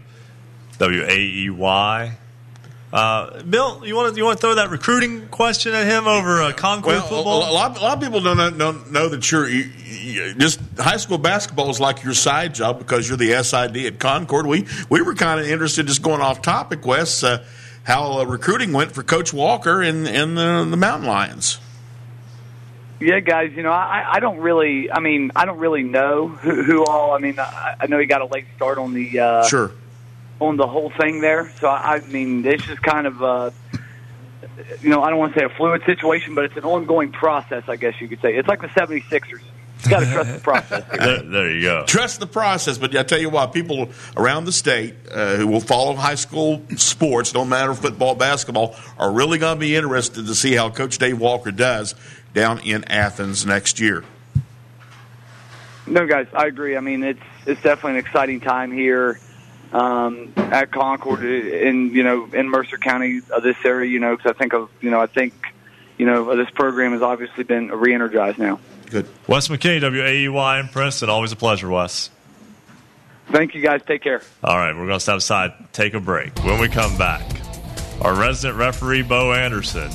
[0.78, 2.16] W A E Y
[2.94, 6.40] uh, Bill, you want to you want to throw that recruiting question at him over
[6.40, 7.50] uh, Concord well, football?
[7.50, 10.60] A, lot, a lot of people don't know, don't know that you're you, you, just
[10.78, 14.46] high school basketball is like your side job because you're the SID at Concord.
[14.46, 17.44] We we were kind of interested, just going off topic, Wes, uh,
[17.84, 21.58] how uh, recruiting went for Coach Walker in in the, the Mountain Lions.
[23.00, 26.62] Yeah, guys, you know, I, I don't really, I mean, I don't really know who,
[26.62, 27.12] who all.
[27.12, 29.72] I mean, I, I know he got a late start on the uh, sure
[30.40, 31.50] on the whole thing there.
[31.60, 33.50] So I, I mean, it's just kind of uh,
[34.80, 37.64] you know, I don't want to say a fluid situation, but it's an ongoing process,
[37.68, 38.34] I guess you could say.
[38.34, 39.40] It's like the 76ers.
[39.84, 40.84] You got to trust the process.
[40.98, 41.84] There, there you go.
[41.86, 45.60] Trust the process, but I tell you what, people around the state uh, who will
[45.60, 50.34] follow high school sports, don't matter football, basketball, are really going to be interested to
[50.34, 51.94] see how Coach Dave Walker does
[52.32, 54.04] down in Athens next year.
[55.86, 56.76] No, guys, I agree.
[56.76, 59.20] I mean, it's it's definitely an exciting time here
[59.72, 63.90] um, at Concord in you know in Mercer County, uh, this area.
[63.90, 65.34] You know, because I think of you know I think
[65.98, 68.60] you know this program has obviously been re-energized now.
[68.90, 69.08] Good.
[69.26, 71.08] Wes McKinney, WAEY in Princeton.
[71.10, 72.10] Always a pleasure, Wes.
[73.30, 73.80] Thank you, guys.
[73.86, 74.20] Take care.
[74.42, 76.38] All right, we're going to step aside, take a break.
[76.44, 77.22] When we come back,
[78.02, 79.90] our resident referee, Bo Anderson,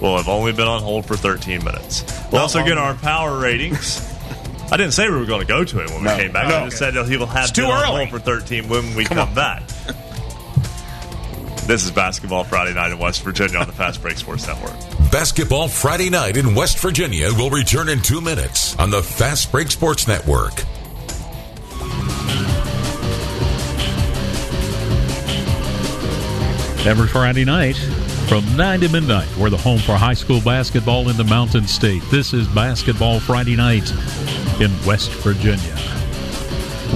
[0.00, 2.04] will have only been on hold for 13 minutes.
[2.30, 4.00] We'll also get our power ratings.
[4.70, 6.16] I didn't say we were going to go to it when we No.
[6.16, 6.48] came back.
[6.48, 6.58] No.
[6.58, 9.04] I just said he will have It's too been on hold for 13 when we
[9.04, 9.62] come, back.
[11.68, 14.72] This is Basketball Friday night in West Virginia on the Fast Break Sports Network.
[15.12, 19.70] Basketball Friday night in West Virginia will return in two minutes on the Fast Break
[19.70, 20.64] Sports Network.
[26.86, 27.76] Every Friday night
[28.28, 32.02] from 9 to midnight, we're the home for high school basketball in the Mountain State.
[32.10, 33.92] This is Basketball Friday night
[34.58, 35.76] in West Virginia.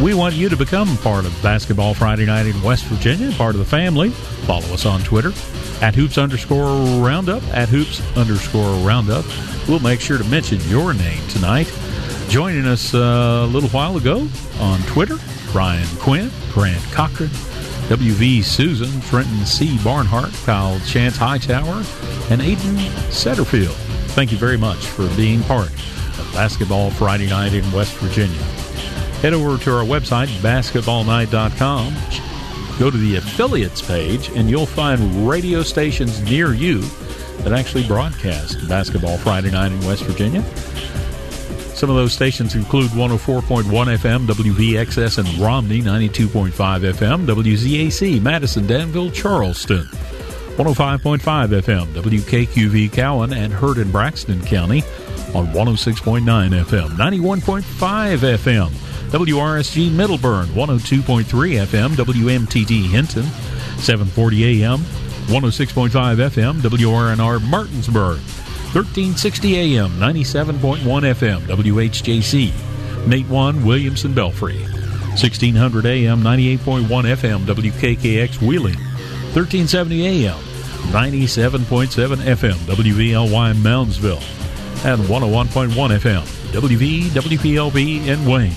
[0.00, 3.58] We want you to become part of Basketball Friday night in West Virginia, part of
[3.58, 4.10] the family.
[4.46, 5.32] Follow us on Twitter
[5.80, 9.24] at hoops underscore roundup, at hoops underscore roundup.
[9.68, 11.72] We'll make sure to mention your name tonight.
[12.28, 14.26] Joining us uh, a little while ago
[14.58, 15.18] on Twitter,
[15.52, 17.28] Brian Quinn, Grant Cochran,
[17.88, 19.78] WV Susan, Trenton C.
[19.84, 21.84] Barnhart, Kyle Chance Hightower,
[22.30, 22.76] and Aiden
[23.10, 23.74] Setterfield.
[24.14, 28.61] Thank you very much for being part of Basketball Friday Night in West Virginia.
[29.22, 31.94] Head over to our website, basketballnight.com.
[32.76, 36.80] Go to the affiliates page, and you'll find radio stations near you
[37.42, 40.42] that actually broadcast Basketball Friday Night in West Virginia.
[41.76, 49.12] Some of those stations include 104.1 FM, WVXS in Romney, 92.5 FM, WZAC, Madison, Danville,
[49.12, 49.84] Charleston,
[50.56, 54.82] 105.5 FM, WKQV Cowen, and heard in Braxton County
[55.32, 57.62] on 106.9 FM, 91.5
[58.18, 61.24] FM, WRSG Middlebourne, 102.3
[61.66, 63.24] FM, WMTD Hinton,
[63.76, 64.78] 740 AM,
[65.28, 68.16] 106.5 FM, WRNR Martinsburg,
[68.72, 72.48] 1360 AM, 97.1 FM, WHJC,
[73.04, 78.78] Matewan, Williamson Belfry, 1600 AM, 98.1 FM, WKKX Wheeling,
[79.34, 80.38] 1370 AM,
[80.88, 84.22] 97.7 FM, WVLY Moundsville,
[84.86, 85.68] and 101.1
[85.98, 88.56] FM, WV WPLB in Wayne.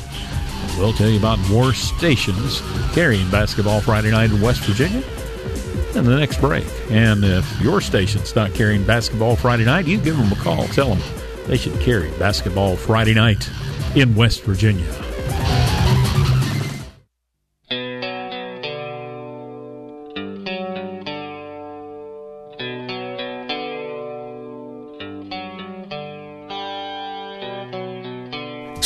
[0.78, 2.62] We'll tell you about more stations
[2.94, 5.04] carrying Basketball Friday night in West Virginia
[5.96, 6.66] in the next break.
[6.90, 10.68] And if your station's not carrying Basketball Friday night, you give them a call.
[10.68, 11.02] Tell them
[11.48, 13.50] they should carry Basketball Friday night
[13.96, 14.92] in West Virginia.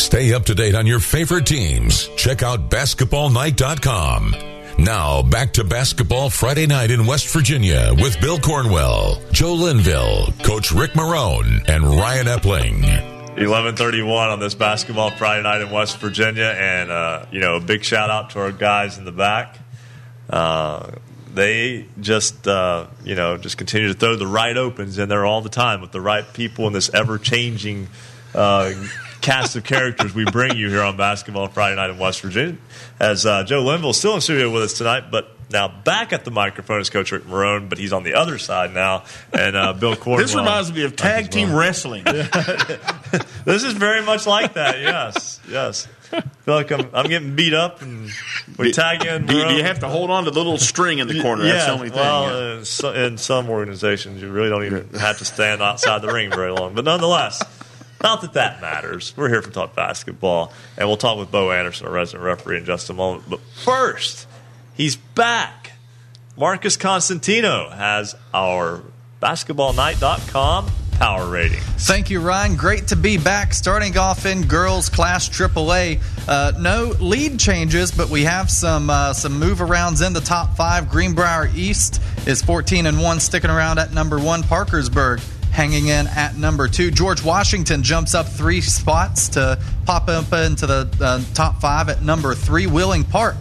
[0.09, 2.07] Stay up to date on your favorite teams.
[2.15, 4.33] Check out basketballnight.com.
[4.79, 10.71] Now, back to Basketball Friday night in West Virginia with Bill Cornwell, Joe Linville, Coach
[10.71, 13.38] Rick Marone, and Ryan Epling.
[13.38, 17.83] 11:31 on this basketball Friday night in West Virginia, and uh, you know, a big
[17.83, 19.59] shout out to our guys in the back.
[20.27, 20.89] Uh,
[21.35, 25.41] they just uh, you know just continue to throw the right opens in there all
[25.41, 27.89] the time with the right people in this ever changing
[28.33, 28.73] uh,
[29.30, 32.58] cast of characters we bring you here on basketball Friday night in West Virginia.
[32.99, 35.35] As uh, Joe Linville still in studio with us tonight, but.
[35.51, 38.72] Now back at the microphone is Coach Rick Marone, but he's on the other side
[38.72, 40.24] now, and uh, Bill Cornwell.
[40.24, 42.06] This reminds me of tag team wrestling.
[43.45, 44.80] This is very much like that.
[44.80, 45.88] Yes, yes.
[46.14, 48.11] I feel like I'm, I'm getting beat up, and
[48.59, 49.25] we tag in.
[49.25, 51.43] Do you, do you have to hold on to the little string in the corner?
[51.43, 51.98] That's the only thing.
[51.98, 52.64] Well, yeah.
[52.64, 56.51] so, in some organizations, you really don't even have to stand outside the ring very
[56.51, 56.75] long.
[56.75, 57.41] But nonetheless,
[58.02, 59.14] not that that matters.
[59.16, 62.66] We're here for talk basketball, and we'll talk with Bo Anderson, our resident referee, in
[62.66, 63.30] just a moment.
[63.30, 64.28] But first,
[64.74, 65.74] he's back.
[66.38, 68.82] Marcus Constantino has our
[69.22, 71.61] basketballnight.com power rating.
[71.61, 72.56] Thank you, Ryan.
[72.58, 73.53] Great to be back.
[73.53, 76.02] Starting off in girls class AAA.
[76.28, 80.56] Uh, no lead changes, but we have some uh, some move arounds in the top
[80.56, 80.90] five.
[80.90, 84.44] Greenbrier East is 14 and one, sticking around at number one.
[84.44, 85.22] Parkersburg
[85.52, 86.92] hanging in at number two.
[86.92, 92.02] George Washington jumps up three spots to pop up into the uh, top five at
[92.02, 92.68] number three.
[92.68, 93.36] Wheeling Park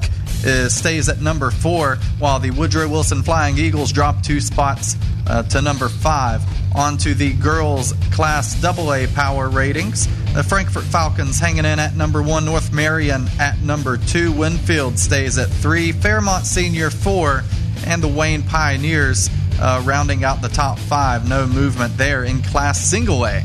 [0.44, 4.96] is, stays at number four, while the Woodrow Wilson Flying Eagles drop two spots
[5.26, 6.42] uh, to number five.
[6.74, 10.06] On to the girls' Class AA power ratings.
[10.34, 15.38] The Frankfort Falcons hanging in at number one, North Marion at number two, Winfield stays
[15.38, 17.42] at three, Fairmont Senior four,
[17.86, 19.30] and the Wayne Pioneers
[19.60, 21.28] uh, rounding out the top five.
[21.28, 23.44] No movement there in Class Single A.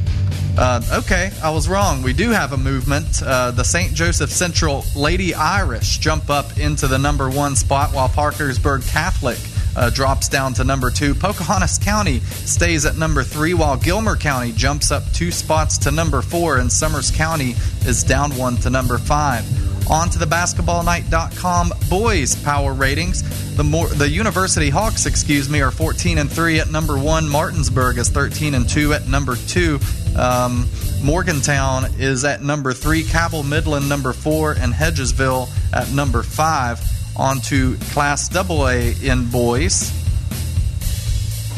[0.58, 2.04] Uh, okay, I was wrong.
[2.04, 3.24] We do have a movement.
[3.24, 3.94] Uh, the St.
[3.94, 9.40] Joseph Central Lady Irish jump up into the number one spot, while Parkersburg Catholic
[9.76, 11.16] uh, drops down to number two.
[11.16, 16.22] Pocahontas County stays at number three, while Gilmer County jumps up two spots to number
[16.22, 19.46] four, and Summers County is down one to number five.
[19.90, 23.56] On to the basketballnight.com boys power ratings.
[23.58, 27.28] The more, the University Hawks, excuse me, are 14 and 3 at number 1.
[27.28, 29.80] Martinsburg is 13 and 2 at number 2.
[30.18, 30.68] Um,
[31.04, 36.80] Morgantown is at number 3, Cabell Midland number 4 and Hedgesville at number 5.
[37.16, 39.92] On to Class AA in boys.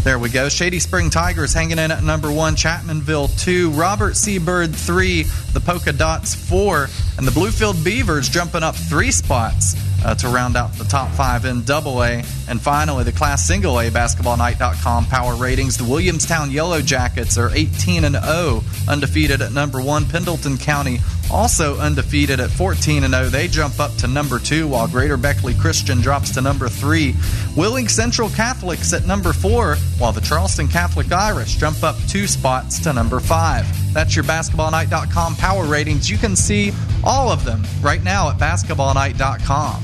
[0.04, 0.50] There we go.
[0.50, 2.56] Shady Spring Tigers hanging in at number one.
[2.56, 3.72] Chapmanville two.
[3.72, 4.38] Robert C.
[4.38, 5.24] Byrd three.
[5.54, 6.90] The Polka Dots four.
[7.18, 11.46] And the Bluefield Beavers jumping up three spots uh, to round out the top five
[11.46, 12.24] in Double A.
[12.48, 15.78] And finally, the Class Single A BasketballNight.com power ratings.
[15.78, 20.06] The Williamstown Yellow Jackets are 18 and 0, undefeated at number one.
[20.06, 21.00] Pendleton County
[21.32, 23.30] also undefeated at 14 and 0.
[23.30, 27.14] They jump up to number two, while Greater Beckley Christian drops to number three.
[27.56, 32.80] Wheeling Central Catholics at number four, while the Charleston Catholic Irish jump up two spots
[32.80, 33.66] to number five.
[33.96, 36.10] That's your BasketballNight.com power ratings.
[36.10, 39.82] You can see all of them right now at BasketballNight.com.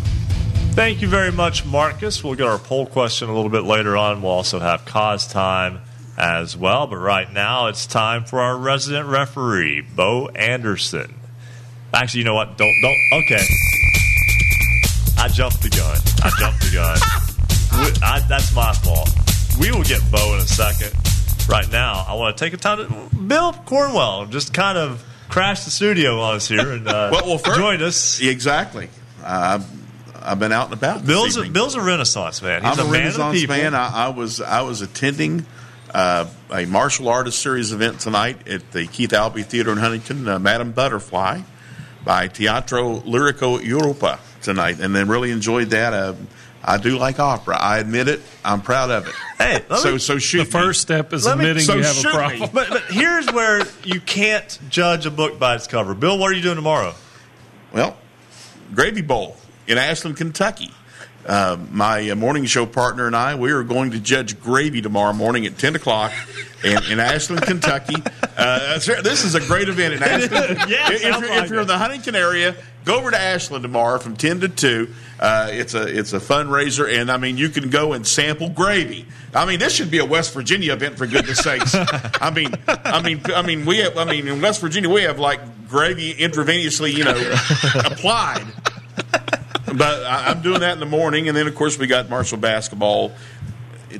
[0.74, 2.22] Thank you very much, Marcus.
[2.22, 4.22] We'll get our poll question a little bit later on.
[4.22, 5.80] We'll also have cause time
[6.18, 6.88] as well.
[6.88, 11.14] But right now, it's time for our resident referee, Bo Anderson.
[11.94, 12.58] Actually, you know what?
[12.58, 12.98] Don't don't.
[13.24, 13.44] Okay,
[15.18, 15.98] I jumped the gun.
[16.24, 16.98] I jumped the gun.
[17.72, 19.10] We- I, that's my fault.
[19.58, 20.92] We will get Bo in a second.
[21.50, 25.66] Right now, I want to take a time to Bill Cornwell just kind of crashed
[25.66, 28.22] the studio on us here and uh, well, well, first, joined us.
[28.22, 28.90] Exactly.
[29.24, 29.62] Uh,
[30.22, 31.06] I've been out and about.
[31.06, 31.50] Bill's a.
[31.50, 32.64] Bill's a Renaissance man.
[32.64, 33.56] He's I'm a, man of Renaissance people.
[33.56, 33.76] man.
[33.76, 35.46] I, I was I was attending
[35.94, 40.40] uh, a Marshall artist series event tonight at the Keith Albee Theater in Huntington, uh,
[40.40, 41.42] Madame Butterfly,
[42.06, 46.16] by Teatro Lirico Europa tonight, and then really enjoyed that.
[46.64, 47.58] I do like opera.
[47.60, 48.22] I admit it.
[48.46, 49.14] I'm proud of it.
[49.38, 50.46] Hey, let so me- so shoot.
[50.46, 52.14] The first step is Let me- admitting so you have a shoot me.
[52.14, 52.50] problem.
[52.54, 55.94] But, but here's where you can't judge a book by its cover.
[55.96, 56.94] Bill, what are you doing tomorrow?
[57.74, 57.98] Well,
[58.76, 60.72] Gravy Bowl in Ashland, Kentucky.
[61.26, 65.14] Uh, my uh, morning show partner and I, we are going to judge gravy tomorrow
[65.14, 66.12] morning at 10 o'clock
[66.64, 67.96] in, in Ashland, Kentucky.
[68.38, 70.58] Uh, this is a great event in Ashland.
[70.70, 74.00] Yeah, if, you're, like if you're in the Huntington area, go over to Ashland tomorrow
[74.00, 74.94] from 10 to 2.
[75.20, 79.06] Uh, it's a it's a fundraiser, and I mean you can go and sample gravy.
[79.36, 81.76] I mean this should be a West Virginia event for goodness sakes.
[81.76, 85.20] I mean I mean I mean we have I mean in West Virginia we have
[85.20, 87.36] like gravy intravenously you know
[87.86, 88.48] applied.
[89.78, 92.38] But I, I'm doing that in the morning, and then of course we got Marshall
[92.38, 93.14] basketball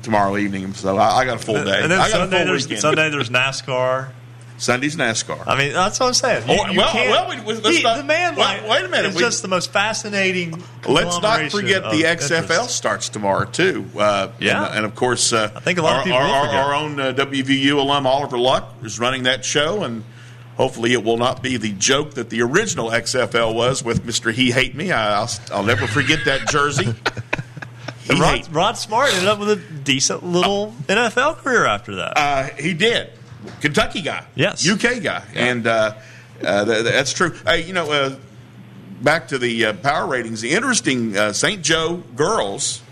[0.02, 0.72] tomorrow evening.
[0.74, 1.80] So I, I got a full day.
[1.82, 2.80] And then I got Sunday a full there's, weekend.
[2.80, 4.10] Sunday there's NASCAR.
[4.58, 5.42] Sunday's NASCAR.
[5.44, 6.48] I mean, that's what I'm saying.
[6.48, 9.18] You, Oh, well, well, we- let's he- not- the man, like, wait a minute, It's
[9.18, 10.62] just the most fascinating.
[10.86, 12.74] Let's not forget the XFL interests.
[12.74, 13.86] starts tomorrow too.
[13.98, 14.66] Uh, Yeah.
[14.66, 17.00] and, and of course, uh, I think a lot of people our, our, our own
[17.00, 20.04] uh, WVU alum Oliver Luck is running that show, and
[20.56, 24.50] hopefully it will not be the joke that the original XFL was with Mister He
[24.50, 24.92] Hate Me.
[24.92, 26.94] I, I'll, I'll never forget that jersey.
[28.04, 32.18] He Rod, Rod Smart ended up with a decent little NFL career after that.
[32.18, 33.10] Uh, he did.
[33.60, 34.26] Kentucky guy.
[34.34, 34.68] Yes.
[34.68, 35.24] UK guy.
[35.34, 35.94] And uh,
[36.44, 37.30] uh, th- th- that's true.
[37.46, 38.16] Hey, you know, uh,
[39.00, 41.62] back to the uh, power ratings, the interesting uh, St.
[41.62, 42.82] Joe girls,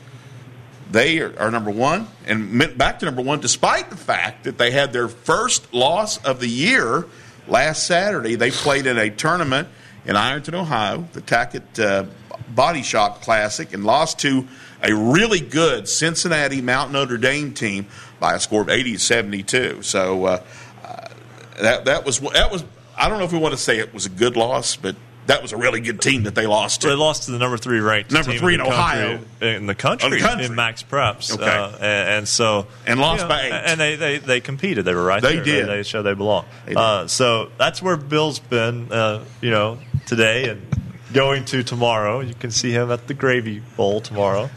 [0.91, 4.59] they are, are number one and went back to number one despite the fact that
[4.59, 7.07] they had their first loss of the year
[7.51, 8.37] last Saturday.
[8.37, 9.69] They played in a tournament
[10.05, 12.07] in Ironton, Ohio, the Tackett uh,
[12.49, 14.49] Body Shop Classic, and lost to
[14.83, 17.87] a really good Cincinnati Mount Notre Dame team
[18.19, 19.83] by a score of 80 to 72.
[19.83, 20.43] So uh,
[20.85, 21.09] uh,
[21.61, 22.65] that that was that was
[22.97, 24.97] I don't know if we want to say it was a good loss, but
[25.27, 26.89] that was a really good team that they lost to.
[26.89, 29.19] They lost to the number three ranked Number three in, in Ohio.
[29.19, 30.47] country, in the country, the country.
[30.47, 31.35] in MaxPreps.
[31.35, 31.45] Okay.
[31.45, 33.53] Uh, and, and so And lost you know, by eight.
[33.53, 34.85] And they, they, they competed.
[34.85, 35.45] They were right They there.
[35.45, 35.69] did.
[35.69, 36.47] They, they showed they belong.
[36.67, 36.75] They.
[36.75, 38.91] Uh, so that's where Bill's been.
[38.91, 40.67] Uh, you know, today and
[41.13, 42.21] going to tomorrow.
[42.21, 44.51] You can see him at the Gravy Bowl tomorrow.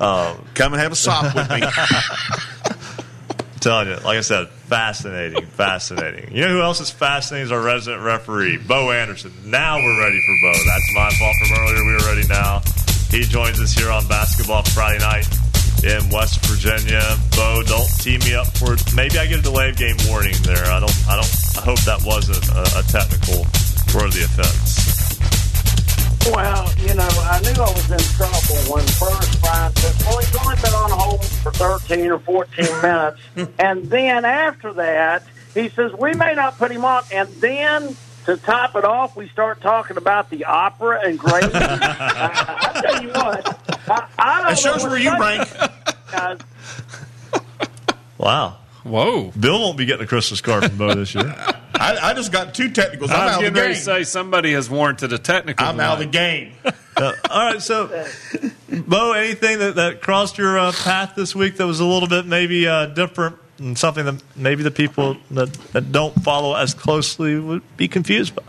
[0.00, 1.62] Um, Come and have a sop with me.
[2.70, 6.34] I'm telling you, like I said, fascinating, fascinating.
[6.34, 9.32] You know who else is fascinating is our resident referee, Bo Anderson.
[9.44, 10.52] Now we're ready for Bo.
[10.52, 11.84] That's my fault from earlier.
[11.84, 12.62] We were ready now.
[13.10, 15.26] He joins us here on Basketball Friday Night.
[15.84, 17.02] in West Virginia.
[17.36, 20.64] Bo, don't tee me up for maybe I get a delayed game warning there.
[20.66, 20.96] I don't.
[21.08, 21.32] I don't.
[21.58, 23.44] I hope that wasn't a, a technical
[23.92, 24.95] for the offense.
[26.32, 30.36] Well, you know, I knew I was in trouble when first Brian said, well, he's
[30.36, 33.20] only been on hold for 13 or 14 minutes.
[33.58, 35.22] and then after that,
[35.54, 37.04] he says, we may not put him on.
[37.12, 37.96] And then
[38.26, 41.48] to top it off, we start talking about the opera and Gracie.
[41.54, 45.48] I, I tell you what, I, I don't It shows where you rank.
[46.12, 46.38] Guys,
[48.18, 48.58] Wow.
[48.82, 49.30] Whoa.
[49.38, 51.34] Bill won't be getting a Christmas card from Bo this year.
[51.78, 53.10] I, I just got two technicals.
[53.10, 53.74] I'm I was out of the game.
[53.74, 55.66] to say somebody has warranted a technical.
[55.66, 56.52] I'm out of the game.
[56.98, 58.06] Uh, all right, so
[58.70, 62.24] Bo, anything that, that crossed your uh, path this week that was a little bit
[62.24, 67.38] maybe uh, different and something that maybe the people that, that don't follow as closely
[67.38, 68.42] would be confused by?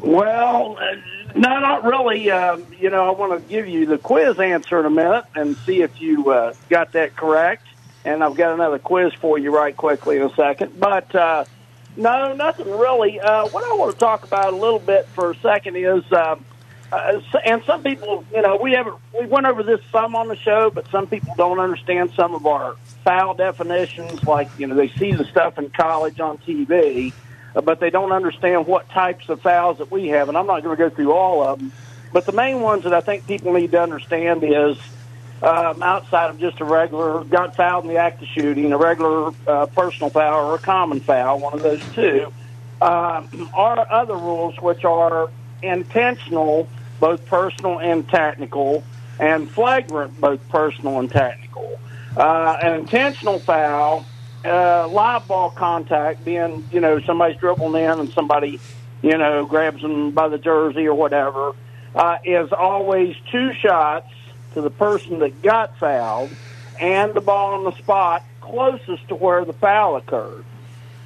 [0.00, 0.96] Well, uh,
[1.34, 2.30] no, not really.
[2.30, 5.56] Um, you know, I want to give you the quiz answer in a minute and
[5.58, 7.66] see if you uh, got that correct.
[8.04, 10.78] And I've got another quiz for you right quickly in a second.
[10.78, 11.44] But uh,
[11.96, 13.20] no, nothing really.
[13.20, 16.44] Uh, what I want to talk about a little bit for a second is, um,
[16.92, 20.36] uh, and some people, you know, we haven't we went over this some on the
[20.36, 24.22] show, but some people don't understand some of our foul definitions.
[24.24, 27.12] Like you know, they see the stuff in college on TV
[27.56, 30.28] uh, but they don't understand what types of fouls that we have.
[30.28, 31.72] And I'm not going to go through all of them.
[32.12, 34.78] But the main ones that I think people need to understand is
[35.42, 39.32] um, outside of just a regular got fouled in the act of shooting, a regular
[39.46, 42.32] uh, personal foul or a common foul, one of those two,
[42.80, 45.30] um, are other rules which are
[45.62, 46.68] intentional,
[47.00, 48.82] both personal and technical,
[49.18, 51.78] and flagrant, both personal and technical.
[52.16, 54.04] Uh, an intentional foul
[54.44, 58.58] uh, live ball contact being, you know, somebody's dribbling in and somebody,
[59.02, 61.52] you know, grabs them by the jersey or whatever,
[61.94, 64.10] uh, is always two shots
[64.56, 66.30] to the person that got fouled
[66.80, 70.46] and the ball on the spot closest to where the foul occurred.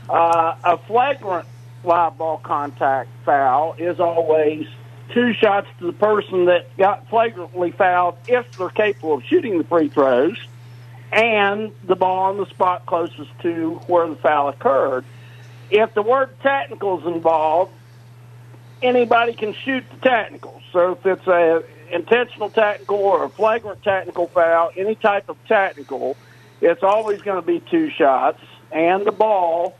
[0.09, 1.49] Uh, a flagrant
[1.83, 4.69] live ball contact foul is always
[5.13, 9.65] two shots to the person that got flagrantly fouled if they're capable of shooting the
[9.65, 10.39] free throws
[11.11, 15.05] and the ball on the spot closest to where the foul occurred.
[15.73, 17.73] If the word technical is involved,
[18.81, 20.63] anybody can shoot the technical.
[20.73, 26.17] So if it's a intentional technical or a flagrant technical foul, any type of technical,
[26.61, 29.77] it's always going to be two shots and the ball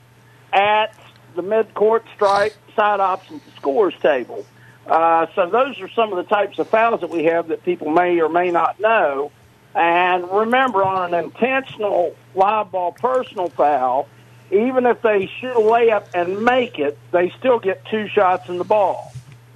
[0.51, 0.95] at
[1.35, 4.45] the midcourt stripe side opposite the scores table.
[4.85, 7.89] Uh, so those are some of the types of fouls that we have that people
[7.91, 9.31] may or may not know.
[9.73, 14.09] And remember, on an intentional live ball personal foul,
[14.51, 18.57] even if they shoot a layup and make it, they still get two shots in
[18.57, 19.10] the ball.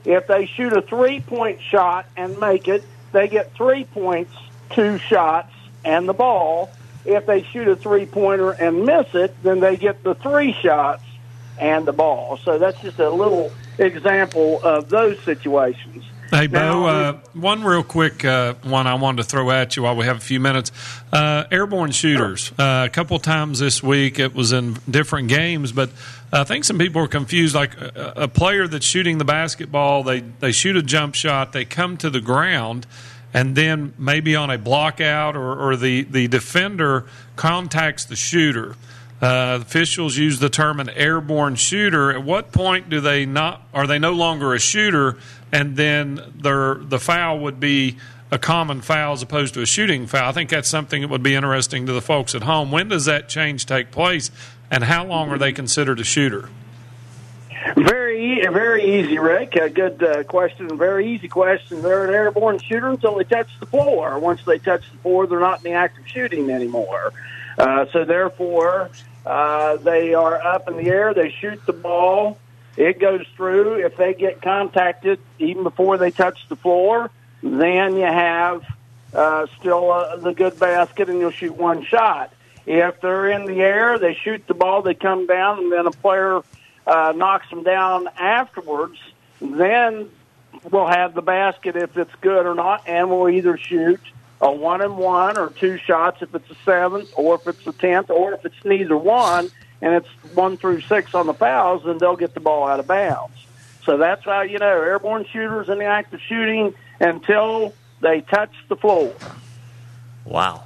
[0.05, 4.33] If they shoot a three point shot and make it, they get three points,
[4.71, 5.53] two shots,
[5.83, 6.69] and the ball.
[7.05, 11.03] If they shoot a three pointer and miss it, then they get the three shots
[11.59, 12.37] and the ball.
[12.37, 16.03] So that's just a little example of those situations.
[16.31, 19.83] Hey, Now, Bo, uh, one real quick uh, one I wanted to throw at you
[19.83, 20.71] while we have a few minutes.
[21.13, 22.51] Uh, airborne shooters.
[22.57, 25.91] Uh, a couple times this week, it was in different games, but
[26.35, 27.55] I think some people are confused.
[27.55, 31.65] Like a, a player that's shooting the basketball, they, they shoot a jump shot, they
[31.65, 32.85] come to the ground,
[33.33, 37.05] and then maybe on a block out or, or the, the defender
[37.35, 38.75] contacts the shooter.
[39.21, 42.11] Uh, officials use the term an airborne shooter.
[42.11, 43.61] At what point do they not?
[43.73, 45.17] Are they no longer a shooter,
[45.53, 47.97] and then their the foul would be
[48.29, 50.27] a common foul as opposed to a shooting foul?
[50.27, 52.71] I think that's something that would be interesting to the folks at home.
[52.71, 54.31] When does that change take place,
[54.75, 56.49] and how long are they considered a shooter?
[57.77, 59.55] Very, very easy, Rick.
[59.55, 60.77] A good uh, question.
[60.77, 61.81] Very easy question.
[61.81, 64.19] They're an airborne shooter until they touch the floor.
[64.19, 67.13] Once they touch the floor, they're not in the act of shooting anymore.
[67.57, 68.89] Uh, so therefore,
[69.25, 71.13] uh, they are up in the air.
[71.13, 72.37] They shoot the ball.
[72.75, 73.75] It goes through.
[73.85, 77.09] If they get contacted even before they touch the floor,
[77.41, 78.65] then you have
[79.13, 82.33] uh, still uh, the good basket, and you'll shoot one shot.
[82.65, 84.81] If they're in the air, they shoot the ball.
[84.81, 86.41] They come down, and then a player
[86.87, 88.97] uh, knocks them down afterwards.
[89.39, 90.09] Then
[90.71, 94.01] we'll have the basket if it's good or not, and we'll either shoot
[94.41, 97.73] a one and one or two shots if it's a seventh, or if it's a
[97.73, 99.49] tenth, or if it's neither one
[99.81, 102.87] and it's one through six on the fouls, then they'll get the ball out of
[102.87, 103.45] bounds.
[103.85, 108.51] So that's how you know airborne shooters in the act of shooting until they touch
[108.67, 109.13] the floor.
[110.25, 110.64] Wow.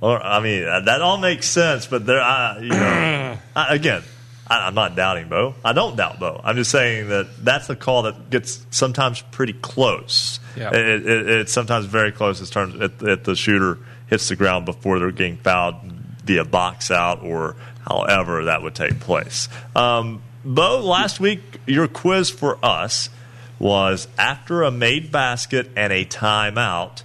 [0.00, 4.02] Or I mean, uh, that all makes sense, but there, uh, you know, I, again,
[4.46, 5.54] I, I'm not doubting Bo.
[5.64, 6.40] I don't doubt Bo.
[6.42, 10.40] I'm just saying that that's a call that gets sometimes pretty close.
[10.56, 10.74] Yeah.
[10.74, 14.64] It, it, it's sometimes very close as terms if, if the shooter hits the ground
[14.66, 15.76] before they're getting fouled
[16.24, 17.56] via box out or
[17.88, 19.48] however that would take place.
[19.74, 23.10] Um, Bo, last week your quiz for us
[23.58, 27.02] was after a made basket and a timeout,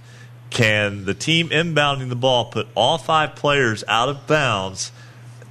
[0.54, 4.92] can the team inbounding the ball put all five players out of bounds,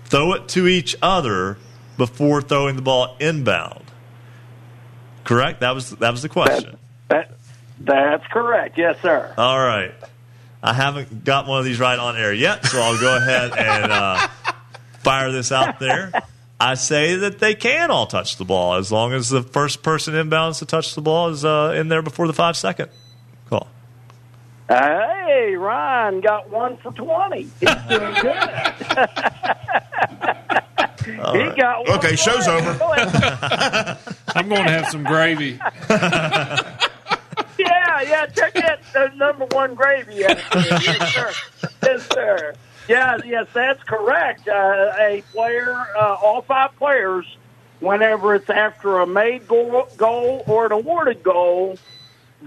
[0.05, 1.57] throw it to each other
[1.97, 3.83] before throwing the ball inbound?
[5.25, 5.59] Correct.
[5.59, 6.77] That was that was the question.
[7.09, 7.37] That,
[7.79, 8.77] that's correct.
[8.77, 9.33] Yes, sir.
[9.37, 9.93] All right.
[10.63, 13.91] I haven't got one of these right on air yet, so I'll go ahead and
[13.91, 14.27] uh,
[14.99, 16.13] fire this out there.
[16.59, 20.13] I say that they can all touch the ball as long as the first person
[20.13, 22.89] inbounds to touch the ball is uh, in there before the five second.
[24.67, 27.41] Hey, Ryan got one for 20.
[27.41, 28.49] He's doing good.
[31.05, 31.15] he
[31.55, 32.57] got one Okay, show's more.
[32.57, 32.73] over.
[32.77, 32.91] Go.
[34.35, 35.59] I'm going to have some gravy.
[35.89, 36.77] yeah,
[37.59, 40.15] yeah, check that uh, number one gravy.
[40.15, 40.41] Yes,
[41.13, 41.31] sir.
[41.83, 42.53] Yes, sir.
[42.87, 44.47] Yeah, yes, that's correct.
[44.47, 47.25] Uh, a player, uh, all five players,
[47.79, 51.77] whenever it's after a made goal, goal or an awarded goal,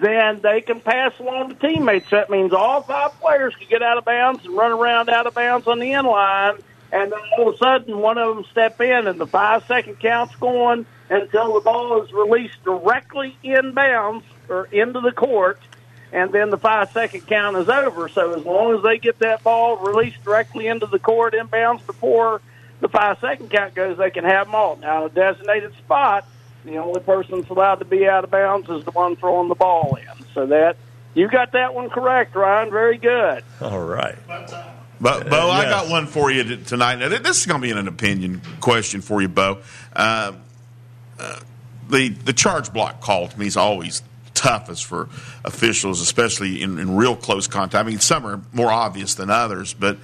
[0.00, 2.10] then they can pass along to teammates.
[2.10, 5.34] That means all five players can get out of bounds and run around out of
[5.34, 6.56] bounds on the end line,
[6.92, 9.98] and then all of a sudden one of them step in, and the five second
[9.98, 15.58] count's going until the ball is released directly in bounds or into the court,
[16.12, 18.08] and then the five second count is over.
[18.08, 21.82] So as long as they get that ball released directly into the court in bounds
[21.84, 22.40] before
[22.80, 24.76] the five second count goes, they can have them all.
[24.76, 26.26] Now, a designated spot,
[26.66, 29.54] the only person that's allowed to be out of bounds is the one throwing the
[29.54, 30.26] ball in.
[30.34, 30.76] So that
[31.14, 32.70] you got that one correct, Ryan.
[32.70, 33.42] Very good.
[33.60, 34.16] All right.
[35.00, 35.70] But Bo, I yes.
[35.70, 36.96] got one for you tonight.
[36.96, 39.58] Now, this is going to be an opinion question for you, Bo.
[39.94, 40.32] Uh,
[41.18, 41.40] uh,
[41.88, 44.02] the the charge block call to me is always
[44.34, 45.08] toughest for
[45.44, 47.84] officials, especially in, in real close contact.
[47.84, 49.98] I mean, some are more obvious than others, but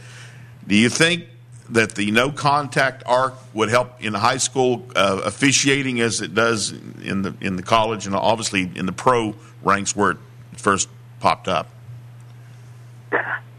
[0.66, 1.26] do you think
[1.70, 6.73] that the no contact arc would help in high school uh, officiating as it does
[6.73, 10.18] in the in the college and obviously in the pro ranks where it
[10.57, 10.89] first
[11.20, 11.68] popped up?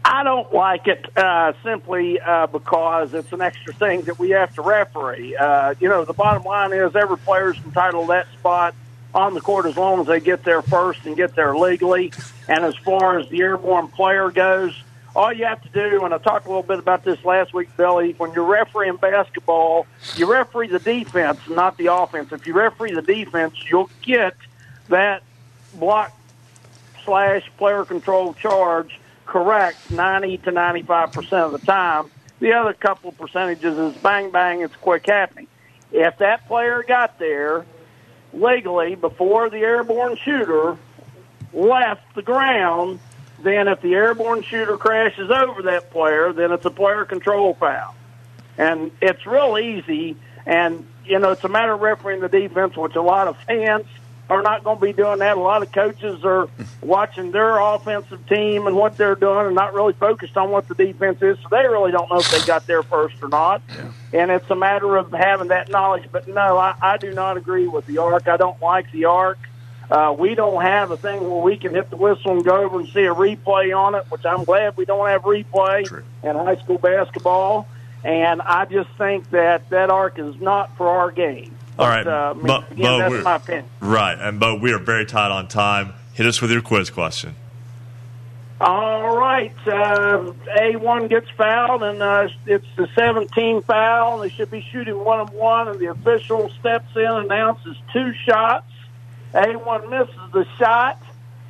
[0.04, 4.54] I don't like it uh, simply uh, because it's an extra thing that we have
[4.54, 5.34] to referee.
[5.34, 8.74] Uh, you know, the bottom line is every player's entitled to that spot
[9.14, 12.12] on the court as long as they get there first and get there legally.
[12.48, 14.80] And as far as the airborne player goes,
[15.16, 17.68] all you have to do, and I talked a little bit about this last week,
[17.76, 19.86] Billy, when you're refereeing basketball,
[20.16, 22.32] you referee the defense, not the offense.
[22.32, 24.34] If you referee the defense, you'll get
[24.88, 25.22] that
[25.74, 26.12] block
[27.04, 32.10] slash player control charge correct 90 to 95 percent of the time.
[32.40, 35.46] The other couple of percentages is bang bang, it's quick happening.
[35.92, 37.64] If that player got there
[38.32, 40.76] legally before the airborne shooter
[41.52, 42.98] left the ground,
[43.44, 47.94] then if the airborne shooter crashes over that player, then it's a player control foul.
[48.58, 50.16] And it's real easy.
[50.46, 53.86] And, you know, it's a matter of refereeing the defense, which a lot of fans
[54.30, 55.36] are not going to be doing that.
[55.36, 56.48] A lot of coaches are
[56.80, 60.74] watching their offensive team and what they're doing and not really focused on what the
[60.74, 61.38] defense is.
[61.42, 63.62] So they really don't know if they got there first or not.
[64.12, 66.08] And it's a matter of having that knowledge.
[66.10, 68.28] But no, I, I do not agree with the arc.
[68.28, 69.38] I don't like the arc.
[69.90, 72.80] Uh, we don't have a thing where we can hit the whistle and go over
[72.80, 76.56] and see a replay on it, which I'm glad we don't have replay in high
[76.56, 77.68] school basketball.
[78.02, 81.56] And I just think that that arc is not for our game.
[81.78, 83.64] All right, But, uh, I mean, Bo, again, Bo, that's my opinion.
[83.80, 85.94] Right, and Bo, we are very tight on time.
[86.12, 87.34] Hit us with your quiz question.
[88.60, 89.52] All right.
[89.66, 94.20] Uh, A1 gets fouled, and uh, it's the 17 foul.
[94.20, 98.12] They should be shooting one and one, and the official steps in and announces two
[98.24, 98.70] shots.
[99.34, 101.00] A1 misses the shot,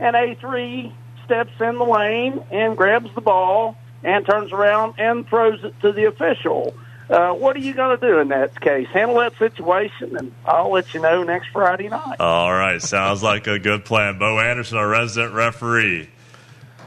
[0.00, 0.92] and A3
[1.24, 5.92] steps in the lane and grabs the ball and turns around and throws it to
[5.92, 6.74] the official.
[7.08, 8.88] Uh, what are you going to do in that case?
[8.88, 12.16] Handle that situation, and I'll let you know next Friday night.
[12.18, 14.18] All right, sounds like a good plan.
[14.18, 16.08] Bo Anderson, our resident referee.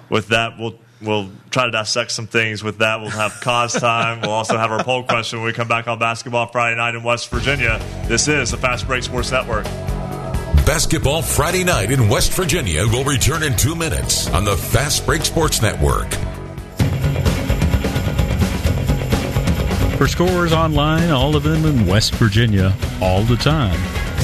[0.09, 2.63] With that, we'll we'll try to dissect some things.
[2.63, 4.21] With that, we'll have cause time.
[4.21, 7.03] We'll also have our poll question when we come back on Basketball Friday night in
[7.03, 7.79] West Virginia.
[8.07, 9.67] This is the Fast Break Sports Network.
[10.67, 15.23] Basketball Friday night in West Virginia will return in two minutes on the Fast Break
[15.23, 16.11] Sports Network.
[19.97, 23.79] For scores online, all of them in West Virginia, all the time,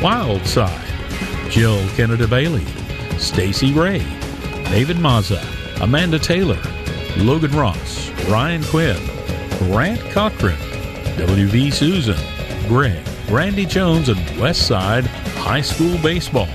[0.00, 2.64] Wildside, Jill Kennedy Bailey,
[3.18, 3.98] Stacy Ray,
[4.64, 5.42] David Mazza,
[5.82, 6.60] Amanda Taylor,
[7.16, 8.98] Logan Ross, Ryan Quinn,
[9.58, 10.56] Grant Cochran,
[11.16, 12.16] WV Susan,
[12.68, 15.06] Greg, Randy Jones, and Westside
[15.40, 16.48] High School Baseball.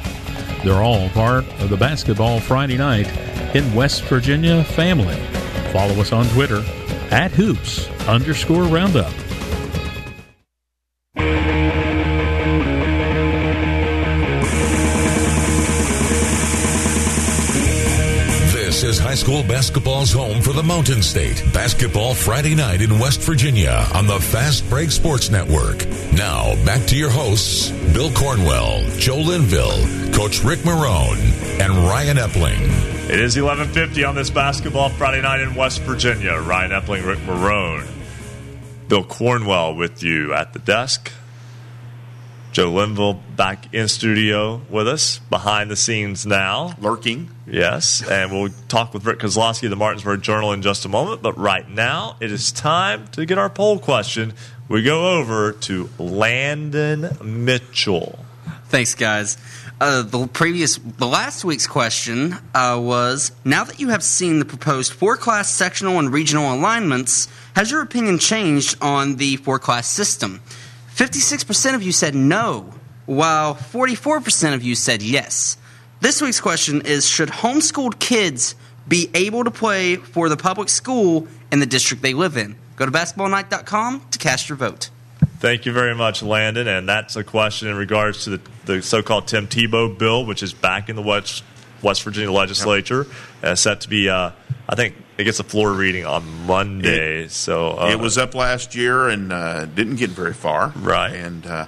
[0.63, 3.07] They're all part of the Basketball Friday Night
[3.55, 5.17] in West Virginia family.
[5.73, 6.63] Follow us on Twitter
[7.11, 9.11] at hoops underscore roundup.
[19.35, 21.43] School basketball's home for the Mountain State.
[21.51, 25.85] Basketball Friday night in West Virginia on the Fast Break Sports Network.
[26.13, 31.19] Now, back to your hosts, Bill Cornwell, Joe Linville, Coach Rick Marone,
[31.59, 33.09] and Ryan Epling.
[33.09, 36.39] It is 11:50 on this basketball Friday night in West Virginia.
[36.39, 37.85] Ryan Epling, Rick Marone,
[38.87, 41.11] Bill Cornwell with you at the desk.
[42.55, 46.73] Joe Linville back in studio with us, behind the scenes now.
[46.79, 47.29] Lurking.
[47.45, 51.21] Yes, and we'll talk with Rick Kozlowski the Martinsburg Journal in just a moment.
[51.21, 54.31] But right now, it is time to get our poll question.
[54.69, 58.19] We go over to Landon Mitchell.
[58.69, 59.37] Thanks, guys.
[59.81, 64.45] Uh, the previous, the last week's question uh, was: Now that you have seen the
[64.45, 70.41] proposed four-class sectional and regional alignments, has your opinion changed on the four-class system?
[70.95, 72.73] Fifty-six percent of you said no,
[73.05, 75.57] while forty-four percent of you said yes.
[75.99, 78.55] This week's question is: Should homeschooled kids
[78.87, 82.55] be able to play for the public school in the district they live in?
[82.77, 84.89] Go to basketballnight.com to cast your vote.
[85.39, 86.69] Thank you very much, Landon.
[86.69, 90.41] And that's a question in regards to the, the so called Tim Tebow bill, which
[90.41, 91.43] is back in the West,
[91.81, 93.05] West Virginia legislature,
[93.43, 94.31] uh, set to be, uh,
[94.69, 97.23] I think, it gets a floor reading on Monday.
[97.23, 100.73] It- so uh, it was up last year and uh, didn't get very far.
[100.75, 101.13] Right.
[101.13, 101.65] And uh,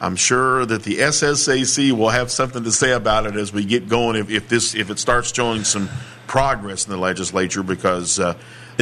[0.00, 3.88] I'm sure that the SSAC will have something to say about it as we get
[3.88, 4.16] going.
[4.16, 5.88] If, if this if it starts showing some
[6.26, 8.34] progress in the legislature, because uh,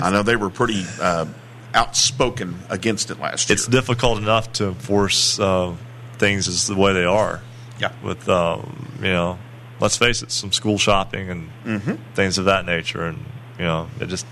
[0.02, 1.26] I know they were pretty uh,
[1.74, 3.54] outspoken against it last year.
[3.54, 5.74] it's difficult enough to enforce uh,
[6.18, 7.40] things as the way they are.
[7.78, 7.92] Yeah.
[8.02, 9.38] With, um, you know,
[9.80, 11.98] let's face it, some school shopping and Mhm.
[12.14, 13.04] things of that nature.
[13.06, 13.24] And,
[13.58, 14.26] you know, it just.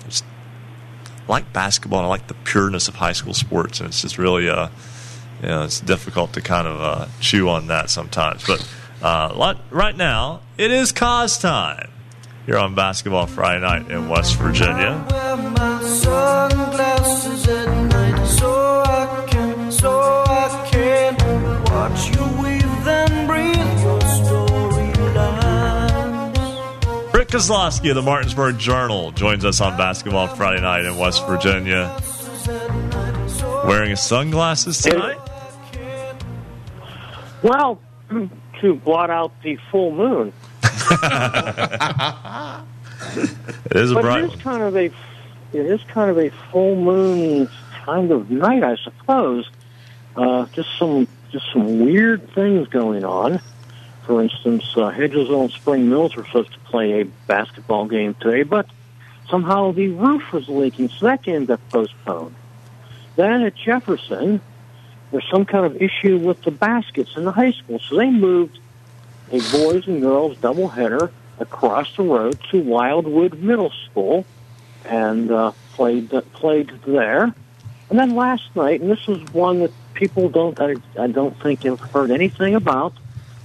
[0.00, 0.24] I just
[1.28, 2.00] like basketball.
[2.00, 4.68] and I like the pureness of high school sports, and it's just really, uh,
[5.42, 8.46] you know, it's difficult to kind of uh, chew on that sometimes.
[8.46, 8.66] But
[9.02, 11.90] uh, right now, it is cause time
[12.46, 15.04] here on Basketball Friday night in West Virginia.
[27.34, 32.00] Kozlowski of the Martinsburg Journal joins us on Basketball Friday night in West Virginia.
[33.66, 35.18] Wearing his sunglasses tonight?
[37.42, 37.80] Well,
[38.60, 40.32] to blot out the full moon.
[43.66, 44.92] It is a but bright it is kind of a it
[45.52, 47.48] is kind of a full moon
[47.84, 49.50] kind of night, I suppose.
[50.16, 53.40] Uh, just some just some weird things going on.
[54.06, 58.42] For instance, uh, Hedgesville and Spring Mills were supposed to play a basketball game today,
[58.42, 58.66] but
[59.30, 62.34] somehow the roof was leaking, so that game got postponed.
[63.16, 64.40] Then at Jefferson,
[65.10, 68.58] there's some kind of issue with the baskets in the high school, so they moved
[69.30, 74.24] a boys and girls doubleheader across the road to Wildwood Middle School
[74.84, 77.34] and uh, played played there.
[77.90, 81.62] And then last night, and this is one that people don't I, I don't think
[81.62, 82.92] have heard anything about.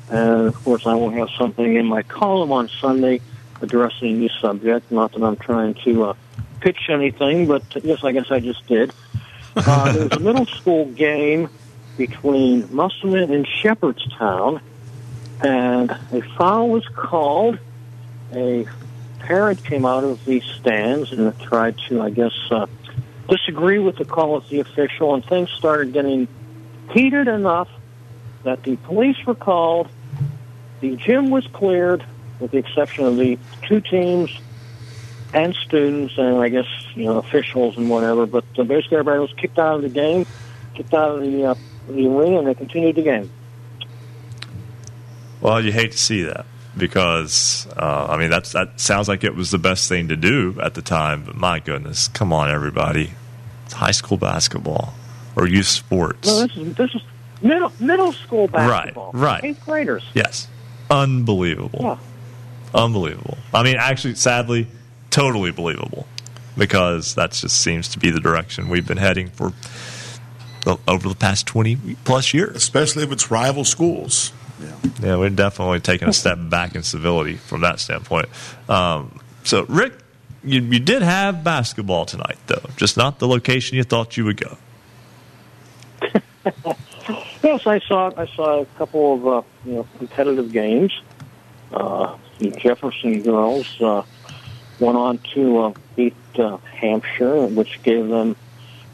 [0.10, 3.22] And of course, I will have something in my column on Sunday
[3.62, 4.92] addressing this subject.
[4.92, 6.14] Not that I'm trying to uh,
[6.62, 8.92] pitch anything, but yes, I guess I just did.
[9.56, 11.50] Uh, there was a middle school game
[11.98, 14.62] between Musselman and Shepherdstown,
[15.42, 17.60] and a foul was called.
[18.34, 18.66] A
[19.20, 22.68] parent came out of the stands and tried to, I guess, uh,
[23.28, 26.28] disagree with the call of the official, and things started getting
[26.92, 27.70] heated enough
[28.44, 29.90] that the police were called.
[30.82, 32.06] The gym was cleared,
[32.40, 34.32] with the exception of the two teams
[35.34, 38.26] and students, and I guess you know officials and whatever.
[38.26, 40.26] But uh, basically, everybody was kicked out of the game,
[40.74, 41.56] kicked out of the uh,
[41.88, 43.30] the arena, and they continued the game.
[45.42, 46.46] Well, you hate to see that
[46.78, 50.58] because uh, I mean that's that sounds like it was the best thing to do
[50.62, 51.24] at the time.
[51.26, 53.12] But my goodness, come on, everybody!
[53.66, 54.94] It's high school basketball
[55.36, 56.28] or youth sports.
[56.28, 57.02] No, this is this is
[57.42, 59.12] middle middle school basketball.
[59.14, 59.44] Right, right.
[59.44, 60.04] Eighth graders.
[60.14, 60.48] Yes,
[60.90, 61.98] unbelievable, Yeah.
[62.74, 63.38] unbelievable.
[63.54, 64.68] I mean, actually, sadly,
[65.10, 66.08] totally believable
[66.58, 69.54] because that just seems to be the direction we've been heading for
[70.66, 72.56] the, over the past twenty plus years.
[72.56, 74.34] Especially if it's rival schools.
[75.02, 78.28] Yeah, we're definitely taking a step back in civility from that standpoint.
[78.68, 79.94] Um, so, Rick,
[80.44, 84.36] you, you did have basketball tonight, though, just not the location you thought you would
[84.36, 84.58] go.
[87.44, 90.92] Yes, I saw I saw a couple of uh, you know competitive games.
[91.72, 94.04] Uh, the Jefferson girls uh,
[94.80, 98.36] went on to uh, beat uh, Hampshire, which gave them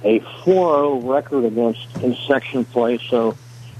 [0.03, 2.99] a 4-0 record against in section play.
[3.09, 3.35] So,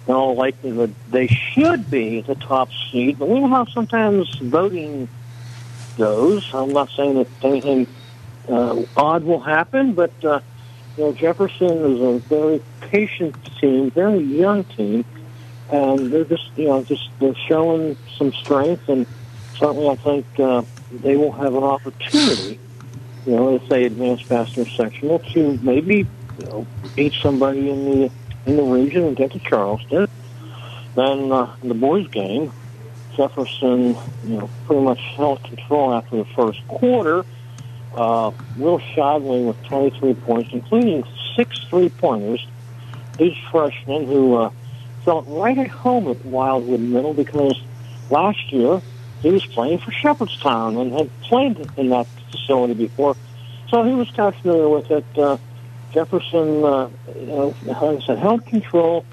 [0.08, 3.20] in all likelihood, they should be the top seed.
[3.20, 5.08] But we know how sometimes voting
[5.98, 6.50] goes.
[6.54, 7.88] I'm not saying that anything
[8.48, 10.40] uh, odd will happen, but uh,
[10.98, 15.06] you know Jefferson is a very patient team, very young team,
[15.72, 19.06] and they're just you know just they're showing some strength, and
[19.58, 22.60] certainly I think uh, they will have an opportunity,
[23.26, 26.08] you know, if they advance past their sectional to maybe
[26.40, 28.12] you know beat somebody in the
[28.46, 30.08] in the region and get to Charleston.
[30.96, 32.54] Then uh, the boys' game,
[33.18, 37.26] Jefferson, you know, pretty much held control after the first quarter.
[37.96, 41.04] Uh, Will Shadley with 23 points, including
[41.36, 42.46] six three-pointers.
[43.18, 44.50] These freshmen who uh,
[45.06, 47.62] felt right at home at Wildwood Middle because
[48.10, 48.82] last year
[49.22, 53.16] he was playing for Shepherdstown and had played in that facility before,
[53.70, 55.06] so he was kind of familiar with it.
[55.18, 55.38] Uh,
[55.92, 59.06] Jefferson, uh, you know, like said, held control.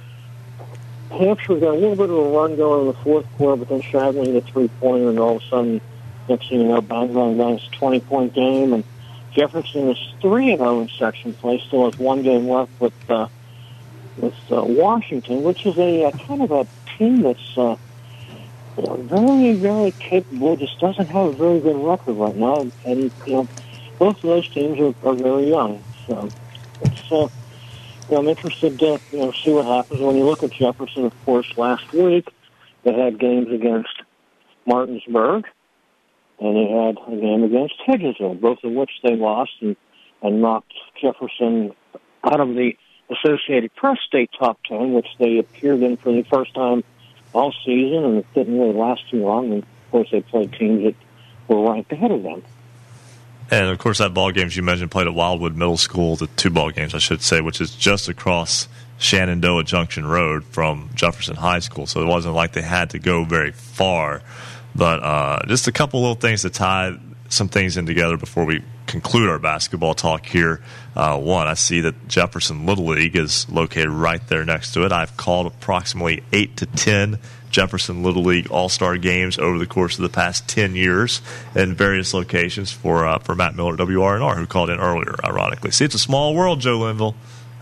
[1.10, 3.82] Hampshire got a little bit of a run going in the fourth quarter, but then
[3.82, 5.80] Shadley hit a three-pointer, and all of a sudden,
[6.28, 8.84] next thing you know, bang, bang, bang, it's a 20-point game, and
[9.32, 13.28] Jefferson is 3 and 0 in section play, still has one game left with uh,
[14.18, 16.66] with uh, Washington, which is a, uh kind of a
[16.98, 17.76] team that's uh,
[18.76, 22.66] you know, very, very capable, just doesn't have a very good record right now.
[22.84, 23.48] And, you know,
[23.98, 25.82] both of those teams are, are very young.
[26.06, 26.28] So
[26.82, 27.28] it's, uh, you
[28.10, 30.00] know, I'm interested to you know, see what happens.
[30.00, 32.28] When you look at Jefferson, of course, last week
[32.84, 34.02] they had games against
[34.66, 35.46] Martinsburg
[36.42, 39.76] and they had a game against Hedgesville, uh, both of which they lost and,
[40.22, 41.72] and knocked Jefferson
[42.24, 42.72] out of the
[43.10, 46.82] Associated Press state top 10, which they appeared in for the first time
[47.32, 49.52] all season, and it didn't really last too long.
[49.52, 50.94] And of course, they played teams that
[51.46, 52.42] were ranked ahead of them.
[53.50, 56.50] And of course, that ball games you mentioned played at Wildwood Middle School, the two
[56.50, 58.66] ball games, I should say, which is just across
[58.98, 61.86] Shenandoah Junction Road from Jefferson High School.
[61.86, 64.22] So it wasn't like they had to go very far.
[64.74, 68.62] But uh, just a couple little things to tie some things in together before we
[68.86, 70.60] conclude our basketball talk here.
[70.94, 74.92] Uh, one, I see that Jefferson Little League is located right there next to it.
[74.92, 77.18] I've called approximately eight to ten
[77.50, 81.22] Jefferson Little League All Star games over the course of the past ten years
[81.54, 85.14] in various locations for uh, for Matt Miller WRNR, who called in earlier.
[85.24, 87.14] Ironically, see, it's a small world, Joe Linville.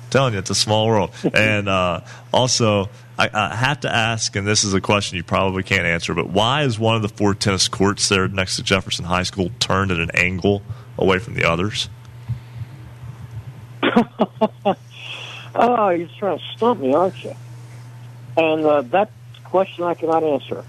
[0.03, 1.13] I'm telling you, it's a small world.
[1.35, 2.01] and uh,
[2.33, 2.89] also,
[3.21, 6.31] I, I have to ask, and this is a question you probably can't answer, but
[6.31, 9.91] why is one of the four tennis courts there next to Jefferson High School turned
[9.91, 10.63] at an angle
[10.97, 11.91] away from the others?
[13.83, 17.35] Oh, you're trying to stump me, aren't you?
[18.39, 19.11] And uh, that
[19.45, 20.65] question I cannot answer.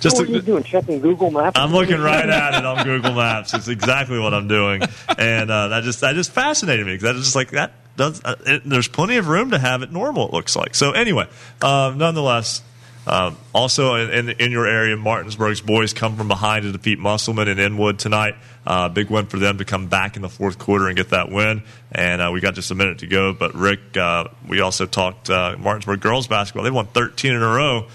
[0.00, 0.64] Just what are you doing?
[0.64, 1.58] Checking Google Maps?
[1.58, 3.54] I'm looking right at it on Google Maps.
[3.54, 4.82] It's exactly what I'm doing,
[5.16, 7.72] and uh, that just that just fascinated me because that is just like that.
[7.98, 10.28] Does, uh, it, there's plenty of room to have it normal.
[10.28, 10.92] It looks like so.
[10.92, 11.28] Anyway,
[11.60, 12.62] um, nonetheless,
[13.06, 17.48] Um, also, in, in, in your area, Martinsburg's boys come from behind to defeat Musselman
[17.48, 18.34] and Inwood tonight.
[18.66, 21.30] Uh, big win for them to come back in the fourth quarter and get that
[21.30, 21.62] win.
[21.90, 23.32] And uh, we got just a minute to go.
[23.32, 26.64] But Rick, uh, we also talked uh, Martinsburg girls basketball.
[26.64, 27.86] They won 13 in a row.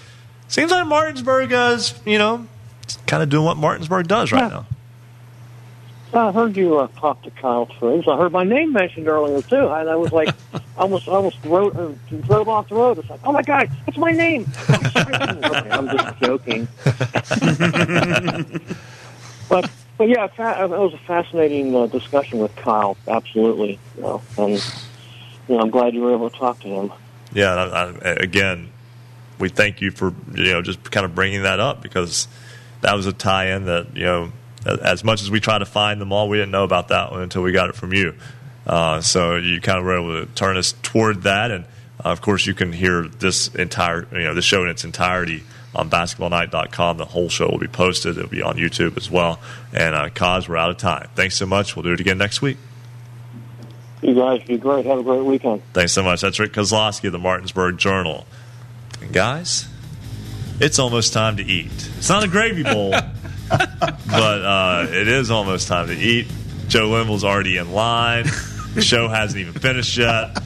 [0.48, 2.48] Seems like Martinsburg is, you know,
[3.06, 4.66] kind of doing what Martinsburg does right now.
[6.16, 8.06] I heard you uh, talk to Kyle Triggs.
[8.08, 10.34] I heard my name mentioned earlier too, and I was like,
[10.76, 11.90] almost, almost wrote, uh,
[12.22, 12.98] drove off the road.
[12.98, 14.46] It's like, oh my god, it's my name.
[15.44, 16.68] Okay, I'm just joking.
[19.48, 22.96] but, but yeah, fa- it was a fascinating uh, discussion with Kyle.
[23.06, 24.52] Absolutely, you know, and
[25.48, 26.92] you know, I'm glad you were able to talk to him.
[27.32, 28.70] Yeah, I, I, again,
[29.38, 32.28] we thank you for you know just kind of bringing that up because
[32.80, 34.32] that was a tie-in that you know
[34.66, 37.22] as much as we try to find them all, we didn't know about that one
[37.22, 38.14] until we got it from you.
[38.66, 41.64] Uh, so you kind of were able to turn us toward that, and
[42.04, 45.42] uh, of course you can hear this entire you know the show in its entirety
[45.74, 46.96] on basketballnight.com.
[46.96, 48.16] The whole show will be posted.
[48.16, 49.40] It'll be on YouTube as well.
[49.72, 51.08] And uh, Cause, we're out of time.
[51.14, 51.76] Thanks so much.
[51.76, 52.56] We'll do it again next week.
[54.02, 54.84] You guys be great.
[54.86, 55.62] Have a great weekend.
[55.72, 56.20] Thanks so much.
[56.20, 58.26] That's Rick Kozlowski of the Martinsburg Journal.
[59.00, 59.66] And guys,
[60.60, 61.72] it's almost time to eat.
[61.96, 62.94] It's not a gravy bowl,
[63.48, 66.26] but uh, it is almost time to eat.
[66.68, 68.24] Joe Linville's already in line.
[68.74, 70.36] The show hasn't even finished yet.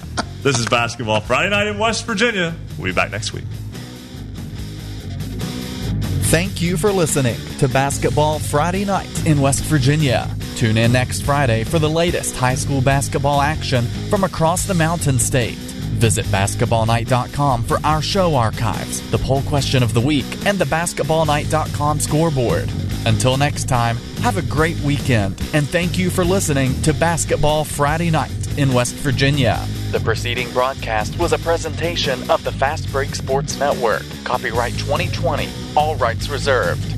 [0.42, 2.54] This is Basketball Friday night in West Virginia.
[2.76, 3.44] We'll be back next week.
[6.28, 10.28] Thank you for listening to Basketball Friday Night in West Virginia.
[10.56, 15.18] Tune in next Friday for the latest high school basketball action from across the Mountain
[15.18, 15.67] State.
[15.98, 21.98] Visit basketballnight.com for our show archives, the poll question of the week, and the basketballnight.com
[21.98, 22.70] scoreboard.
[23.04, 28.10] Until next time, have a great weekend, and thank you for listening to Basketball Friday
[28.10, 29.66] Night in West Virginia.
[29.90, 34.04] The preceding broadcast was a presentation of the Fast Break Sports Network.
[34.24, 36.97] Copyright 2020, all rights reserved.